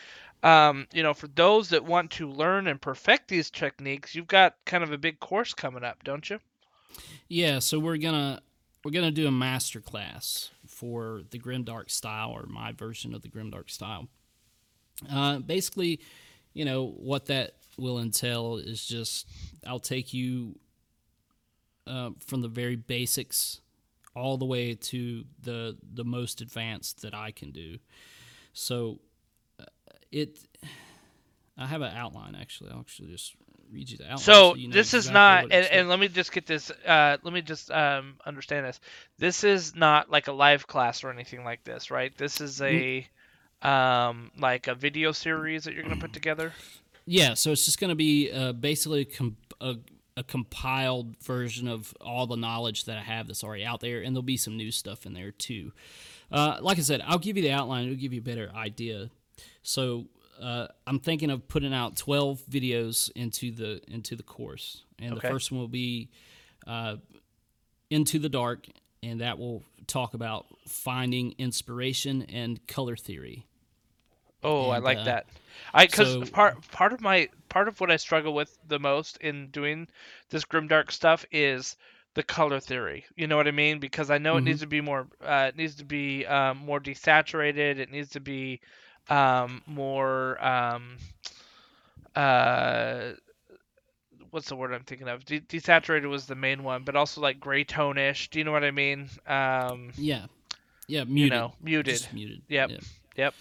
Um, 0.44 0.88
you 0.94 1.02
know, 1.04 1.14
for 1.14 1.28
those 1.28 1.70
that 1.70 1.86
want 1.86 2.12
to 2.12 2.30
learn 2.30 2.68
and 2.68 2.80
perfect 2.82 3.30
these 3.30 3.50
techniques, 3.50 4.14
you've 4.14 4.28
got 4.28 4.56
kind 4.66 4.84
of 4.84 4.92
a 4.92 4.98
big 4.98 5.20
course 5.20 5.54
coming 5.54 5.84
up, 5.84 6.04
don't 6.04 6.30
you? 6.30 6.40
Yeah, 7.30 7.60
so 7.60 7.80
we're 7.80 7.98
gonna 7.98 8.42
we're 8.84 8.92
gonna 8.92 9.12
do 9.12 9.26
a 9.26 9.32
master 9.32 9.80
class 9.80 10.50
for 10.68 11.22
the 11.32 11.40
grimdark 11.40 11.90
style 11.90 12.32
or 12.32 12.46
my 12.48 12.74
version 12.74 13.16
of 13.16 13.22
the 13.22 13.30
grimdark 13.30 13.70
style. 13.70 14.08
Uh, 15.10 15.40
basically, 15.40 16.02
you 16.54 16.66
know 16.66 16.88
what 16.88 17.26
that 17.28 17.56
will 17.78 18.00
entail 18.00 18.58
is 18.58 18.86
just 18.86 19.28
I'll 19.66 19.80
take 19.80 20.14
you 20.14 20.60
uh, 21.88 22.12
from 22.20 22.42
the 22.42 22.48
very 22.48 22.76
basics 22.76 23.62
all 24.16 24.38
the 24.38 24.46
way 24.46 24.76
to 24.76 25.24
the 25.42 25.78
the 25.94 26.04
most 26.04 26.42
advanced 26.42 27.02
that 27.02 27.14
I 27.14 27.32
can 27.32 27.52
do. 27.52 27.80
So 28.54 29.00
it 30.14 30.40
I 31.58 31.68
have 31.68 31.82
an 31.82 31.96
outline 31.96 32.36
actually. 32.36 32.72
I'll 32.72 32.80
actually 32.80 33.10
just 33.10 33.36
read 33.72 33.90
you 33.90 33.98
the 33.98 34.06
outline. 34.06 34.18
So 34.20 34.56
you 34.56 34.68
know 34.68 34.74
this 34.74 34.94
is 34.94 35.10
not, 35.10 35.46
and, 35.46 35.54
and 35.54 35.90
let 35.90 36.00
me 36.00 36.08
just 36.08 36.32
get 36.32 36.46
this. 36.46 36.72
Uh, 36.72 37.18
let 37.24 37.34
me 37.34 37.42
just 37.42 37.72
um, 37.72 38.16
understand 38.26 38.66
this. 38.66 38.80
This 39.18 39.44
is 39.44 39.76
not 39.76 40.10
like 40.10 40.28
a 40.28 40.32
live 40.32 40.68
class 40.68 41.04
or 41.04 41.12
anything 41.12 41.44
like 41.44 41.64
this, 41.64 41.92
right? 41.92 42.16
This 42.18 42.42
is 42.42 42.62
a 42.62 43.08
um, 43.62 44.32
like 44.40 44.68
a 44.68 44.76
video 44.76 45.12
series 45.12 45.64
that 45.66 45.74
you're 45.74 45.84
going 45.84 45.96
to 45.96 46.02
put 46.02 46.14
together. 46.14 46.54
Yeah, 47.06 47.34
so 47.34 47.52
it's 47.52 47.66
just 47.66 47.80
going 47.80 47.90
to 47.90 47.96
be 47.96 48.32
uh, 48.32 48.54
basically 48.54 49.06
com- 49.06 49.38
a, 49.60 49.76
a 50.16 50.24
compiled 50.24 51.18
version 51.22 51.68
of 51.68 51.94
all 52.00 52.28
the 52.28 52.38
knowledge 52.38 52.86
that 52.86 52.98
I 52.98 53.02
have 53.02 53.28
that's 53.28 53.44
already 53.44 53.66
out 53.66 53.82
there, 53.82 54.02
and 54.02 54.16
there'll 54.16 54.24
be 54.24 54.38
some 54.38 54.56
new 54.56 54.72
stuff 54.72 55.06
in 55.06 55.14
there 55.14 55.32
too. 55.32 55.74
Uh, 56.32 56.58
like 56.62 56.78
I 56.78 56.82
said, 56.82 57.02
I'll 57.06 57.20
give 57.20 57.38
you 57.38 57.44
the 57.44 57.52
outline; 57.52 57.86
it'll 57.86 57.98
give 57.98 58.14
you 58.14 58.22
a 58.22 58.24
better 58.24 58.52
idea. 58.56 59.10
So 59.64 60.08
uh, 60.42 60.68
I'm 60.88 61.00
thinking 61.00 61.30
of 61.32 61.48
putting 61.48 61.74
out 61.74 61.98
12 61.98 62.42
videos 62.50 63.12
into 63.16 63.52
the 63.52 63.82
into 63.88 64.16
the 64.16 64.24
course, 64.24 64.84
and 65.00 65.16
Okay. 65.16 65.18
the 65.18 65.22
first 65.22 65.52
one 65.52 65.60
will 65.62 65.68
be 65.68 66.10
uh, 66.68 66.98
into 67.90 68.20
the 68.20 68.30
dark, 68.30 68.68
and 69.04 69.22
that 69.22 69.40
will 69.40 69.64
talk 69.88 70.14
about 70.14 70.48
finding 70.68 71.36
inspiration 71.38 72.24
and 72.24 72.66
color 72.68 72.96
theory. 72.96 73.46
Oh, 74.44 74.70
I 74.70 74.80
like 74.80 75.04
uh, 75.04 75.04
that. 75.04 75.28
I 75.74 75.86
because 75.86 76.16
so- 76.16 76.30
part 76.32 76.56
part 76.72 76.94
of 76.94 77.02
my 77.02 77.30
part 77.50 77.68
of 77.68 77.80
what 77.82 77.92
I 77.92 77.98
struggle 77.98 78.34
with 78.34 78.58
the 78.68 78.80
most 78.80 79.18
in 79.18 79.48
doing 79.52 79.88
this 80.30 80.46
grimdark 80.46 80.92
stuff 80.92 81.26
is 81.32 81.78
the 82.14 82.24
color 82.24 82.60
theory. 82.60 83.06
You 83.16 83.28
know 83.28 83.38
what 83.38 83.48
I 83.48 83.52
mean? 83.52 83.80
Because 83.80 84.10
I 84.10 84.18
know 84.18 84.38
it 84.38 84.44
Mhm. 84.44 84.46
needs 84.46 84.62
to 84.62 84.68
be 84.68 84.82
more 84.82 85.08
uh, 85.22 85.48
it 85.50 85.56
needs 85.58 85.76
to 85.76 85.86
be 85.86 86.26
um, 86.26 86.58
more 86.58 86.80
desaturated. 86.80 87.80
It 87.80 87.90
needs 87.92 88.10
to 88.12 88.20
be 88.22 88.62
um, 89.10 89.62
more 89.68 90.44
um, 90.44 90.98
uh, 92.16 93.12
what's 94.32 94.50
the 94.50 94.56
word 94.56 94.74
I'm 94.74 94.84
thinking 94.84 95.08
of? 95.08 95.26
De- 95.26 95.42
desaturated 95.42 96.10
was 96.10 96.26
the 96.26 96.36
main 96.36 96.64
one, 96.64 96.84
but 96.84 96.96
also 96.96 97.22
like 97.22 97.40
gray 97.40 97.64
tone-ish. 97.64 98.30
Do 98.30 98.40
you 98.40 98.46
know 98.46 98.52
what 98.52 98.64
I 98.64 98.72
mean? 98.72 99.10
Um, 99.28 99.92
Yeah, 99.96 100.26
yeah, 100.88 101.04
muted. 101.04 101.18
you 101.24 101.30
know, 101.30 101.54
muted. 101.62 101.94
Just 101.96 102.14
muted. 102.14 102.42
Yep. 102.48 102.70
Yeah. 102.72 102.78
Yep. 103.16 103.34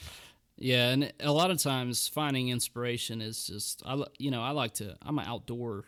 Yeah, 0.59 0.90
and 0.90 1.12
a 1.20 1.32
lot 1.32 1.51
of 1.51 1.59
times 1.59 2.09
finding 2.09 2.51
inspiration 2.51 3.20
is 3.20 3.47
just 3.47 3.82
I 3.84 4.01
you 4.18 4.30
know 4.30 4.43
I 4.43 4.51
like 4.51 4.74
to 4.74 4.97
I'm 5.02 5.18
an 5.18 5.26
outdoor 5.26 5.84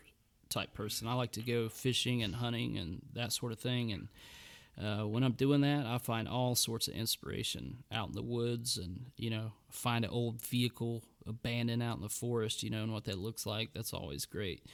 type 0.49 0.73
person. 0.75 1.07
I 1.07 1.15
like 1.15 1.33
to 1.33 1.43
go 1.43 1.69
fishing 1.69 2.23
and 2.23 2.35
hunting 2.37 2.79
and 2.79 3.03
that 3.15 3.33
sort 3.33 3.53
of 3.53 3.59
thing. 3.59 3.93
And 3.93 4.09
uh, 4.83 5.07
when 5.07 5.23
I'm 5.23 5.33
doing 5.33 5.61
that, 5.61 5.87
I 5.87 5.99
find 5.99 6.29
all 6.29 6.55
sorts 6.55 6.89
of 6.89 6.95
inspiration 6.95 7.85
out 7.93 8.09
in 8.09 8.15
the 8.15 8.23
woods, 8.23 8.77
and 8.77 9.07
you 9.17 9.31
know 9.31 9.53
find 9.71 10.05
an 10.05 10.11
old 10.11 10.41
vehicle 10.41 11.03
abandoned 11.27 11.83
out 11.83 11.97
in 11.97 12.03
the 12.03 12.09
forest, 12.09 12.63
you 12.63 12.71
know, 12.71 12.83
and 12.83 12.93
what 12.93 13.05
that 13.05 13.19
looks 13.19 13.47
like. 13.47 13.71
That's 13.75 13.93
always 13.93 14.27
great, 14.27 14.65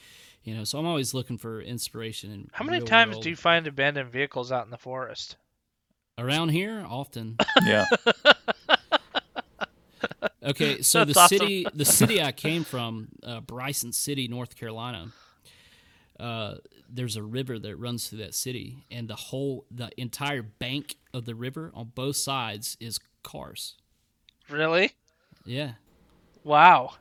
you 0.43 0.55
know. 0.55 0.63
So 0.63 0.79
I'm 0.79 0.85
always 0.85 1.13
looking 1.13 1.37
for 1.37 1.61
inspiration. 1.61 2.31
In 2.31 2.49
How 2.53 2.65
many 2.65 2.83
times 2.83 3.11
world. 3.11 3.23
do 3.23 3.29
you 3.29 3.35
find 3.35 3.67
abandoned 3.67 4.09
vehicles 4.11 4.51
out 4.51 4.65
in 4.65 4.71
the 4.71 4.77
forest? 4.77 5.35
around 6.17 6.49
here? 6.49 6.85
Often. 6.87 7.37
Yeah. 7.65 7.85
Okay, 10.43 10.81
so 10.81 11.05
the 11.05 11.17
awesome. 11.17 11.37
city, 11.37 11.65
the 11.73 11.85
city 11.85 12.21
I 12.21 12.31
came 12.31 12.63
from, 12.63 13.09
uh, 13.23 13.41
Bryson 13.41 13.93
City, 13.93 14.27
North 14.27 14.55
Carolina. 14.55 15.11
Uh, 16.21 16.55
there's 16.89 17.15
a 17.15 17.23
river 17.23 17.57
that 17.59 17.75
runs 17.77 18.07
through 18.07 18.19
that 18.19 18.35
city, 18.35 18.85
and 18.91 19.07
the 19.07 19.15
whole, 19.15 19.65
the 19.71 19.89
entire 19.97 20.41
bank 20.43 20.95
of 21.13 21.25
the 21.25 21.33
river 21.35 21.71
on 21.73 21.91
both 21.95 22.15
sides 22.17 22.77
is 22.79 22.99
cars. 23.23 23.75
Really? 24.49 24.91
Yeah, 25.45 25.71
Wow. 26.43 26.93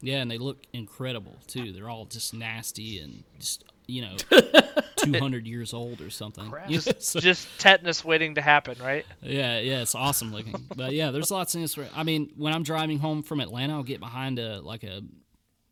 yeah, 0.00 0.18
and 0.22 0.30
they 0.30 0.38
look 0.38 0.58
incredible 0.72 1.36
too. 1.46 1.72
They're 1.72 1.90
all 1.90 2.06
just 2.06 2.32
nasty 2.34 2.98
and 3.00 3.24
just 3.38 3.64
you 3.88 4.00
know, 4.02 4.16
two 4.96 5.18
hundred 5.18 5.46
years 5.46 5.74
old 5.74 6.00
or 6.00 6.08
something. 6.08 6.44
You 6.68 6.76
know, 6.86 6.92
so- 6.98 7.20
Just 7.20 7.48
tetanus 7.58 8.04
waiting 8.04 8.36
to 8.36 8.40
happen, 8.40 8.78
right? 8.80 9.04
Yeah, 9.20 9.58
yeah, 9.58 9.82
it's 9.82 9.94
awesome 9.94 10.32
looking. 10.32 10.54
But 10.76 10.92
yeah, 10.92 11.10
there's 11.10 11.30
lots 11.30 11.52
of 11.54 11.58
things. 11.58 11.74
For, 11.74 11.86
I 11.94 12.02
mean, 12.04 12.30
when 12.36 12.54
I'm 12.54 12.62
driving 12.62 12.98
home 13.00 13.22
from 13.22 13.40
Atlanta, 13.40 13.74
I'll 13.74 13.82
get 13.82 14.00
behind 14.00 14.38
a 14.38 14.60
like 14.60 14.84
a 14.84 15.02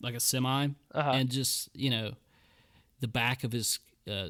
like 0.03 0.15
a 0.15 0.21
semi 0.21 0.69
Uh-huh. 0.93 1.11
and 1.15 1.31
just 1.31 1.69
you 1.75 1.91
know, 1.91 2.13
the 3.01 3.09
back 3.09 3.45
of 3.45 3.53
his 3.53 3.79
uh, 4.11 4.29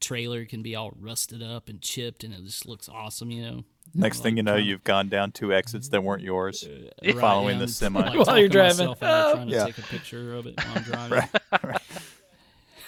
trailer 0.00 0.44
can 0.44 0.62
be 0.62 0.74
all 0.74 0.92
rusted 0.98 1.42
up 1.42 1.68
and 1.68 1.80
chipped, 1.80 2.22
and 2.24 2.34
it 2.34 2.44
just 2.44 2.66
looks 2.66 2.88
awesome. 2.88 3.30
You 3.30 3.42
know, 3.42 3.64
Next 3.94 4.20
thing 4.20 4.36
you 4.36 4.42
know, 4.42 4.56
you've 4.56 4.84
gone 4.84 5.08
down 5.08 5.32
two 5.32 5.54
exits 5.54 5.88
that 5.88 6.02
weren't 6.02 6.22
yours. 6.22 6.68
Right, 7.04 7.16
Following 7.18 7.56
yeah, 7.58 7.64
the 7.64 7.68
semi. 7.68 8.00
like, 8.00 8.18
While 8.26 8.38
you're 8.38 8.48
driving. 8.48 8.78
myself 8.88 9.02
out, 9.02 9.28
Oh. 9.28 9.34
trying 9.34 9.48
to 9.48 9.54
Yeah. 9.54 9.64
take 9.66 9.78
a 9.78 9.82
picture 9.82 10.34
of 10.34 10.46
it 10.46 10.54
while 10.62 10.76
I'm 10.76 10.82
driving. 10.82 11.28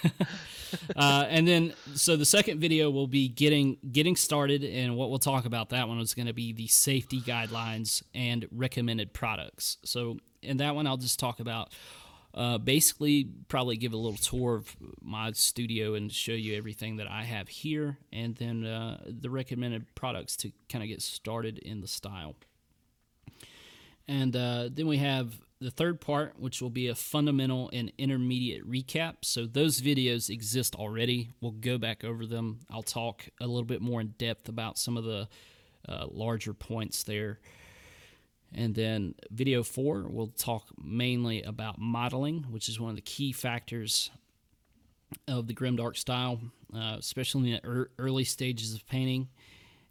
uh, 0.95 1.25
and 1.29 1.47
then, 1.47 1.73
so 1.95 2.15
the 2.15 2.25
second 2.25 2.59
video 2.59 2.89
will 2.91 3.07
be 3.07 3.27
getting 3.27 3.77
getting 3.91 4.15
started, 4.15 4.63
and 4.63 4.95
what 4.95 5.09
we'll 5.09 5.19
talk 5.19 5.45
about 5.45 5.69
that 5.69 5.87
one 5.87 5.99
is 5.99 6.13
going 6.13 6.27
to 6.27 6.33
be 6.33 6.53
the 6.53 6.67
safety 6.67 7.19
guidelines 7.21 8.03
and 8.13 8.47
recommended 8.51 9.13
products. 9.13 9.77
So 9.83 10.17
in 10.41 10.57
that 10.57 10.75
one, 10.75 10.85
I'll 10.87 10.97
just 10.97 11.19
talk 11.19 11.39
about. 11.39 11.71
Uh, 12.33 12.57
basically, 12.59 13.27
probably 13.47 13.75
give 13.75 13.91
a 13.91 13.97
little 13.97 14.17
tour 14.17 14.55
of 14.55 14.75
my 15.01 15.31
studio 15.31 15.95
and 15.95 16.11
show 16.11 16.31
you 16.31 16.55
everything 16.55 16.97
that 16.97 17.07
I 17.09 17.23
have 17.23 17.47
here, 17.47 17.97
and 18.13 18.35
then 18.35 18.65
uh, 18.65 19.01
the 19.07 19.29
recommended 19.29 19.95
products 19.95 20.35
to 20.37 20.51
kind 20.69 20.83
of 20.83 20.89
get 20.89 21.01
started 21.01 21.57
in 21.57 21.81
the 21.81 21.87
style. 21.87 22.35
And 24.07 24.35
uh, 24.35 24.69
then 24.71 24.87
we 24.87 24.97
have 24.97 25.39
the 25.59 25.71
third 25.71 25.99
part, 26.01 26.39
which 26.39 26.61
will 26.61 26.69
be 26.69 26.87
a 26.87 26.95
fundamental 26.95 27.69
and 27.73 27.91
intermediate 27.97 28.67
recap. 28.67 29.17
So 29.23 29.45
those 29.45 29.81
videos 29.81 30.29
exist 30.29 30.75
already. 30.75 31.33
We'll 31.41 31.51
go 31.51 31.77
back 31.77 32.03
over 32.03 32.25
them. 32.25 32.59
I'll 32.71 32.81
talk 32.81 33.27
a 33.41 33.47
little 33.47 33.65
bit 33.65 33.81
more 33.81 34.01
in 34.01 34.13
depth 34.17 34.47
about 34.47 34.77
some 34.77 34.97
of 34.97 35.03
the 35.03 35.27
uh, 35.87 36.07
larger 36.09 36.53
points 36.53 37.03
there. 37.03 37.39
And 38.53 38.73
then 38.73 39.15
video 39.29 39.63
four, 39.63 40.05
we'll 40.07 40.27
talk 40.27 40.67
mainly 40.81 41.43
about 41.43 41.79
modeling, 41.79 42.45
which 42.49 42.67
is 42.67 42.79
one 42.79 42.89
of 42.89 42.95
the 42.95 43.01
key 43.01 43.31
factors 43.31 44.09
of 45.27 45.47
the 45.47 45.53
grimdark 45.53 45.97
style, 45.97 46.39
uh, 46.73 46.95
especially 46.97 47.51
in 47.51 47.59
the 47.61 47.69
ear 47.69 47.89
early 47.97 48.23
stages 48.23 48.73
of 48.73 48.87
painting. 48.87 49.29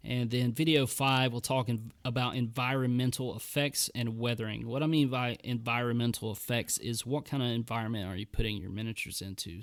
And 0.03 0.29
then 0.29 0.53
video 0.53 0.85
five, 0.85 1.33
we'll 1.33 1.41
talk 1.41 1.67
in, 1.67 1.91
about 2.05 2.35
environmental 2.35 3.35
effects 3.35 3.89
and 3.93 4.17
weathering. 4.17 4.65
What 4.65 4.81
I 4.81 4.87
mean 4.87 5.09
by 5.09 5.37
environmental 5.43 6.31
effects 6.31 6.77
is 6.77 7.05
what 7.05 7.25
kind 7.25 7.43
of 7.43 7.49
environment 7.49 8.07
are 8.07 8.15
you 8.15 8.25
putting 8.25 8.57
your 8.57 8.71
miniatures 8.71 9.21
into, 9.21 9.61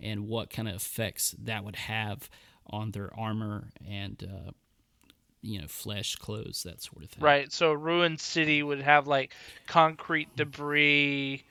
and 0.00 0.28
what 0.28 0.50
kind 0.50 0.68
of 0.68 0.76
effects 0.76 1.34
that 1.42 1.64
would 1.64 1.76
have 1.76 2.30
on 2.66 2.92
their 2.92 3.10
armor 3.18 3.70
and 3.84 4.22
uh, 4.22 4.50
you 5.42 5.60
know 5.60 5.66
flesh, 5.66 6.16
clothes, 6.16 6.62
that 6.64 6.82
sort 6.82 7.02
of 7.04 7.10
thing. 7.10 7.22
Right. 7.24 7.52
So 7.52 7.72
ruined 7.72 8.20
city 8.20 8.62
would 8.62 8.80
have 8.82 9.06
like 9.06 9.34
concrete 9.66 10.34
debris, 10.36 11.44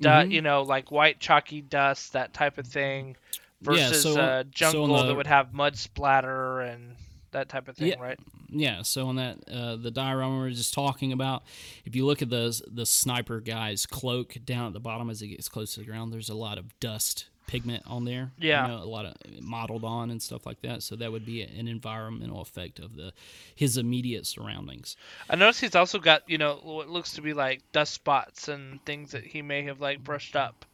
du- 0.00 0.08
Mhm. 0.08 0.30
you 0.32 0.40
know, 0.42 0.62
like 0.62 0.90
white 0.90 1.20
chalky 1.20 1.60
dust, 1.60 2.12
that 2.12 2.32
type 2.34 2.56
of 2.58 2.66
thing, 2.66 3.16
Yeah, 3.60 3.88
versus 3.88 4.02
so- 4.02 4.20
uh, 4.20 4.42
so 4.44 4.48
jungle 4.50 4.94
on 4.94 5.02
the- 5.06 5.12
that 5.12 5.16
would 5.16 5.26
have 5.26 5.52
mud 5.52 5.76
splatter 5.76 6.60
and 6.60 6.96
that 7.32 7.48
type 7.48 7.66
of 7.68 7.76
thing, 7.76 7.88
Yeah. 7.88 8.00
right? 8.00 8.18
Yeah, 8.54 8.82
so 8.82 9.06
on 9.08 9.16
that 9.16 9.38
uh, 9.50 9.76
the 9.76 9.90
diorama 9.90 10.42
we 10.42 10.48
are 10.48 10.50
just 10.50 10.74
talking 10.74 11.12
about, 11.12 11.42
if 11.86 11.96
you 11.96 12.04
look 12.04 12.20
at 12.22 12.28
the 12.28 12.60
the 12.70 12.84
sniper 12.84 13.40
guy's 13.40 13.86
cloak 13.86 14.36
down 14.44 14.66
at 14.66 14.72
the 14.74 14.80
bottom 14.80 15.08
as 15.08 15.22
it 15.22 15.28
gets 15.28 15.48
close 15.48 15.72
to 15.74 15.80
the 15.80 15.86
ground, 15.86 16.12
there's 16.12 16.28
a 16.28 16.34
lot 16.34 16.58
of 16.58 16.78
dust 16.78 17.26
pigment 17.52 17.82
on 17.86 18.06
there. 18.06 18.32
you 18.38 18.48
Yeah. 18.48 18.66
know, 18.66 18.78
a 18.78 18.86
lot 18.86 19.04
of 19.04 19.14
modeled 19.42 19.84
on 19.84 20.10
and 20.10 20.22
stuff 20.22 20.46
like 20.46 20.62
that. 20.62 20.82
So 20.82 20.96
that 20.96 21.12
would 21.12 21.26
be 21.26 21.42
an 21.42 21.68
environmental 21.68 22.40
effect 22.40 22.78
of 22.78 22.96
the 22.96 23.12
his 23.54 23.76
immediate 23.76 24.26
surroundings. 24.26 24.96
I 25.28 25.36
notice 25.36 25.60
he's 25.60 25.74
also 25.74 25.98
got 25.98 26.22
you 26.26 26.38
know 26.38 26.58
what 26.62 26.88
looks 26.88 27.12
to 27.12 27.20
be 27.20 27.34
like 27.34 27.60
dust 27.72 27.92
spots 27.92 28.48
and 28.48 28.82
things 28.86 29.10
that 29.12 29.24
he 29.24 29.42
may 29.42 29.64
have 29.64 29.82
like 29.82 30.02
brushed 30.02 30.34
up 30.34 30.64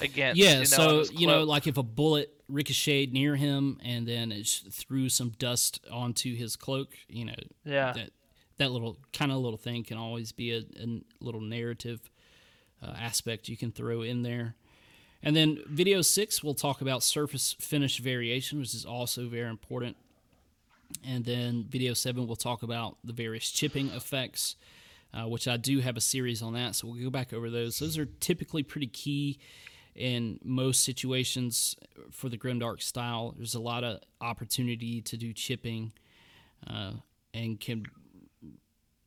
against. 0.00 0.38
Yeah, 0.38 0.54
you 0.54 0.58
know, 0.60 0.64
so 0.64 1.04
you 1.12 1.26
know, 1.26 1.42
like 1.42 1.66
if 1.66 1.76
a 1.76 1.82
bullet 1.82 2.32
ricocheted 2.48 3.12
near 3.12 3.34
him 3.34 3.80
and 3.82 4.06
then 4.06 4.30
it 4.30 4.46
threw 4.70 5.08
some 5.08 5.30
dust 5.40 5.80
onto 5.90 6.36
his 6.36 6.54
cloak, 6.54 6.94
you 7.08 7.24
know, 7.24 7.34
yeah, 7.64 7.92
that 7.94 8.10
that 8.58 8.70
little 8.70 8.96
kind 9.12 9.32
of 9.32 9.38
little 9.38 9.58
thing 9.58 9.82
can 9.82 9.98
always 9.98 10.30
be 10.30 10.52
a, 10.52 10.58
a 10.80 11.02
little 11.20 11.40
narrative 11.40 12.00
uh, 12.80 12.94
aspect 12.96 13.48
you 13.48 13.56
can 13.56 13.72
throw 13.72 14.02
in 14.02 14.22
there. 14.22 14.54
And 15.22 15.36
then 15.36 15.62
video 15.68 16.02
six, 16.02 16.42
we'll 16.42 16.54
talk 16.54 16.80
about 16.80 17.02
surface 17.02 17.54
finish 17.60 17.98
variation, 17.98 18.58
which 18.58 18.74
is 18.74 18.84
also 18.84 19.28
very 19.28 19.48
important. 19.48 19.96
And 21.06 21.24
then 21.24 21.64
video 21.68 21.94
seven, 21.94 22.26
we'll 22.26 22.36
talk 22.36 22.62
about 22.62 22.98
the 23.04 23.12
various 23.12 23.50
chipping 23.50 23.88
effects, 23.90 24.56
uh, 25.14 25.28
which 25.28 25.46
I 25.46 25.56
do 25.56 25.80
have 25.80 25.96
a 25.96 26.00
series 26.00 26.42
on 26.42 26.54
that. 26.54 26.74
So 26.74 26.88
we'll 26.88 27.02
go 27.02 27.10
back 27.10 27.32
over 27.32 27.50
those. 27.50 27.78
Those 27.78 27.96
are 27.98 28.06
typically 28.06 28.62
pretty 28.62 28.88
key 28.88 29.38
in 29.94 30.38
most 30.42 30.82
situations 30.84 31.76
for 32.10 32.28
the 32.28 32.38
grimdark 32.38 32.82
style. 32.82 33.34
There's 33.36 33.54
a 33.54 33.60
lot 33.60 33.84
of 33.84 34.00
opportunity 34.20 35.00
to 35.02 35.16
do 35.16 35.32
chipping 35.32 35.92
uh, 36.66 36.92
and 37.32 37.60
can 37.60 37.86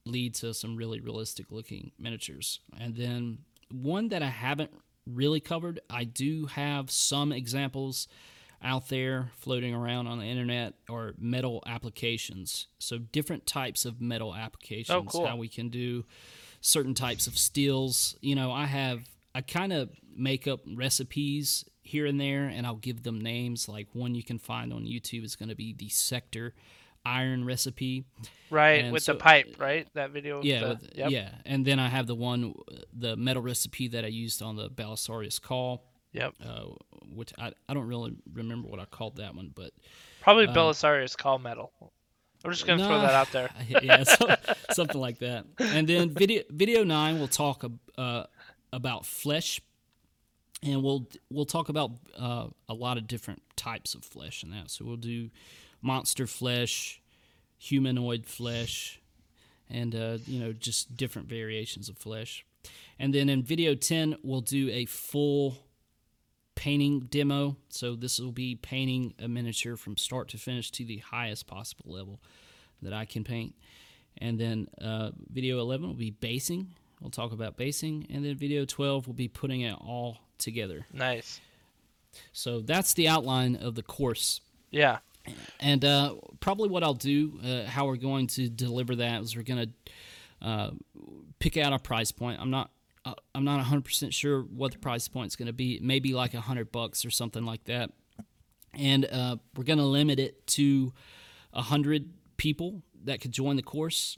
lead 0.05 0.35
to 0.35 0.53
some 0.53 0.75
really 0.75 0.99
realistic 0.99 1.51
looking 1.51 1.91
miniatures. 1.99 2.59
And 2.79 2.95
then 2.95 3.39
one 3.71 4.09
that 4.09 4.21
I 4.21 4.29
haven't 4.29 4.71
really 5.05 5.39
covered, 5.39 5.79
I 5.89 6.03
do 6.03 6.47
have 6.47 6.91
some 6.91 7.31
examples 7.31 8.07
out 8.61 8.89
there 8.89 9.31
floating 9.37 9.73
around 9.73 10.07
on 10.07 10.19
the 10.19 10.25
internet 10.25 10.73
or 10.89 11.13
metal 11.19 11.63
applications. 11.67 12.67
So 12.79 12.97
different 12.97 13.45
types 13.45 13.85
of 13.85 14.01
metal 14.01 14.33
applications, 14.33 14.89
oh, 14.97 15.03
cool. 15.03 15.27
how 15.27 15.37
we 15.37 15.47
can 15.47 15.69
do 15.69 16.05
certain 16.61 16.95
types 16.95 17.27
of 17.27 17.37
steels. 17.37 18.15
You 18.21 18.35
know, 18.35 18.51
I 18.51 18.65
have 18.65 19.01
I 19.35 19.41
kind 19.41 19.73
of 19.73 19.89
make 20.15 20.47
up 20.47 20.61
recipes 20.73 21.65
here 21.83 22.05
and 22.05 22.19
there 22.19 22.45
and 22.45 22.65
I'll 22.65 22.75
give 22.75 23.03
them 23.03 23.21
names 23.21 23.69
like 23.69 23.87
one 23.93 24.15
you 24.15 24.23
can 24.23 24.39
find 24.39 24.73
on 24.73 24.85
YouTube 24.85 25.23
is 25.23 25.35
going 25.35 25.49
to 25.49 25.55
be 25.55 25.73
the 25.73 25.89
sector 25.89 26.55
iron 27.05 27.45
recipe. 27.45 28.05
right 28.49 28.83
and 28.83 28.93
with 28.93 29.03
so- 29.03 29.13
the 29.13 29.19
pipe, 29.19 29.55
right? 29.59 29.87
That 29.93 30.11
video. 30.11 30.41
Yeah, 30.41 30.59
the- 30.59 30.67
with- 30.69 30.89
yep, 30.95 31.11
yeah, 31.11 31.29
and 31.45 31.65
then 31.65 31.79
I 31.79 31.89
have 31.89 32.07
the 32.07 32.15
one, 32.15 32.53
the 32.93 33.15
metal 33.15 33.41
recipe 33.43 33.89
that 33.89 34.03
I 34.03 34.09
used 34.09 34.41
on 34.41 34.55
the 34.55 34.69
Belisarius 34.69 35.41
Cawl, 35.41 35.83
yep. 36.11 36.33
uh, 36.43 36.65
which 37.13 37.33
I, 37.37 37.51
I 37.69 37.73
don't 37.73 37.87
really 37.87 38.15
remember 38.33 38.67
what 38.67 38.79
I 38.79 38.85
called 38.85 39.17
that 39.17 39.35
one, 39.35 39.51
but 39.53 39.71
Probably 40.21 40.47
Belisarius 40.47 41.15
Cawl 41.15 41.37
metal. 41.37 41.71
I'm 42.43 42.51
just 42.51 42.67
gonna 42.67 42.85
throw 42.85 43.01
that 43.01 43.13
out 43.13 43.31
there. 43.31 43.49
yeah, 43.81 44.03
so, 44.03 44.35
something 44.71 45.01
like 45.01 45.19
that. 45.19 45.45
And 45.59 45.87
then 45.87 46.11
video 46.11 46.43
video 46.49 46.83
nine, 46.83 47.17
we'll 47.17 47.27
talk 47.27 47.65
uh, 47.97 48.23
about 48.71 49.05
flesh, 49.05 49.61
and 50.61 50.83
we'll 50.83 51.07
we'll 51.31 51.45
talk 51.45 51.69
about 51.69 51.91
uh, 52.17 52.47
a 52.69 52.73
lot 52.73 52.97
of 52.97 53.07
different 53.07 53.41
types 53.55 53.95
of 53.95 54.05
flesh 54.05 54.43
and 54.43 54.53
that. 54.53 54.69
So 54.69 54.85
we'll 54.85 54.95
do 54.95 55.29
monster 55.85 56.27
flesh, 56.27 57.01
humanoid 57.57 58.25
flesh, 58.25 58.99
and 59.69 59.95
uh, 59.95 60.17
you 60.25 60.39
know 60.39 60.51
just 60.51 60.97
different 60.97 61.29
variations 61.29 61.87
of 61.87 61.97
flesh. 61.97 62.45
And 62.99 63.13
then 63.13 63.29
in 63.29 63.43
video 63.43 63.75
ten, 63.75 64.15
we'll 64.23 64.41
do 64.41 64.69
a 64.71 64.85
full 64.85 65.57
painting 66.55 67.01
demo. 67.01 67.57
So 67.69 67.95
this 67.95 68.19
will 68.19 68.31
be 68.31 68.55
painting 68.55 69.13
a 69.19 69.27
miniature 69.27 69.75
from 69.75 69.97
start 69.97 70.29
to 70.29 70.37
finish 70.37 70.71
to 70.71 70.85
the 70.85 70.97
highest 70.97 71.45
possible 71.47 71.85
level 71.93 72.19
that 72.81 72.93
I 72.93 73.05
can 73.05 73.23
paint. 73.23 73.53
And 74.17 74.39
then 74.39 74.67
uh, 74.81 75.11
video 75.29 75.59
11 75.59 75.85
will 75.85 75.93
be 75.93 76.11
basing. 76.11 76.71
We'll 77.01 77.11
talk 77.11 77.33
about 77.33 77.57
basing. 77.57 78.07
And 78.09 78.23
then 78.23 78.35
video 78.37 78.63
12 78.63 79.05
will 79.05 79.13
be 79.13 79.27
putting 79.27 79.61
it 79.61 79.73
all 79.73 80.19
together. 80.37 80.85
Nice. 80.93 81.41
So 82.31 82.61
that's 82.61 82.93
the 82.93 83.09
outline 83.09 83.57
of 83.57 83.75
the 83.75 83.83
course. 83.83 84.39
Yeah. 84.71 84.99
And 85.59 85.83
uh, 85.83 86.15
probably 86.39 86.69
what 86.69 86.83
I'll 86.83 86.93
do, 86.93 87.39
uh, 87.43 87.63
how 87.65 87.85
we're 87.87 87.95
going 87.97 88.27
to 88.27 88.49
deliver 88.49 88.95
that 88.97 89.21
is 89.21 89.35
we're 89.35 89.43
going 89.43 89.67
to 90.41 90.47
uh, 90.47 90.71
pick 91.39 91.57
out 91.57 91.73
a 91.73 91.79
price 91.79 92.11
point. 92.11 92.39
I'm 92.39 92.51
not 92.51 92.71
uh, 93.05 93.13
I'm 93.35 93.43
not 93.43 93.63
100% 93.63 94.11
sure 94.13 94.41
what 94.41 94.71
the 94.71 94.79
price 94.79 95.07
point 95.07 95.27
is 95.27 95.35
going 95.35 95.47
to 95.47 95.53
be. 95.53 95.79
Maybe 95.81 96.13
like 96.13 96.33
hundred 96.33 96.71
bucks 96.71 97.05
or 97.05 97.11
something 97.11 97.45
like 97.45 97.63
that. 97.65 97.91
And 98.73 99.05
uh, 99.05 99.37
we're 99.55 99.63
going 99.63 99.79
to 99.79 99.85
limit 99.85 100.19
it 100.19 100.45
to 100.47 100.91
hundred 101.53 102.09
people 102.37 102.81
that 103.05 103.21
could 103.21 103.31
join 103.31 103.55
the 103.55 103.61
course, 103.61 104.17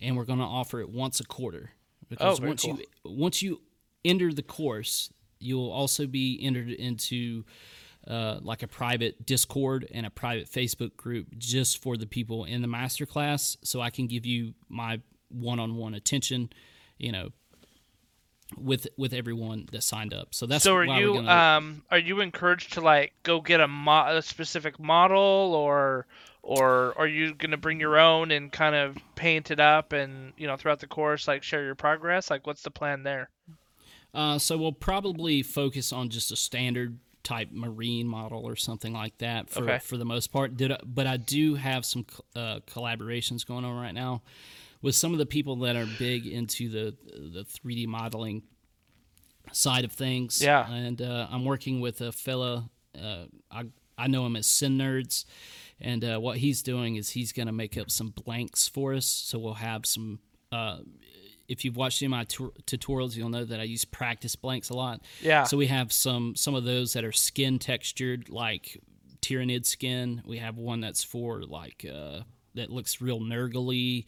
and 0.00 0.16
we're 0.16 0.24
going 0.24 0.40
to 0.40 0.44
offer 0.44 0.80
it 0.80 0.90
once 0.90 1.20
a 1.20 1.24
quarter. 1.24 1.70
Because 2.08 2.40
Oh, 2.40 2.46
once 2.46 2.62
cool. 2.62 2.78
you 2.78 2.84
once 3.04 3.40
you 3.42 3.60
enter 4.04 4.32
the 4.32 4.42
course, 4.42 5.10
you'll 5.38 5.70
also 5.70 6.06
be 6.06 6.38
entered 6.42 6.68
into 6.70 7.44
uh, 8.06 8.38
like 8.42 8.62
a 8.62 8.68
private 8.68 9.24
Discord 9.24 9.88
and 9.92 10.04
a 10.06 10.10
private 10.10 10.50
Facebook 10.50 10.96
group 10.96 11.28
just 11.38 11.82
for 11.82 11.96
the 11.96 12.06
people 12.06 12.44
in 12.44 12.62
the 12.62 12.68
master 12.68 13.06
class, 13.06 13.56
so 13.62 13.80
I 13.80 13.90
can 13.90 14.06
give 14.06 14.26
you 14.26 14.54
my 14.68 15.00
one-on-one 15.30 15.94
attention, 15.94 16.50
you 16.98 17.10
know, 17.12 17.30
with 18.56 18.86
with 18.96 19.12
everyone 19.14 19.66
that 19.72 19.82
signed 19.82 20.12
up. 20.12 20.34
So 20.34 20.46
that's 20.46 20.64
so 20.64 20.76
are 20.76 20.84
you 20.84 21.14
gonna, 21.14 21.30
um 21.30 21.82
are 21.90 21.98
you 21.98 22.20
encouraged 22.20 22.74
to 22.74 22.80
like 22.80 23.12
go 23.22 23.40
get 23.40 23.60
a, 23.60 23.66
mo- 23.66 24.16
a 24.16 24.22
specific 24.22 24.78
model 24.78 25.20
or 25.54 26.06
or 26.42 26.96
are 26.98 27.06
you 27.06 27.34
gonna 27.34 27.56
bring 27.56 27.80
your 27.80 27.98
own 27.98 28.30
and 28.30 28.52
kind 28.52 28.74
of 28.74 28.98
paint 29.16 29.50
it 29.50 29.60
up 29.60 29.92
and 29.92 30.34
you 30.36 30.46
know 30.46 30.56
throughout 30.56 30.78
the 30.78 30.86
course 30.86 31.26
like 31.26 31.42
share 31.42 31.64
your 31.64 31.74
progress 31.74 32.30
like 32.30 32.46
what's 32.46 32.62
the 32.62 32.70
plan 32.70 33.02
there 33.02 33.30
Uh, 34.12 34.38
so 34.38 34.56
we'll 34.56 34.70
probably 34.70 35.42
focus 35.42 35.92
on 35.92 36.08
just 36.10 36.30
a 36.30 36.36
standard 36.36 36.98
type 37.24 37.48
marine 37.50 38.06
model 38.06 38.44
or 38.46 38.54
something 38.54 38.92
like 38.92 39.18
that 39.18 39.50
for, 39.50 39.64
Okay. 39.64 39.78
for 39.80 39.96
the 39.96 40.04
most 40.04 40.28
part. 40.30 40.56
Did 40.56 40.70
I, 40.72 40.78
but 40.84 41.06
I 41.08 41.16
do 41.16 41.56
have 41.56 41.84
some 41.84 42.06
uh, 42.36 42.60
collaborations 42.66 43.44
going 43.46 43.64
on 43.64 43.74
right 43.76 43.94
now 43.94 44.22
with 44.82 44.94
some 44.94 45.12
of 45.12 45.18
the 45.18 45.26
people 45.26 45.56
that 45.56 45.74
are 45.74 45.86
big 45.98 46.26
into 46.26 46.68
the 46.68 46.94
the 47.32 47.44
3D 47.44 47.86
modeling 47.86 48.42
side 49.52 49.84
of 49.84 49.92
things. 49.92 50.40
Yeah. 50.42 50.70
and 50.70 51.00
uh, 51.02 51.26
I'm 51.30 51.44
working 51.44 51.80
with 51.80 52.00
a 52.00 52.12
fella. 52.12 52.70
Uh, 52.96 53.24
I 53.50 53.64
I 53.96 54.06
know 54.08 54.26
him 54.26 54.36
as 54.36 54.46
Sin 54.46 54.76
Nerds, 54.78 55.24
and 55.80 56.04
uh, 56.04 56.18
what 56.18 56.38
he's 56.38 56.62
doing 56.62 56.96
is 56.96 57.10
he's 57.10 57.32
going 57.32 57.46
to 57.46 57.52
make 57.52 57.76
up 57.78 57.90
some 57.90 58.10
blanks 58.10 58.68
for 58.68 58.92
us. 58.94 59.06
So 59.06 59.38
we'll 59.38 59.54
have 59.54 59.86
some. 59.86 60.20
If 61.48 61.64
you've 61.64 61.76
watched 61.76 62.02
any 62.02 62.06
of 62.06 62.10
my 62.10 62.24
tu- 62.24 62.52
tutorials, 62.66 63.16
you'll 63.16 63.28
know 63.28 63.44
that 63.44 63.60
I 63.60 63.64
use 63.64 63.84
practice 63.84 64.36
blanks 64.36 64.70
a 64.70 64.74
lot. 64.74 65.02
Yeah. 65.20 65.44
So 65.44 65.56
we 65.56 65.66
have 65.66 65.92
some 65.92 66.34
some 66.36 66.54
of 66.54 66.64
those 66.64 66.92
that 66.94 67.04
are 67.04 67.12
skin 67.12 67.58
textured, 67.58 68.28
like 68.28 68.80
Tyranid 69.20 69.66
skin. 69.66 70.22
We 70.26 70.38
have 70.38 70.58
one 70.58 70.80
that's 70.80 71.02
for 71.02 71.42
like 71.42 71.86
uh, 71.90 72.20
that 72.54 72.70
looks 72.70 73.00
real 73.00 73.20
nurgly, 73.20 74.04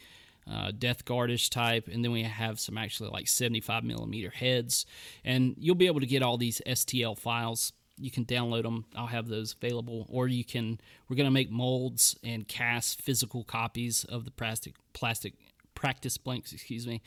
uh, 0.51 0.73
Death 0.77 1.05
Guardish 1.05 1.51
type, 1.51 1.89
and 1.89 2.05
then 2.05 2.13
we 2.13 2.23
have 2.23 2.61
some 2.61 2.79
actually 2.79 3.11
like 3.11 3.29
75 3.29 3.85
millimeter 3.85 4.31
heads. 4.31 4.87
And 5.25 5.55
you'll 5.59 5.75
be 5.75 5.87
able 5.87 6.01
to 6.01 6.07
get 6.07 6.23
all 6.23 6.37
these 6.37 6.61
STL 6.67 7.19
files. 7.19 7.73
You 7.99 8.11
can 8.11 8.27
download 8.27 8.65
them. 8.65 8.85
I'll 8.95 9.07
have 9.07 9.29
those 9.29 9.55
available, 9.55 10.07
or 10.11 10.29
you 10.29 10.45
can. 10.45 10.79
We're 11.09 11.17
gonna 11.17 11.31
make 11.31 11.51
molds 11.51 12.17
and 12.23 12.47
cast 12.47 13.01
physical 13.01 13.43
copies 13.43 14.05
of 14.05 14.25
the 14.25 14.31
plastic 14.31 14.75
plastic 14.93 15.35
practice 15.77 16.19
blanks. 16.19 16.53
Excuse 16.53 16.87
me. 16.87 17.01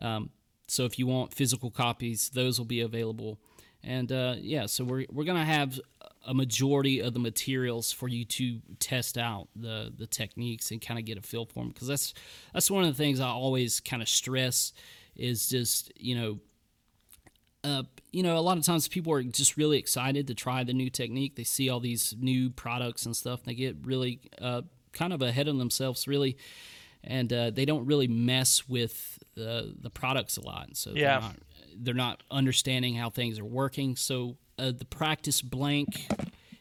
Um, 0.00 0.30
so 0.68 0.84
if 0.84 0.98
you 0.98 1.08
want 1.08 1.34
physical 1.34 1.70
copies, 1.70 2.30
those 2.30 2.58
will 2.58 2.66
be 2.66 2.80
available. 2.80 3.40
And 3.82 4.12
uh, 4.12 4.36
yeah, 4.38 4.66
so 4.66 4.84
we're 4.84 5.06
we're 5.10 5.24
gonna 5.24 5.44
have 5.44 5.80
a 6.24 6.32
majority 6.32 7.00
of 7.00 7.14
the 7.14 7.18
materials 7.18 7.90
for 7.90 8.06
you 8.06 8.24
to 8.24 8.60
test 8.78 9.18
out 9.18 9.48
the 9.56 9.92
the 9.96 10.06
techniques 10.06 10.70
and 10.70 10.80
kind 10.80 11.00
of 11.00 11.04
get 11.04 11.18
a 11.18 11.20
feel 11.20 11.46
for 11.46 11.64
them 11.64 11.70
because 11.70 11.88
that's 11.88 12.14
that's 12.52 12.70
one 12.70 12.84
of 12.84 12.88
the 12.88 13.02
things 13.02 13.18
I 13.18 13.26
always 13.26 13.80
kind 13.80 14.00
of 14.00 14.08
stress 14.08 14.72
is 15.16 15.48
just 15.48 15.90
you 15.96 16.14
know 16.14 16.38
uh, 17.64 17.84
you 18.10 18.22
know, 18.22 18.36
a 18.36 18.40
lot 18.40 18.58
of 18.58 18.64
times 18.64 18.88
people 18.88 19.12
are 19.12 19.22
just 19.22 19.56
really 19.56 19.78
excited 19.78 20.26
to 20.26 20.34
try 20.34 20.64
the 20.64 20.72
new 20.72 20.90
technique. 20.90 21.36
They 21.36 21.44
see 21.44 21.68
all 21.68 21.80
these 21.80 22.14
new 22.18 22.50
products 22.50 23.06
and 23.06 23.16
stuff. 23.16 23.44
They 23.44 23.54
get 23.54 23.76
really 23.84 24.20
uh, 24.40 24.62
kind 24.92 25.12
of 25.12 25.22
ahead 25.22 25.48
of 25.48 25.58
themselves, 25.58 26.08
really, 26.08 26.36
and 27.04 27.32
uh, 27.32 27.50
they 27.50 27.64
don't 27.64 27.86
really 27.86 28.08
mess 28.08 28.68
with 28.68 29.18
the 29.34 29.74
the 29.80 29.90
products 29.90 30.36
a 30.36 30.40
lot. 30.42 30.76
So 30.76 30.92
Yeah. 30.94 31.18
they're 31.18 31.20
not 31.20 31.36
they're 31.76 31.94
not 31.94 32.22
understanding 32.30 32.94
how 32.94 33.10
things 33.10 33.38
are 33.38 33.44
working. 33.44 33.96
So 33.96 34.36
uh, 34.58 34.72
the 34.72 34.84
practice 34.84 35.40
blank 35.42 36.06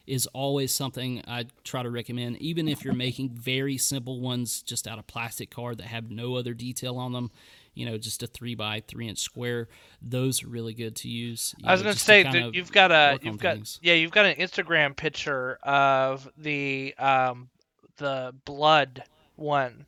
is 0.07 0.25
always 0.27 0.73
something 0.73 1.21
I 1.27 1.45
try 1.63 1.83
to 1.83 1.89
recommend, 1.89 2.37
even 2.41 2.67
if 2.67 2.83
you're 2.83 2.93
making 2.93 3.29
very 3.29 3.77
simple 3.77 4.19
ones 4.19 4.61
just 4.61 4.87
out 4.87 4.99
of 4.99 5.07
plastic 5.07 5.51
card 5.51 5.77
that 5.77 5.87
have 5.87 6.09
no 6.11 6.35
other 6.35 6.53
detail 6.53 6.97
on 6.97 7.13
them. 7.13 7.29
You 7.73 7.85
know, 7.85 7.97
just 7.97 8.21
a 8.23 8.27
three 8.27 8.55
by 8.55 8.81
three 8.85 9.07
inch 9.07 9.19
square. 9.19 9.69
Those 10.01 10.43
are 10.43 10.47
really 10.47 10.73
good 10.73 10.95
to 10.97 11.07
use. 11.09 11.55
I 11.63 11.71
was 11.71 11.81
know, 11.81 11.85
gonna 11.85 11.95
say 11.95 12.23
that 12.23 12.53
you've 12.53 12.71
got 12.71 12.91
a 12.91 13.19
you've 13.21 13.37
got 13.39 13.55
things. 13.55 13.79
yeah 13.81 13.93
you've 13.93 14.11
got 14.11 14.25
an 14.25 14.35
Instagram 14.35 14.95
picture 14.95 15.57
of 15.63 16.29
the 16.37 16.93
um 16.97 17.49
the 17.97 18.33
blood 18.45 19.03
one 19.35 19.85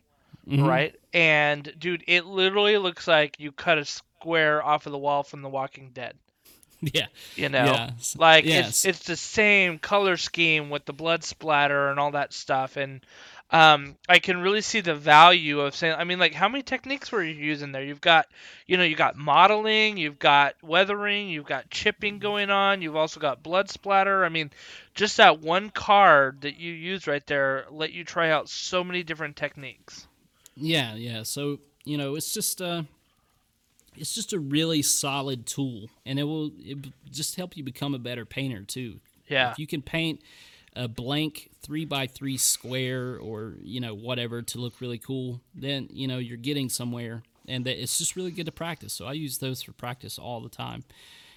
Mhm. 0.48 0.66
right? 0.68 0.96
And 1.14 1.74
dude 1.78 2.04
it 2.08 2.26
literally 2.26 2.78
looks 2.78 3.08
like 3.08 3.40
you 3.40 3.52
cut 3.52 3.78
a 3.78 3.86
square 3.86 4.64
off 4.64 4.86
of 4.86 4.92
the 4.92 4.98
wall 4.98 5.24
from 5.24 5.42
The 5.42 5.50
Walking 5.50 5.92
Dead. 5.94 6.18
Yeah, 6.94 7.08
you 7.36 7.50
know? 7.50 7.66
Yeah, 7.66 7.92
like 8.18 8.54
it's 8.54 8.78
it's 8.84 9.00
the 9.06 9.16
same 9.16 9.80
color 9.80 10.18
scheme 10.18 10.70
with 10.70 10.86
the 10.86 10.94
blood 10.94 11.24
splatter 11.24 11.90
and 11.90 12.00
all 12.00 12.12
that 12.12 12.34
stuff 12.34 12.76
and 12.78 13.06
um 13.52 13.96
I 14.10 14.20
can 14.20 14.40
really 14.42 14.62
see 14.62 14.82
the 14.82 14.96
value 14.96 15.62
of 15.62 15.76
saying 15.76 15.96
I 15.98 16.04
mean 16.04 16.20
like 16.20 16.34
how 16.34 16.50
many 16.50 16.64
techniques 16.64 17.12
were 17.12 17.24
you 17.24 17.34
using 17.34 17.72
there? 17.72 17.84
You've 17.84 18.02
got 18.02 18.28
you 18.68 18.78
know 18.78 18.84
you 18.84 18.96
got 18.96 19.16
modeling 19.16 19.98
you've 19.98 20.20
got 20.20 20.56
weathering 20.62 21.30
you've 21.30 21.46
got 21.46 21.70
chipping 21.70 22.20
going 22.20 22.50
on 22.50 22.82
you've 22.82 22.96
also 22.98 23.20
got 23.20 23.44
blood 23.44 23.70
splatter. 23.70 24.26
I 24.26 24.30
mean 24.30 24.52
just 24.94 25.18
that 25.18 25.40
one 25.40 25.70
card 25.70 26.42
that 26.42 26.58
you 26.58 26.74
use 26.74 27.08
right 27.08 27.26
there 27.28 27.66
let 27.72 27.94
you 27.94 28.04
try 28.04 28.30
out 28.32 28.50
so 28.50 28.84
many 28.84 29.04
different 29.04 29.36
techniques 29.38 30.08
Yeah, 30.56 30.96
yeah. 30.96 31.24
So 31.24 31.60
you 31.86 31.98
know, 31.98 32.16
it's 32.16 32.34
just 32.34 32.62
uh, 32.62 32.84
it's 33.96 34.14
just 34.14 34.34
a 34.34 34.40
really 34.40 34.82
solid 34.82 35.46
tool, 35.46 35.90
and 36.06 36.20
it 36.20 36.24
will 36.24 36.52
it 36.60 36.78
just 37.12 37.36
help 37.36 37.58
you 37.58 37.64
become 37.64 37.94
a 37.94 38.00
better 38.00 38.26
painter 38.26 38.64
too. 38.64 39.00
Yeah. 39.28 39.52
If 39.52 39.60
you 39.60 39.68
can 39.68 39.82
paint 39.82 40.22
a 40.76 40.88
blank 40.88 41.52
three 41.62 41.86
by 41.86 42.08
three 42.08 42.38
square 42.38 43.18
or 43.18 43.56
you 43.62 43.80
know 43.80 43.94
whatever 43.94 44.42
to 44.42 44.60
look 44.60 44.80
really 44.82 44.98
cool, 44.98 45.42
then 45.54 45.88
you 45.92 46.08
know 46.08 46.18
you're 46.18 46.38
getting 46.38 46.70
somewhere, 46.70 47.24
and 47.48 47.66
that 47.66 47.82
it's 47.82 47.98
just 47.98 48.16
really 48.16 48.32
good 48.32 48.46
to 48.46 48.52
practice. 48.52 48.94
So 48.94 49.06
I 49.06 49.14
use 49.14 49.38
those 49.40 49.62
for 49.62 49.74
practice 49.74 50.18
all 50.18 50.42
the 50.42 50.50
time, 50.50 50.84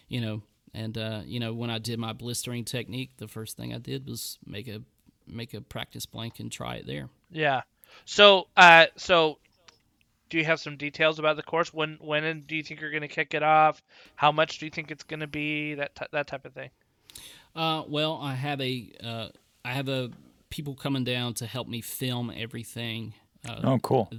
you 0.09 0.21
know. 0.21 0.43
And 0.75 0.99
uh, 0.99 1.23
you 1.25 1.41
know 1.41 1.55
when 1.55 1.71
I 1.71 1.79
did 1.79 1.99
my 1.99 2.13
blistering 2.13 2.65
technique, 2.65 3.13
the 3.17 3.29
first 3.29 3.57
thing 3.57 3.73
I 3.75 3.79
did 3.79 4.07
was 4.07 4.39
make 4.47 4.69
a 4.69 4.83
make 5.27 5.55
a 5.55 5.61
practice 5.61 6.07
blank 6.07 6.39
and 6.39 6.53
try 6.53 6.77
it 6.77 6.87
there. 6.87 7.09
Yeah. 7.31 7.63
So, 8.05 8.49
uh, 8.57 8.87
so 8.97 9.39
do 10.31 10.39
you 10.39 10.45
have 10.45 10.61
some 10.61 10.77
details 10.77 11.19
about 11.19 11.37
the 11.37 11.43
course? 11.43 11.73
When, 11.73 11.99
when 12.01 12.25
and 12.25 12.47
do 12.47 12.57
you 12.57 12.63
think 12.63 12.81
you're 12.81 12.91
going 12.91 13.03
to 13.03 13.09
kick 13.09 13.35
it 13.35 13.43
off? 13.43 13.83
How 14.17 14.33
much 14.33 14.59
do 14.59 14.67
you 14.67 14.71
think 14.71 14.91
it's 14.91 15.05
going 15.05 15.21
to 15.21 15.27
be? 15.27 15.75
That 15.75 15.95
t- 15.95 16.07
that 16.13 16.27
type 16.27 16.45
of 16.45 16.53
thing. 16.53 16.71
Uh, 17.55 17.83
well, 17.89 18.19
I 18.23 18.35
have 18.35 18.61
a 18.61 18.93
uh, 19.03 19.29
I 19.65 19.73
have 19.73 19.89
a 19.89 20.11
people 20.51 20.75
coming 20.75 21.05
down 21.05 21.35
to 21.35 21.47
help 21.47 21.69
me 21.69 21.81
film 21.81 22.33
everything 22.37 23.15
uh, 23.49 23.61
Oh, 23.65 23.79
cool. 23.79 24.11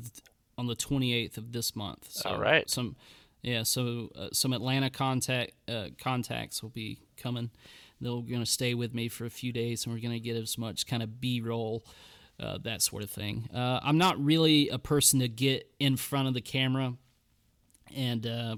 on 0.57 0.67
the 0.67 0.75
28th 0.75 1.37
of 1.37 1.51
this 1.51 1.75
month. 1.75 2.07
So 2.09 2.29
All 2.31 2.39
right. 2.39 2.69
Some 2.69 2.95
yeah, 3.43 3.63
so 3.63 4.09
uh, 4.15 4.29
some 4.33 4.51
Atlanta 4.51 4.89
contact 4.89 5.51
uh, 5.69 5.87
contacts 6.01 6.61
will 6.63 6.69
be 6.71 6.99
coming. 7.15 7.51
They're 8.01 8.11
going 8.11 8.39
to 8.39 8.45
stay 8.45 8.73
with 8.73 8.93
me 8.93 9.07
for 9.07 9.25
a 9.25 9.29
few 9.29 9.51
days, 9.53 9.85
and 9.85 9.93
we're 9.93 10.01
going 10.01 10.13
to 10.13 10.19
get 10.19 10.35
as 10.35 10.57
much 10.57 10.85
kind 10.85 11.01
of 11.01 11.19
B-roll, 11.21 11.83
uh, 12.39 12.57
that 12.63 12.81
sort 12.81 13.03
of 13.03 13.09
thing. 13.09 13.49
Uh, 13.53 13.79
I'm 13.81 13.97
not 13.97 14.23
really 14.23 14.69
a 14.69 14.77
person 14.77 15.19
to 15.19 15.27
get 15.27 15.69
in 15.79 15.97
front 15.97 16.27
of 16.27 16.33
the 16.33 16.41
camera 16.41 16.93
and 17.95 18.25
uh, 18.27 18.57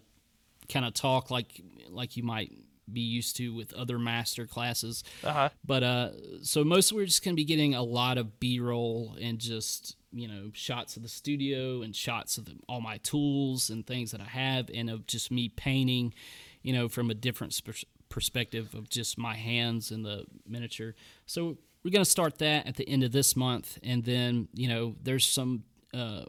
kind 0.67 0.85
of 0.85 0.93
talk 0.93 1.31
like 1.31 1.61
like 1.89 2.17
you 2.17 2.23
might 2.23 2.51
be 2.91 3.01
used 3.01 3.35
to 3.37 3.53
with 3.53 3.73
other 3.73 3.99
master 3.99 4.45
classes. 4.45 5.03
Uh 5.23 5.31
huh. 5.31 5.49
But 5.65 5.83
uh, 5.83 6.09
so 6.41 6.63
mostly 6.63 6.97
we're 6.97 7.05
just 7.05 7.23
going 7.23 7.35
to 7.35 7.39
be 7.39 7.45
getting 7.45 7.75
a 7.75 7.83
lot 7.83 8.17
of 8.17 8.39
B 8.39 8.59
roll 8.59 9.15
and 9.21 9.39
just 9.39 9.95
you 10.11 10.27
know 10.27 10.49
shots 10.53 10.97
of 10.97 11.03
the 11.03 11.09
studio 11.09 11.81
and 11.81 11.95
shots 11.95 12.37
of 12.37 12.45
the, 12.45 12.55
all 12.67 12.81
my 12.81 12.97
tools 12.97 13.69
and 13.69 13.85
things 13.85 14.11
that 14.11 14.21
I 14.21 14.25
have, 14.25 14.69
and 14.73 14.89
of 14.89 15.05
just 15.07 15.31
me 15.31 15.49
painting, 15.49 16.13
you 16.61 16.73
know, 16.73 16.89
from 16.89 17.09
a 17.09 17.13
different 17.13 17.53
sp- 17.55 17.87
perspective 18.09 18.73
of 18.73 18.89
just 18.89 19.17
my 19.17 19.35
hands 19.35 19.91
and 19.91 20.03
the 20.03 20.25
miniature. 20.47 20.95
So 21.25 21.57
we're 21.83 21.91
going 21.91 22.03
to 22.03 22.09
start 22.09 22.39
that 22.39 22.67
at 22.67 22.75
the 22.75 22.87
end 22.87 23.03
of 23.03 23.11
this 23.11 23.35
month, 23.35 23.77
and 23.83 24.03
then 24.03 24.47
you 24.53 24.67
know 24.67 24.95
there's 25.01 25.25
some 25.25 25.63
uh, 25.93 26.23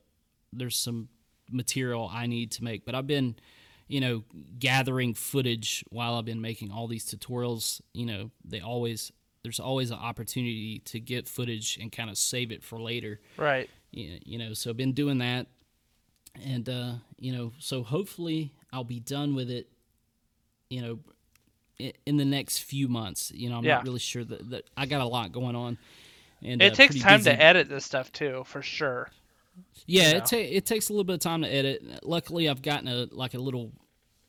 there's 0.52 0.76
some 0.76 1.08
material 1.50 2.10
I 2.12 2.26
need 2.26 2.52
to 2.52 2.64
make, 2.64 2.84
but 2.84 2.94
I've 2.94 3.06
been 3.06 3.36
you 3.90 4.00
know, 4.00 4.22
gathering 4.60 5.14
footage 5.14 5.84
while 5.90 6.14
I've 6.14 6.24
been 6.24 6.40
making 6.40 6.70
all 6.70 6.86
these 6.86 7.04
tutorials, 7.04 7.80
you 7.92 8.06
know, 8.06 8.30
they 8.44 8.60
always 8.60 9.10
there's 9.42 9.58
always 9.58 9.90
an 9.90 9.98
opportunity 9.98 10.78
to 10.84 11.00
get 11.00 11.26
footage 11.26 11.76
and 11.80 11.90
kind 11.90 12.08
of 12.08 12.16
save 12.16 12.52
it 12.52 12.62
for 12.62 12.80
later. 12.80 13.20
Right. 13.36 13.68
You 13.90 14.38
know, 14.38 14.52
so 14.52 14.70
I've 14.70 14.76
been 14.76 14.92
doing 14.92 15.18
that, 15.18 15.48
and 16.44 16.68
uh, 16.68 16.92
you 17.18 17.32
know, 17.32 17.52
so 17.58 17.82
hopefully 17.82 18.54
I'll 18.72 18.84
be 18.84 19.00
done 19.00 19.34
with 19.34 19.50
it. 19.50 19.68
You 20.68 20.82
know, 20.82 20.98
in, 22.06 22.16
the 22.16 22.24
next 22.24 22.58
few 22.58 22.88
months. 22.88 23.32
You 23.34 23.50
know, 23.50 23.56
I'm 23.58 23.64
Yeah. 23.64 23.76
not 23.76 23.84
really 23.84 23.98
sure 23.98 24.24
that, 24.24 24.50
that 24.50 24.64
I 24.76 24.86
got 24.86 25.00
a 25.00 25.06
lot 25.06 25.32
going 25.32 25.56
on. 25.56 25.78
And 26.42 26.62
It 26.62 26.72
uh, 26.72 26.74
takes 26.74 26.98
time 26.98 27.20
busy. 27.20 27.30
to 27.30 27.42
edit 27.42 27.68
this 27.68 27.84
stuff 27.84 28.10
too, 28.12 28.42
for 28.46 28.62
sure. 28.62 29.10
Yeah, 29.86 30.12
know? 30.12 30.18
it, 30.18 30.24
ta- 30.26 30.36
it 30.36 30.64
takes 30.66 30.88
a 30.88 30.92
little 30.92 31.04
bit 31.04 31.14
of 31.14 31.20
time 31.20 31.42
to 31.42 31.48
edit. 31.48 31.82
Luckily, 32.04 32.48
I've 32.48 32.62
gotten 32.62 32.88
a 32.88 33.06
like 33.10 33.34
a 33.34 33.38
little 33.38 33.72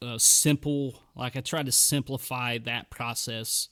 uh, 0.01 0.17
simple. 0.17 0.99
Like 1.15 1.35
I 1.37 1.41
tried 1.41 1.67
to 1.67 1.71
simplify 1.71 2.57
that 2.59 2.89
process 2.89 3.69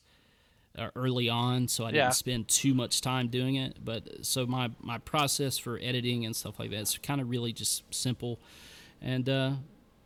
uh, 0.77 0.89
early 0.95 1.27
on, 1.27 1.67
so 1.67 1.83
I 1.83 1.87
didn't 1.87 2.05
Yeah. 2.05 2.09
spend 2.11 2.47
too 2.47 2.73
much 2.73 3.01
time 3.01 3.27
doing 3.27 3.55
it. 3.55 3.83
But 3.83 4.25
so 4.25 4.45
my 4.45 4.69
my 4.79 4.99
process 4.99 5.57
for 5.57 5.77
editing 5.81 6.25
and 6.25 6.35
stuff 6.35 6.59
like 6.59 6.69
that 6.71 6.81
is 6.81 6.97
kind 7.01 7.19
of 7.19 7.29
really 7.29 7.51
just 7.51 7.83
simple, 7.93 8.39
and 9.01 9.27
uh, 9.27 9.51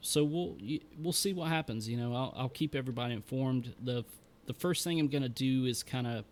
so 0.04 0.24
we'll 0.24 0.56
we'll 1.00 1.14
see 1.14 1.34
what 1.34 1.48
happens. 1.50 1.90
You 1.90 1.98
know, 1.98 2.14
I'll, 2.14 2.34
I'll 2.38 2.50
keep 2.50 2.76
everybody 2.76 3.14
informed. 3.16 3.74
the 3.84 4.04
The 4.46 4.54
first 4.54 4.84
thing 4.84 5.00
I'm 5.00 5.08
gonna 5.08 5.30
do 5.30 5.66
is 5.66 5.82
kind 5.82 6.06
of 6.06 6.26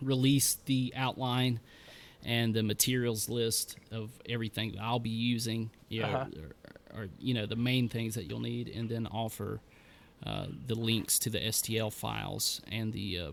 release 0.00 0.54
the 0.66 0.92
outline 0.96 1.60
and 2.24 2.54
the 2.54 2.62
materials 2.62 3.28
list 3.28 3.76
of 3.90 4.10
everything 4.28 4.72
that 4.72 4.80
I'll 4.80 4.98
be 5.00 5.10
using, 5.10 5.70
you 5.88 6.02
know, 6.02 6.06
Uh-huh. 6.08 6.26
or, 6.94 7.02
or 7.02 7.08
you 7.20 7.34
know 7.34 7.46
the 7.46 7.56
main 7.56 7.88
things 7.88 8.14
that 8.14 8.26
you'll 8.28 8.40
need, 8.40 8.68
and 8.68 8.88
then 8.88 9.06
offer 9.08 9.60
uh, 10.24 10.46
the 10.68 10.74
links 10.76 11.18
to 11.20 11.30
the 11.30 11.40
STL 11.40 11.92
files 11.92 12.60
and 12.70 12.92
the 12.92 13.18
uh, 13.18 13.32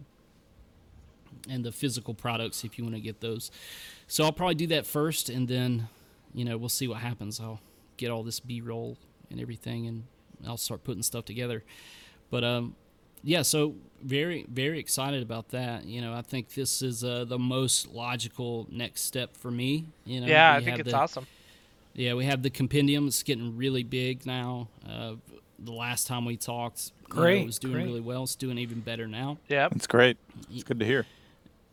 and 1.48 1.64
the 1.64 1.72
physical 1.72 2.14
products 2.16 2.64
if 2.64 2.78
you 2.78 2.84
want 2.84 2.96
to 2.96 3.02
get 3.02 3.22
those. 3.22 3.52
So 4.08 4.24
I'll 4.24 4.32
probably 4.32 4.56
do 4.56 4.68
that 4.68 4.88
first, 4.88 5.30
and 5.30 5.48
then 5.48 5.88
you 6.34 6.44
know 6.46 6.58
we'll 6.58 6.70
see 6.70 6.88
what 6.88 6.98
happens. 6.98 7.40
I'll 7.40 7.60
get 8.00 8.10
all 8.12 8.24
this 8.24 8.40
B-roll 8.40 8.98
and 9.30 9.40
everything, 9.40 9.86
and 9.88 10.04
I'll 10.48 10.58
start 10.58 10.84
putting 10.84 11.04
stuff 11.04 11.26
together. 11.26 11.64
But 12.32 12.44
um, 12.44 12.76
yeah, 13.24 13.42
so 13.44 13.76
very 14.02 14.46
very 14.50 14.80
excited 14.80 15.22
about 15.22 15.50
that. 15.50 15.86
You 15.86 16.02
know, 16.02 16.14
I 16.14 16.22
think 16.22 16.54
this 16.54 16.82
is 16.82 17.04
uh, 17.04 17.26
the 17.26 17.38
most 17.38 17.92
logical 17.92 18.68
next 18.72 19.02
step 19.02 19.36
for 19.36 19.52
me. 19.52 19.86
You 20.06 20.22
know, 20.22 20.28
yeah, 20.28 20.54
I 20.54 20.64
think 20.64 20.80
it's 20.80 20.90
the- 20.92 20.98
awesome. 20.98 21.28
Yeah, 21.94 22.14
we 22.14 22.26
have 22.26 22.44
the 22.44 22.50
compendium. 22.52 23.08
It's 23.08 23.24
getting 23.24 23.58
really 23.58 23.84
big 23.84 24.26
now. 24.26 24.70
Uh, 24.88 25.16
the 25.58 25.74
last 25.74 26.08
time 26.08 26.24
we 26.24 26.38
talked, 26.38 26.92
you 27.10 27.16
know, 27.16 27.22
Great, 27.22 27.42
it 27.42 27.46
was 27.46 27.60
doing 27.60 27.74
great. 27.74 27.86
really 27.86 28.00
well. 28.00 28.24
It's 28.24 28.36
doing 28.36 28.58
even 28.60 28.80
better 28.80 29.06
now. 29.08 29.38
Yeah, 29.50 29.68
It's 29.76 29.88
great. 29.88 30.16
It's 30.54 30.64
good 30.64 30.80
to 30.80 30.86
hear. 30.86 31.06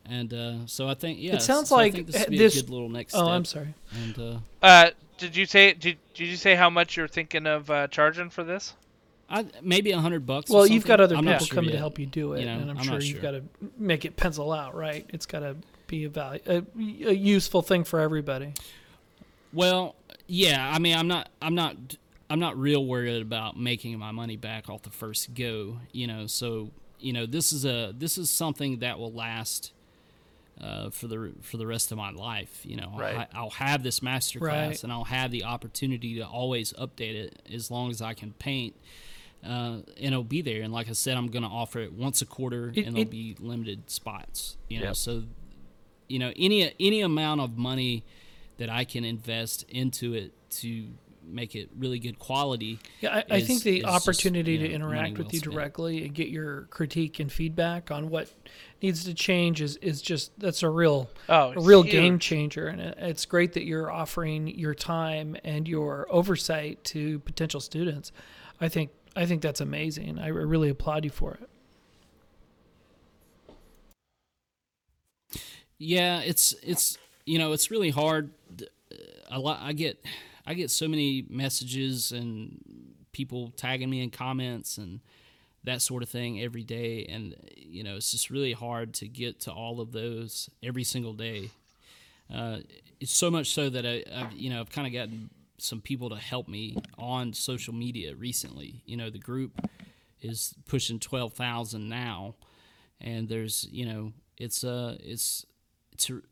And 0.09 0.33
uh, 0.33 0.55
so 0.67 0.89
I 0.89 0.95
think, 0.95 1.19
yeah, 1.21 1.35
it 1.35 1.43
sounds 1.43 1.69
so 1.71 1.77
like 1.77 2.07
this 2.07 2.21
would 2.21 2.31
be 2.31 2.39
this- 2.39 2.57
a 2.57 2.63
good 2.63 2.71
little 2.71 2.89
next 2.89 3.15
Oh, 3.15 3.19
step. 3.25 3.29
I'm 3.29 3.45
sorry. 3.45 3.75
And 4.05 4.19
uh, 4.19 4.39
Uh, 4.63 4.91
did 5.19 5.35
you 5.37 5.47
say 5.47 5.73
did, 5.73 5.99
did 6.15 6.29
you 6.29 6.37
say 6.37 6.55
how 6.55 6.71
much 6.71 6.97
you're 6.97 7.09
thinking 7.09 7.47
of 7.47 7.71
uh, 7.71 7.89
charging 7.89 8.31
for 8.31 8.45
this? 8.45 8.75
I, 9.29 9.47
maybe 9.61 9.91
a 9.91 9.99
hundred 9.99 10.25
bucks. 10.27 10.51
or 10.51 10.59
Well, 10.59 10.67
you've 10.69 10.87
got 10.87 11.01
other 11.01 11.17
I'm 11.17 11.25
people 11.25 11.47
sure 11.47 11.55
coming 11.57 11.73
to 11.73 11.79
help 11.79 11.99
you 11.99 12.07
do 12.07 12.35
it, 12.35 12.41
You 12.41 12.47
know, 12.47 12.53
and 12.59 12.71
I'm, 12.71 12.79
I'm 12.79 12.85
sure 12.85 12.93
not 12.95 13.05
you've 13.05 13.23
got 13.23 13.33
to 13.33 13.43
make 13.77 14.05
it 14.05 14.17
pencil 14.17 14.53
out, 14.53 14.77
right? 14.77 15.05
It's 15.13 15.27
got 15.27 15.41
to 15.41 15.57
be 15.89 16.05
a 16.05 16.09
value, 16.09 16.41
a, 16.47 16.63
a 17.09 17.13
useful 17.13 17.63
thing 17.63 17.83
for 17.83 17.99
everybody. 17.99 18.53
Well, 19.53 19.97
yeah. 20.27 20.71
I 20.73 20.79
mean, 20.79 20.97
I'm 20.97 21.09
not. 21.09 21.29
I'm 21.43 21.55
not. 21.55 21.77
I'm 22.29 22.41
not 22.41 22.57
real 22.59 22.85
worried 22.85 23.23
about 23.23 23.57
making 23.59 23.99
my 23.99 24.11
money 24.13 24.37
back 24.37 24.69
off 24.69 24.83
the 24.83 24.91
first 24.91 25.35
go. 25.35 25.79
You 25.93 26.07
know, 26.07 26.27
so 26.27 26.71
you 27.01 27.13
know, 27.13 27.27
this 27.27 27.53
is 27.53 27.65
a 27.65 27.93
this 27.97 28.19
is 28.19 28.31
something 28.31 28.79
that 28.81 28.99
will 28.99 29.13
last 29.13 29.73
uh, 30.61 30.91
for 30.91 31.07
the 31.07 31.33
for 31.43 31.57
the 31.59 31.67
rest 31.67 31.93
of 31.93 31.99
my 31.99 32.11
life. 32.11 32.61
You 32.65 32.77
know, 32.77 32.93
Right. 32.97 33.17
I, 33.17 33.27
I'll 33.35 33.51
have 33.51 33.83
this 33.83 34.01
master 34.03 34.39
class, 34.39 34.69
Right. 34.69 34.83
and 34.85 34.93
I'll 34.93 35.05
have 35.05 35.31
the 35.31 35.45
opportunity 35.45 36.15
to 36.17 36.27
always 36.27 36.73
update 36.75 37.15
it 37.15 37.43
as 37.53 37.71
long 37.71 37.91
as 37.91 38.01
I 38.01 38.15
can 38.15 38.33
paint. 38.35 38.75
Uh, 39.45 39.81
and 39.99 40.13
it'll 40.13 40.25
be 40.25 40.43
there. 40.43 40.63
And 40.63 40.73
like 40.73 40.89
I 40.89 40.93
said, 40.93 41.17
I'm 41.17 41.29
going 41.29 41.43
to 41.45 41.49
offer 41.49 41.79
it 41.81 41.93
once 41.93 42.21
a 42.23 42.27
quarter, 42.27 42.73
It- 42.75 42.87
and 42.87 42.97
there'll 42.97 43.07
it- 43.07 43.11
be 43.11 43.37
limited 43.39 43.91
spots. 43.91 44.57
You 44.69 44.81
know, 44.81 44.87
Yep. 44.87 44.97
so 44.97 45.23
you 46.09 46.19
know 46.19 46.33
any 46.37 46.73
any 46.81 47.01
amount 47.01 47.41
of 47.41 47.59
money 47.59 48.03
that 48.59 48.71
I 48.71 48.85
can 48.85 49.05
invest 49.05 49.65
into 49.69 50.15
it 50.15 50.33
to 50.51 50.89
make 51.27 51.55
it 51.57 51.69
really 51.77 51.99
good 51.99 52.19
quality. 52.19 52.79
Yeah, 53.01 53.17
I, 53.31 53.37
I 53.37 53.41
think 53.41 53.63
the 53.63 53.79
is 53.79 53.85
just, 53.85 54.09
opportunity 54.09 54.53
you 54.53 54.59
to 54.59 54.69
know, 54.69 54.75
interact 54.75 55.03
money 55.03 55.13
with 55.13 55.27
well 55.27 55.31
you 55.33 55.39
spent. 55.41 55.53
directly 55.55 56.05
and 56.05 56.15
get 56.15 56.29
your 56.29 56.63
critique 56.71 57.19
and 57.21 57.31
feedback 57.31 57.91
on 57.91 58.09
what 58.11 58.29
needs 58.81 59.05
to 59.05 59.15
change 59.15 59.61
is, 59.61 59.77
is 59.79 60.01
just 60.03 60.39
that's 60.39 60.63
a 60.63 60.69
real 60.71 61.11
Oh, 61.29 61.53
a 61.57 61.61
real 61.61 61.83
huge. 61.83 61.93
game 61.93 62.19
changer, 62.19 62.69
and 62.69 62.81
it's 62.81 63.27
great 63.27 63.53
that 63.55 63.65
you're 63.65 63.91
offering 63.91 64.47
your 64.49 64.75
time 64.75 65.37
and 65.45 65.67
your 65.67 66.07
oversight 66.11 66.83
to 66.85 67.19
potential 67.21 67.61
students. 67.61 68.13
I 68.61 68.69
think 68.69 68.91
I 69.15 69.27
think 69.27 69.43
that's 69.43 69.61
amazing. 69.61 70.19
I 70.19 70.29
really 70.29 70.69
applaud 70.69 71.05
you 71.05 71.11
for 71.11 71.35
it. 71.35 71.49
Yeah, 75.79 76.21
it's 76.21 76.55
it's 76.63 76.99
you 77.25 77.39
know 77.39 77.53
it's 77.53 77.71
really 77.71 77.91
hard. 77.91 78.31
A 79.31 79.39
lot 79.39 79.59
I 79.61 79.73
get 79.73 80.03
I 80.47 80.55
get 80.55 80.71
so 80.71 80.89
many 80.89 81.27
messages 81.29 82.13
and 82.13 82.61
people 83.13 83.51
tagging 83.57 83.91
me 83.91 84.03
in 84.03 84.11
comments 84.11 84.79
and 84.79 85.01
that 85.65 85.83
sort 85.83 86.03
of 86.03 86.09
thing 86.09 86.41
every 86.41 86.63
day, 86.63 87.05
and 87.07 87.35
you 87.57 87.83
know 87.83 87.97
it's 87.97 88.13
just 88.13 88.31
really 88.31 88.53
hard 88.53 88.95
to 88.95 89.09
get 89.09 89.41
to 89.41 89.53
all 89.53 89.81
of 89.81 89.93
those 89.93 90.49
every 90.63 90.85
single 90.85 91.13
day. 91.13 91.51
Uh, 92.33 92.59
it's 93.01 93.13
so 93.13 93.31
much 93.31 93.51
so 93.51 93.69
that 93.69 93.85
I, 93.85 94.05
I've 94.15 94.33
you 94.33 94.49
know 94.49 94.61
I've 94.61 94.71
kind 94.71 94.87
of 94.87 94.93
gotten 94.93 95.29
some 95.59 95.81
people 95.81 96.11
to 96.11 96.17
help 96.17 96.49
me 96.49 96.77
on 96.99 97.33
social 97.33 97.75
media 97.75 98.15
recently. 98.15 98.83
You 98.87 98.97
know 98.97 99.11
the 99.11 99.19
group 99.19 99.61
is 100.23 100.55
pushing 100.67 101.01
twelve 101.01 101.33
thousand 101.33 101.89
now, 101.89 102.37
and 103.01 103.29
there's 103.29 103.67
you 103.71 103.87
know 103.87 104.13
it's 104.39 104.63
uh 104.63 104.97
it's 105.01 105.45
to 105.99 106.23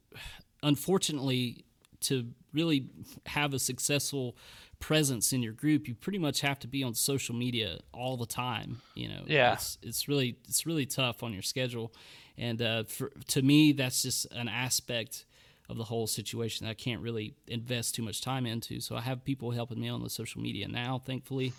unfortunately 0.62 1.64
to 2.02 2.28
really 2.55 2.86
have 3.26 3.52
a 3.52 3.59
successful 3.59 4.36
presence 4.81 5.32
in 5.32 5.43
your 5.43 5.52
group 5.52 5.89
you 5.89 5.94
pretty 5.94 6.18
much 6.18 6.40
have 6.40 6.59
to 6.59 6.66
be 6.68 6.82
on 6.82 6.94
social 6.94 7.35
media 7.35 7.78
all 7.93 8.16
the 8.16 8.26
time 8.26 8.81
you 8.94 9.09
know? 9.09 9.22
Yeah. 9.26 9.55
it's 9.55 9.78
it's 9.82 10.09
really 10.09 10.36
it's 10.48 10.66
really 10.66 10.86
tough 10.86 11.22
on 11.22 11.32
your 11.32 11.43
schedule. 11.43 11.93
And 12.36 12.60
uh, 12.60 12.85
for, 12.85 13.10
to 13.28 13.43
me 13.43 13.72
that's 13.72 14.02
just 14.02 14.26
an 14.32 14.48
aspect 14.48 15.24
of 15.68 15.78
the 15.78 15.85
whole 15.85 16.06
situation 16.06 16.66
that 16.66 16.70
I 16.70 16.74
can't 16.74 17.01
really 17.01 17.35
invest 17.47 17.94
too 17.94 18.02
much 18.02 18.20
time 18.20 18.44
into. 18.44 18.81
So 18.81 18.97
I 18.97 19.01
have 19.01 19.24
people 19.24 19.51
helping 19.51 19.81
me 19.81 19.89
on 19.89 20.02
the 20.02 20.10
social 20.10 20.43
media 20.43 20.68
now 20.68 20.98
thankfully. 20.98 21.52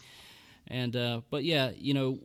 And 0.67 0.95
uh, 0.95 1.21
but 1.29 1.43
yeah 1.43 1.71
you 1.75 1.93
know 1.93 2.19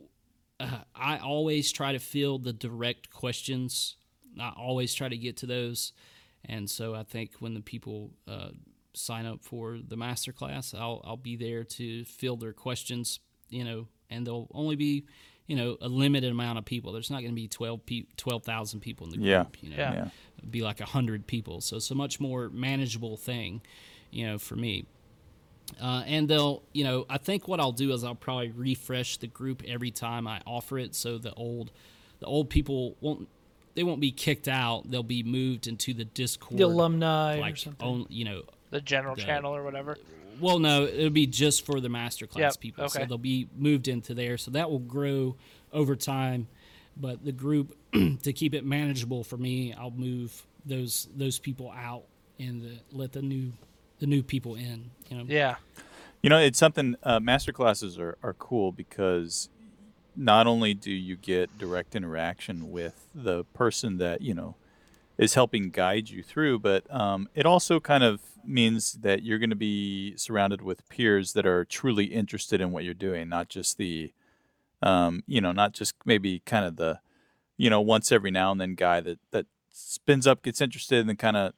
uh, 0.59 0.79
I 0.95 1.17
always 1.17 1.71
try 1.71 1.93
to 1.93 1.99
field 1.99 2.43
the 2.43 2.53
direct 2.53 3.09
questions. 3.09 3.95
I 4.39 4.53
always 4.55 4.93
try 4.93 5.09
to 5.09 5.17
get 5.17 5.37
to 5.37 5.45
those, 5.45 5.93
and 6.45 6.69
so 6.69 6.95
I 6.95 7.03
think 7.03 7.31
when 7.39 7.53
the 7.53 7.61
people 7.61 8.11
uh, 8.27 8.49
sign 8.93 9.25
up 9.25 9.43
for 9.43 9.79
the 9.85 9.95
master 9.95 10.31
class, 10.31 10.73
I'll 10.73 11.01
I'll 11.03 11.17
be 11.17 11.35
there 11.35 11.63
to 11.63 12.05
field 12.05 12.39
their 12.41 12.53
questions. 12.53 13.19
You 13.49 13.63
know, 13.65 13.87
and 14.09 14.25
there'll 14.25 14.49
only 14.53 14.75
be 14.75 15.05
you 15.47 15.55
know 15.55 15.77
a 15.81 15.87
limited 15.87 16.31
amount 16.31 16.57
of 16.57 16.65
people. 16.65 16.91
There's 16.93 17.09
not 17.11 17.19
going 17.21 17.31
to 17.31 17.35
be 17.35 17.47
12 17.47 17.85
pe- 17.85 18.05
12,000 18.15 18.79
people 18.79 19.07
in 19.07 19.11
the 19.11 19.17
group. 19.17 19.27
Yeah. 19.27 19.45
You 19.61 19.69
know, 19.71 19.77
Yeah. 19.77 19.93
Yeah. 19.93 20.07
It'd 20.37 20.51
be 20.51 20.61
like 20.61 20.79
a 20.79 20.85
hundred 20.85 21.27
people. 21.27 21.61
So 21.61 21.75
it's 21.77 21.91
a 21.91 21.95
much 21.95 22.19
more 22.19 22.49
manageable 22.49 23.17
thing, 23.17 23.61
you 24.11 24.25
know, 24.25 24.37
for 24.37 24.55
me. 24.55 24.85
Uh, 25.79 26.03
and 26.05 26.27
they'll, 26.27 26.63
you 26.73 26.83
know, 26.83 27.05
I 27.09 27.17
think 27.17 27.47
what 27.47 27.59
I'll 27.59 27.71
do 27.71 27.93
is 27.93 28.03
I'll 28.03 28.15
probably 28.15 28.51
refresh 28.51 29.17
the 29.17 29.27
group 29.27 29.63
every 29.65 29.91
time 29.91 30.27
I 30.27 30.41
offer 30.45 30.77
it, 30.77 30.95
so 30.95 31.17
the 31.17 31.33
old, 31.33 31.71
the 32.19 32.25
old 32.25 32.49
people 32.49 32.97
won't, 32.99 33.29
they 33.75 33.83
won't 33.83 34.01
be 34.01 34.11
kicked 34.11 34.47
out. 34.47 34.89
They'll 34.89 35.03
be 35.03 35.23
moved 35.23 35.67
into 35.67 35.93
the 35.93 36.05
Discord, 36.05 36.57
The 36.59 36.63
alumni 36.65 37.37
or 37.37 37.41
like 37.41 37.57
something. 37.57 37.87
own, 37.87 38.05
you 38.09 38.25
know, 38.25 38.43
The 38.69 38.81
general 38.81 39.15
The- 39.15 39.21
channel 39.23 39.55
or 39.55 39.63
whatever. 39.63 39.97
well, 40.39 40.59
no, 40.59 40.83
it'll 40.85 41.09
be 41.09 41.27
just 41.27 41.65
for 41.65 41.79
the 41.79 41.87
masterclass 41.89 42.37
Yep, 42.37 42.59
people. 42.59 42.89
So 42.89 43.05
they'll 43.05 43.17
be 43.17 43.47
moved 43.57 43.87
into 43.87 44.13
there. 44.13 44.37
So 44.37 44.51
that 44.51 44.69
will 44.69 44.79
grow 44.79 45.35
over 45.71 45.95
time. 45.95 46.47
But 46.97 47.23
the 47.23 47.31
group, 47.31 47.75
to 47.93 48.33
keep 48.33 48.53
it 48.53 48.65
manageable 48.65 49.23
for 49.23 49.37
me, 49.37 49.73
I'll 49.73 49.91
move 49.91 50.45
those 50.65 51.07
those 51.15 51.39
people 51.39 51.71
out 51.71 52.03
and 52.39 52.61
the, 52.61 52.77
let 52.91 53.13
the 53.13 53.21
new 53.21 53.53
the 53.99 54.07
new 54.07 54.21
people 54.23 54.55
in. 54.55 54.91
You 55.09 55.17
know. 55.17 55.25
Yeah. 55.27 55.55
You 56.21 56.29
know, 56.29 56.37
it's 56.37 56.59
something. 56.59 56.95
Uh, 57.01 57.19
master 57.19 57.51
classes 57.51 57.97
are, 57.97 58.17
are 58.21 58.33
cool 58.33 58.71
because 58.71 59.49
not 60.15 60.47
only 60.47 60.73
do 60.73 60.91
you 60.91 61.15
get 61.15 61.57
direct 61.57 61.95
interaction 61.95 62.71
with 62.71 63.07
the 63.13 63.43
person 63.45 63.97
that 63.97 64.21
you 64.21 64.33
know 64.33 64.55
is 65.17 65.35
helping 65.35 65.69
guide 65.69 66.09
you 66.09 66.23
through, 66.23 66.59
but 66.59 66.83
um, 66.93 67.29
it 67.35 67.45
also 67.45 67.79
kind 67.79 68.03
of 68.03 68.21
means 68.43 68.93
that 68.93 69.23
you're 69.23 69.37
going 69.37 69.51
to 69.51 69.55
be 69.55 70.15
surrounded 70.17 70.61
with 70.61 70.87
peers 70.89 71.33
that 71.33 71.45
are 71.45 71.63
truly 71.63 72.05
interested 72.05 72.59
in 72.59 72.71
what 72.71 72.83
you're 72.83 72.93
doing, 72.93 73.29
not 73.29 73.47
just 73.47 73.77
the, 73.77 74.11
um, 74.81 75.23
you 75.27 75.39
know, 75.39 75.51
not 75.51 75.73
just 75.73 75.93
maybe 76.05 76.39
kind 76.39 76.65
of 76.65 76.75
the, 76.75 76.99
you 77.55 77.69
know, 77.69 77.79
once 77.81 78.11
every 78.11 78.31
now 78.31 78.51
and 78.51 78.59
then 78.59 78.73
guy 78.73 78.99
that 78.99 79.19
that 79.29 79.45
spins 79.69 80.25
up, 80.25 80.41
gets 80.41 80.59
interested, 80.59 80.99
and 80.99 81.09
then 81.09 81.17
kind 81.17 81.37
of 81.37 81.53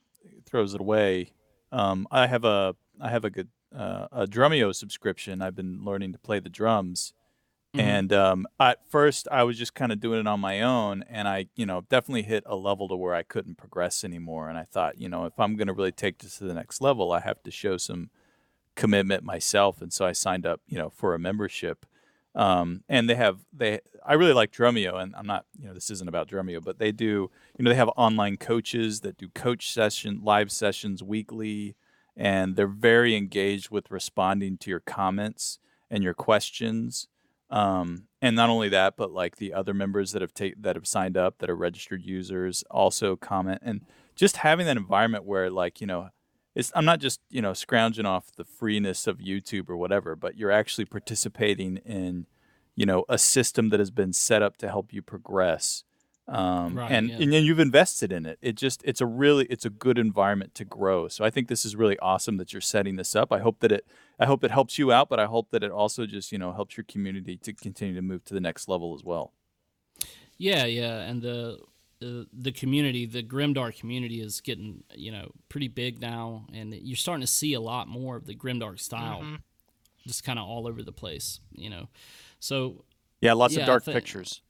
throws 0.46 0.74
it 0.74 0.82
away. 0.82 1.32
Um, 1.72 2.08
I 2.12 2.28
have 2.28 2.44
a 2.44 2.76
I 3.00 3.10
have 3.10 3.24
a 3.24 3.30
good 3.30 3.48
uh, 3.76 4.08
a 4.12 4.28
Drumeo 4.28 4.76
subscription. 4.76 5.42
I've 5.42 5.56
been 5.56 5.84
learning 5.84 6.12
to 6.12 6.20
play 6.20 6.40
the 6.40 6.50
drums, 6.50 7.14
Mm-hmm. 7.76 7.88
and 7.88 8.14
um, 8.14 8.48
at 8.60 8.88
first 8.88 9.28
I 9.32 9.42
was 9.44 9.58
just 9.58 9.74
kind 9.74 9.92
of 9.92 10.00
doing 10.00 10.20
it 10.20 10.28
on 10.28 10.40
my 10.40 10.62
own, 10.62 11.04
and 11.10 11.28
I, 11.28 11.48
you 11.56 11.66
know, 11.66 11.82
definitely 11.90 12.22
hit 12.22 12.44
a 12.46 12.56
level 12.56 12.88
to 12.88 12.96
where 12.96 13.16
I 13.16 13.24
couldn't 13.24 13.58
progress 13.58 14.04
anymore. 14.04 14.48
And 14.48 14.60
I 14.60 14.66
thought, 14.66 15.02
you 15.02 15.10
know, 15.10 15.26
if 15.26 15.40
I'm 15.40 15.56
going 15.56 15.68
to 15.68 15.74
really 15.74 15.92
take 15.92 16.20
this 16.20 16.38
to 16.38 16.44
the 16.44 16.54
next 16.54 16.82
level, 16.82 17.12
I 17.12 17.20
have 17.22 17.42
to 17.44 17.52
show 17.52 17.78
some 17.78 18.12
commitment 18.76 19.24
myself, 19.24 19.82
and 19.82 19.92
so 19.92 20.06
I 20.06 20.12
signed 20.12 20.46
up, 20.46 20.62
you 20.68 20.78
know, 20.78 20.90
for 20.92 21.16
a 21.16 21.20
membership. 21.20 21.86
Um, 22.36 22.84
and 22.90 23.08
they 23.08 23.16
have 23.16 23.40
they 23.52 23.80
I 24.06 24.14
really 24.14 24.34
like 24.34 24.52
Drumeo, 24.52 25.02
and 25.02 25.16
I'm 25.16 25.28
not, 25.28 25.46
you 25.60 25.68
know, 25.68 25.74
this 25.74 25.90
isn't 25.90 26.08
about 26.08 26.28
Drumeo, 26.28 26.64
but 26.64 26.78
they 26.78 26.92
do, 26.92 27.32
you 27.58 27.64
know, 27.64 27.70
they 27.70 27.76
have 27.76 27.90
online 27.96 28.38
coaches 28.38 29.02
that 29.02 29.18
do 29.18 29.30
coach 29.30 29.72
session 29.72 30.20
live 30.24 30.52
sessions 30.52 31.02
weekly, 31.02 31.76
and 32.16 32.56
they're 32.56 32.68
very 32.68 33.16
engaged 33.16 33.72
with 33.72 33.90
responding 33.90 34.58
to 34.60 34.70
your 34.70 34.80
comments 34.80 35.58
and 35.90 36.04
your 36.04 36.14
questions. 36.16 37.08
Um, 37.54 38.08
and 38.20 38.36
not 38.36 38.50
only 38.50 38.68
that, 38.70 38.98
but 38.98 39.12
like 39.12 39.36
the 39.36 39.54
other 39.54 39.76
members 39.76 40.12
that 40.12 40.24
have 40.24 40.34
ta- 40.34 40.58
that 40.60 40.76
have 40.76 40.88
signed 40.88 41.16
up 41.16 41.38
that 41.38 41.52
are 41.52 41.56
registered 41.56 42.02
users 42.04 42.64
also 42.72 43.16
comment, 43.16 43.62
and 43.64 43.82
just 44.16 44.38
having 44.38 44.66
that 44.66 44.76
environment 44.76 45.24
where 45.24 45.52
like 45.52 45.80
you 45.80 45.86
know 45.86 46.10
it's 46.56 46.72
I'm 46.74 46.84
not 46.84 47.00
just 47.00 47.22
you 47.30 47.44
know 47.44 47.54
scrounging 47.54 48.08
off 48.08 48.32
the 48.36 48.44
freeness 48.44 49.06
of 49.06 49.20
YouTube 49.20 49.70
or 49.70 49.78
whatever, 49.78 50.16
but 50.16 50.36
you're 50.36 50.50
actually 50.50 50.86
participating 50.86 51.78
in 51.78 52.26
you 52.76 52.88
know 52.88 53.06
a 53.08 53.20
system 53.20 53.70
that 53.70 53.80
has 53.80 53.92
been 53.92 54.14
set 54.14 54.42
up 54.42 54.58
to 54.58 54.68
help 54.68 54.92
you 54.92 55.04
progress, 55.04 55.84
um, 56.28 56.76
Right, 56.78 56.92
and 56.92 57.10
yeah. 57.10 57.18
and 57.22 57.34
then 57.34 57.44
you've 57.44 57.60
invested 57.60 58.12
in 58.12 58.26
it. 58.26 58.40
It 58.42 58.56
just 58.56 58.82
it's 58.86 59.02
a 59.02 59.06
really 59.06 59.46
it's 59.46 59.66
a 59.66 59.70
good 59.70 59.98
environment 59.98 60.56
to 60.56 60.66
grow. 60.66 61.08
So 61.10 61.26
I 61.26 61.30
think 61.30 61.48
this 61.50 61.66
is 61.66 61.76
really 61.76 62.00
awesome 62.00 62.38
that 62.38 62.54
you're 62.54 62.62
setting 62.62 62.96
this 62.96 63.16
up. 63.16 63.32
I 63.34 63.40
hope 63.40 63.60
that 63.60 63.72
it 63.72 63.86
I 64.20 64.26
hope 64.26 64.44
it 64.44 64.52
helps 64.52 64.78
you 64.78 64.92
out, 64.92 65.10
but 65.10 65.20
I 65.20 65.26
hope 65.26 65.50
that 65.52 65.64
it 65.64 65.72
also 65.72 66.06
just 66.06 66.32
you 66.32 66.38
know 66.38 66.54
helps 66.54 66.78
your 66.78 66.86
community 66.86 67.36
to 67.38 67.52
continue 67.54 67.94
to 67.96 68.02
move 68.02 68.24
to 68.26 68.34
the 68.34 68.40
next 68.40 68.68
level 68.70 68.94
as 68.96 69.04
well. 69.04 69.34
Yeah, 70.38 70.66
yeah, 70.66 71.02
and 71.02 71.22
the 71.22 71.60
uh, 72.02 72.24
the 72.34 72.52
community, 72.52 73.06
the 73.06 73.24
Grimdark 73.24 73.78
community, 73.80 74.20
is 74.22 74.42
getting 74.42 74.84
you 74.96 75.12
know 75.12 75.32
pretty 75.50 75.68
big 75.68 76.02
now, 76.02 76.46
and 76.54 76.74
you're 76.74 76.96
starting 76.98 77.22
to 77.22 77.28
see 77.28 77.54
a 77.54 77.62
lot 77.62 77.88
more 77.88 78.16
of 78.16 78.26
the 78.26 78.36
Grimdark 78.36 78.80
style, 78.80 79.20
Mm-hmm. 79.22 79.36
just 80.08 80.24
kind 80.24 80.40
of 80.40 80.46
all 80.48 80.68
over 80.68 80.82
the 80.84 80.92
place. 80.92 81.40
You 81.52 81.70
know, 81.70 81.90
so 82.40 82.86
Yeah, 83.22 83.34
lots 83.34 83.54
Yeah, 83.56 83.62
of 83.62 83.68
dark 83.68 83.84
think- 83.84 83.96
pictures. 83.96 84.42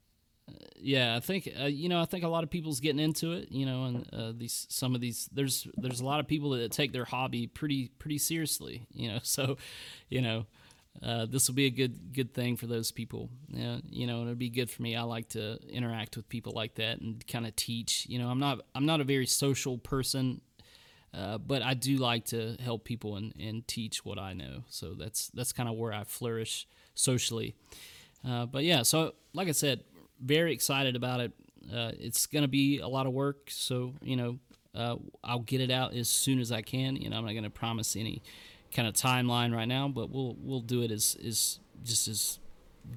Yeah, 0.76 1.16
I 1.16 1.20
think 1.20 1.50
uh, 1.60 1.66
you 1.66 1.90
know 1.90 2.02
I 2.02 2.06
think 2.06 2.24
a 2.24 2.28
lot 2.28 2.44
of 2.44 2.50
people's 2.50 2.80
getting 2.80 3.00
into 3.00 3.32
it. 3.32 3.52
You 3.52 3.66
know, 3.66 3.86
and 3.86 4.10
uh, 4.14 4.34
these 4.36 4.68
some 4.70 4.96
of 4.96 5.02
these 5.02 5.30
there's 5.32 5.68
there's 5.78 6.02
a 6.02 6.06
lot 6.06 6.20
of 6.20 6.28
people 6.28 6.52
that 6.52 6.72
take 6.72 6.92
their 6.92 7.06
hobby 7.06 7.48
pretty 7.48 7.90
pretty 8.00 8.18
seriously. 8.18 8.88
You 8.94 9.14
know, 9.14 9.20
so 9.24 9.58
you 10.10 10.22
know. 10.22 10.46
Uh, 11.02 11.26
this 11.26 11.48
will 11.48 11.56
be 11.56 11.66
a 11.66 11.72
good 11.72 12.14
good 12.14 12.36
thing 12.36 12.56
for 12.56 12.68
those 12.68 12.92
people. 12.92 13.28
Yeah, 13.48 13.78
you 13.90 14.06
know, 14.06 14.20
and 14.20 14.30
it'll 14.30 14.36
be 14.36 14.52
good 14.52 14.70
for 14.70 14.84
me. 14.84 14.96
I 14.96 15.02
like 15.02 15.30
to 15.30 15.58
interact 15.68 16.16
with 16.16 16.30
people 16.30 16.54
like 16.56 16.76
that 16.76 17.02
and 17.02 17.26
kind 17.26 17.48
of 17.48 17.56
teach. 17.56 18.06
You 18.08 18.20
know, 18.20 18.30
I'm 18.30 18.40
not 18.40 18.60
I'm 18.76 18.86
not 18.86 19.02
a 19.02 19.04
very 19.04 19.26
social 19.26 19.80
person, 19.80 20.42
uh, 21.12 21.40
but 21.40 21.64
I 21.64 21.74
do 21.74 21.98
like 21.98 22.26
to 22.26 22.58
help 22.64 22.84
people 22.84 23.16
and, 23.16 23.34
and 23.40 23.68
teach 23.68 24.06
what 24.06 24.20
I 24.20 24.34
know. 24.34 24.66
So 24.70 24.94
that's 24.94 25.30
that's 25.30 25.52
kind 25.52 25.68
of 25.68 25.76
where 25.76 25.92
I 25.92 26.04
flourish 26.04 26.68
socially. 26.94 27.56
Uh, 28.26 28.46
but 28.46 28.64
yeah, 28.64 28.84
so 28.84 29.16
like 29.34 29.48
I 29.48 29.52
said, 29.52 29.84
very 30.24 30.54
excited 30.54 30.96
about 30.96 31.20
it. 31.20 31.32
Uh, 31.74 31.92
it's 32.00 32.26
gonna 32.28 32.48
be 32.48 32.80
a 32.80 32.88
lot 32.88 33.06
of 33.06 33.14
work, 33.14 33.50
so 33.50 33.94
you 34.02 34.16
know, 34.16 34.40
uh, 34.76 34.96
I'll 35.24 35.40
get 35.40 35.62
it 35.62 35.72
out 35.72 35.94
as 35.94 36.10
soon 36.10 36.40
as 36.40 36.52
I 36.52 36.62
can. 36.62 36.96
You 36.96 37.10
know, 37.10 37.18
I'm 37.18 37.26
not 37.26 37.34
gonna 37.34 37.50
promise 37.50 37.96
any 37.96 38.22
kind 38.74 38.88
of 38.88 38.94
timeline 38.96 39.56
right 39.56 39.68
now, 39.68 39.88
but 39.88 40.10
we'll 40.10 40.36
we'll 40.40 40.60
do 40.62 40.82
it 40.82 40.92
as 40.92 41.16
is 41.22 41.60
just 41.84 42.08
as 42.08 42.40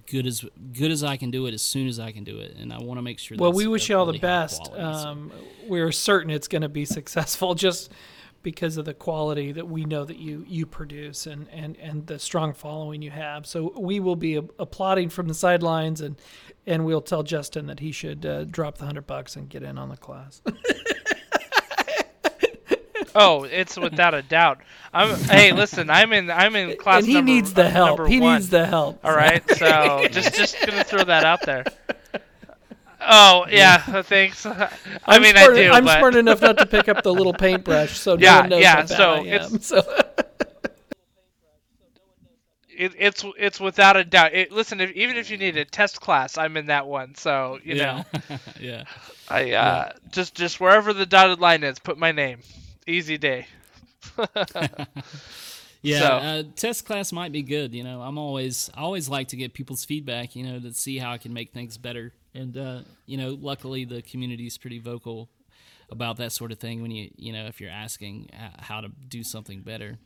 good 0.06 0.26
as 0.26 0.44
good 0.72 0.90
as 0.90 1.04
I 1.04 1.16
can 1.16 1.30
do 1.30 1.46
it 1.46 1.54
as 1.54 1.62
soon 1.62 1.86
as 1.86 2.00
I 2.00 2.10
can 2.10 2.24
do 2.24 2.38
it, 2.38 2.56
and 2.58 2.72
I 2.72 2.78
want 2.78 2.98
to 2.98 3.02
make 3.02 3.18
sure. 3.20 3.36
Well, 3.38 3.52
we 3.52 3.66
wish 3.68 3.88
you 3.88 3.96
all 3.96 4.06
the 4.06 4.18
best. 4.18 4.62
quality, 4.64 4.98
so- 5.00 5.08
Um, 5.08 5.32
we're 5.68 5.92
certain 5.92 6.30
it's 6.30 6.48
going 6.48 6.62
to 6.62 6.68
be 6.68 6.84
successful 6.84 7.54
just 7.66 7.92
because 8.46 8.76
of 8.76 8.84
the 8.84 8.94
quality 8.94 9.50
that 9.50 9.66
we 9.66 9.84
know 9.84 10.04
that 10.04 10.18
you 10.18 10.44
you 10.46 10.64
produce 10.66 11.26
and 11.26 11.48
and 11.50 11.76
and 11.78 12.06
the 12.06 12.16
strong 12.16 12.52
following 12.54 13.02
you 13.02 13.10
have. 13.10 13.44
So 13.44 13.72
we 13.76 13.98
will 13.98 14.14
be 14.14 14.36
applauding 14.36 15.08
from 15.08 15.26
the 15.26 15.34
sidelines 15.34 16.00
and 16.00 16.14
and 16.64 16.84
we'll 16.84 17.00
tell 17.00 17.24
Justin 17.24 17.66
that 17.66 17.80
he 17.80 17.90
should 17.90 18.24
uh, 18.24 18.44
drop 18.44 18.78
the 18.78 18.84
hundred 18.84 19.08
bucks 19.08 19.34
and 19.34 19.48
get 19.48 19.64
in 19.64 19.78
on 19.78 19.88
the 19.88 19.96
class. 19.96 20.42
Oh, 23.18 23.44
it's 23.44 23.78
without 23.78 24.12
a 24.12 24.20
doubt. 24.20 24.58
I'm. 24.92 25.18
Hey, 25.20 25.50
listen, 25.52 25.88
I'm 25.88 26.12
in. 26.12 26.30
I'm 26.30 26.54
in 26.54 26.76
class. 26.76 26.98
and 26.98 27.06
he 27.06 27.14
number- 27.14 27.32
needs 27.32 27.54
the 27.54 27.64
uh, 27.64 27.70
help. 27.70 28.06
He 28.08 28.20
one. 28.20 28.34
needs 28.34 28.50
the 28.50 28.66
help. 28.66 29.02
All 29.02 29.16
right, 29.16 29.42
so 29.56 30.06
just 30.10 30.34
just 30.34 30.54
gonna 30.66 30.84
throw 30.84 31.02
that 31.02 31.24
out 31.24 31.40
there. 31.46 31.64
Oh 33.08 33.46
yeah, 33.50 33.78
thanks. 34.02 34.44
I 34.46 34.70
I'm 35.06 35.22
mean, 35.22 35.36
smart, 35.36 35.52
I 35.52 35.54
do. 35.54 35.70
I'm 35.72 35.84
but 35.84 35.98
smart 35.98 36.14
enough 36.22 36.40
not 36.42 36.58
to 36.58 36.66
pick 36.66 36.88
up 36.88 37.02
the 37.02 37.12
little 37.12 37.32
paintbrush, 37.34 37.96
so 37.98 38.16
Yeah, 38.18 38.34
no 38.34 38.40
one 38.40 38.48
knows 38.50 38.62
yeah, 38.62 38.70
how 38.72 38.76
bad 38.80 38.88
so 38.88 39.10
I 39.12 39.18
am. 39.18 39.24
it's- 39.26 39.66
So 39.66 39.82
it, 42.68 42.92
it's 42.98 43.24
it's 43.38 43.58
without 43.60 43.96
a 43.96 44.04
doubt. 44.04 44.34
It, 44.34 44.52
listen, 44.52 44.80
if, 44.80 44.90
even 44.92 45.16
if 45.16 45.30
you 45.30 45.38
need 45.38 45.56
a 45.56 45.64
test 45.64 46.00
class, 46.00 46.36
I'm 46.36 46.56
in 46.56 46.66
that 46.66 46.86
one. 46.86 47.14
So 47.14 47.58
you 47.64 47.76
know, 47.76 48.04
yeah, 48.28 48.38
yeah. 48.60 48.84
I 49.30 49.52
uh, 49.52 49.92
just 50.10 50.34
just 50.34 50.60
wherever 50.60 50.92
the 50.92 51.06
dotted 51.06 51.40
line 51.40 51.62
is, 51.64 51.78
put 51.78 51.96
my 51.98 52.12
name. 52.12 52.40
Easy 52.86 53.18
day. 53.18 53.46
Yeah, 55.82 56.00
So- 56.00 56.06
uh, 56.06 56.42
test 56.56 56.84
class 56.84 57.12
might 57.12 57.30
be 57.32 57.42
good. 57.42 57.72
You 57.72 57.84
know, 57.84 58.00
I'm 58.02 58.18
always 58.18 58.70
I 58.74 58.80
always 58.80 59.08
like 59.08 59.28
to 59.28 59.36
get 59.36 59.54
people's 59.54 59.84
feedback. 59.84 60.34
You 60.34 60.44
know, 60.44 60.58
to 60.58 60.72
see 60.74 60.98
how 60.98 61.12
I 61.12 61.18
can 61.18 61.32
make 61.32 61.52
things 61.52 61.78
better. 61.78 62.12
And 62.36 62.56
uh, 62.56 62.80
you 63.06 63.16
know, 63.16 63.36
luckily 63.40 63.84
the 63.84 64.02
community 64.02 64.46
is 64.46 64.58
pretty 64.58 64.78
vocal 64.78 65.28
about 65.90 66.16
that 66.18 66.32
sort 66.32 66.52
of 66.52 66.58
thing. 66.58 66.82
When 66.82 66.90
you 66.90 67.10
you 67.16 67.32
know 67.32 67.46
if 67.46 67.60
you're 67.60 67.70
asking 67.70 68.30
how 68.58 68.80
to 68.80 68.88
do 69.08 69.22
something 69.22 69.62
better, 69.62 69.98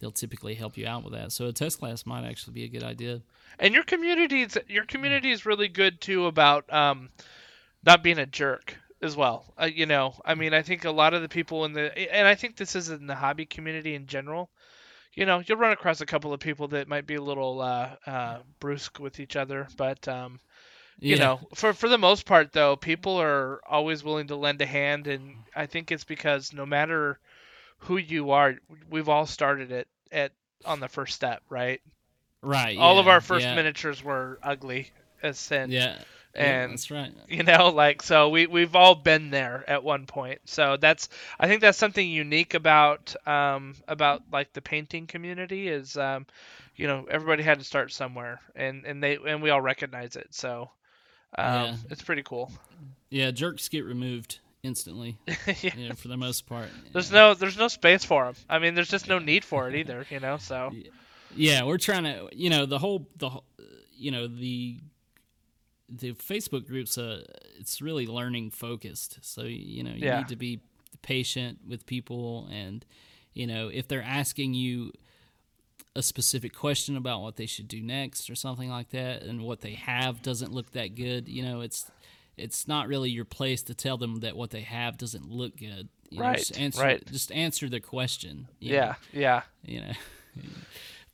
they'll 0.00 0.10
typically 0.10 0.54
help 0.54 0.76
you 0.76 0.86
out 0.86 1.04
with 1.04 1.12
that. 1.12 1.32
So 1.32 1.46
a 1.46 1.52
test 1.52 1.78
class 1.78 2.06
might 2.06 2.24
actually 2.24 2.54
be 2.54 2.64
a 2.64 2.68
good 2.68 2.82
idea. 2.82 3.20
And 3.58 3.74
your 3.74 3.84
community's 3.84 4.56
your 4.68 4.84
community 4.84 5.30
is 5.30 5.46
really 5.46 5.68
good 5.68 6.00
too 6.00 6.26
about 6.26 6.72
um, 6.72 7.10
not 7.84 8.02
being 8.02 8.18
a 8.18 8.26
jerk 8.26 8.76
as 9.02 9.16
well. 9.16 9.52
Uh, 9.60 9.66
you 9.66 9.86
know, 9.86 10.14
I 10.24 10.34
mean, 10.34 10.54
I 10.54 10.62
think 10.62 10.84
a 10.84 10.90
lot 10.90 11.14
of 11.14 11.22
the 11.22 11.28
people 11.28 11.64
in 11.64 11.72
the 11.72 11.96
and 12.12 12.26
I 12.26 12.34
think 12.34 12.56
this 12.56 12.74
is 12.74 12.88
in 12.90 13.06
the 13.06 13.14
hobby 13.14 13.46
community 13.46 13.94
in 13.94 14.06
general. 14.06 14.50
You 15.14 15.26
know, 15.26 15.40
you'll 15.46 15.58
run 15.58 15.70
across 15.70 16.00
a 16.00 16.06
couple 16.06 16.32
of 16.32 16.40
people 16.40 16.66
that 16.68 16.88
might 16.88 17.06
be 17.06 17.14
a 17.14 17.22
little 17.22 17.60
uh, 17.60 17.90
uh, 18.04 18.38
brusque 18.58 18.98
with 18.98 19.20
each 19.20 19.36
other, 19.36 19.68
but 19.76 20.08
um, 20.08 20.40
you 21.02 21.16
Yeah. 21.16 21.18
know, 21.18 21.48
for 21.54 21.72
for 21.72 21.88
the 21.88 21.98
most 21.98 22.26
part 22.26 22.52
though, 22.52 22.76
people 22.76 23.16
are 23.20 23.60
always 23.66 24.02
willing 24.04 24.28
to 24.28 24.36
lend 24.36 24.60
a 24.62 24.66
hand, 24.66 25.06
and 25.06 25.44
I 25.54 25.66
think 25.66 25.90
it's 25.92 26.04
because 26.04 26.52
no 26.52 26.66
matter 26.66 27.18
who 27.78 27.96
you 27.96 28.30
are, 28.32 28.56
we've 28.90 29.08
all 29.08 29.26
started 29.26 29.70
it 29.72 29.88
at 30.12 30.32
on 30.64 30.80
the 30.80 30.88
first 30.88 31.14
step, 31.14 31.42
right? 31.50 31.80
right. 32.42 32.76
all 32.76 32.98
of 32.98 33.08
our 33.08 33.20
first 33.20 33.50
yeah, 33.50 33.52
miniatures 33.52 34.02
were 34.02 34.38
ugly 34.42 34.90
as 35.22 35.38
sin. 35.38 35.78
Yeah, 35.78 36.04
yeah, 36.36 36.60
and 36.60 36.68
that's 36.68 36.90
right. 36.90 37.12
you 37.26 37.42
know, 37.42 37.68
like 37.70 38.02
so 38.02 38.28
we 38.28 38.46
we've 38.46 38.74
all 38.76 38.94
been 38.94 39.30
there 39.30 39.64
at 39.68 39.82
one 39.84 40.06
point. 40.06 40.40
So 40.46 40.76
that's 40.76 41.08
I 41.38 41.46
think 41.48 41.60
that's 41.60 41.78
something 41.78 42.08
unique 42.08 42.54
about 42.54 43.14
um 43.26 43.76
about 43.88 44.22
like 44.32 44.52
the 44.52 44.62
painting 44.62 45.06
community 45.06 45.68
is 45.68 45.96
um 45.96 46.26
you 46.76 46.86
know 46.86 47.06
everybody 47.10 47.42
had 47.42 47.58
to 47.58 47.64
start 47.64 47.92
somewhere 47.92 48.40
and 48.54 48.84
and 48.84 49.02
they 49.02 49.16
and 49.16 49.42
we 49.42 49.50
all 49.50 49.60
recognize 49.60 50.16
it. 50.16 50.34
So 50.34 50.70
um 51.38 51.54
Yeah. 51.54 51.76
it's 51.90 52.02
pretty 52.02 52.22
cool. 52.22 52.50
Yeah, 53.10 53.30
jerks 53.30 53.68
get 53.68 53.84
removed 53.84 54.40
instantly. 54.62 55.18
yeah. 55.62 55.70
You 55.76 55.88
know, 55.88 55.94
for 55.94 56.08
the 56.08 56.16
most 56.16 56.46
part. 56.46 56.68
There's 56.92 57.10
Yeah. 57.10 57.18
no 57.18 57.34
there's 57.34 57.56
no 57.56 57.68
space 57.68 58.04
for 58.04 58.24
them. 58.24 58.34
I 58.48 58.58
mean, 58.58 58.74
there's 58.74 58.88
just 58.90 59.08
no 59.08 59.18
need 59.18 59.44
for 59.44 59.68
it 59.68 59.74
either, 59.80 60.06
you 60.10 60.20
know. 60.20 60.38
So 60.38 60.72
Yeah, 61.36 61.64
we're 61.64 61.78
trying 61.78 62.04
to, 62.04 62.28
you 62.32 62.50
know, 62.50 62.66
the 62.66 62.78
whole 62.78 63.08
the 63.16 63.30
you 63.96 64.10
know, 64.10 64.26
the 64.26 64.80
the 65.88 66.12
Facebook 66.12 66.66
groups 66.66 66.96
uh 66.98 67.22
it's 67.58 67.80
really 67.82 68.06
learning 68.06 68.50
focused. 68.50 69.18
So, 69.22 69.42
you 69.42 69.82
know, 69.84 69.92
you 69.92 70.06
Yeah. 70.06 70.18
need 70.18 70.28
to 70.28 70.36
be 70.36 70.60
patient 71.02 71.58
with 71.68 71.84
people 71.86 72.48
and 72.50 72.84
you 73.34 73.46
know, 73.48 73.68
if 73.68 73.88
they're 73.88 74.02
asking 74.02 74.54
you 74.54 74.92
a 75.96 76.02
specific 76.02 76.54
question 76.54 76.96
about 76.96 77.22
what 77.22 77.36
they 77.36 77.46
should 77.46 77.68
do 77.68 77.80
next 77.80 78.28
or 78.28 78.34
something 78.34 78.68
like 78.68 78.90
that 78.90 79.22
and 79.22 79.42
what 79.42 79.60
they 79.60 79.74
have 79.74 80.22
doesn't 80.22 80.52
look 80.52 80.72
that 80.72 80.94
good, 80.94 81.28
you 81.28 81.42
know, 81.42 81.60
it's 81.60 81.90
it's 82.36 82.66
not 82.66 82.88
really 82.88 83.10
your 83.10 83.24
place 83.24 83.62
to 83.62 83.74
tell 83.74 83.96
them 83.96 84.16
that 84.20 84.36
what 84.36 84.50
they 84.50 84.62
have 84.62 84.98
doesn't 84.98 85.30
look 85.30 85.56
good. 85.56 85.88
You 86.10 86.18
know, 86.18 86.26
Right, 86.26 86.38
just 86.38 86.58
answer 86.58 86.82
right. 86.82 87.06
just 87.06 87.30
answer 87.32 87.68
the 87.68 87.80
question. 87.80 88.48
you 88.60 88.72
know 88.72 88.76
yeah, 88.76 88.94
yeah. 89.12 89.42
you 89.64 89.80
know 89.80 89.92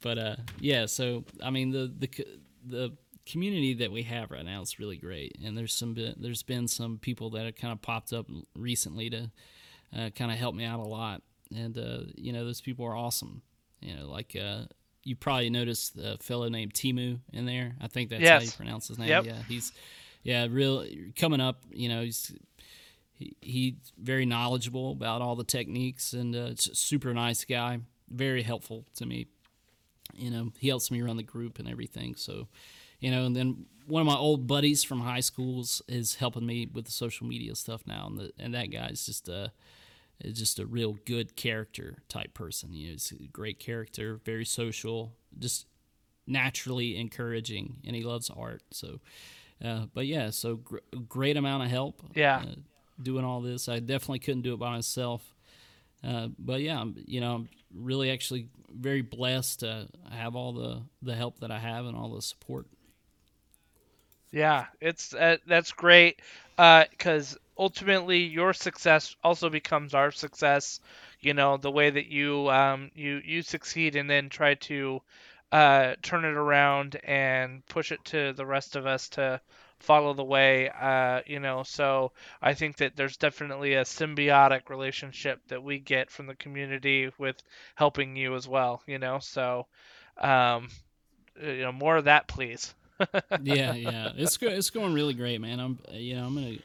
but 0.03 0.19
uh 0.19 0.37
yeah 0.59 0.87
so 0.87 1.25
i 1.43 1.51
mean 1.51 1.71
the 1.71 1.93
the 1.99 2.25
the 2.67 2.97
community 3.27 3.75
that 3.75 3.93
we 3.93 4.03
have 4.03 4.31
right 4.31 4.45
now 4.45 4.61
is 4.63 4.79
really 4.79 4.97
great 4.97 5.37
and 5.45 5.57
there's 5.57 5.73
some 5.75 5.95
there's 6.17 6.43
been 6.43 6.67
some 6.67 6.99
people 6.99 7.31
that 7.31 7.45
have 7.45 7.55
kind 7.55 7.73
of 7.73 7.81
popped 7.83 8.13
up 8.13 8.27
recently 8.57 9.09
to 9.11 9.31
uh, 9.97 10.11
kind 10.11 10.31
of 10.33 10.39
help 10.39 10.55
me 10.55 10.65
out 10.65 10.81
a 10.81 10.89
lot 10.89 11.23
and 11.55 11.79
uh 11.79 12.01
you 12.17 12.33
know 12.33 12.45
those 12.45 12.61
people 12.61 12.85
are 12.85 12.97
awesome 12.97 13.43
You 13.81 13.97
know, 13.97 14.09
like 14.09 14.37
uh, 14.41 14.63
you 15.05 15.17
probably 15.17 15.51
noticed 15.51 15.97
a 15.97 16.19
fellow 16.19 16.49
named 16.49 16.75
Timu 16.75 17.21
in 17.33 17.47
there. 17.47 17.75
I 17.81 17.89
think 17.89 18.11
that's 18.11 18.29
how 18.29 18.41
you 18.41 18.51
pronounce 18.51 18.89
his 18.89 18.99
name. 18.99 19.09
Yep. 19.09 19.25
Yeah, 19.25 19.43
he's 19.49 19.73
yeah, 20.23 20.47
real 20.51 20.85
coming 21.17 21.41
up. 21.41 21.63
You 21.71 21.89
know, 21.89 22.03
he's 22.03 22.33
he, 23.15 23.37
he's 23.41 23.75
very 23.99 24.27
knowledgeable 24.27 24.93
about 24.93 25.23
all 25.23 25.37
the 25.37 25.45
techniques 25.45 26.13
and 26.13 26.35
uh, 26.35 26.55
super 26.57 27.13
nice 27.15 27.45
guy. 27.45 27.81
Very 28.09 28.43
helpful 28.43 28.85
to 28.97 29.07
me. 29.07 29.27
You 30.15 30.31
know, 30.31 30.53
he 30.59 30.69
helps 30.69 30.91
me 30.91 31.03
run 31.03 31.17
the 31.17 31.23
group 31.23 31.59
and 31.59 31.69
everything. 31.69 32.17
So, 32.17 32.49
you 32.99 33.11
know, 33.11 33.25
and 33.25 33.37
then 33.37 33.67
one 33.87 34.01
of 34.01 34.07
my 34.07 34.17
old 34.17 34.47
buddies 34.47 34.83
from 34.83 35.01
high 35.01 35.21
schools 35.21 35.83
is 35.89 36.17
helping 36.17 36.47
me 36.47 36.69
with 36.73 36.87
the 36.87 36.91
social 36.91 37.27
media 37.27 37.55
stuff 37.55 37.83
now, 37.87 38.07
and 38.07 38.19
the, 38.19 38.33
and 38.39 38.55
that 38.55 38.71
guy's 38.71 39.07
just 39.07 39.29
a 39.29 39.53
is 40.23 40.39
just 40.39 40.59
a 40.59 40.67
real 40.67 40.99
good 41.05 41.37
character 41.37 41.99
type 42.09 42.35
person. 42.35 42.73
You 42.73 42.89
know, 42.89 42.93
he's 42.93 43.13
a 43.13 43.27
great 43.29 43.59
character, 43.59 44.21
very 44.25 44.45
social, 44.45 45.13
just 45.39 45.67
naturally 46.27 46.97
encouraging, 46.97 47.77
and 47.87 47.97
he 47.97 48.03
loves 48.03 48.31
art. 48.31 48.63
So, 48.71 49.01
uh, 49.65 49.87
but 49.95 50.07
yeah, 50.07 50.31
so 50.31 50.57
gr- 50.57 50.79
great 51.09 51.37
amount 51.37 51.65
of 51.65 51.71
help. 51.71 52.03
Yeah. 52.15 52.45
uh, 52.47 52.55
doing 53.03 53.25
all 53.25 53.41
this, 53.41 53.69
I 53.69 53.81
definitely 53.81 54.19
couldn't 54.19 54.43
do 54.43 54.55
it 54.55 54.59
by 54.59 54.71
myself. 54.71 55.35
Uh, 56.05 56.29
but 56.39 56.61
yeah, 56.61 56.81
I'm, 56.81 56.97
you 57.07 57.21
know, 57.21 57.35
I'm 57.35 57.49
really 57.75 58.11
actually 58.11 58.49
very 58.73 59.03
blessed 59.03 59.61
to 59.61 59.89
have 60.11 60.37
all 60.37 60.53
the 60.53 60.83
the 61.03 61.15
help 61.15 61.41
that 61.41 61.51
I 61.51 61.59
have 61.59 61.87
and 61.87 61.97
all 61.97 62.15
the 62.15 62.23
support. 62.23 62.67
Yeah, 64.33 64.67
it's 64.81 65.13
uh, 65.13 65.39
that's 65.47 65.73
great 65.73 66.21
because 66.57 67.37
ultimately 67.61 68.21
your 68.25 68.55
success 68.55 69.15
also 69.23 69.51
becomes 69.51 69.95
our 69.95 70.11
success. 70.11 70.81
You 71.21 71.35
know 71.35 71.59
the 71.59 71.71
way 71.71 71.91
that 71.91 72.07
you 72.07 72.51
um, 72.51 72.91
you 72.95 73.21
you 73.25 73.43
succeed 73.43 73.95
and 73.95 74.09
then 74.09 74.31
try 74.31 74.55
to 74.55 75.03
uh, 75.53 75.95
turn 76.03 76.25
it 76.25 76.37
around 76.37 76.99
and 77.05 77.65
push 77.67 77.93
it 77.93 78.03
to 78.07 78.33
the 78.33 78.47
rest 78.47 78.77
of 78.77 78.87
us 78.87 79.11
to 79.11 79.41
follow 79.79 80.15
the 80.15 80.25
way. 80.25 80.71
Uh, 80.71 81.21
you 81.27 81.39
know, 81.41 81.63
so 81.63 82.13
I 82.41 82.55
think 82.55 82.79
that 82.79 82.97
there's 82.97 83.19
definitely 83.19 83.75
a 83.75 83.83
symbiotic 83.83 84.71
relationship 84.71 85.41
that 85.49 85.63
we 85.63 85.79
get 85.79 86.11
from 86.11 86.27
the 86.27 86.35
community 86.37 87.11
with 87.19 87.37
helping 87.75 88.17
you 88.17 88.35
as 88.35 88.49
well. 88.49 88.83
You 88.87 88.99
know, 88.99 89.19
so 89.19 89.67
um, 90.17 90.69
you 91.43 91.63
know 91.63 91.73
more 91.73 91.99
of 91.99 92.05
that, 92.05 92.27
please. 92.27 92.75
yeah, 93.43 93.75
yeah, 93.75 94.13
it's 94.17 94.39
go- 94.39 94.49
it's 94.49 94.71
going 94.71 94.95
really 94.95 95.15
great, 95.15 95.41
man. 95.43 95.61
I'm 95.61 95.79
you 95.93 96.17
know 96.17 96.27
I'm 96.27 96.35
gonna 96.35 96.59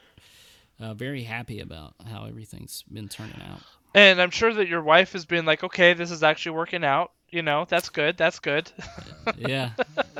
uh, 0.80 0.94
very 0.94 1.22
happy 1.24 1.60
about 1.60 1.94
how 2.10 2.26
everything's 2.26 2.82
been 2.82 3.08
turning 3.08 3.40
out. 3.42 3.60
And 3.94 4.20
I'm 4.20 4.30
sure 4.30 4.52
that 4.52 4.68
your 4.68 4.82
wife 4.82 5.12
has 5.12 5.24
been 5.24 5.46
like, 5.46 5.64
okay, 5.64 5.94
this 5.94 6.10
is 6.10 6.22
actually 6.22 6.56
working 6.56 6.84
out. 6.84 7.12
You 7.30 7.42
know, 7.42 7.66
that's 7.68 7.88
good. 7.88 8.16
That's 8.16 8.38
good. 8.38 8.70
yeah, 9.38 9.70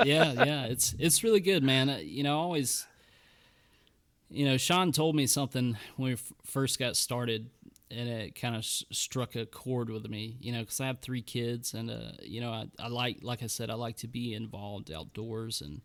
yeah, 0.03 0.33
yeah. 0.33 0.65
It's 0.65 0.93
it's 0.99 1.23
really 1.23 1.39
good, 1.39 1.63
man. 1.63 1.89
Uh, 1.89 1.97
You 1.97 2.23
know, 2.23 2.37
always. 2.39 2.85
You 4.29 4.45
know, 4.45 4.57
Sean 4.57 4.91
told 4.91 5.15
me 5.15 5.25
something 5.25 5.77
when 5.95 6.07
we 6.09 6.13
f- 6.13 6.33
first 6.43 6.79
got 6.79 6.97
started, 6.97 7.49
and 7.89 8.09
it 8.09 8.35
kind 8.35 8.55
of 8.55 8.59
s- 8.59 8.83
struck 8.91 9.35
a 9.35 9.45
chord 9.45 9.89
with 9.89 10.09
me. 10.09 10.35
You 10.41 10.51
know, 10.51 10.59
because 10.61 10.81
I 10.81 10.87
have 10.87 10.99
three 10.99 11.21
kids, 11.21 11.73
and 11.73 11.89
uh, 11.89 12.11
you 12.21 12.41
know, 12.41 12.51
I, 12.51 12.65
I 12.77 12.87
like, 12.89 13.19
like 13.21 13.41
I 13.41 13.47
said, 13.47 13.69
I 13.69 13.75
like 13.75 13.95
to 13.97 14.07
be 14.07 14.33
involved 14.33 14.91
outdoors, 14.91 15.61
and 15.61 15.81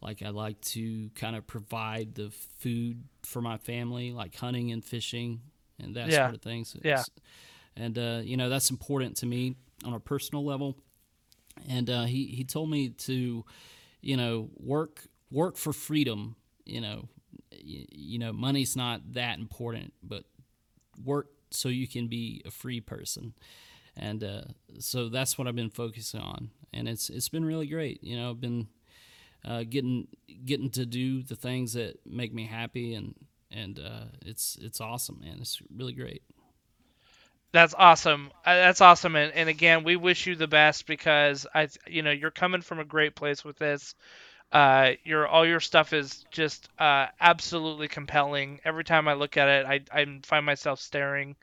like 0.00 0.22
I 0.22 0.30
like 0.30 0.60
to 0.62 1.10
kind 1.14 1.36
of 1.36 1.46
provide 1.46 2.14
the 2.14 2.30
food 2.58 3.04
for 3.22 3.40
my 3.42 3.56
family, 3.58 4.12
like 4.12 4.34
hunting 4.36 4.72
and 4.72 4.84
fishing 4.84 5.40
and 5.82 5.96
that 5.96 6.10
Yeah. 6.10 6.24
sort 6.24 6.34
of 6.34 6.42
thing. 6.42 6.64
So 6.64 6.78
Yeah. 6.82 7.02
and 7.76 7.98
uh, 7.98 8.20
you 8.22 8.36
know, 8.36 8.48
that's 8.48 8.70
important 8.70 9.16
to 9.18 9.26
me 9.26 9.56
on 9.84 9.92
a 9.94 10.00
personal 10.00 10.44
level 10.44 10.76
and 11.68 11.88
uh, 11.90 12.04
he 12.04 12.26
he 12.26 12.44
told 12.44 12.70
me 12.70 12.90
to, 12.90 13.44
you 14.00 14.16
know, 14.16 14.50
work 14.56 15.06
work 15.30 15.56
for 15.56 15.72
freedom. 15.72 16.36
You 16.64 16.80
know, 16.80 17.08
you, 17.52 17.86
you 17.90 18.18
know, 18.18 18.32
money's 18.32 18.76
not 18.76 19.12
that 19.14 19.38
important, 19.38 19.92
but 20.02 20.24
work 21.02 21.28
so 21.50 21.68
you 21.68 21.86
can 21.86 22.08
be 22.08 22.42
a 22.44 22.50
free 22.50 22.80
person, 22.80 23.34
and 23.96 24.22
uh, 24.22 24.42
so 24.78 25.08
that's 25.08 25.38
what 25.38 25.46
I've 25.48 25.56
been 25.56 25.70
focusing 25.70 26.20
on, 26.20 26.50
and 26.72 26.88
it's 26.88 27.08
it's 27.08 27.28
been 27.28 27.44
really 27.44 27.66
great. 27.66 28.02
You 28.02 28.16
know, 28.16 28.30
I've 28.30 28.40
been 28.40 28.68
uh, 29.46 29.64
getting 29.68 30.08
getting 30.44 30.70
to 30.70 30.84
do 30.84 31.22
the 31.22 31.36
things 31.36 31.74
that 31.74 31.98
make 32.04 32.34
me 32.34 32.46
happy, 32.46 32.94
and 32.94 33.14
and 33.50 33.78
uh, 33.78 34.06
it's 34.24 34.58
it's 34.60 34.80
awesome, 34.80 35.20
man. 35.20 35.38
It's 35.40 35.60
really 35.74 35.92
great. 35.92 36.22
That's 37.52 37.74
awesome. 37.78 38.30
Uh, 38.44 38.54
That's 38.54 38.80
awesome. 38.80 39.16
And, 39.16 39.32
and 39.32 39.48
again, 39.48 39.84
we 39.84 39.96
wish 39.96 40.26
you 40.26 40.36
the 40.36 40.46
best 40.46 40.86
because 40.86 41.46
I, 41.54 41.68
you 41.86 42.02
know, 42.02 42.10
you're 42.10 42.30
coming 42.30 42.60
from 42.60 42.80
a 42.80 42.84
great 42.84 43.14
place 43.14 43.44
with 43.44 43.56
this. 43.58 43.94
Uh, 44.52 44.92
your 45.04 45.26
all 45.26 45.46
your 45.46 45.60
stuff 45.60 45.92
is 45.92 46.24
just 46.30 46.68
uh, 46.78 47.06
absolutely 47.20 47.88
compelling. 47.88 48.60
Every 48.64 48.84
time 48.84 49.08
I 49.08 49.14
look 49.14 49.36
at 49.36 49.48
it, 49.48 49.66
I, 49.66 50.00
I 50.00 50.20
find 50.24 50.44
myself 50.46 50.80
staring, 50.80 51.34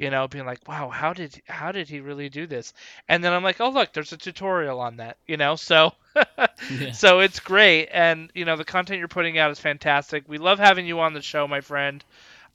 you 0.00 0.08
know, 0.08 0.26
being 0.26 0.46
like, 0.46 0.66
wow, 0.66 0.88
how 0.88 1.12
did 1.12 1.42
how 1.46 1.72
did 1.72 1.86
he 1.86 2.00
really 2.00 2.30
do 2.30 2.46
this? 2.46 2.72
And 3.08 3.22
then 3.22 3.34
I'm 3.34 3.42
like, 3.42 3.60
oh 3.60 3.68
look, 3.68 3.92
there's 3.92 4.12
a 4.12 4.16
tutorial 4.16 4.80
on 4.80 4.96
that, 4.96 5.18
you 5.26 5.36
know. 5.36 5.56
So 5.56 5.92
Yeah. 6.70 6.92
so 6.92 7.20
it's 7.20 7.38
great, 7.38 7.88
and 7.92 8.30
you 8.34 8.46
know 8.46 8.56
the 8.56 8.64
content 8.64 8.98
you're 8.98 9.08
putting 9.08 9.36
out 9.38 9.50
is 9.50 9.60
fantastic. 9.60 10.24
We 10.26 10.38
love 10.38 10.58
having 10.58 10.86
you 10.86 11.00
on 11.00 11.12
the 11.12 11.20
show, 11.20 11.46
my 11.46 11.60
friend. 11.60 12.02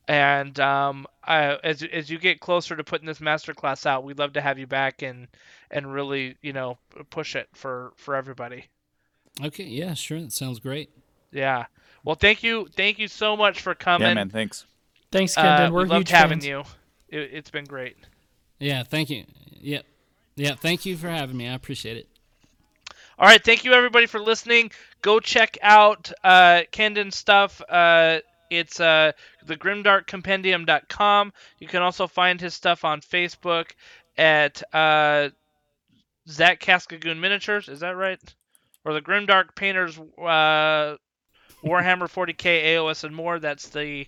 And 0.08 0.60
um, 0.60 1.08
I, 1.24 1.58
as 1.64 1.84
as 1.84 2.10
you 2.10 2.18
get 2.18 2.40
closer 2.40 2.76
to 2.76 2.84
putting 2.84 3.06
this 3.08 3.20
masterclass 3.20 3.86
out, 3.86 4.04
we'd 4.04 4.20
love 4.20 4.34
to 4.34 4.42
have 4.42 4.58
you 4.58 4.66
back 4.68 5.04
and 5.04 5.28
and 5.70 5.92
really 5.94 6.36
you 6.42 6.54
know 6.54 6.80
push 7.12 7.36
it 7.36 7.48
for 7.54 7.94
for 7.96 8.16
everybody. 8.16 8.66
Okay, 9.44 9.66
yeah, 9.66 9.94
sure, 9.94 10.20
that 10.20 10.32
sounds 10.32 10.60
great. 10.60 10.90
Yeah. 11.32 11.66
Well, 12.04 12.16
thank 12.16 12.44
you, 12.44 12.68
thank 12.76 12.98
you 13.00 13.08
so 13.08 13.36
much 13.38 13.62
for 13.62 13.76
coming. 13.76 14.08
Yeah, 14.08 14.14
man. 14.16 14.30
Thanks. 14.30 14.66
Thanks, 15.12 15.36
Kendon. 15.36 15.70
Uh, 15.70 15.72
We're 15.72 15.84
we 15.84 15.90
loved 15.90 16.08
huge 16.08 16.18
having 16.18 16.40
fans. 16.40 16.48
you. 16.48 16.64
It, 17.10 17.30
it's 17.34 17.50
been 17.50 17.66
great. 17.66 17.98
Yeah, 18.60 18.84
thank 18.84 19.10
you. 19.10 19.26
Yeah, 19.52 19.82
yeah, 20.36 20.56
thank 20.56 20.86
you 20.86 20.98
for 20.98 21.10
having 21.10 21.38
me. 21.38 21.48
I 21.48 21.54
appreciate 21.54 21.98
it. 21.98 22.08
All 23.18 23.28
right, 23.28 23.44
thank 23.44 23.64
you 23.64 23.74
everybody 23.74 24.08
for 24.08 24.20
listening. 24.20 24.72
Go 25.02 25.20
check 25.20 25.58
out 25.62 26.12
uh, 26.24 26.64
Kendon's 26.72 27.16
stuff. 27.16 27.62
Uh, 27.68 28.20
it's 28.50 28.80
uh, 28.80 29.14
thegrimdarkcompendium.com. 29.46 31.34
You 31.60 31.68
can 31.68 31.82
also 31.82 32.08
find 32.08 32.40
his 32.40 32.54
stuff 32.54 32.84
on 32.84 33.02
Facebook 33.02 33.72
at 34.18 34.62
uh, 34.74 35.30
Zach 36.28 36.60
Cascagoon 36.60 37.20
Miniatures. 37.20 37.70
Is 37.70 37.80
that 37.80 37.96
right? 37.96 38.20
Or 38.84 38.94
the 38.94 39.02
Grimdark 39.02 39.56
Painters 39.56 39.98
uh, 39.98 40.98
Warhammer 41.64 42.08
40k 42.08 42.66
AOS 42.66 43.04
and 43.04 43.16
more. 43.16 43.40
That's 43.40 43.70
the 43.70 44.08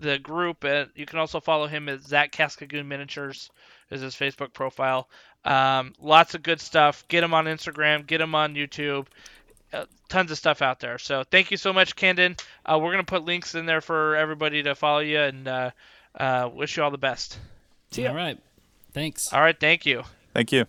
the 0.00 0.18
group. 0.18 0.64
And 0.64 0.90
you 0.94 1.06
can 1.06 1.18
also 1.18 1.40
follow 1.40 1.66
him 1.66 1.88
at 1.88 2.02
Zach 2.02 2.32
Cascagoon 2.32 2.86
Miniatures 2.86 3.50
is 3.90 4.00
his 4.00 4.14
Facebook 4.14 4.52
profile. 4.52 5.08
Um, 5.44 5.94
lots 6.00 6.34
of 6.34 6.42
good 6.42 6.60
stuff. 6.60 7.04
Get 7.08 7.24
him 7.24 7.34
on 7.34 7.46
Instagram. 7.46 8.06
Get 8.06 8.20
him 8.20 8.34
on 8.34 8.54
YouTube. 8.54 9.06
Uh, 9.72 9.84
tons 10.08 10.30
of 10.30 10.38
stuff 10.38 10.62
out 10.62 10.80
there. 10.80 10.98
So 10.98 11.24
thank 11.24 11.50
you 11.50 11.56
so 11.56 11.72
much, 11.72 11.96
Kendon. 11.96 12.40
Uh, 12.66 12.78
we're 12.80 12.90
gonna 12.90 13.04
put 13.04 13.24
links 13.24 13.54
in 13.54 13.66
there 13.66 13.80
for 13.80 14.16
everybody 14.16 14.64
to 14.64 14.74
follow 14.74 14.98
you 14.98 15.20
and 15.20 15.46
uh, 15.46 15.70
uh, 16.18 16.50
wish 16.52 16.76
you 16.76 16.82
all 16.82 16.90
the 16.90 16.98
best. 16.98 17.38
See 17.92 18.02
ya. 18.02 18.10
All 18.10 18.16
right, 18.16 18.38
thanks. 18.92 19.32
All 19.32 19.40
right, 19.40 19.58
thank 19.58 19.86
you. 19.86 20.02
Thank 20.34 20.50
you. 20.52 20.66